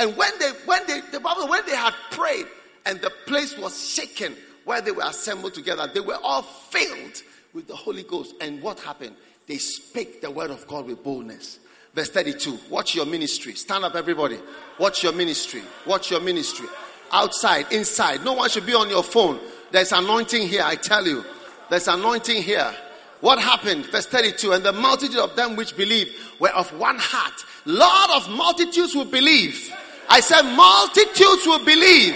And 0.00 0.16
when 0.16 0.32
they, 0.38 0.50
when 0.64 0.86
they, 0.86 1.00
the 1.12 1.20
Bible, 1.20 1.46
when 1.46 1.64
they 1.66 1.76
had 1.76 1.94
prayed 2.10 2.46
and 2.86 3.00
the 3.00 3.10
place 3.26 3.56
was 3.56 3.88
shaken 3.88 4.34
where 4.64 4.80
they 4.80 4.90
were 4.90 5.04
assembled 5.04 5.54
together, 5.54 5.88
they 5.92 6.00
were 6.00 6.18
all 6.22 6.42
filled 6.42 7.22
with 7.52 7.68
the 7.68 7.76
Holy 7.76 8.02
Ghost. 8.02 8.34
And 8.40 8.60
what 8.62 8.80
happened? 8.80 9.14
They 9.46 9.58
spake 9.58 10.22
the 10.22 10.30
word 10.30 10.50
of 10.50 10.66
God 10.66 10.86
with 10.86 11.04
boldness. 11.04 11.60
Verse 11.94 12.10
32. 12.10 12.58
Watch 12.70 12.94
your 12.94 13.06
ministry. 13.06 13.54
Stand 13.54 13.84
up, 13.84 13.94
everybody. 13.94 14.38
Watch 14.78 15.02
your 15.02 15.12
ministry. 15.12 15.62
Watch 15.86 16.10
your 16.10 16.20
ministry 16.20 16.66
outside, 17.12 17.70
inside. 17.72 18.24
No 18.24 18.32
one 18.34 18.48
should 18.48 18.66
be 18.66 18.74
on 18.74 18.88
your 18.88 19.02
phone. 19.02 19.38
There's 19.70 19.92
anointing 19.92 20.48
here, 20.48 20.62
I 20.64 20.76
tell 20.76 21.06
you. 21.06 21.24
There's 21.68 21.88
anointing 21.88 22.42
here. 22.42 22.72
What 23.20 23.38
happened? 23.38 23.86
Verse 23.86 24.06
32 24.06 24.52
And 24.52 24.64
the 24.64 24.72
multitude 24.72 25.18
of 25.18 25.36
them 25.36 25.56
which 25.56 25.76
believed 25.76 26.12
were 26.38 26.50
of 26.50 26.72
one 26.78 26.96
heart. 26.98 27.44
Lot 27.66 28.16
of 28.16 28.30
multitudes 28.30 28.92
who 28.94 29.04
believe. 29.04 29.72
I 30.10 30.20
said, 30.20 30.42
multitudes 30.42 31.46
will 31.46 31.64
believe. 31.64 32.14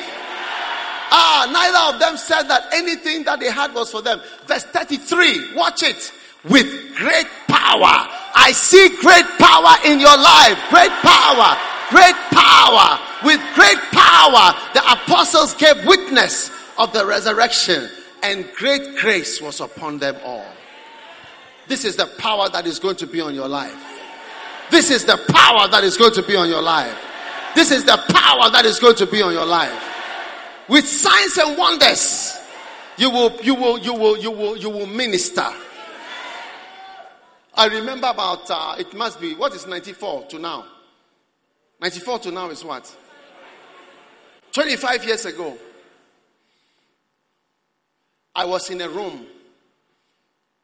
Ah, 1.17 1.49
neither 1.51 1.95
of 1.95 2.01
them 2.01 2.17
said 2.17 2.43
that 2.49 2.75
anything 2.75 3.25
that 3.25 3.41
they 3.41 3.51
had 3.51 3.73
was 3.73 3.91
for 3.91 4.03
them. 4.03 4.21
Verse 4.47 4.65
33, 4.65 5.55
watch 5.55 5.83
it. 5.83 6.13
With 6.45 6.67
great 6.97 7.29
power. 7.49 8.05
I 8.37 8.53
see 8.53 8.89
great 9.01 9.25
power 9.39 9.81
in 9.87 10.01
your 10.01 10.19
life. 10.19 10.59
Great 10.69 10.93
power. 11.01 11.57
Great 11.89 12.17
power 12.35 12.99
with 13.25 13.41
great 13.55 13.79
power, 13.91 14.55
the 14.75 14.83
apostles 14.93 15.55
gave 15.55 15.85
witness 15.87 16.51
of 16.79 16.93
the 16.93 17.05
resurrection, 17.05 17.89
and 18.23 18.47
great 18.55 18.97
grace 18.99 19.41
was 19.41 19.61
upon 19.61 19.99
them 19.99 20.17
all. 20.23 20.47
This 21.67 21.85
is 21.85 21.97
the 21.97 22.07
power 22.19 22.49
that 22.51 22.67
is 22.67 22.79
going 22.79 22.97
to 22.97 23.07
be 23.07 23.21
on 23.21 23.35
your 23.35 23.49
life. 23.49 23.75
This 24.71 24.91
is 24.91 25.05
the 25.05 25.19
power 25.31 25.69
that 25.69 25.85
is 25.85 25.97
going 25.97 26.13
to 26.13 26.23
be 26.23 26.37
on 26.37 26.49
your 26.49 26.63
life. 26.63 26.99
This 27.55 27.71
is 27.71 27.85
the 27.85 27.97
power 28.09 28.51
that 28.51 28.65
is 28.65 28.79
going 28.79 28.97
to 28.97 29.07
be 29.07 29.23
on 29.23 29.33
your 29.33 29.47
life. 29.47 29.93
With 30.69 30.87
signs 30.87 31.37
and 31.39 31.57
wonders, 31.57 32.37
you 32.97 33.11
will, 33.11 33.37
you 33.43 33.55
will, 33.55 33.79
you 33.79 33.95
will, 33.95 34.19
you 34.19 34.31
will, 34.31 34.57
you 34.57 34.71
will 34.71 34.87
minister. 34.87 35.47
I 37.57 37.67
remember 37.67 38.09
about, 38.09 38.51
uh, 38.51 38.77
it 38.79 38.93
must 38.95 39.21
be, 39.21 39.35
what 39.35 39.55
is 39.55 39.67
94 39.67 40.25
to 40.27 40.39
now? 40.39 40.65
94 41.81 42.19
to 42.21 42.31
now 42.31 42.51
is 42.51 42.65
what? 42.65 42.95
25 44.53 45.05
years 45.05 45.25
ago, 45.25 45.57
I 48.35 48.45
was 48.45 48.71
in 48.71 48.81
a 48.81 48.89
room, 48.89 49.27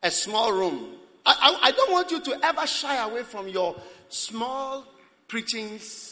a 0.02 0.10
small 0.10 0.52
room. 0.52 0.94
I, 1.25 1.59
I, 1.62 1.69
I 1.69 1.70
don't 1.73 1.93
want 1.93 2.10
you 2.10 2.20
to 2.20 2.44
ever 2.44 2.67
shy 2.67 2.97
away 2.97 3.23
from 3.23 3.49
your 3.49 3.77
small 4.09 4.85
preachings. 5.28 6.09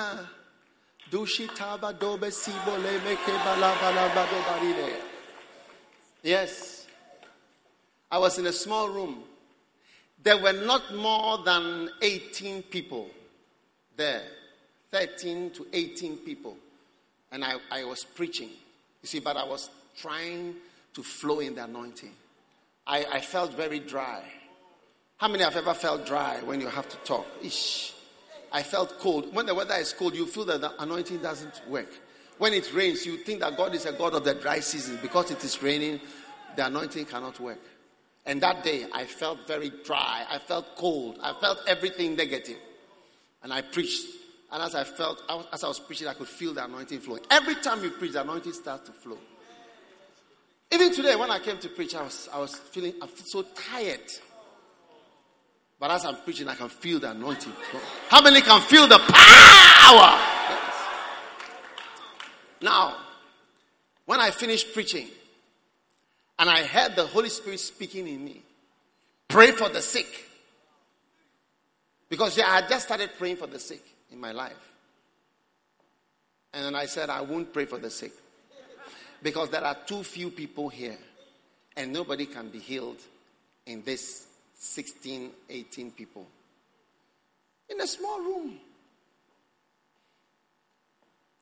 Uh-huh. 0.00 0.24
Yes. 6.22 6.86
I 8.10 8.18
was 8.18 8.38
in 8.38 8.46
a 8.46 8.52
small 8.52 8.88
room. 8.88 9.22
There 10.22 10.38
were 10.38 10.52
not 10.52 10.94
more 10.94 11.38
than 11.44 11.90
18 12.00 12.62
people 12.62 13.10
there. 13.96 14.22
13 14.90 15.50
to 15.50 15.66
18 15.72 16.16
people 16.18 16.56
and 17.30 17.44
I, 17.44 17.56
I 17.70 17.84
was 17.84 18.04
preaching. 18.04 18.48
You 19.02 19.06
see, 19.06 19.20
but 19.20 19.36
I 19.36 19.44
was 19.44 19.70
trying 19.96 20.54
to 20.94 21.02
flow 21.02 21.40
in 21.40 21.54
the 21.54 21.64
anointing. 21.64 22.12
I, 22.86 23.04
I 23.04 23.20
felt 23.20 23.54
very 23.54 23.80
dry. 23.80 24.22
How 25.18 25.28
many 25.28 25.44
have 25.44 25.56
ever 25.56 25.74
felt 25.74 26.06
dry 26.06 26.40
when 26.42 26.60
you 26.60 26.68
have 26.68 26.88
to 26.88 26.96
talk? 26.98 27.26
Ish. 27.42 27.94
I 28.52 28.62
felt 28.62 28.98
cold. 28.98 29.34
When 29.34 29.46
the 29.46 29.54
weather 29.54 29.74
is 29.74 29.92
cold, 29.92 30.14
you 30.14 30.26
feel 30.26 30.44
that 30.46 30.60
the 30.60 30.82
anointing 30.82 31.18
doesn't 31.18 31.62
work. 31.68 31.88
When 32.38 32.52
it 32.52 32.72
rains, 32.72 33.04
you 33.06 33.18
think 33.18 33.40
that 33.40 33.56
God 33.56 33.74
is 33.74 33.86
a 33.86 33.92
God 33.92 34.14
of 34.14 34.24
the 34.24 34.34
dry 34.34 34.60
season. 34.60 34.98
Because 35.02 35.30
it 35.30 35.44
is 35.44 35.62
raining, 35.62 36.00
the 36.56 36.66
anointing 36.66 37.06
cannot 37.06 37.38
work. 37.38 37.60
And 38.26 38.40
that 38.42 38.64
day, 38.64 38.86
I 38.92 39.04
felt 39.04 39.46
very 39.46 39.70
dry. 39.84 40.24
I 40.28 40.38
felt 40.38 40.76
cold. 40.76 41.18
I 41.22 41.32
felt 41.40 41.60
everything 41.66 42.16
negative. 42.16 42.58
And 43.42 43.52
I 43.52 43.62
preached. 43.62 44.06
And 44.52 44.62
as 44.62 44.74
I 44.74 44.84
felt, 44.84 45.22
as 45.52 45.64
I 45.64 45.68
was 45.68 45.78
preaching, 45.80 46.08
I 46.08 46.14
could 46.14 46.28
feel 46.28 46.52
the 46.52 46.64
anointing 46.64 47.00
flowing. 47.00 47.22
Every 47.30 47.54
time 47.56 47.82
you 47.84 47.90
preach, 47.90 48.12
the 48.12 48.22
anointing 48.22 48.52
starts 48.52 48.88
to 48.88 48.92
flow. 48.92 49.18
Even 50.72 50.94
today, 50.94 51.16
when 51.16 51.30
I 51.30 51.38
came 51.38 51.58
to 51.58 51.68
preach, 51.68 51.94
I 51.94 52.02
was, 52.02 52.28
I 52.32 52.38
was 52.38 52.54
feeling, 52.54 52.94
I 53.02 53.06
feel 53.06 53.26
so 53.26 53.42
tired. 53.54 54.00
But 55.80 55.90
as 55.92 56.04
I'm 56.04 56.16
preaching, 56.16 56.46
I 56.46 56.54
can 56.54 56.68
feel 56.68 57.00
the 57.00 57.10
anointing. 57.10 57.54
How 58.08 58.20
many 58.20 58.42
can 58.42 58.60
feel 58.60 58.86
the 58.86 58.98
power? 58.98 59.08
Yes. 59.08 60.74
Now, 62.60 62.96
when 64.04 64.20
I 64.20 64.30
finished 64.30 64.74
preaching, 64.74 65.08
and 66.38 66.50
I 66.50 66.64
heard 66.64 66.96
the 66.96 67.06
Holy 67.06 67.30
Spirit 67.30 67.60
speaking 67.60 68.06
in 68.06 68.22
me, 68.22 68.42
pray 69.26 69.52
for 69.52 69.70
the 69.70 69.80
sick. 69.80 70.26
Because 72.10 72.36
yeah, 72.36 72.48
I 72.48 72.56
had 72.56 72.68
just 72.68 72.84
started 72.86 73.10
praying 73.16 73.36
for 73.36 73.46
the 73.46 73.58
sick 73.58 73.82
in 74.12 74.20
my 74.20 74.32
life. 74.32 74.52
And 76.52 76.64
then 76.64 76.74
I 76.74 76.86
said, 76.86 77.08
I 77.08 77.22
won't 77.22 77.54
pray 77.54 77.64
for 77.64 77.78
the 77.78 77.88
sick. 77.88 78.12
Because 79.22 79.48
there 79.48 79.64
are 79.64 79.76
too 79.86 80.02
few 80.02 80.30
people 80.30 80.68
here, 80.68 80.98
and 81.74 81.90
nobody 81.90 82.26
can 82.26 82.48
be 82.50 82.58
healed 82.58 82.98
in 83.64 83.82
this 83.82 84.26
16, 84.60 85.30
18 85.48 85.90
people. 85.92 86.26
In 87.70 87.80
a 87.80 87.86
small 87.86 88.20
room. 88.20 88.58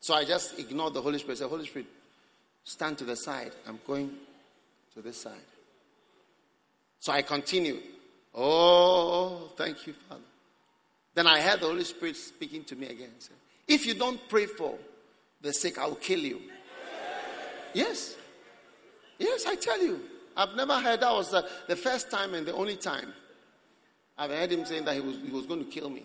So 0.01 0.15
I 0.15 0.25
just 0.25 0.59
ignored 0.59 0.95
the 0.95 1.03
Holy 1.03 1.19
Spirit. 1.19 1.39
I 1.39 1.39
said, 1.41 1.49
Holy 1.49 1.67
Spirit, 1.67 1.89
stand 2.63 2.97
to 2.99 3.05
the 3.05 3.17
side. 3.17 3.51
I'm 3.67 3.81
going 3.87 4.13
to 4.95 5.03
this 5.03 5.21
side. 5.21 5.35
So 7.01 7.13
I 7.13 7.23
continued. 7.23 7.83
Oh, 8.35 9.51
thank 9.57 9.87
you, 9.89 9.95
Father. 10.09 10.23
Then 11.15 11.27
I 11.27 11.41
heard 11.41 11.61
the 11.61 11.67
Holy 11.67 11.85
Spirit 11.85 12.17
speaking 12.17 12.63
to 12.65 12.77
me 12.77 12.87
again. 12.87 13.11
Said, 13.19 13.37
If 13.67 13.85
you 13.85 13.95
don't 13.95 14.21
pray 14.29 14.47
for 14.47 14.79
the 15.41 15.53
sick, 15.53 15.77
I'll 15.77 15.97
kill 15.97 16.21
you. 16.21 16.41
Yes. 17.75 18.15
Yes, 19.19 19.45
I 19.45 19.57
tell 19.57 19.83
you. 19.83 20.01
I've 20.39 20.55
never 20.55 20.79
heard 20.79 21.01
that 21.01 21.13
was 21.13 21.33
the, 21.33 21.47
the 21.67 21.77
first 21.77 22.11
time 22.11 22.33
and 22.33 22.47
the 22.47 22.55
only 22.55 22.77
time 22.77 23.13
I've 24.17 24.31
heard 24.31 24.53
him 24.53 24.65
saying 24.65 24.85
that 24.85 24.95
he 24.95 25.01
was, 25.01 25.17
he 25.25 25.31
was 25.31 25.47
going 25.47 25.65
to 25.65 25.71
kill 25.71 25.91
me. 25.91 26.05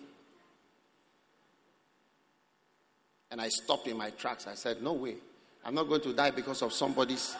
And 3.30 3.40
I 3.40 3.48
stopped 3.48 3.86
in 3.86 3.96
my 3.96 4.10
tracks. 4.10 4.46
I 4.46 4.54
said, 4.54 4.82
No 4.82 4.92
way. 4.92 5.16
I'm 5.64 5.74
not 5.74 5.88
going 5.88 6.00
to 6.02 6.12
die 6.12 6.30
because 6.30 6.62
of 6.62 6.72
somebody's 6.72 7.36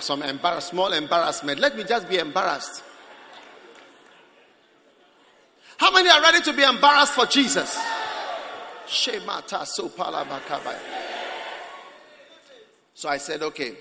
some 0.00 0.22
small 0.60 0.92
embarrassment. 0.92 1.58
Let 1.58 1.76
me 1.76 1.84
just 1.84 2.08
be 2.08 2.18
embarrassed. 2.18 2.82
How 5.78 5.90
many 5.90 6.08
are 6.08 6.20
ready 6.20 6.42
to 6.42 6.52
be 6.52 6.62
embarrassed 6.62 7.14
for 7.14 7.26
Jesus? 7.26 7.76
So 12.94 13.08
I 13.08 13.16
said, 13.16 13.42
okay, 13.42 13.72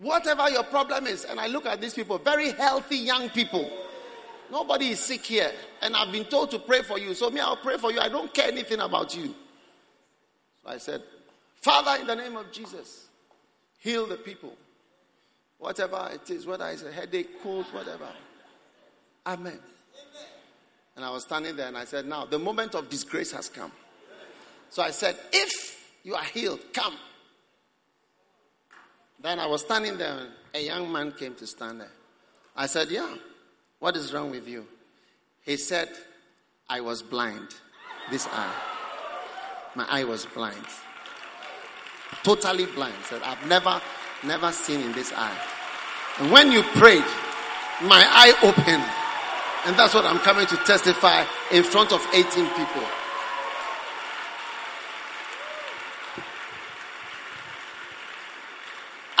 whatever 0.00 0.48
your 0.50 0.64
problem 0.64 1.06
is, 1.06 1.24
and 1.24 1.38
I 1.38 1.46
look 1.46 1.66
at 1.66 1.80
these 1.80 1.94
people, 1.94 2.18
very 2.18 2.52
healthy 2.52 2.96
young 2.96 3.28
people. 3.30 3.70
Nobody 4.50 4.88
is 4.88 5.00
sick 5.00 5.24
here. 5.24 5.52
And 5.80 5.94
I've 5.94 6.10
been 6.10 6.24
told 6.24 6.50
to 6.50 6.58
pray 6.58 6.82
for 6.82 6.98
you. 6.98 7.14
So 7.14 7.30
me, 7.30 7.40
I'll 7.40 7.56
pray 7.56 7.76
for 7.76 7.92
you. 7.92 8.00
I 8.00 8.08
don't 8.08 8.32
care 8.34 8.48
anything 8.48 8.80
about 8.80 9.16
you. 9.16 9.34
So 10.62 10.70
I 10.70 10.78
said, 10.78 11.02
Father, 11.56 12.00
in 12.00 12.06
the 12.06 12.16
name 12.16 12.36
of 12.36 12.50
Jesus, 12.50 13.06
heal 13.78 14.06
the 14.06 14.16
people. 14.16 14.54
Whatever 15.58 16.10
it 16.12 16.28
is, 16.30 16.46
whether 16.46 16.66
it's 16.68 16.82
a 16.82 16.90
headache, 16.90 17.42
cold, 17.42 17.66
whatever. 17.66 18.08
Amen. 19.26 19.58
And 20.96 21.04
I 21.04 21.10
was 21.10 21.22
standing 21.22 21.54
there 21.54 21.68
and 21.68 21.76
I 21.76 21.84
said, 21.84 22.06
Now, 22.06 22.24
the 22.24 22.38
moment 22.38 22.74
of 22.74 22.88
disgrace 22.88 23.30
has 23.32 23.48
come. 23.48 23.70
So 24.70 24.82
I 24.82 24.90
said, 24.90 25.16
If 25.32 25.94
you 26.02 26.14
are 26.14 26.24
healed, 26.24 26.60
come. 26.72 26.94
Then 29.22 29.38
I 29.38 29.46
was 29.46 29.60
standing 29.60 29.98
there, 29.98 30.28
a 30.54 30.64
young 30.64 30.90
man 30.90 31.12
came 31.12 31.34
to 31.36 31.46
stand 31.46 31.80
there. 31.80 31.92
I 32.56 32.66
said, 32.66 32.90
Yeah, 32.90 33.14
what 33.78 33.96
is 33.96 34.12
wrong 34.12 34.30
with 34.30 34.48
you? 34.48 34.66
He 35.42 35.56
said, 35.56 35.88
I 36.68 36.80
was 36.80 37.02
blind. 37.02 37.48
This 38.10 38.26
eye. 38.28 38.54
My 39.74 39.86
eye 39.88 40.04
was 40.04 40.26
blind. 40.26 40.64
Totally 42.22 42.66
blind. 42.66 42.94
Said, 43.04 43.22
I've 43.22 43.46
never, 43.46 43.80
never 44.24 44.52
seen 44.52 44.80
in 44.80 44.92
this 44.92 45.12
eye. 45.14 45.38
And 46.18 46.30
when 46.30 46.50
you 46.50 46.62
prayed, 46.62 47.04
my 47.82 48.04
eye 48.04 48.34
opened. 48.42 48.84
And 49.66 49.78
that's 49.78 49.94
what 49.94 50.04
I'm 50.04 50.18
coming 50.20 50.46
to 50.46 50.56
testify 50.58 51.24
in 51.52 51.62
front 51.62 51.92
of 51.92 52.04
18 52.12 52.46
people. 52.50 52.82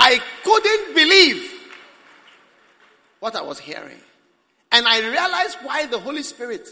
I 0.02 0.18
couldn't 0.42 0.94
believe 0.94 1.52
what 3.20 3.36
I 3.36 3.42
was 3.42 3.58
hearing. 3.58 4.00
And 4.72 4.88
I 4.88 5.00
realized 5.00 5.58
why 5.62 5.84
the 5.86 5.98
Holy 5.98 6.22
Spirit 6.22 6.66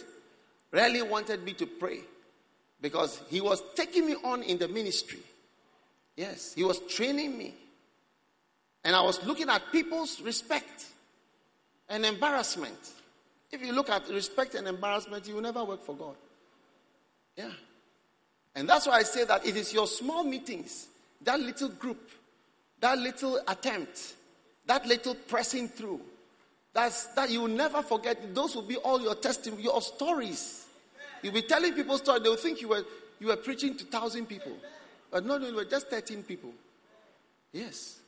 really 0.70 1.02
wanted 1.02 1.44
me 1.44 1.52
to 1.54 1.66
pray. 1.66 2.00
Because 2.80 3.20
he 3.28 3.42
was 3.42 3.62
taking 3.74 4.06
me 4.06 4.14
on 4.24 4.42
in 4.42 4.56
the 4.56 4.66
ministry. 4.66 5.18
Yes, 6.16 6.54
he 6.54 6.64
was 6.64 6.78
training 6.88 7.36
me. 7.36 7.54
And 8.82 8.96
I 8.96 9.02
was 9.02 9.22
looking 9.26 9.50
at 9.50 9.62
people's 9.72 10.22
respect 10.22 10.86
and 11.90 12.06
embarrassment. 12.06 12.78
If 13.52 13.62
you 13.62 13.72
look 13.72 13.90
at 13.90 14.08
respect 14.08 14.54
and 14.54 14.66
embarrassment, 14.66 15.28
you 15.28 15.34
will 15.34 15.42
never 15.42 15.64
work 15.64 15.84
for 15.84 15.94
God. 15.94 16.14
Yeah. 17.36 17.50
And 18.54 18.66
that's 18.66 18.86
why 18.86 18.94
I 18.94 19.02
say 19.02 19.24
that 19.24 19.46
it 19.46 19.56
is 19.56 19.74
your 19.74 19.86
small 19.86 20.24
meetings, 20.24 20.86
that 21.22 21.38
little 21.38 21.68
group, 21.68 22.10
that 22.80 22.98
little 22.98 23.40
attempt, 23.48 24.14
that 24.66 24.86
little 24.86 25.14
pressing 25.14 25.68
through, 25.68 26.00
that's, 26.72 27.06
that 27.14 27.30
you 27.30 27.40
will 27.40 27.48
never 27.48 27.82
forget. 27.82 28.34
Those 28.34 28.54
will 28.54 28.62
be 28.62 28.76
all 28.76 29.00
your 29.00 29.14
testimony, 29.14 29.64
your 29.64 29.80
stories. 29.80 30.66
You'll 31.22 31.32
be 31.34 31.42
telling 31.42 31.74
people 31.74 31.98
stories. 31.98 32.22
They 32.22 32.28
will 32.28 32.36
think 32.36 32.60
you 32.60 32.68
were, 32.68 32.84
you 33.18 33.28
were 33.28 33.36
preaching 33.36 33.76
to 33.76 33.84
thousand 33.84 34.26
people. 34.26 34.52
But 35.10 35.24
no, 35.24 35.38
no, 35.38 35.48
you 35.48 35.56
were 35.56 35.64
just 35.64 35.88
13 35.88 36.22
people. 36.22 36.50
Yes. 37.52 37.98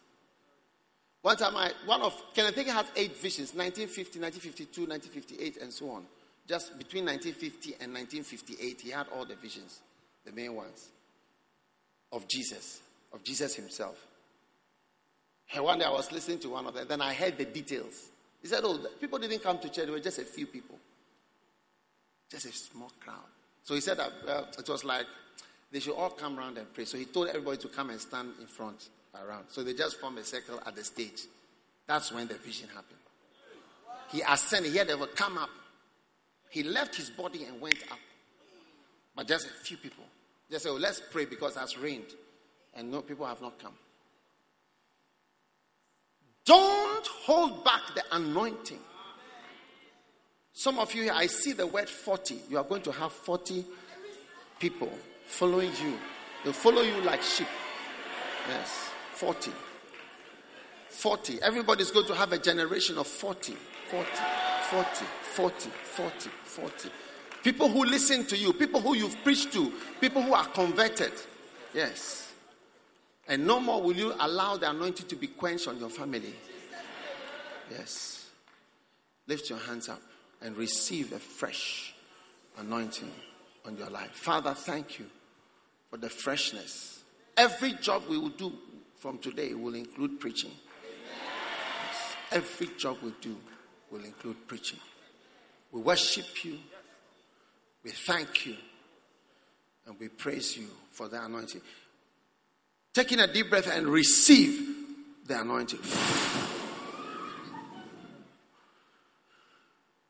One 1.23 1.37
time, 1.37 1.57
I, 1.57 1.73
one 1.85 2.01
of 2.03 2.15
can 2.35 2.47
I 2.47 2.51
think 2.51 2.69
Hagin 2.69 2.75
had 2.75 2.87
eight 2.97 3.17
visions 3.17 3.55
1950, 3.55 4.21
1952, 4.21 4.81
1958, 4.87 5.63
and 5.63 5.73
so 5.73 5.91
on. 5.91 6.05
Just 6.47 6.79
between 6.79 7.05
1950 7.05 7.83
and 7.83 7.93
1958, 7.93 8.81
he 8.81 8.91
had 8.91 9.07
all 9.15 9.25
the 9.25 9.35
visions, 9.35 9.81
the 10.25 10.33
main 10.33 10.55
ones, 10.55 10.89
of 12.13 12.27
Jesus, 12.29 12.81
of 13.13 13.23
Jesus 13.23 13.55
himself. 13.55 13.97
And 15.55 15.65
one 15.65 15.79
day 15.79 15.85
I 15.85 15.91
was 15.91 16.13
listening 16.13 16.39
to 16.41 16.51
one 16.51 16.67
of 16.67 16.75
them, 16.75 16.87
then 16.89 17.01
I 17.01 17.13
heard 17.13 17.37
the 17.37 17.45
details. 17.45 18.11
He 18.41 18.49
said, 18.49 18.61
Oh, 18.63 18.79
people 19.01 19.19
didn't 19.19 19.43
come 19.43 19.59
to 19.59 19.69
church, 19.69 19.85
there 19.85 19.93
were 19.93 20.01
just 20.01 20.19
a 20.19 20.25
few 20.25 20.47
people, 20.47 20.79
just 22.31 22.47
a 22.47 22.53
small 22.53 22.91
crowd. 23.01 23.17
So 23.65 23.75
he 23.75 23.81
said 23.81 23.99
that 23.99 24.13
uh, 24.27 24.45
it 24.59 24.69
was 24.69 24.85
like 24.85 25.07
they 25.71 25.81
should 25.81 25.95
all 25.95 26.11
come 26.11 26.39
around 26.39 26.59
and 26.59 26.73
pray. 26.73 26.85
So 26.85 26.99
he 26.99 27.05
told 27.05 27.29
everybody 27.29 27.59
to 27.59 27.69
come 27.69 27.91
and 27.91 28.01
stand 28.01 28.33
in 28.41 28.47
front 28.47 28.89
around. 29.15 29.45
So 29.49 29.63
they 29.63 29.75
just 29.75 30.01
formed 30.01 30.19
a 30.19 30.25
circle 30.25 30.61
at 30.67 30.75
the 30.75 30.85
stage. 30.85 31.23
That's 31.87 32.13
when 32.13 32.29
the 32.29 32.35
vision 32.35 32.69
happened. 32.69 32.99
He 34.11 34.23
ascended, 34.23 34.73
he 34.73 34.79
had 34.79 34.89
to 34.89 35.09
come 35.15 35.39
up. 35.39 35.51
He 36.51 36.65
left 36.65 36.97
his 36.97 37.11
body 37.11 37.45
and 37.45 37.61
went 37.61 37.79
up. 37.91 37.99
But 39.15 39.29
just 39.29 39.47
a 39.47 39.51
few 39.51 39.77
people. 39.77 40.05
They 40.49 40.59
said, 40.59 40.71
oh, 40.71 40.77
let's 40.77 41.01
pray 41.11 41.27
because 41.27 41.57
it 41.57 41.61
has 41.61 41.79
rained. 41.79 42.13
And 42.75 42.91
no 42.91 43.03
people 43.03 43.27
have 43.27 43.41
not 43.41 43.59
come. 43.61 43.75
Don't 46.51 47.07
hold 47.07 47.65
back 47.65 47.81
the 47.95 48.03
anointing. 48.11 48.81
Some 50.53 50.81
of 50.81 50.93
you 50.93 51.05
here, 51.05 51.13
I 51.15 51.29
see 51.29 51.53
the 51.53 51.65
word 51.65 51.89
40. 51.89 52.41
You 52.49 52.59
are 52.59 52.65
going 52.65 52.83
to 52.83 52.91
have 52.91 53.13
40 53.13 53.65
people 54.59 54.91
following 55.29 55.71
you. 55.81 55.97
They'll 56.43 56.53
follow 56.53 56.83
you 56.83 57.03
like 57.03 57.23
sheep. 57.23 57.47
Yes. 58.49 58.91
40. 59.13 59.53
40. 60.89 61.41
Everybody's 61.41 61.93
going 61.93 62.07
to 62.07 62.17
have 62.17 62.33
a 62.33 62.39
generation 62.39 62.99
of 62.99 63.07
40. 63.07 63.55
40, 63.89 64.09
40, 64.71 65.05
40, 65.23 65.71
40, 65.71 66.31
40. 66.43 66.91
People 67.45 67.69
who 67.69 67.85
listen 67.85 68.27
to 68.27 68.37
you, 68.37 68.53
people 68.53 68.81
who 68.81 68.97
you've 68.97 69.23
preached 69.23 69.53
to, 69.53 69.73
people 70.01 70.21
who 70.21 70.35
are 70.35 70.47
converted. 70.47 71.13
Yes. 71.73 72.20
And 73.31 73.47
no 73.47 73.61
more 73.61 73.81
will 73.81 73.95
you 73.95 74.13
allow 74.19 74.57
the 74.57 74.69
anointing 74.69 75.07
to 75.07 75.15
be 75.15 75.29
quenched 75.29 75.69
on 75.69 75.79
your 75.79 75.89
family. 75.89 76.35
Yes. 77.71 78.29
Lift 79.29 79.49
your 79.49 79.61
hands 79.61 79.89
up 79.89 80.03
and 80.43 80.57
receive 80.57 81.13
a 81.13 81.19
fresh 81.21 81.95
anointing 82.59 83.13
on 83.65 83.77
your 83.77 83.89
life. 83.89 84.11
Father, 84.11 84.53
thank 84.53 84.99
you 84.99 85.07
for 85.89 85.97
the 85.97 86.11
freshness. 86.11 87.05
Every 87.37 87.75
job 87.75 88.03
we 88.09 88.19
will 88.19 88.31
do 88.31 88.53
from 88.99 89.19
today 89.19 89.55
will 89.55 89.77
include 89.77 90.19
preaching. 90.19 90.51
Yes. 90.83 92.17
Every 92.33 92.71
job 92.77 92.97
we 93.01 93.15
do 93.21 93.37
will 93.93 94.05
include 94.05 94.49
preaching. 94.49 94.81
We 95.71 95.83
worship 95.83 96.45
you. 96.45 96.59
We 97.85 97.93
thank 97.93 98.47
you. 98.47 98.57
And 99.87 99.97
we 100.01 100.09
praise 100.09 100.57
you 100.57 100.67
for 100.91 101.07
the 101.07 101.25
anointing. 101.25 101.61
Taking 102.93 103.21
a 103.21 103.33
deep 103.33 103.51
breath 103.51 103.69
and 103.69 103.87
receive 103.87 104.67
the 105.27 105.41
anointing. 105.41 105.81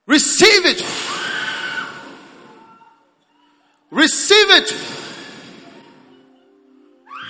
Receive 0.07 0.67
it. 0.67 0.83
Receive 3.91 4.51
it. 4.51 4.75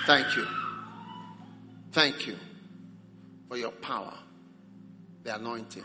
Thank 0.05 0.35
you. 0.35 0.47
Thank 1.91 2.27
you 2.27 2.37
for 3.49 3.57
your 3.57 3.71
power, 3.71 4.13
the 5.23 5.35
anointing 5.35 5.83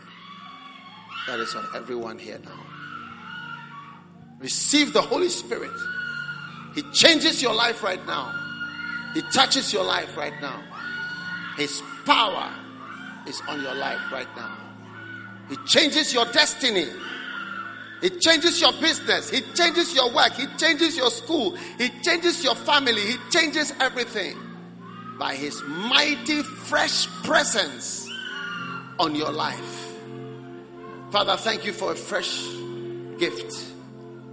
that 1.27 1.39
is 1.39 1.53
on 1.55 1.67
everyone 1.75 2.17
here 2.17 2.39
now. 2.43 2.65
Receive 4.39 4.93
the 4.93 5.01
Holy 5.01 5.29
Spirit. 5.29 5.71
He 6.73 6.83
changes 6.93 7.41
your 7.41 7.53
life 7.53 7.83
right 7.83 8.03
now. 8.07 8.46
He 9.13 9.21
touches 9.33 9.73
your 9.73 9.83
life 9.83 10.15
right 10.17 10.39
now. 10.41 10.61
His 11.57 11.81
power 12.05 12.53
is 13.27 13.41
on 13.47 13.61
your 13.61 13.75
life 13.75 14.11
right 14.11 14.27
now. 14.35 14.57
He 15.49 15.57
changes 15.65 16.13
your 16.13 16.25
destiny. 16.25 16.87
He 18.01 18.09
changes 18.09 18.61
your 18.61 18.73
business. 18.73 19.29
He 19.29 19.41
changes 19.53 19.95
your 19.95 20.13
work. 20.13 20.33
He 20.33 20.45
changes 20.57 20.95
your 20.95 21.09
school. 21.09 21.55
He 21.77 21.89
changes 22.01 22.43
your 22.43 22.55
family. 22.55 23.01
He 23.01 23.17
changes 23.31 23.73
everything 23.79 24.37
by 25.17 25.35
His 25.35 25.61
mighty, 25.63 26.43
fresh 26.43 27.07
presence 27.23 28.07
on 28.99 29.15
your 29.15 29.31
life. 29.31 29.95
Father, 31.11 31.37
thank 31.37 31.65
you 31.65 31.73
for 31.73 31.93
a 31.93 31.95
fresh 31.95 32.45
gift, 33.17 33.55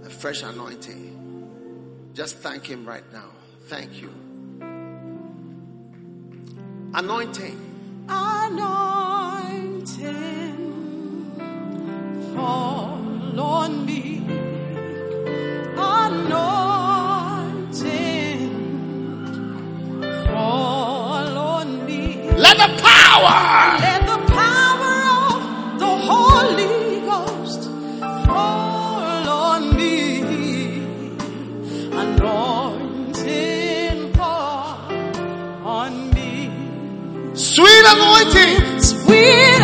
a 0.03 0.09
fresh 0.09 0.43
anointing. 0.43 2.11
Just 2.13 2.37
thank 2.37 2.65
Him 2.65 2.85
right 2.85 3.05
now. 3.11 3.29
Thank 3.67 4.01
you. 4.01 4.24
Anointing. 6.97 7.59
Anointing. 8.07 8.55
Fall 12.33 13.37
on 13.37 13.85
me. 13.85 14.25
Anointing. 15.75 16.55
Fall 20.25 21.37
on 21.37 21.85
me. 21.85 22.31
Let 22.37 22.55
the 22.55 22.69
power. 22.81 23.77
Let 23.81 24.04
Sweet 37.55 37.85
anointing. 37.87 38.81
Sweet 38.81 39.61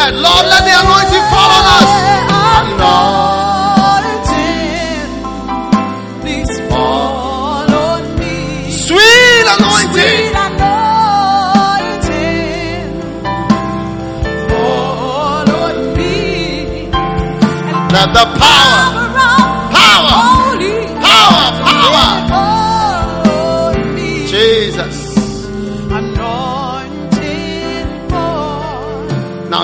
head. 0.00 0.14
Lord, 0.14 0.44
let 0.52 0.62
the 0.68 0.74
anointing 0.82 1.26
fall 1.32 1.50
on 1.58 1.64
us. 1.78 1.90
Anointing, 2.60 3.20
please 6.22 6.52
fall 6.70 7.70
on 7.88 8.02
me. 8.20 8.36
Sweet 8.86 9.46
anointing. 9.56 10.18
Sweet 10.20 10.36
anointing, 10.46 11.80
fall 14.48 15.48
on 15.64 15.76
me. 15.96 16.16
Let 17.94 18.08
the. 18.16 18.24
Power. 18.40 18.99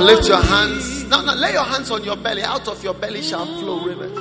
Lift 0.06 0.28
your 0.28 0.40
hands. 0.40 1.04
Now, 1.04 1.20
now 1.22 1.34
lay 1.34 1.52
your 1.52 1.64
hands 1.64 1.90
on 1.90 2.04
your 2.04 2.16
belly. 2.16 2.42
Out 2.42 2.68
of 2.68 2.82
your 2.82 2.94
belly 2.94 3.22
shall 3.22 3.44
flow 3.44 3.80
rivers. 3.84 4.12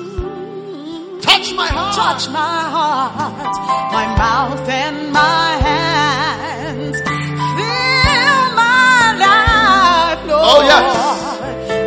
Touch 1.23 1.53
my 1.53 1.67
heart. 1.67 1.95
Touch 1.95 2.30
my 2.30 2.59
heart, 2.75 3.55
my 3.93 4.05
mouth 4.17 4.69
and 4.69 5.11
my 5.14 5.49
hands. 5.69 6.97
Fill 6.97 8.41
my 8.64 8.99
life, 9.25 10.22
Lord. 10.27 10.43
Oh, 10.49 10.61
yes. 10.72 10.85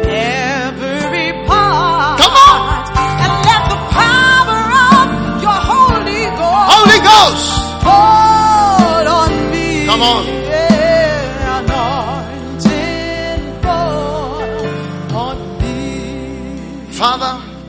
Every 0.07 1.33
part. 1.47 2.21
Come 2.23 2.37
on. 2.49 2.59
And 3.25 3.35
let 3.49 3.63
the 3.75 3.81
power 3.99 4.61
of 4.95 5.09
your 5.43 5.61
Holy 5.73 6.23
Ghost 6.39 6.71
Holy 6.75 7.01
Ghost. 7.11 7.47
fall 7.83 9.07
on 9.21 9.51
me. 9.51 9.87
Come 9.87 10.03
on. 10.03 10.38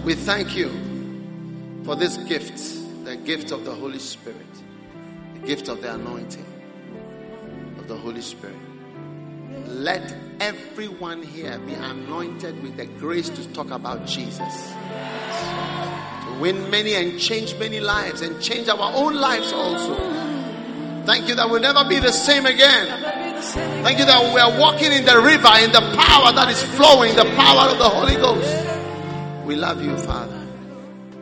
We 0.09 0.15
thank 0.15 0.55
you 0.55 0.69
for 1.85 1.95
this 1.95 2.17
gift, 2.17 2.57
the 3.05 3.15
gift 3.15 3.51
of 3.51 3.63
the 3.63 3.71
Holy 3.71 3.99
Spirit, 3.99 4.35
the 5.35 5.39
gift 5.41 5.67
of 5.67 5.83
the 5.83 5.93
anointing 5.93 6.47
of 7.77 7.87
the 7.87 7.95
Holy 7.95 8.21
Spirit. 8.21 8.55
Let 9.67 10.15
everyone 10.39 11.21
here 11.21 11.59
be 11.59 11.75
anointed 11.75 12.59
with 12.63 12.75
the 12.75 12.87
grace 12.87 13.29
to 13.29 13.53
talk 13.53 13.69
about 13.69 14.07
Jesus. 14.07 14.71
To 14.71 16.39
win 16.41 16.71
many 16.71 16.95
and 16.95 17.19
change 17.19 17.55
many 17.59 17.79
lives 17.79 18.21
and 18.21 18.41
change 18.41 18.67
our 18.67 18.91
own 18.95 19.13
lives 19.13 19.53
also. 19.53 19.93
Thank 21.05 21.29
you 21.29 21.35
that 21.35 21.47
we'll 21.51 21.61
never 21.61 21.87
be 21.87 21.99
the 21.99 22.11
same 22.11 22.47
again. 22.47 22.87
Thank 23.83 23.99
you 23.99 24.05
that 24.05 24.33
we 24.33 24.41
are 24.41 24.59
walking 24.59 24.91
in 24.91 25.05
the 25.05 25.21
river 25.21 25.51
in 25.61 25.71
the 25.71 25.95
power 25.95 26.31
that 26.31 26.49
is 26.49 26.63
flowing, 26.75 27.15
the 27.15 27.31
power 27.35 27.69
of 27.69 27.77
the 27.77 27.89
Holy 27.89 28.15
Ghost. 28.15 28.68
We 29.49 29.55
love 29.55 29.81
you, 29.81 29.97
Father, 29.97 30.47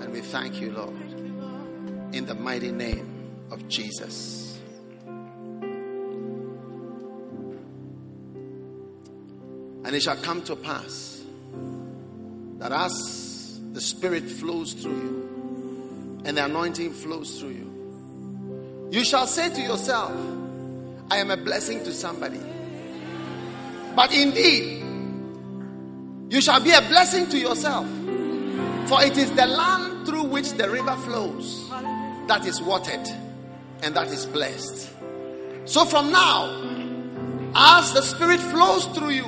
and 0.01 0.11
we 0.11 0.19
thank 0.19 0.59
you, 0.59 0.73
Lord, 0.73 0.93
in 2.13 2.25
the 2.25 2.35
mighty 2.35 2.73
name 2.73 3.07
of 3.51 3.65
Jesus. 3.69 4.59
And 9.85 9.95
it 9.95 10.03
shall 10.03 10.17
come 10.17 10.41
to 10.41 10.57
pass 10.57 11.23
that 12.57 12.73
as 12.73 13.61
the 13.71 13.79
Spirit 13.79 14.25
flows 14.25 14.73
through 14.73 14.91
you 14.91 16.21
and 16.25 16.35
the 16.35 16.43
anointing 16.43 16.91
flows 16.91 17.39
through 17.39 17.51
you, 17.51 18.89
you 18.91 19.05
shall 19.05 19.25
say 19.25 19.53
to 19.53 19.61
yourself, 19.61 20.11
I 21.09 21.19
am 21.19 21.31
a 21.31 21.37
blessing 21.37 21.81
to 21.85 21.93
somebody. 21.93 22.41
But 23.95 24.13
indeed, 24.13 24.83
You 26.29 26.41
shall 26.41 26.59
be 26.59 26.71
a 26.71 26.81
blessing 26.81 27.29
to 27.29 27.37
yourself. 27.37 27.87
For 28.87 29.03
it 29.03 29.17
is 29.17 29.29
the 29.31 29.45
land 29.45 30.07
through 30.07 30.23
which 30.23 30.53
the 30.53 30.69
river 30.69 30.95
flows 30.95 31.69
that 32.27 32.45
is 32.45 32.61
watered 32.61 33.05
and 33.83 33.93
that 33.95 34.07
is 34.07 34.25
blessed. 34.25 34.89
So 35.65 35.83
from 35.83 36.11
now, 36.11 36.45
as 37.53 37.91
the 37.91 38.01
Spirit 38.01 38.39
flows 38.39 38.85
through 38.87 39.09
you, 39.09 39.25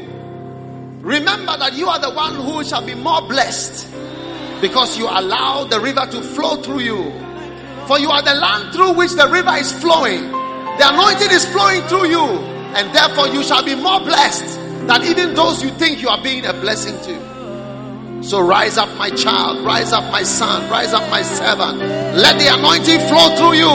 remember 1.02 1.58
that 1.58 1.74
you 1.74 1.88
are 1.88 2.00
the 2.00 2.12
one 2.12 2.36
who 2.36 2.64
shall 2.64 2.86
be 2.86 2.96
more 2.96 3.22
blessed 3.22 3.86
because 4.62 4.98
you 4.98 5.08
allow 5.08 5.66
the 5.66 5.80
river 5.82 6.06
to 6.10 6.22
flow 6.22 6.62
through 6.62 6.80
you. 6.80 7.12
For 7.86 8.00
you 8.00 8.10
are 8.10 8.22
the 8.22 8.36
land 8.36 8.74
through 8.74 8.94
which 8.94 9.12
the 9.12 9.28
river 9.28 9.56
is 9.56 9.74
flowing. 9.74 10.22
The 10.78 10.88
anointing 10.88 11.32
is 11.32 11.46
flowing 11.46 11.82
through 11.84 12.08
you, 12.08 12.24
and 12.24 12.96
therefore 12.96 13.28
you 13.28 13.44
shall 13.44 13.64
be 13.66 13.76
more 13.76 14.00
blessed 14.00 14.56
than 14.88 15.04
even 15.04 15.34
those 15.34 15.62
you 15.62 15.72
think 15.72 16.02
you 16.02 16.08
are 16.08 16.22
being 16.24 16.46
a 16.46 16.54
blessing 16.54 16.96
to. 17.04 17.39
So 18.22 18.42
rise 18.42 18.78
up, 18.78 18.90
my 18.98 19.10
child, 19.10 19.66
rise 19.66 19.94
up, 19.94 20.04
my 20.12 20.24
son, 20.24 20.70
rise 20.70 20.94
up, 20.94 21.10
my 21.10 21.22
servant. 21.22 21.80
Let 21.80 22.38
the 22.38 22.54
anointing 22.54 23.00
flow 23.08 23.34
through 23.36 23.56
you. 23.56 23.74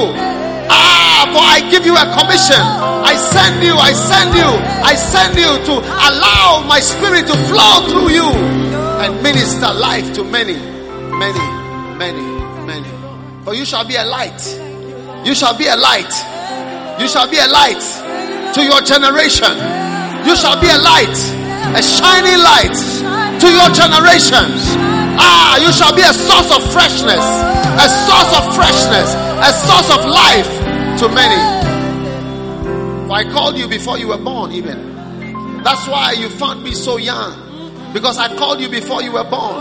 Ah, 0.69 1.25
for 1.33 1.41
I 1.41 1.65
give 1.71 1.87
you 1.87 1.97
a 1.97 2.05
commission. 2.13 2.61
I 2.61 3.17
send 3.17 3.65
you, 3.65 3.73
I 3.73 3.93
send 3.93 4.37
you, 4.37 4.51
I 4.85 4.95
send 4.95 5.37
you 5.37 5.49
to 5.49 5.75
allow 5.81 6.63
my 6.69 6.79
spirit 6.79 7.27
to 7.27 7.37
flow 7.49 7.89
through 7.89 8.11
you 8.13 8.29
and 9.01 9.23
minister 9.23 9.73
life 9.73 10.13
to 10.15 10.25
many, 10.25 10.55
many, 11.17 11.45
many, 11.97 12.23
many. 12.67 12.89
For 13.45 13.55
you 13.55 13.65
shall 13.65 13.89
be 13.89 13.97
a 13.97 14.05
light. 14.05 14.41
You 15.25 15.35
shall 15.35 15.57
be 15.57 15.67
a 15.67 15.77
light. 15.77 16.13
You 17.01 17.09
shall 17.09 17.29
be 17.29 17.39
a 17.39 17.49
light 17.49 17.81
to 18.55 18.63
your 18.63 18.83
generation. 18.83 19.57
You 20.29 20.37
shall 20.37 20.61
be 20.61 20.69
a 20.69 20.79
light, 20.79 21.17
a 21.75 21.83
shining 21.83 22.39
light 22.45 23.24
to 23.45 23.53
your 23.53 23.69
generations. 23.77 24.73
Ah, 25.21 25.61
you 25.61 25.69
shall 25.69 25.93
be 25.93 26.01
a 26.01 26.17
source 26.17 26.49
of 26.49 26.65
freshness, 26.73 27.21
a 27.77 27.89
source 28.09 28.33
of 28.33 28.45
freshness, 28.57 29.13
a 29.45 29.53
source 29.53 29.91
of 29.93 30.01
life 30.09 30.49
to 30.97 31.13
many. 31.13 31.37
For 33.05 33.13
I 33.13 33.29
called 33.29 33.59
you 33.59 33.69
before 33.69 33.99
you 33.99 34.09
were 34.09 34.19
born, 34.19 34.53
even. 34.53 34.95
That's 35.63 35.87
why 35.87 36.13
you 36.13 36.31
found 36.31 36.65
me 36.65 36.73
so 36.73 36.97
young. 36.97 37.37
Because 37.93 38.17
I 38.17 38.35
called 38.35 38.61
you 38.61 38.69
before 38.71 39.03
you 39.03 39.13
were 39.13 39.29
born. 39.29 39.61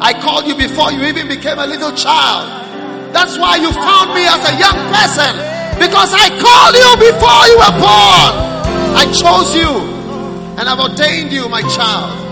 I 0.00 0.16
called 0.16 0.46
you 0.46 0.56
before 0.56 0.90
you 0.90 1.04
even 1.04 1.28
became 1.28 1.58
a 1.58 1.66
little 1.66 1.92
child. 1.92 2.48
That's 3.12 3.36
why 3.36 3.56
you 3.56 3.70
found 3.70 4.14
me 4.16 4.24
as 4.24 4.40
a 4.48 4.56
young 4.56 4.80
person. 4.96 5.32
Because 5.76 6.08
I 6.16 6.32
called 6.40 6.72
you 6.72 6.90
before 6.96 7.42
you 7.52 7.56
were 7.60 7.76
born. 7.84 8.32
I 8.96 9.04
chose 9.12 9.54
you. 9.54 9.68
And 10.56 10.68
I've 10.68 10.80
ordained 10.80 11.32
you, 11.32 11.48
my 11.48 11.62
child, 11.62 12.29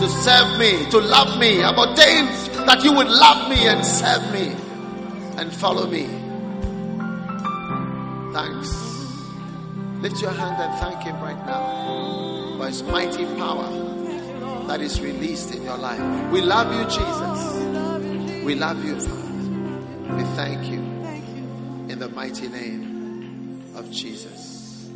to 0.00 0.08
serve 0.08 0.58
me, 0.58 0.90
to 0.90 0.98
love 0.98 1.38
me. 1.38 1.62
I've 1.62 1.78
ordained 1.78 2.28
that 2.66 2.82
you 2.82 2.92
would 2.92 3.08
love 3.08 3.48
me 3.48 3.66
and 3.66 3.84
serve 3.84 4.32
me 4.32 4.54
and 5.36 5.52
follow 5.52 5.86
me. 5.86 6.06
Thanks. 8.32 8.68
Lift 10.02 10.20
your 10.20 10.32
hand 10.32 10.60
and 10.60 10.80
thank 10.80 11.02
Him 11.02 11.20
right 11.20 11.46
now 11.46 12.56
for 12.58 12.66
His 12.66 12.82
mighty 12.82 13.24
power 13.36 13.68
that 14.66 14.80
is 14.80 15.00
released 15.00 15.54
in 15.54 15.62
your 15.62 15.76
life. 15.76 16.00
We 16.32 16.40
love 16.40 16.72
you, 16.74 16.84
Jesus. 16.84 18.44
We 18.44 18.54
love 18.54 18.84
you, 18.84 19.00
Father. 19.00 20.16
We 20.16 20.22
thank 20.36 20.66
you 20.68 20.80
in 21.88 21.98
the 21.98 22.08
mighty 22.08 22.48
name 22.48 23.72
of 23.74 23.90
Jesus. 23.90 24.90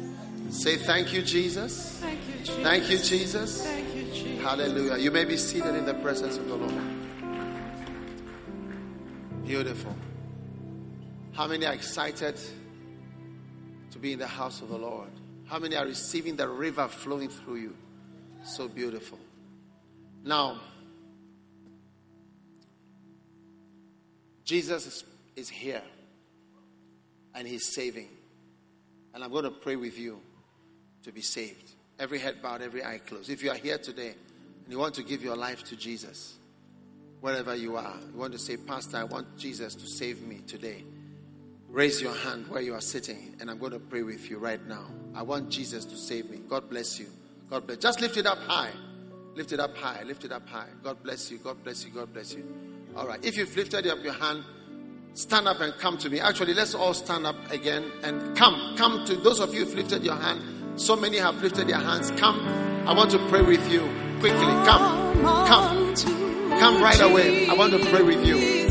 Say 0.51 0.77
thank 0.77 1.13
you, 1.13 1.23
Jesus. 1.23 1.99
Thank 2.01 2.21
you, 2.29 2.39
Jesus. 2.39 2.63
Thank 2.63 2.91
you, 2.91 2.99
Jesus. 2.99 3.63
Thank 3.63 3.87
you, 3.87 3.93
Jesus. 3.95 3.98
Hallelujah. 4.49 4.97
You 4.97 5.11
may 5.11 5.27
be 5.27 5.37
seated 5.37 5.75
in 5.75 5.85
the 5.85 5.93
presence 5.93 6.39
of 6.39 6.49
the 6.49 6.55
Lord. 6.55 6.73
Beautiful. 9.45 9.95
How 11.33 11.47
many 11.47 11.67
are 11.67 11.75
excited 11.75 12.41
to 13.91 13.99
be 13.99 14.15
in 14.15 14.19
the 14.19 14.27
house 14.27 14.63
of 14.63 14.71
the 14.71 14.79
Lord? 14.79 15.11
How 15.45 15.59
many 15.59 15.77
are 15.77 15.85
receiving 15.85 16.35
the 16.35 16.49
river 16.49 16.89
flowing 16.89 17.29
through 17.29 17.57
you? 17.57 17.77
So 18.43 18.69
beautiful. 18.69 19.19
Now, 20.25 20.59
Jesus 24.47 24.87
is, 24.87 25.05
is 25.37 25.51
here 25.51 25.83
and 27.35 27.47
he's 27.47 27.75
saving. 27.75 28.09
And 29.13 29.23
I'm 29.23 29.31
going 29.31 29.45
to 29.45 29.51
pray 29.51 29.77
with 29.77 29.99
you 29.99 30.23
to 31.03 31.13
be 31.13 31.21
saved. 31.21 31.73
Every 31.99 32.19
head 32.19 32.41
bowed, 32.41 32.63
every 32.63 32.83
eye 32.83 32.97
closed. 33.07 33.29
If 33.29 33.43
you 33.43 33.51
are 33.51 33.57
here 33.57 33.77
today 33.77 34.15
and 34.69 34.75
you 34.75 34.79
want 34.79 34.97
to 34.97 35.03
give 35.03 35.25
your 35.25 35.35
life 35.35 35.65
to 35.65 35.77
Jesus, 35.77 36.37
wherever 37.23 37.55
you 37.55 37.79
are, 37.79 37.95
you 38.13 38.19
want 38.19 38.35
to 38.35 38.39
say, 38.39 38.59
Pastor, 38.59 38.99
I 38.99 39.05
want 39.05 39.39
Jesus 39.39 39.75
to 39.75 39.87
save 39.87 40.21
me 40.21 40.43
today. 40.47 40.85
Raise 41.71 42.03
your 42.03 42.15
hand 42.15 42.47
where 42.49 42.61
you 42.61 42.75
are 42.75 42.83
sitting, 42.83 43.35
and 43.41 43.51
I'm 43.51 43.57
going 43.59 43.73
to 43.73 43.79
pray 43.79 44.03
with 44.03 44.29
you 44.29 44.37
right 44.37 44.63
now. 44.69 44.85
I 45.15 45.23
want 45.23 45.49
Jesus 45.49 45.87
to 45.87 45.97
save 45.97 46.29
me. 46.29 46.41
God 46.47 46.69
bless 46.69 47.01
you. 47.01 47.07
God 47.49 47.67
bless. 47.67 47.79
Just 47.79 48.03
lift 48.03 48.19
it 48.19 48.27
up 48.27 48.37
high. 48.41 48.71
Lift 49.37 49.53
it 49.53 49.59
up 49.59 49.75
high. 49.75 50.03
Lift 50.03 50.27
it 50.27 50.33
up 50.33 50.47
high. 50.47 50.69
God 50.83 51.03
bless 51.03 51.31
you. 51.31 51.39
God 51.39 51.65
bless 51.65 51.83
you. 51.87 51.91
God 51.91 52.13
bless 52.13 52.35
you. 52.35 52.45
All 52.95 53.07
right. 53.07 53.25
If 53.25 53.39
you've 53.39 53.57
lifted 53.57 53.87
up 53.87 54.05
your 54.05 54.13
hand, 54.13 54.45
stand 55.15 55.49
up 55.49 55.61
and 55.61 55.73
come 55.79 55.97
to 55.97 56.11
me. 56.11 56.21
Actually, 56.21 56.53
let's 56.53 56.75
all 56.75 56.93
stand 56.93 57.27
up 57.27 57.37
again 57.51 57.91
and 58.03 58.37
come. 58.37 58.77
Come 58.77 59.07
to 59.07 59.17
those 59.17 59.41
of 59.41 59.55
you 59.55 59.65
who've 59.65 59.75
lifted 59.75 60.05
your 60.05 60.17
hand. 60.17 60.58
So 60.79 60.95
many 60.95 61.19
have 61.19 61.43
lifted 61.43 61.67
their 61.67 61.79
hands. 61.79 62.13
Come. 62.13 62.39
I 62.87 62.93
want 62.95 63.11
to 63.11 63.19
pray 63.29 63.43
with 63.43 63.69
you 63.71 63.81
quickly. 64.21 64.47
Come. 64.65 65.25
Come. 65.25 65.95
Come 66.61 66.81
right 66.83 67.01
away. 67.01 67.49
I 67.49 67.55
want 67.55 67.73
to 67.73 67.79
pray 67.91 68.03
with 68.03 68.25
you. 68.25 68.69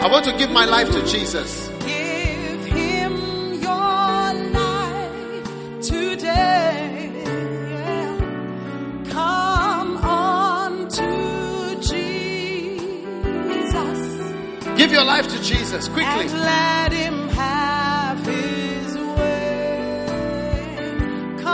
I 0.00 0.08
want 0.08 0.24
to 0.26 0.38
give 0.38 0.50
my 0.52 0.64
life 0.64 0.90
to 0.92 1.04
Jesus. 1.06 1.68
Give 1.84 2.64
him 2.66 3.54
your 3.60 4.32
life 4.52 5.82
today. 5.82 7.10
Come 9.10 9.96
on 9.98 10.88
to 10.88 11.78
Jesus 11.82 12.38
Give 14.78 14.92
your 14.92 15.04
life 15.04 15.26
to 15.26 15.42
Jesus 15.42 15.88
quickly. 15.88 16.28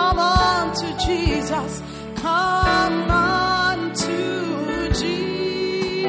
Come 0.05 0.19
on 0.19 0.75
to 0.77 0.87
Jesus. 1.07 1.83
Come 2.17 3.11
on 3.11 3.95
to 3.95 4.93
Jesus. 4.93 6.05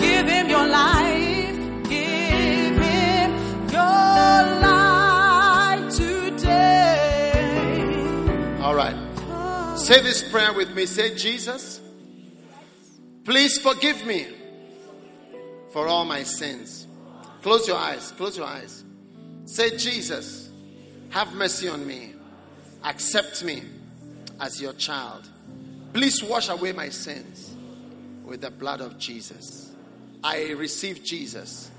Give 0.00 0.26
him 0.26 0.48
your 0.48 0.66
life. 0.66 1.56
Give 1.84 2.76
him 2.88 3.30
your 3.68 4.42
life 4.64 5.94
today. 5.94 7.36
All 8.62 8.74
right. 8.74 8.96
Say 9.76 10.00
this 10.00 10.22
prayer 10.30 10.54
with 10.54 10.74
me. 10.74 10.86
Say, 10.86 11.14
Jesus, 11.14 11.78
please 13.24 13.58
forgive 13.58 14.06
me 14.06 14.26
for 15.72 15.86
all 15.86 16.06
my 16.06 16.22
sins. 16.22 16.86
Close 17.42 17.68
your 17.68 17.76
eyes. 17.76 18.12
Close 18.12 18.38
your 18.38 18.46
eyes. 18.46 18.82
Say, 19.44 19.76
Jesus, 19.76 20.48
have 21.10 21.34
mercy 21.34 21.68
on 21.68 21.86
me. 21.86 22.14
Accept 22.84 23.44
me 23.44 23.62
as 24.40 24.60
your 24.60 24.72
child. 24.74 25.28
Please 25.92 26.22
wash 26.22 26.48
away 26.48 26.72
my 26.72 26.88
sins 26.88 27.54
with 28.24 28.40
the 28.40 28.50
blood 28.50 28.80
of 28.80 28.98
Jesus. 28.98 29.72
I 30.22 30.52
receive 30.52 31.02
Jesus 31.02 31.70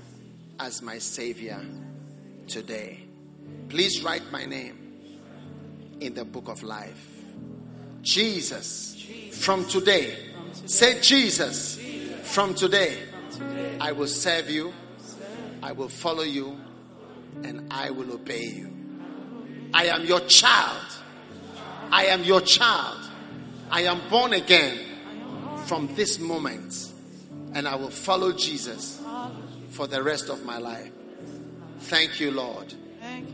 as 0.60 0.82
my 0.82 0.98
Savior 0.98 1.60
today. 2.46 3.04
Please 3.68 4.02
write 4.02 4.30
my 4.30 4.44
name 4.44 4.78
in 6.00 6.14
the 6.14 6.24
book 6.24 6.48
of 6.48 6.62
life. 6.62 7.08
Jesus, 8.02 9.02
from 9.32 9.64
today, 9.66 10.16
say 10.66 11.00
Jesus, 11.00 11.80
from 12.22 12.54
today, 12.54 12.98
I 13.80 13.92
will 13.92 14.08
serve 14.08 14.50
you, 14.50 14.72
I 15.62 15.72
will 15.72 15.88
follow 15.88 16.22
you, 16.22 16.58
and 17.44 17.72
I 17.72 17.90
will 17.90 18.12
obey 18.12 18.44
you. 18.44 18.70
I 19.72 19.86
am 19.86 20.04
your 20.04 20.20
child. 20.20 20.91
I 21.92 22.06
am 22.06 22.24
your 22.24 22.40
child. 22.40 22.98
I 23.70 23.82
am 23.82 24.00
born 24.08 24.32
again 24.32 24.78
from 25.66 25.94
this 25.94 26.18
moment, 26.18 26.90
and 27.54 27.68
I 27.68 27.76
will 27.76 27.90
follow 27.90 28.32
Jesus 28.32 28.98
for 29.68 29.86
the 29.86 30.02
rest 30.02 30.30
of 30.30 30.44
my 30.44 30.56
life. 30.56 30.90
Thank 31.80 32.18
you, 32.18 32.30
Lord. 32.30 32.72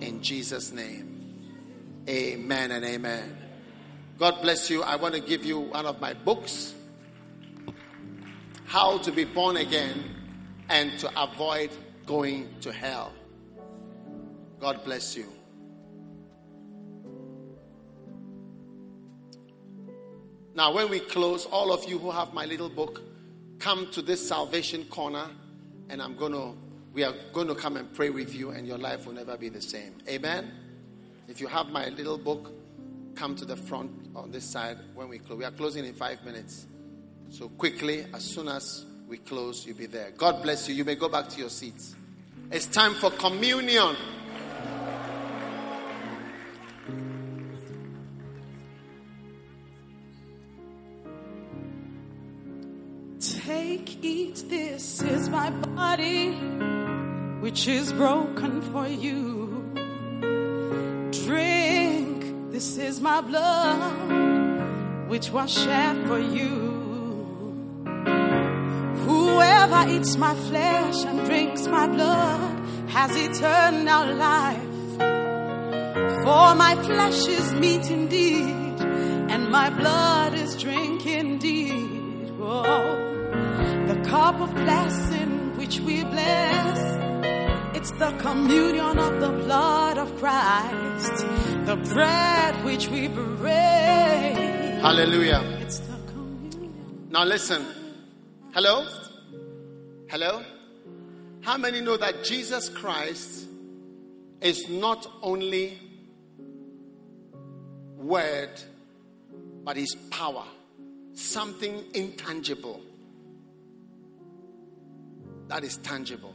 In 0.01 0.23
Jesus' 0.23 0.73
name. 0.73 2.03
Amen 2.09 2.73
and 2.73 2.85
amen. 2.85 3.37
God 4.19 4.43
bless 4.43 4.69
you. 4.71 4.83
I 4.83 4.97
want 4.97 5.15
to 5.15 5.21
give 5.21 5.45
you 5.45 5.61
one 5.61 5.87
of 5.87 6.01
my 6.01 6.15
books 6.15 6.75
How 8.65 8.99
to 8.99 9.13
be 9.13 9.25
Born 9.25 9.57
Again 9.57 10.03
and 10.69 10.99
to 10.99 11.23
Avoid 11.23 11.71
Going 12.07 12.49
to 12.63 12.73
Hell. 12.73 13.13
God 14.59 14.83
bless 14.85 15.17
you. 15.17 15.38
Now, 20.59 20.73
when 20.73 20.91
we 20.91 20.99
close, 20.99 21.47
all 21.47 21.73
of 21.73 21.89
you 21.89 22.01
who 22.01 22.11
have 22.11 22.35
my 22.35 22.45
little 22.45 22.69
book, 22.69 23.01
come 23.61 23.89
to 23.93 24.03
this 24.03 24.27
salvation 24.29 24.87
corner, 24.87 25.29
and 25.89 26.03
I'm 26.03 26.17
going 26.17 26.33
to, 26.33 26.53
we 26.93 27.05
are 27.05 27.15
going 27.33 27.47
to 27.47 27.55
come 27.55 27.77
and 27.77 27.95
pray 27.95 28.11
with 28.11 28.35
you, 28.35 28.51
and 28.51 28.67
your 28.67 28.77
life 28.77 29.07
will 29.07 29.13
never 29.13 29.37
be 29.37 29.51
the 29.51 29.63
same. 29.63 29.95
Amen. 30.09 30.51
If 31.29 31.41
you 31.41 31.47
have 31.47 31.69
my 31.69 31.91
little 31.91 32.19
book, 32.19 32.51
come 33.15 33.37
to 33.37 33.45
the 33.45 33.55
front 33.55 33.93
on 34.17 34.33
this 34.33 34.43
side 34.43 34.79
when 34.97 35.09
we 35.09 35.21
close. 35.21 35.39
We 35.39 35.45
are 35.45 35.53
closing 35.53 35.85
in 35.85 35.95
five 35.95 36.25
minutes. 36.25 36.67
So 37.31 37.51
quickly, 37.51 38.07
as 38.13 38.25
soon 38.25 38.49
as 38.49 38.85
we 39.07 39.19
close, 39.19 39.65
you'll 39.65 39.77
be 39.77 39.87
there. 39.87 40.11
God 40.11 40.43
bless 40.43 40.69
you. 40.69 40.75
You 40.75 40.85
may 40.85 40.97
go 40.97 41.09
back 41.09 41.29
to 41.29 41.39
your 41.39 41.51
seats. 41.51 41.95
It's 42.51 42.67
time 42.67 42.95
for 42.95 43.13
communion. 43.13 43.95
Take, 54.01 54.11
eat, 54.11 54.45
this 54.49 55.03
is 55.03 55.29
my 55.29 55.51
body, 55.51 56.31
which 57.41 57.67
is 57.67 57.93
broken 57.93 58.63
for 58.73 58.87
you. 58.87 59.73
Drink, 61.25 62.53
this 62.53 62.79
is 62.79 63.01
my 63.01 63.21
blood, 63.21 65.09
which 65.09 65.31
was 65.31 65.53
shed 65.53 66.07
for 66.07 66.19
you. 66.19 66.77
Whoever 69.07 69.91
eats 69.91 70.17
my 70.17 70.35
flesh 70.35 71.05
and 71.05 71.25
drinks 71.25 71.67
my 71.67 71.87
blood 71.87 72.59
has 72.91 73.17
eternal 73.17 74.15
life. 74.15 74.99
For 76.23 76.55
my 76.55 76.77
flesh 76.85 77.27
is 77.27 77.53
meat 77.55 77.91
indeed, 77.91 78.81
and 79.31 79.51
my 79.51 79.71
blood 79.71 80.35
is 80.35 80.57
drink 80.57 81.07
indeed. 81.07 81.99
Cup 84.09 84.41
of 84.41 84.55
blessing 84.55 85.55
which 85.59 85.81
we 85.81 86.03
bless, 86.03 86.79
it's 87.77 87.91
the 87.93 88.11
communion 88.19 88.99
of 88.99 89.21
the 89.21 89.29
blood 89.29 89.99
of 89.99 90.17
Christ, 90.19 91.27
the 91.67 91.77
bread 91.93 92.65
which 92.65 92.89
we 92.89 93.09
break. 93.09 94.81
Hallelujah. 94.81 95.43
Now 97.11 97.25
listen. 97.25 97.63
Hello? 98.55 98.87
Hello? 100.09 100.43
How 101.43 101.59
many 101.59 101.83
know 101.83 101.99
that 101.99 102.25
Jesus 102.25 102.71
Christ 102.71 103.47
is 104.41 104.71
not 104.71 105.07
only 105.21 105.79
word, 107.99 108.59
but 109.65 109.77
his 109.77 109.95
power? 110.11 110.45
Something 111.13 111.85
intangible 111.93 112.81
that 115.49 115.65
is 115.65 115.79
tangible. 115.79 116.35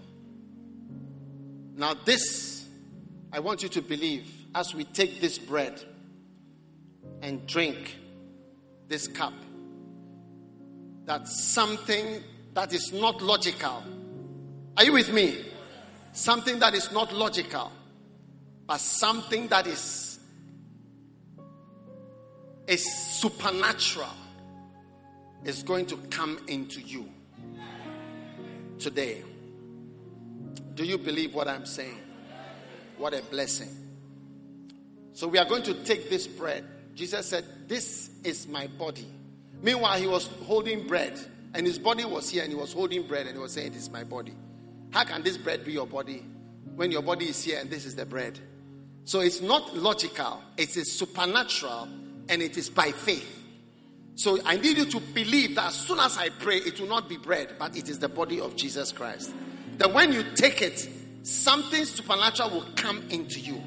Now, 1.76 1.94
this, 1.94 2.68
I 3.32 3.40
want 3.40 3.64
you 3.64 3.70
to 3.70 3.82
believe 3.82 4.28
as 4.54 4.76
we 4.76 4.84
take 4.84 5.22
this 5.22 5.40
bread 5.40 5.82
and 7.22 7.46
drink 7.48 7.98
this 8.88 9.08
cup 9.08 9.34
that 11.06 11.28
something 11.28 12.24
that 12.54 12.74
is 12.74 12.94
not 12.94 13.22
logical. 13.22 13.84
Are 14.78 14.84
you 14.84 14.94
with 14.94 15.12
me? 15.12 15.46
Something 16.14 16.60
that 16.60 16.76
is 16.76 16.92
not 16.92 17.12
logical, 17.14 17.72
but 18.68 18.80
something 18.80 19.48
that 19.48 19.68
is 19.68 20.20
is 22.66 22.86
supernatural 23.20 24.08
is 25.44 25.64
going 25.64 25.86
to 25.86 25.98
come 26.10 26.40
into 26.48 26.80
you 26.80 27.06
today. 28.84 29.24
Do 30.76 30.84
you 30.84 30.98
believe 30.98 31.34
what 31.34 31.48
I'm 31.48 31.66
saying? 31.66 32.00
What 32.98 33.14
a 33.14 33.24
blessing. 33.24 33.70
So 35.14 35.28
we 35.28 35.38
are 35.38 35.46
going 35.46 35.64
to 35.64 35.74
take 35.84 36.10
this 36.10 36.28
bread. 36.28 36.66
Jesus 36.94 37.28
said, 37.28 37.46
This 37.68 38.12
is 38.24 38.48
my 38.48 38.68
body. 38.68 39.08
Meanwhile, 39.62 40.00
he 40.00 40.08
was 40.08 40.28
holding 40.46 40.88
bread, 40.88 41.20
and 41.54 41.66
his 41.66 41.80
body 41.80 42.06
was 42.06 42.30
here, 42.30 42.44
and 42.44 42.52
he 42.52 42.58
was 42.58 42.74
holding 42.74 43.08
bread, 43.08 43.28
and 43.28 43.36
he 43.36 43.42
was 43.42 43.54
saying, 43.54 43.72
This 43.72 43.84
is 43.84 43.90
my 43.90 44.04
body. 44.04 44.34
How 44.94 45.04
can 45.04 45.24
this 45.24 45.38
bread 45.38 45.66
be 45.66 45.72
your 45.72 45.88
body 45.88 46.24
when 46.76 46.92
your 46.92 47.02
body 47.02 47.26
is 47.26 47.44
here 47.44 47.60
and 47.60 47.70
this 47.70 47.86
is 47.86 47.96
the 47.96 48.06
bread? 48.06 48.40
So 49.06 49.22
it's 49.22 49.42
not 49.42 49.76
logical, 49.76 50.42
it 50.56 50.78
is 50.78 50.92
supernatural, 50.92 51.90
and 52.30 52.42
it 52.42 52.58
is 52.58 52.70
by 52.70 52.92
faith. 52.92 53.43
So 54.16 54.40
I 54.46 54.58
need 54.58 54.78
you 54.78 54.86
to 54.86 55.00
believe 55.00 55.56
that 55.56 55.68
as 55.68 55.76
soon 55.76 56.00
as 56.00 56.18
I 56.18 56.30
pray, 56.30 56.58
it 56.58 56.80
will 56.80 56.88
not 56.88 57.10
be 57.10 57.18
bread, 57.18 57.56
but 57.58 57.76
it 57.76 57.90
is 57.90 58.00
the 58.00 58.10
body 58.10 58.40
of 58.40 58.56
Jesus 58.56 58.92
Christ. 58.92 59.34
That 59.78 59.92
when 59.92 60.14
you 60.14 60.24
take 60.36 60.62
it, 60.62 60.88
something 61.24 61.84
supernatural 61.86 62.52
will 62.52 62.68
come 62.76 63.04
into 63.10 63.40
you. 63.40 63.62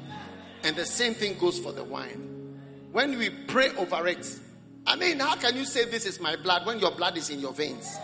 And 0.63 0.75
the 0.75 0.85
same 0.85 1.13
thing 1.13 1.37
goes 1.37 1.59
for 1.59 1.71
the 1.71 1.83
wine. 1.83 2.59
When 2.91 3.17
we 3.17 3.29
pray 3.29 3.69
over 3.75 4.07
it, 4.07 4.25
I 4.85 4.95
mean, 4.95 5.19
how 5.19 5.35
can 5.35 5.55
you 5.55 5.65
say 5.65 5.85
this 5.85 6.05
is 6.05 6.21
my 6.21 6.37
blood 6.37 6.65
when 6.65 6.79
your 6.79 6.91
blood 6.91 7.17
is 7.17 7.29
in 7.29 7.39
your 7.39 7.53
veins? 7.53 7.97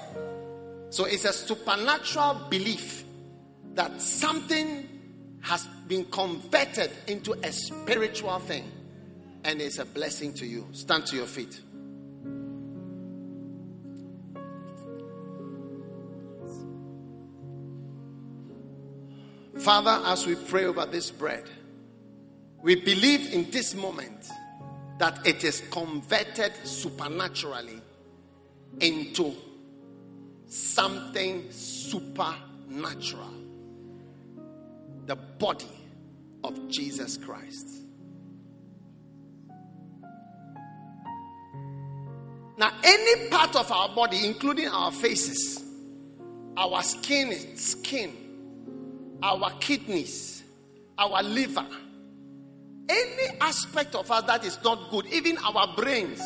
So 0.89 1.05
it's 1.05 1.25
a 1.25 1.33
supernatural 1.33 2.47
belief 2.49 3.05
that 3.73 4.01
something 4.01 4.89
has 5.41 5.65
been 5.88 6.05
converted 6.05 6.91
into 7.07 7.33
a 7.33 7.51
spiritual 7.51 8.39
thing 8.39 8.69
and 9.43 9.61
it's 9.61 9.80
a 9.80 9.85
blessing 9.85 10.33
to 10.33 10.45
you. 10.45 10.67
Stand 10.72 11.05
to 11.07 11.15
your 11.15 11.25
feet. 11.25 11.59
Father, 19.64 20.01
as 20.08 20.27
we 20.27 20.35
pray 20.35 20.66
over 20.66 20.85
this 20.85 21.09
bread, 21.09 21.45
we 22.61 22.75
believe 22.75 23.32
in 23.32 23.50
this 23.50 23.74
moment 23.74 24.27
that 25.00 25.25
it 25.25 25.45
is 25.45 25.61
converted 25.72 26.53
supernaturally 26.66 27.80
into 28.82 29.33
something 30.48 31.50
supernatural 31.50 33.33
the 35.06 35.16
body 35.16 35.66
of 36.43 36.69
Jesus 36.69 37.16
Christ. 37.16 37.66
Now, 42.58 42.74
any 42.83 43.30
part 43.30 43.56
of 43.56 43.72
our 43.72 43.95
body, 43.95 44.25
including 44.25 44.67
our 44.67 44.92
faces, 44.92 45.64
our 46.58 46.83
skin, 46.83 47.56
skin, 47.56 48.23
our 49.24 49.52
kidneys, 49.61 50.43
our 50.98 51.24
liver, 51.24 51.66
any 52.90 53.38
aspect 53.40 53.95
of 53.95 54.11
us 54.11 54.24
that 54.26 54.43
is 54.43 54.61
not 54.64 54.92
good, 54.92 55.08
even 55.08 55.38
our 55.38 55.74
brains 55.76 56.19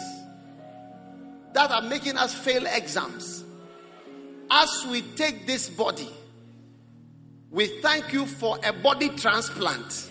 that 1.54 1.70
are 1.70 1.84
making 1.84 2.18
us 2.18 2.34
fail 2.34 2.66
exams, 2.66 3.46
as 4.50 4.86
we 4.90 5.04
take 5.16 5.46
this 5.46 5.70
body, 5.70 6.10
we 7.52 7.68
thank 7.82 8.12
you 8.12 8.26
for 8.26 8.58
a 8.64 8.74
body 8.74 9.10
transplant. 9.10 10.10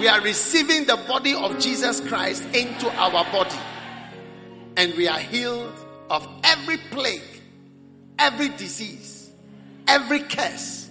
We 0.00 0.08
are 0.08 0.22
receiving 0.22 0.86
the 0.86 0.96
body 0.96 1.34
of 1.34 1.58
Jesus 1.58 2.00
Christ 2.00 2.44
into 2.54 2.90
our 2.94 3.24
body, 3.30 3.58
and 4.78 4.94
we 4.94 5.06
are 5.06 5.18
healed 5.18 5.74
of 6.08 6.26
every 6.44 6.78
plague, 6.90 7.42
every 8.18 8.48
disease, 8.48 9.30
every 9.86 10.20
curse 10.20 10.87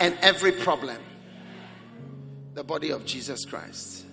and 0.00 0.16
every 0.22 0.52
problem. 0.52 0.98
The 2.54 2.64
body 2.64 2.90
of 2.90 3.04
Jesus 3.04 3.44
Christ. 3.44 4.06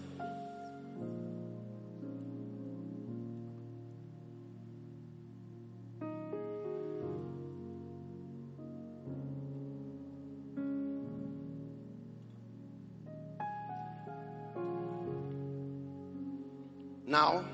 Now, 17.06 17.46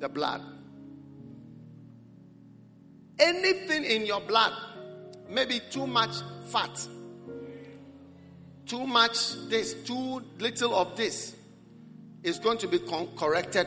the 0.00 0.08
blood. 0.08 0.40
Anything 3.18 3.84
in 3.84 4.06
your 4.06 4.20
blood, 4.22 4.52
maybe 5.28 5.60
too 5.70 5.86
much 5.86 6.10
fat, 6.50 6.88
too 8.66 8.86
much 8.86 9.34
this, 9.48 9.74
too 9.84 10.22
little 10.38 10.74
of 10.74 10.96
this, 10.96 11.34
is 12.22 12.38
going 12.38 12.58
to 12.58 12.68
be 12.68 12.78
con- 12.78 13.08
corrected 13.16 13.66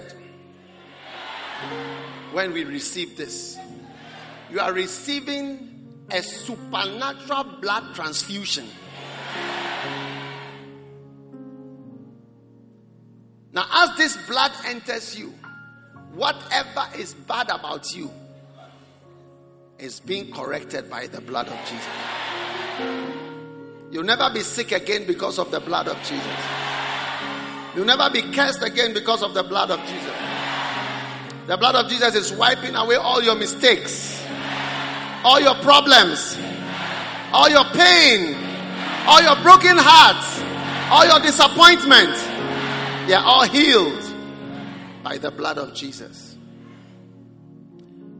when 2.31 2.53
we 2.53 2.63
receive 2.63 3.17
this. 3.17 3.57
You 4.51 4.59
are 4.59 4.73
receiving 4.73 6.05
a 6.11 6.21
supernatural 6.21 7.43
blood 7.61 7.93
transfusion. 7.93 8.67
Now, 13.51 13.65
as 13.71 13.97
this 13.97 14.17
blood 14.27 14.51
enters 14.65 15.17
you, 15.17 15.33
Whatever 16.17 16.87
is 16.97 17.13
bad 17.13 17.49
about 17.51 17.95
you 17.95 18.09
is 19.77 19.99
being 19.99 20.31
corrected 20.31 20.89
by 20.89 21.05
the 21.05 21.21
blood 21.21 21.47
of 21.47 21.59
Jesus. 21.69 23.16
You'll 23.89 24.03
never 24.03 24.29
be 24.29 24.41
sick 24.41 24.71
again 24.71 25.05
because 25.07 25.39
of 25.39 25.49
the 25.51 25.59
blood 25.59 25.87
of 25.87 25.97
Jesus. 25.99 26.37
You'll 27.75 27.85
never 27.85 28.09
be 28.09 28.21
cursed 28.33 28.63
again 28.63 28.93
because 28.93 29.23
of 29.23 29.33
the 29.33 29.43
blood 29.43 29.71
of 29.71 29.79
Jesus. 29.81 30.13
The 31.47 31.55
blood 31.55 31.75
of 31.75 31.89
Jesus 31.89 32.15
is 32.15 32.33
wiping 32.33 32.75
away 32.75 32.95
all 32.95 33.21
your 33.23 33.35
mistakes, 33.35 34.21
all 35.23 35.39
your 35.39 35.55
problems, 35.55 36.37
all 37.31 37.49
your 37.49 37.63
pain, 37.65 38.35
all 39.07 39.21
your 39.21 39.35
broken 39.41 39.77
hearts, 39.77 40.41
all 40.91 41.05
your 41.05 41.25
disappointment. 41.25 42.13
They 43.07 43.13
are 43.13 43.23
all 43.23 43.43
healed 43.43 44.03
by 45.03 45.17
the 45.17 45.31
blood 45.31 45.57
of 45.57 45.73
Jesus. 45.73 46.35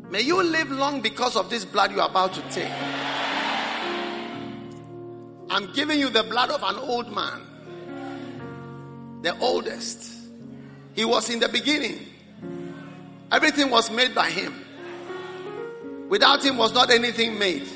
May 0.10 0.22
you 0.22 0.42
live 0.42 0.72
long 0.72 1.02
because 1.02 1.36
of 1.36 1.50
this 1.50 1.66
blood 1.66 1.92
you 1.92 2.00
are 2.00 2.10
about 2.10 2.34
to 2.36 2.42
take. 2.50 2.72
I'm 5.50 5.72
giving 5.74 6.00
you 6.00 6.10
the 6.10 6.24
blood 6.24 6.50
of 6.50 6.62
an 6.64 6.76
old 6.76 7.12
man, 7.14 7.42
the 9.22 9.38
oldest. 9.40 10.12
He 10.94 11.06
was 11.06 11.30
in 11.30 11.40
the 11.40 11.48
beginning. 11.48 12.00
Everything 13.32 13.70
was 13.70 13.92
made 13.92 14.16
by 14.16 14.30
him. 14.30 14.66
Without 16.10 16.44
him 16.44 16.58
was 16.58 16.74
not 16.74 16.90
anything 16.90 17.38
made. 17.38 17.68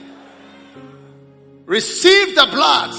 Receive 1.66 2.36
the 2.36 2.48
blood. 2.52 2.92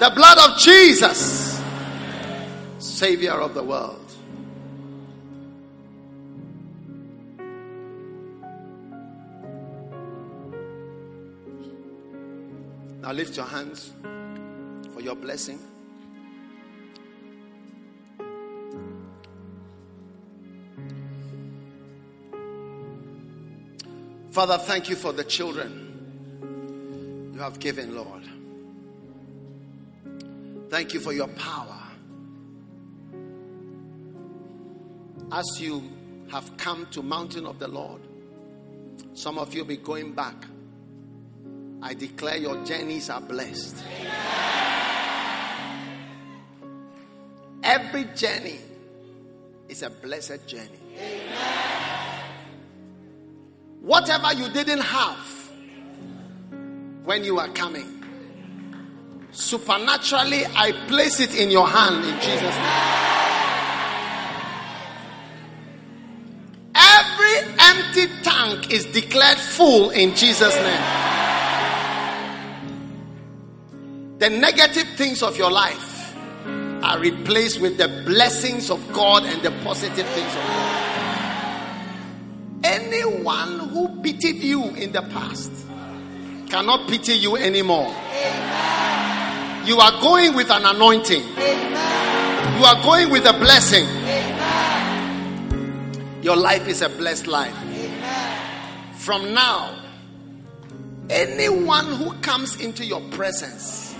The 0.00 0.10
blood 0.10 0.38
of 0.50 0.58
Jesus, 0.58 1.60
Savior 2.78 3.32
of 3.32 3.54
the 3.54 3.62
world. 3.62 4.11
Now 13.02 13.12
lift 13.12 13.36
your 13.36 13.46
hands 13.46 13.92
for 14.94 15.00
your 15.00 15.16
blessing. 15.16 15.58
Father, 24.30 24.56
thank 24.56 24.88
you 24.88 24.94
for 24.94 25.12
the 25.12 25.24
children 25.24 27.32
you 27.34 27.40
have 27.40 27.58
given, 27.58 27.96
Lord. 27.96 28.22
Thank 30.70 30.94
you 30.94 31.00
for 31.00 31.12
your 31.12 31.28
power. 31.28 31.80
As 35.32 35.44
you 35.58 35.82
have 36.30 36.56
come 36.56 36.86
to 36.92 37.02
mountain 37.02 37.46
of 37.46 37.58
the 37.58 37.68
Lord, 37.68 38.00
some 39.12 39.38
of 39.38 39.52
you 39.52 39.62
will 39.62 39.68
be 39.68 39.76
going 39.76 40.12
back. 40.12 40.36
I 41.82 41.94
declare 41.94 42.36
your 42.36 42.64
journeys 42.64 43.10
are 43.10 43.20
blessed. 43.20 43.76
Every 47.64 48.04
journey 48.14 48.60
is 49.68 49.82
a 49.82 49.90
blessed 49.90 50.46
journey. 50.46 50.78
Whatever 53.80 54.32
you 54.32 54.48
didn't 54.50 54.80
have 54.82 55.50
when 57.02 57.24
you 57.24 57.40
are 57.40 57.48
coming, 57.48 58.04
supernaturally, 59.32 60.44
I 60.54 60.70
place 60.86 61.18
it 61.18 61.34
in 61.34 61.50
your 61.50 61.66
hand 61.66 62.04
in 62.04 62.14
Jesus' 62.20 62.56
name. 62.56 63.02
Every 66.76 67.36
empty 67.58 68.06
tank 68.22 68.70
is 68.72 68.86
declared 68.86 69.38
full 69.38 69.90
in 69.90 70.14
Jesus' 70.14 70.54
name. 70.54 71.11
The 74.22 74.30
negative 74.30 74.86
things 74.90 75.20
of 75.20 75.36
your 75.36 75.50
life 75.50 76.14
are 76.46 76.96
replaced 77.00 77.60
with 77.60 77.76
the 77.76 77.88
blessings 78.06 78.70
of 78.70 78.80
God 78.92 79.24
and 79.24 79.42
the 79.42 79.50
positive 79.64 80.06
things 80.06 80.28
of 80.28 80.42
God. 80.46 81.86
Anyone 82.62 83.58
who 83.70 84.00
pitied 84.00 84.36
you 84.36 84.62
in 84.76 84.92
the 84.92 85.02
past 85.02 85.50
cannot 86.48 86.88
pity 86.88 87.14
you 87.14 87.34
anymore. 87.36 87.92
Amen. 87.92 89.66
You 89.66 89.80
are 89.80 90.00
going 90.00 90.36
with 90.36 90.52
an 90.52 90.66
anointing. 90.66 91.24
Amen. 91.38 92.60
You 92.60 92.64
are 92.64 92.80
going 92.80 93.10
with 93.10 93.26
a 93.26 93.32
blessing. 93.32 93.86
Amen. 93.88 95.50
Your 96.22 96.36
life 96.36 96.68
is 96.68 96.80
a 96.80 96.88
blessed 96.88 97.26
life. 97.26 97.56
From 98.98 99.34
now, 99.34 99.74
anyone 101.10 101.86
who 101.96 102.12
comes 102.20 102.54
into 102.60 102.84
your 102.84 103.00
presence 103.10 103.91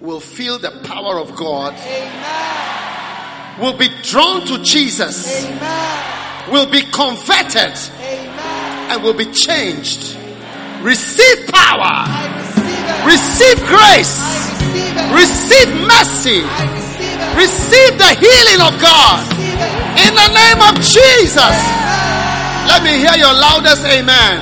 will 0.00 0.20
feel 0.20 0.58
the 0.58 0.70
power 0.84 1.18
of 1.18 1.36
God, 1.36 1.74
Amen. 1.74 3.60
will 3.60 3.76
be 3.76 3.88
drawn 4.02 4.46
to 4.46 4.62
Jesus 4.62 5.44
Amen. 5.44 6.50
will 6.50 6.70
be 6.70 6.80
converted 6.80 7.76
Amen. 8.00 8.90
and 8.90 9.02
will 9.02 9.12
be 9.12 9.26
changed. 9.26 10.16
Receive 10.80 11.46
power. 11.52 12.08
Receive, 13.04 13.04
receive 13.04 13.58
grace. 13.68 14.16
Receive, 15.12 15.12
receive 15.12 15.68
mercy. 15.84 16.40
Receive, 16.40 17.36
receive, 17.36 17.92
the 18.00 18.16
healing 18.16 18.60
of 18.64 18.80
God. 18.80 19.20
In 20.00 20.14
the 20.16 20.28
name 20.32 20.60
of 20.64 20.80
Jesus. 20.80 21.56
Let 22.64 22.82
me 22.82 22.96
hear 22.96 23.16
your 23.16 23.34
loudest 23.34 23.84
amen. 23.84 24.40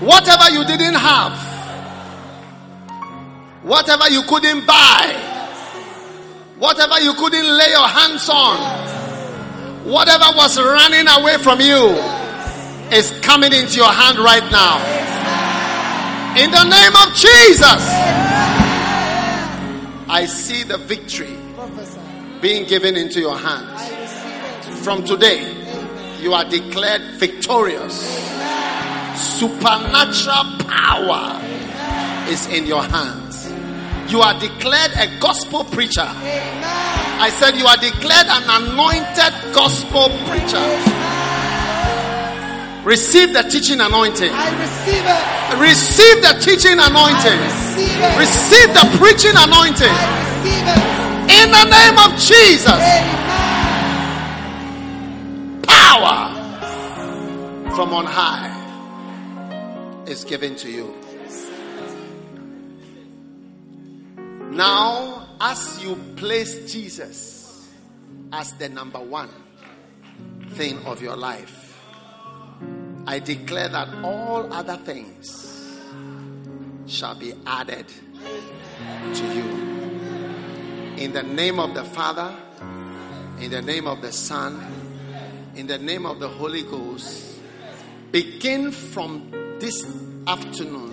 Whatever 0.00 0.50
you 0.50 0.64
didn't 0.64 0.94
have, 0.94 1.47
whatever 3.62 4.08
you 4.08 4.22
couldn't 4.22 4.66
buy, 4.66 5.28
Whatever 6.58 6.98
you 6.98 7.14
couldn't 7.14 7.56
lay 7.56 7.70
your 7.70 7.86
hands 7.86 8.28
on, 8.28 8.58
whatever 9.88 10.24
was 10.34 10.58
running 10.58 11.06
away 11.06 11.38
from 11.38 11.60
you, 11.60 11.94
is 12.90 13.12
coming 13.20 13.52
into 13.52 13.76
your 13.76 13.92
hand 13.92 14.18
right 14.18 14.42
now. 14.50 14.82
In 16.36 16.50
the 16.50 16.64
name 16.64 16.96
of 16.96 17.14
Jesus, 17.14 17.82
I 20.08 20.26
see 20.26 20.64
the 20.64 20.78
victory 20.78 21.36
being 22.40 22.66
given 22.66 22.96
into 22.96 23.20
your 23.20 23.38
hands. 23.38 24.82
From 24.82 25.04
today, 25.04 25.54
you 26.20 26.32
are 26.32 26.44
declared 26.44 27.02
victorious. 27.20 28.00
Supernatural 29.38 30.58
power 30.66 31.40
is 32.28 32.48
in 32.48 32.66
your 32.66 32.82
hands. 32.82 33.27
You 34.08 34.20
are 34.22 34.38
declared 34.38 34.92
a 34.96 35.18
gospel 35.20 35.64
preacher. 35.64 36.00
Amen. 36.00 36.64
I 37.20 37.30
said 37.30 37.56
you 37.56 37.66
are 37.66 37.76
declared 37.76 38.26
an 38.26 38.42
anointed 38.48 39.52
gospel 39.52 40.08
preacher. 40.24 40.56
Amen. 40.56 41.08
Receive 42.84 43.34
the 43.34 43.42
teaching 43.42 43.80
anointing. 43.82 44.30
I 44.32 44.48
receive 44.56 45.04
it. 45.04 45.60
Receive 45.60 46.22
the 46.22 46.40
teaching 46.40 46.78
anointing. 46.80 47.36
Receive, 47.36 48.00
receive, 48.16 48.72
the 48.72 48.88
preaching 48.96 49.36
anointing. 49.36 49.92
receive 49.92 50.64
it 50.64 50.80
In 51.28 51.52
the 51.52 51.64
name 51.68 51.98
of 52.00 52.16
Jesus. 52.16 52.80
Amen. 52.80 53.12
Power 55.64 56.32
from 57.76 57.92
on 57.92 58.06
high 58.06 58.48
is 60.06 60.24
given 60.24 60.56
to 60.56 60.70
you. 60.70 60.97
Now, 64.58 65.24
as 65.40 65.80
you 65.84 65.94
place 66.16 66.72
Jesus 66.72 67.68
as 68.32 68.54
the 68.54 68.68
number 68.68 68.98
one 68.98 69.30
thing 70.48 70.84
of 70.84 71.00
your 71.00 71.16
life, 71.16 71.80
I 73.06 73.20
declare 73.20 73.68
that 73.68 73.86
all 74.02 74.52
other 74.52 74.76
things 74.78 75.78
shall 76.88 77.14
be 77.14 77.34
added 77.46 77.86
to 79.14 79.24
you. 79.32 79.44
In 80.96 81.12
the 81.12 81.22
name 81.22 81.60
of 81.60 81.74
the 81.74 81.84
Father, 81.84 82.34
in 83.38 83.52
the 83.52 83.62
name 83.62 83.86
of 83.86 84.02
the 84.02 84.10
Son, 84.10 84.60
in 85.54 85.68
the 85.68 85.78
name 85.78 86.04
of 86.04 86.18
the 86.18 86.28
Holy 86.28 86.64
Ghost, 86.64 87.38
begin 88.10 88.72
from 88.72 89.30
this 89.60 89.86
afternoon 90.26 90.92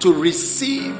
to 0.00 0.12
receive 0.12 0.94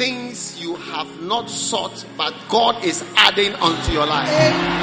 things 0.00 0.56
you 0.58 0.74
have 0.76 1.20
not 1.20 1.50
sought, 1.50 2.06
but 2.16 2.32
God 2.48 2.82
is 2.82 3.04
adding 3.16 3.52
unto 3.60 3.92
your 3.92 4.06
life. 4.06 4.30
Amen. 4.32 4.80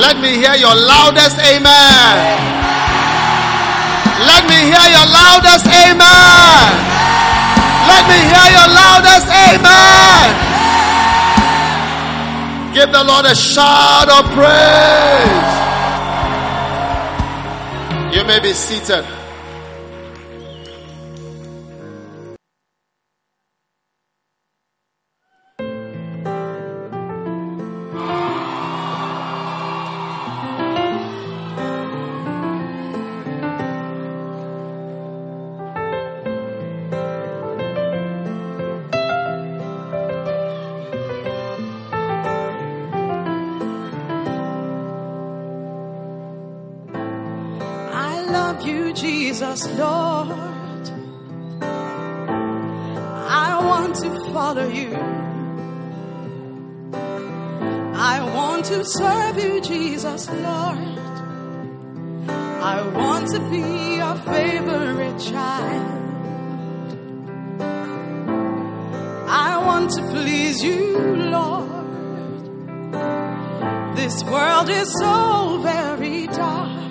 Let 0.00 0.16
me 0.16 0.30
hear 0.40 0.56
your 0.56 0.72
loudest 0.72 1.36
amen. 1.36 1.60
amen. 1.60 2.40
Let 4.24 4.48
me 4.48 4.56
hear 4.64 4.86
your 4.96 5.04
loudest 5.12 5.66
amen. 5.68 6.72
Let 7.84 8.08
me 8.08 8.16
hear 8.32 8.48
your 8.56 8.68
loudest 8.80 9.28
amen. 9.28 10.24
Give 12.72 12.90
the 12.90 13.04
Lord 13.04 13.26
a 13.26 13.34
shout 13.34 14.08
of 14.08 14.24
praise. 14.32 15.50
You 18.16 18.24
may 18.24 18.40
be 18.40 18.54
seated. 18.54 19.19
Jesus, 49.50 49.66
Lord. 49.78 50.30
I 53.28 53.58
want 53.60 53.96
to 53.96 54.10
follow 54.32 54.68
you. 54.68 54.94
I 57.96 58.22
want 58.32 58.64
to 58.66 58.84
serve 58.84 59.38
you, 59.42 59.60
Jesus, 59.60 60.28
Lord. 60.28 60.98
I 62.62 62.86
want 62.94 63.26
to 63.32 63.40
be 63.50 63.96
your 63.96 64.14
favorite 64.34 65.18
child. 65.18 65.96
I 69.28 69.58
want 69.66 69.90
to 69.96 70.02
please 70.12 70.62
you, 70.62 70.96
Lord. 71.36 71.68
This 73.96 74.22
world 74.22 74.68
is 74.68 74.88
so 75.00 75.58
very 75.60 76.28
dark. 76.28 76.89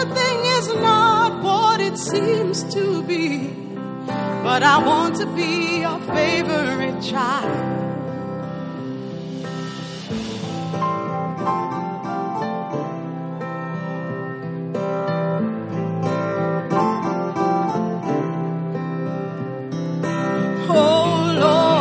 Everything 0.00 0.44
is 0.58 0.68
not 0.74 1.42
what 1.42 1.80
it 1.80 1.98
seems 1.98 2.62
to 2.72 3.02
be. 3.02 3.48
But 4.06 4.62
I 4.62 4.78
want 4.86 5.16
to 5.16 5.26
be 5.26 5.80
your 5.80 5.98
favorite 6.14 7.02
child. 7.02 7.64
Oh 20.70 21.34
Lord, 21.40 21.78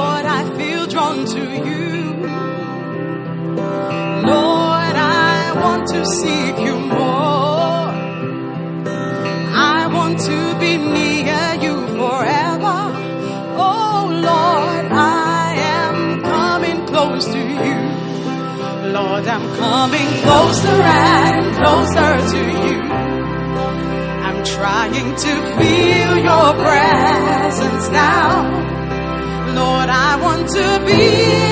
Lord, 19.18 19.30
I'm 19.30 19.56
coming 19.56 20.10
closer 20.22 20.80
and 20.80 21.56
closer 21.56 22.18
to 22.34 22.42
you. 22.68 22.82
I'm 24.28 24.44
trying 24.46 25.16
to 25.16 25.34
feel 25.58 26.18
your 26.30 26.54
presence 26.54 27.90
now. 27.90 28.44
Lord, 29.56 29.90
I 29.90 30.20
want 30.22 30.48
to 30.50 30.68
be 30.86 31.06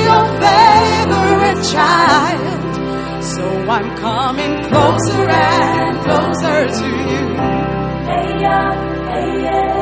your 0.05 0.25
favorite 0.45 1.61
child. 1.73 3.23
So 3.33 3.45
I'm 3.67 3.97
coming 3.97 4.63
closer 4.69 5.27
and 5.27 5.97
closer 6.05 6.67
to 6.67 6.87
you. 6.87 7.25
Hey, 8.05 8.41
yeah, 8.41 9.09
hey, 9.09 9.43
yeah. 9.43 9.74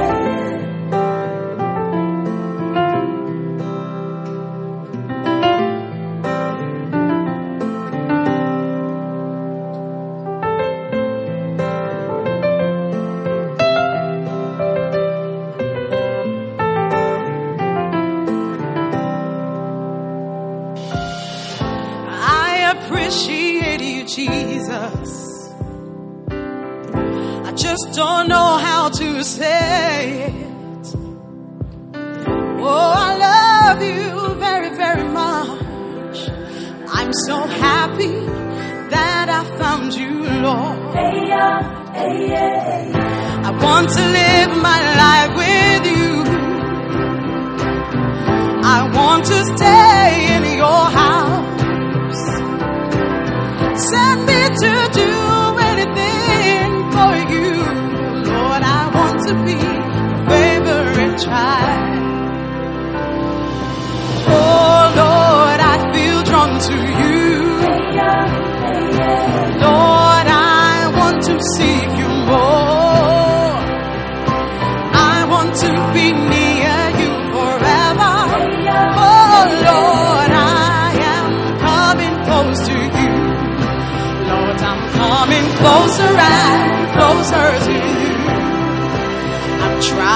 I 42.06 43.52
want 43.64 43.90
to 43.90 44.02
live 44.18 44.62
my 44.62 44.80
life 44.82 44.93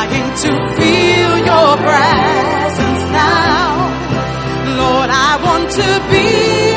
I'm 0.10 0.30
to 0.44 0.52
feel 0.77 1.34
your 1.50 1.72
presence 1.88 3.03
now. 3.11 3.66
Lord, 4.82 5.10
I 5.10 5.32
want 5.45 5.68
to 5.80 5.90
be 6.11 6.27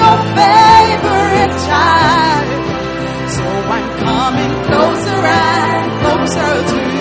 your 0.01 0.19
favorite 0.39 1.55
child. 1.69 2.47
So 3.35 3.45
I'm 3.77 3.89
coming 4.07 4.53
closer 4.67 5.21
and 5.43 5.87
closer 6.01 6.53
to 6.71 6.95
you. 6.95 7.00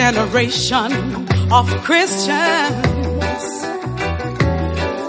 Generation 0.00 0.90
of 1.52 1.66
Christians 1.84 3.44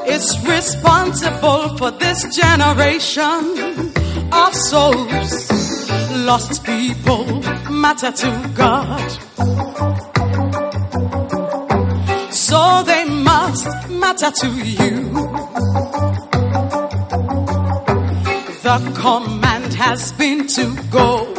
is 0.06 0.26
responsible 0.46 1.78
for 1.78 1.92
this 1.92 2.20
generation 2.36 3.42
of 4.34 4.54
souls. 4.54 5.32
Lost 6.28 6.66
people 6.66 7.26
matter 7.72 8.12
to 8.12 8.52
God. 8.54 9.10
So 12.34 12.84
they 12.84 13.06
must 13.06 13.90
matter 13.90 14.32
to 14.42 14.50
you. 14.78 14.96
The 18.68 18.78
command 19.00 19.74
has 19.74 20.12
been 20.12 20.48
to 20.48 20.76
go. 20.92 21.31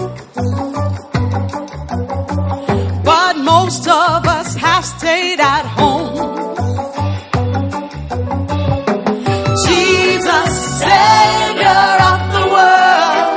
Most 3.56 3.86
of 3.86 4.20
us 4.39 4.55
have 4.55 4.84
stayed 4.84 5.40
at 5.55 5.64
home. 5.78 6.16
Jesus, 9.66 10.50
Savior 10.82 11.84
of 12.10 12.20
the 12.36 12.44
world. 12.55 13.34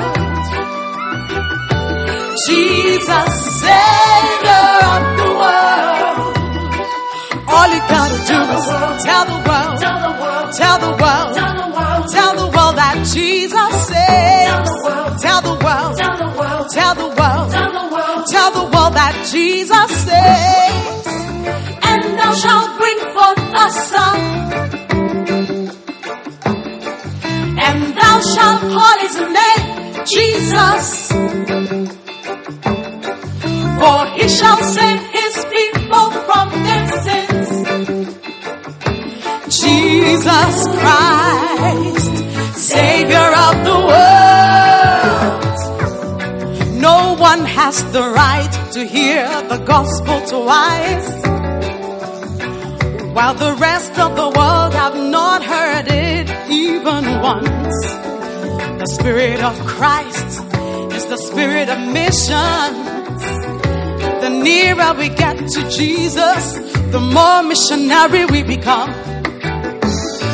Jesus, 2.48 3.30
Savior 3.64 4.68
of 4.94 5.04
the 5.22 5.30
world. 5.42 6.18
All 7.56 7.70
you 7.76 7.82
gotta 7.96 8.20
do 8.32 8.40
is 8.56 8.66
tell 9.08 9.26
the 9.34 9.40
world, 9.48 9.74
tell 9.84 9.98
the 10.08 10.14
world, 10.22 10.48
tell 10.60 10.78
the 10.86 10.94
world, 11.04 11.32
tell 12.16 12.34
the 12.42 12.50
world 12.56 12.76
that 12.82 12.98
Jesus 13.16 13.74
saves. 13.92 14.72
Tell 15.26 15.42
the 15.50 15.56
world, 15.66 15.94
tell 16.02 16.16
the 16.24 16.30
world, 16.40 16.66
tell 16.78 16.94
the 17.04 17.10
world, 17.20 17.48
tell 18.34 18.52
the 18.52 18.64
world 18.64 18.75
Jesus 19.32 19.92
saves. 20.06 21.08
And 21.90 22.04
thou 22.18 22.32
shalt 22.34 22.78
bring 22.78 23.00
forth 23.16 23.44
a 23.64 23.70
son. 23.90 24.20
And 27.58 27.80
thou 27.98 28.16
shalt 28.34 28.62
call 28.76 28.96
his 29.06 29.16
name 29.40 29.66
Jesus. 30.06 30.86
For 33.80 34.00
he 34.18 34.26
shall 34.30 34.62
save 34.64 35.02
his 35.18 35.46
people 35.56 36.12
from 36.28 36.48
their 36.66 36.86
sins. 37.06 37.50
Jesus 39.62 40.58
Christ, 40.82 42.16
Savior 42.58 43.30
of 43.48 43.56
the 43.70 43.78
world. 43.90 44.26
No 46.80 47.16
one 47.18 47.46
has 47.46 47.84
the 47.92 48.04
right 48.04 48.45
to 48.76 48.86
hear 48.86 49.26
the 49.48 49.58
gospel 49.60 50.20
twice, 50.28 51.10
while 53.16 53.34
the 53.34 53.56
rest 53.58 53.98
of 53.98 54.18
the 54.18 54.30
world 54.38 54.74
have 54.74 54.98
not 54.98 55.42
heard 55.42 55.86
it 55.88 56.30
even 56.50 57.22
once. 57.22 57.78
The 58.82 58.88
Spirit 59.00 59.42
of 59.42 59.58
Christ 59.66 60.42
is 60.94 61.06
the 61.06 61.16
Spirit 61.16 61.70
of 61.70 61.80
missions. 61.88 63.22
The 64.24 64.42
nearer 64.44 64.94
we 65.00 65.08
get 65.08 65.38
to 65.38 65.70
Jesus, 65.70 66.44
the 66.92 67.00
more 67.00 67.44
missionary 67.44 68.26
we 68.26 68.44
become. 68.44 68.92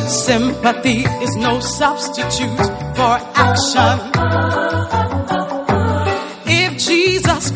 Sympathy 0.09 1.03
is 1.25 1.35
no 1.35 1.59
substitute 1.59 2.65
for 2.95 3.19
action. 3.35 4.70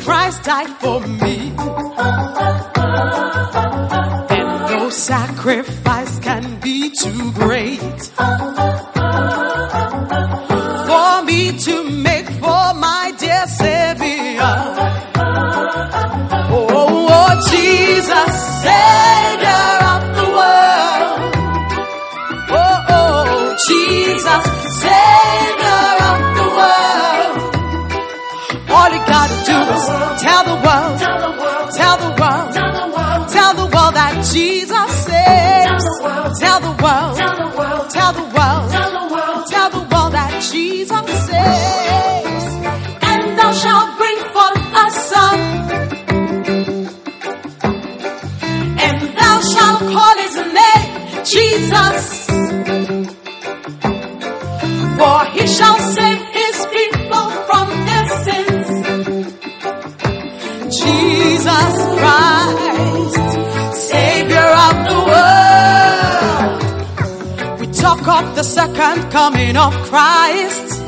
Christ 0.06 0.43
died 0.43 0.69
for 0.82 1.00
me, 1.01 1.51
And 4.30 4.50
no 4.69 4.90
sacrifice 4.92 6.19
can 6.19 6.59
be 6.59 6.92
too 6.92 7.32
great 7.34 8.01
for 10.90 11.24
me 11.24 11.58
to 11.58 11.90
make 11.90 12.27
for 12.43 12.74
my 12.88 13.14
dear 13.17 13.48
Savior. 13.48 14.53
Oh, 16.51 16.67
oh, 16.69 17.08
oh, 17.17 17.32
Jesus, 17.50 18.32
Savior 18.61 19.67
of 19.93 20.01
the 20.19 20.27
world. 20.38 21.14
Oh, 22.51 22.77
oh, 22.90 23.56
Jesus, 23.67 24.43
Savior 24.82 24.94
is 30.25 30.31
tell 30.31 30.43
the 30.43 30.55
world, 31.41 31.71
tell 31.75 31.97
the 31.97 32.21
world, 32.21 32.53
tell 32.53 32.73
the 32.73 32.91
world, 32.91 33.29
tell 33.29 33.53
the 33.53 33.65
world 33.75 33.93
that 33.95 34.13
Jesus 34.33 34.91
saves. 35.05 35.85
Tell 36.39 36.59
the 36.59 36.75
world, 36.83 37.17
tell 37.17 37.35
the 37.35 37.49
world, 37.57 37.89
tell 37.89 38.13
the 38.13 39.05
world, 39.13 39.47
tell 39.49 39.69
the 39.69 39.83
world 39.91 40.13
that 40.13 40.31
Jesus 40.51 41.05
saves. 41.29 42.45
And 43.11 43.37
thou 43.37 43.51
shalt 43.53 43.97
bring 43.97 44.19
forth 44.33 44.63
a 44.83 44.91
son. 44.91 45.39
And 48.85 49.17
thou 49.17 49.35
shalt 49.41 49.79
call 49.93 50.15
his 50.17 50.35
name 50.59 51.25
Jesus. 51.25 52.15
Christ, 61.99 63.30
Savior 63.91 64.49
of 64.67 64.75
the 64.91 64.99
world. 65.09 66.59
We 67.59 67.67
talk 67.67 68.07
of 68.07 68.35
the 68.35 68.43
second 68.43 69.11
coming 69.11 69.56
of 69.57 69.74
Christ. 69.90 70.82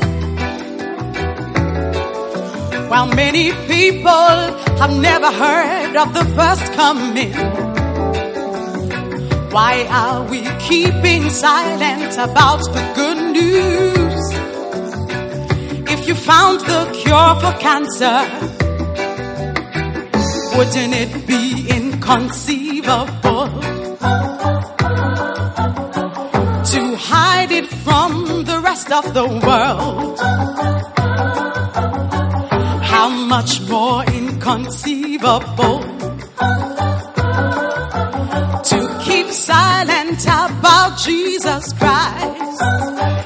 While 2.90 3.08
many 3.14 3.52
people 3.66 4.36
have 4.80 4.94
never 4.96 5.30
heard 5.30 5.96
of 5.96 6.14
the 6.14 6.24
first 6.36 6.72
coming. 6.72 7.34
Why 9.50 9.86
are 9.90 10.22
we 10.30 10.40
keeping 10.58 11.30
silent 11.30 12.14
about 12.14 12.62
the 12.74 12.84
good 12.94 13.32
news? 13.32 14.22
If 15.90 16.06
you 16.06 16.14
found 16.14 16.60
the 16.60 16.84
cure 17.00 17.34
for 17.40 17.52
cancer, 17.58 18.16
wouldn't 20.56 20.94
it 20.94 21.26
be 21.26 21.68
inconceivable 21.68 23.48
to 26.72 26.96
hide 26.96 27.50
it 27.50 27.66
from 27.66 28.44
the 28.44 28.60
rest 28.62 28.90
of 28.90 29.14
the 29.14 29.26
world? 29.26 30.18
How 32.82 33.08
much 33.08 33.60
more 33.68 34.04
inconceivable 34.04 35.80
to 38.70 39.00
keep 39.04 39.26
silent 39.28 40.22
about 40.24 40.98
Jesus 40.98 41.72
Christ? 41.74 43.17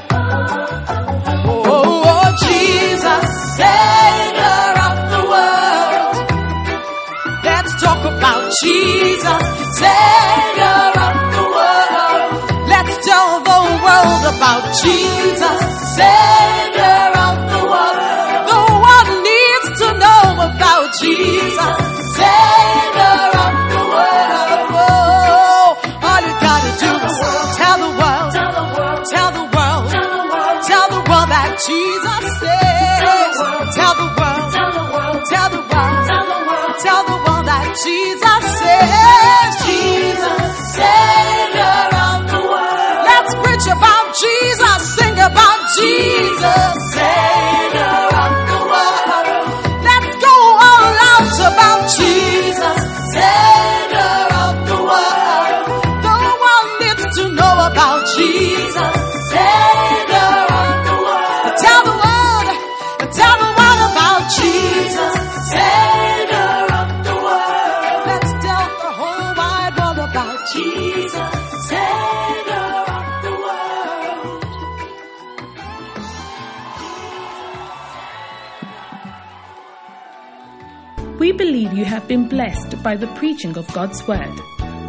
Savior 9.82 10.84
of 11.06 11.16
the 11.34 11.44
world. 11.56 12.30
Let's 12.72 12.94
tell 13.08 13.30
the 13.50 13.60
world 13.84 14.22
about 14.34 14.62
Jesus, 14.82 15.58
Savior 15.98 17.04
of 17.26 17.36
the 17.52 17.62
world. 17.72 17.98
The 18.52 18.62
world 18.84 19.10
needs 19.30 19.68
to 19.80 19.86
know 20.02 20.24
about 20.50 20.86
Jesus, 21.02 21.41
Jesus, 45.78 46.76
Savior 46.94 47.61
have 81.92 82.08
been 82.08 82.26
blessed 82.26 82.82
by 82.82 82.96
the 82.96 83.06
preaching 83.08 83.58
of 83.58 83.70
God's 83.74 84.08
Word. 84.08 84.34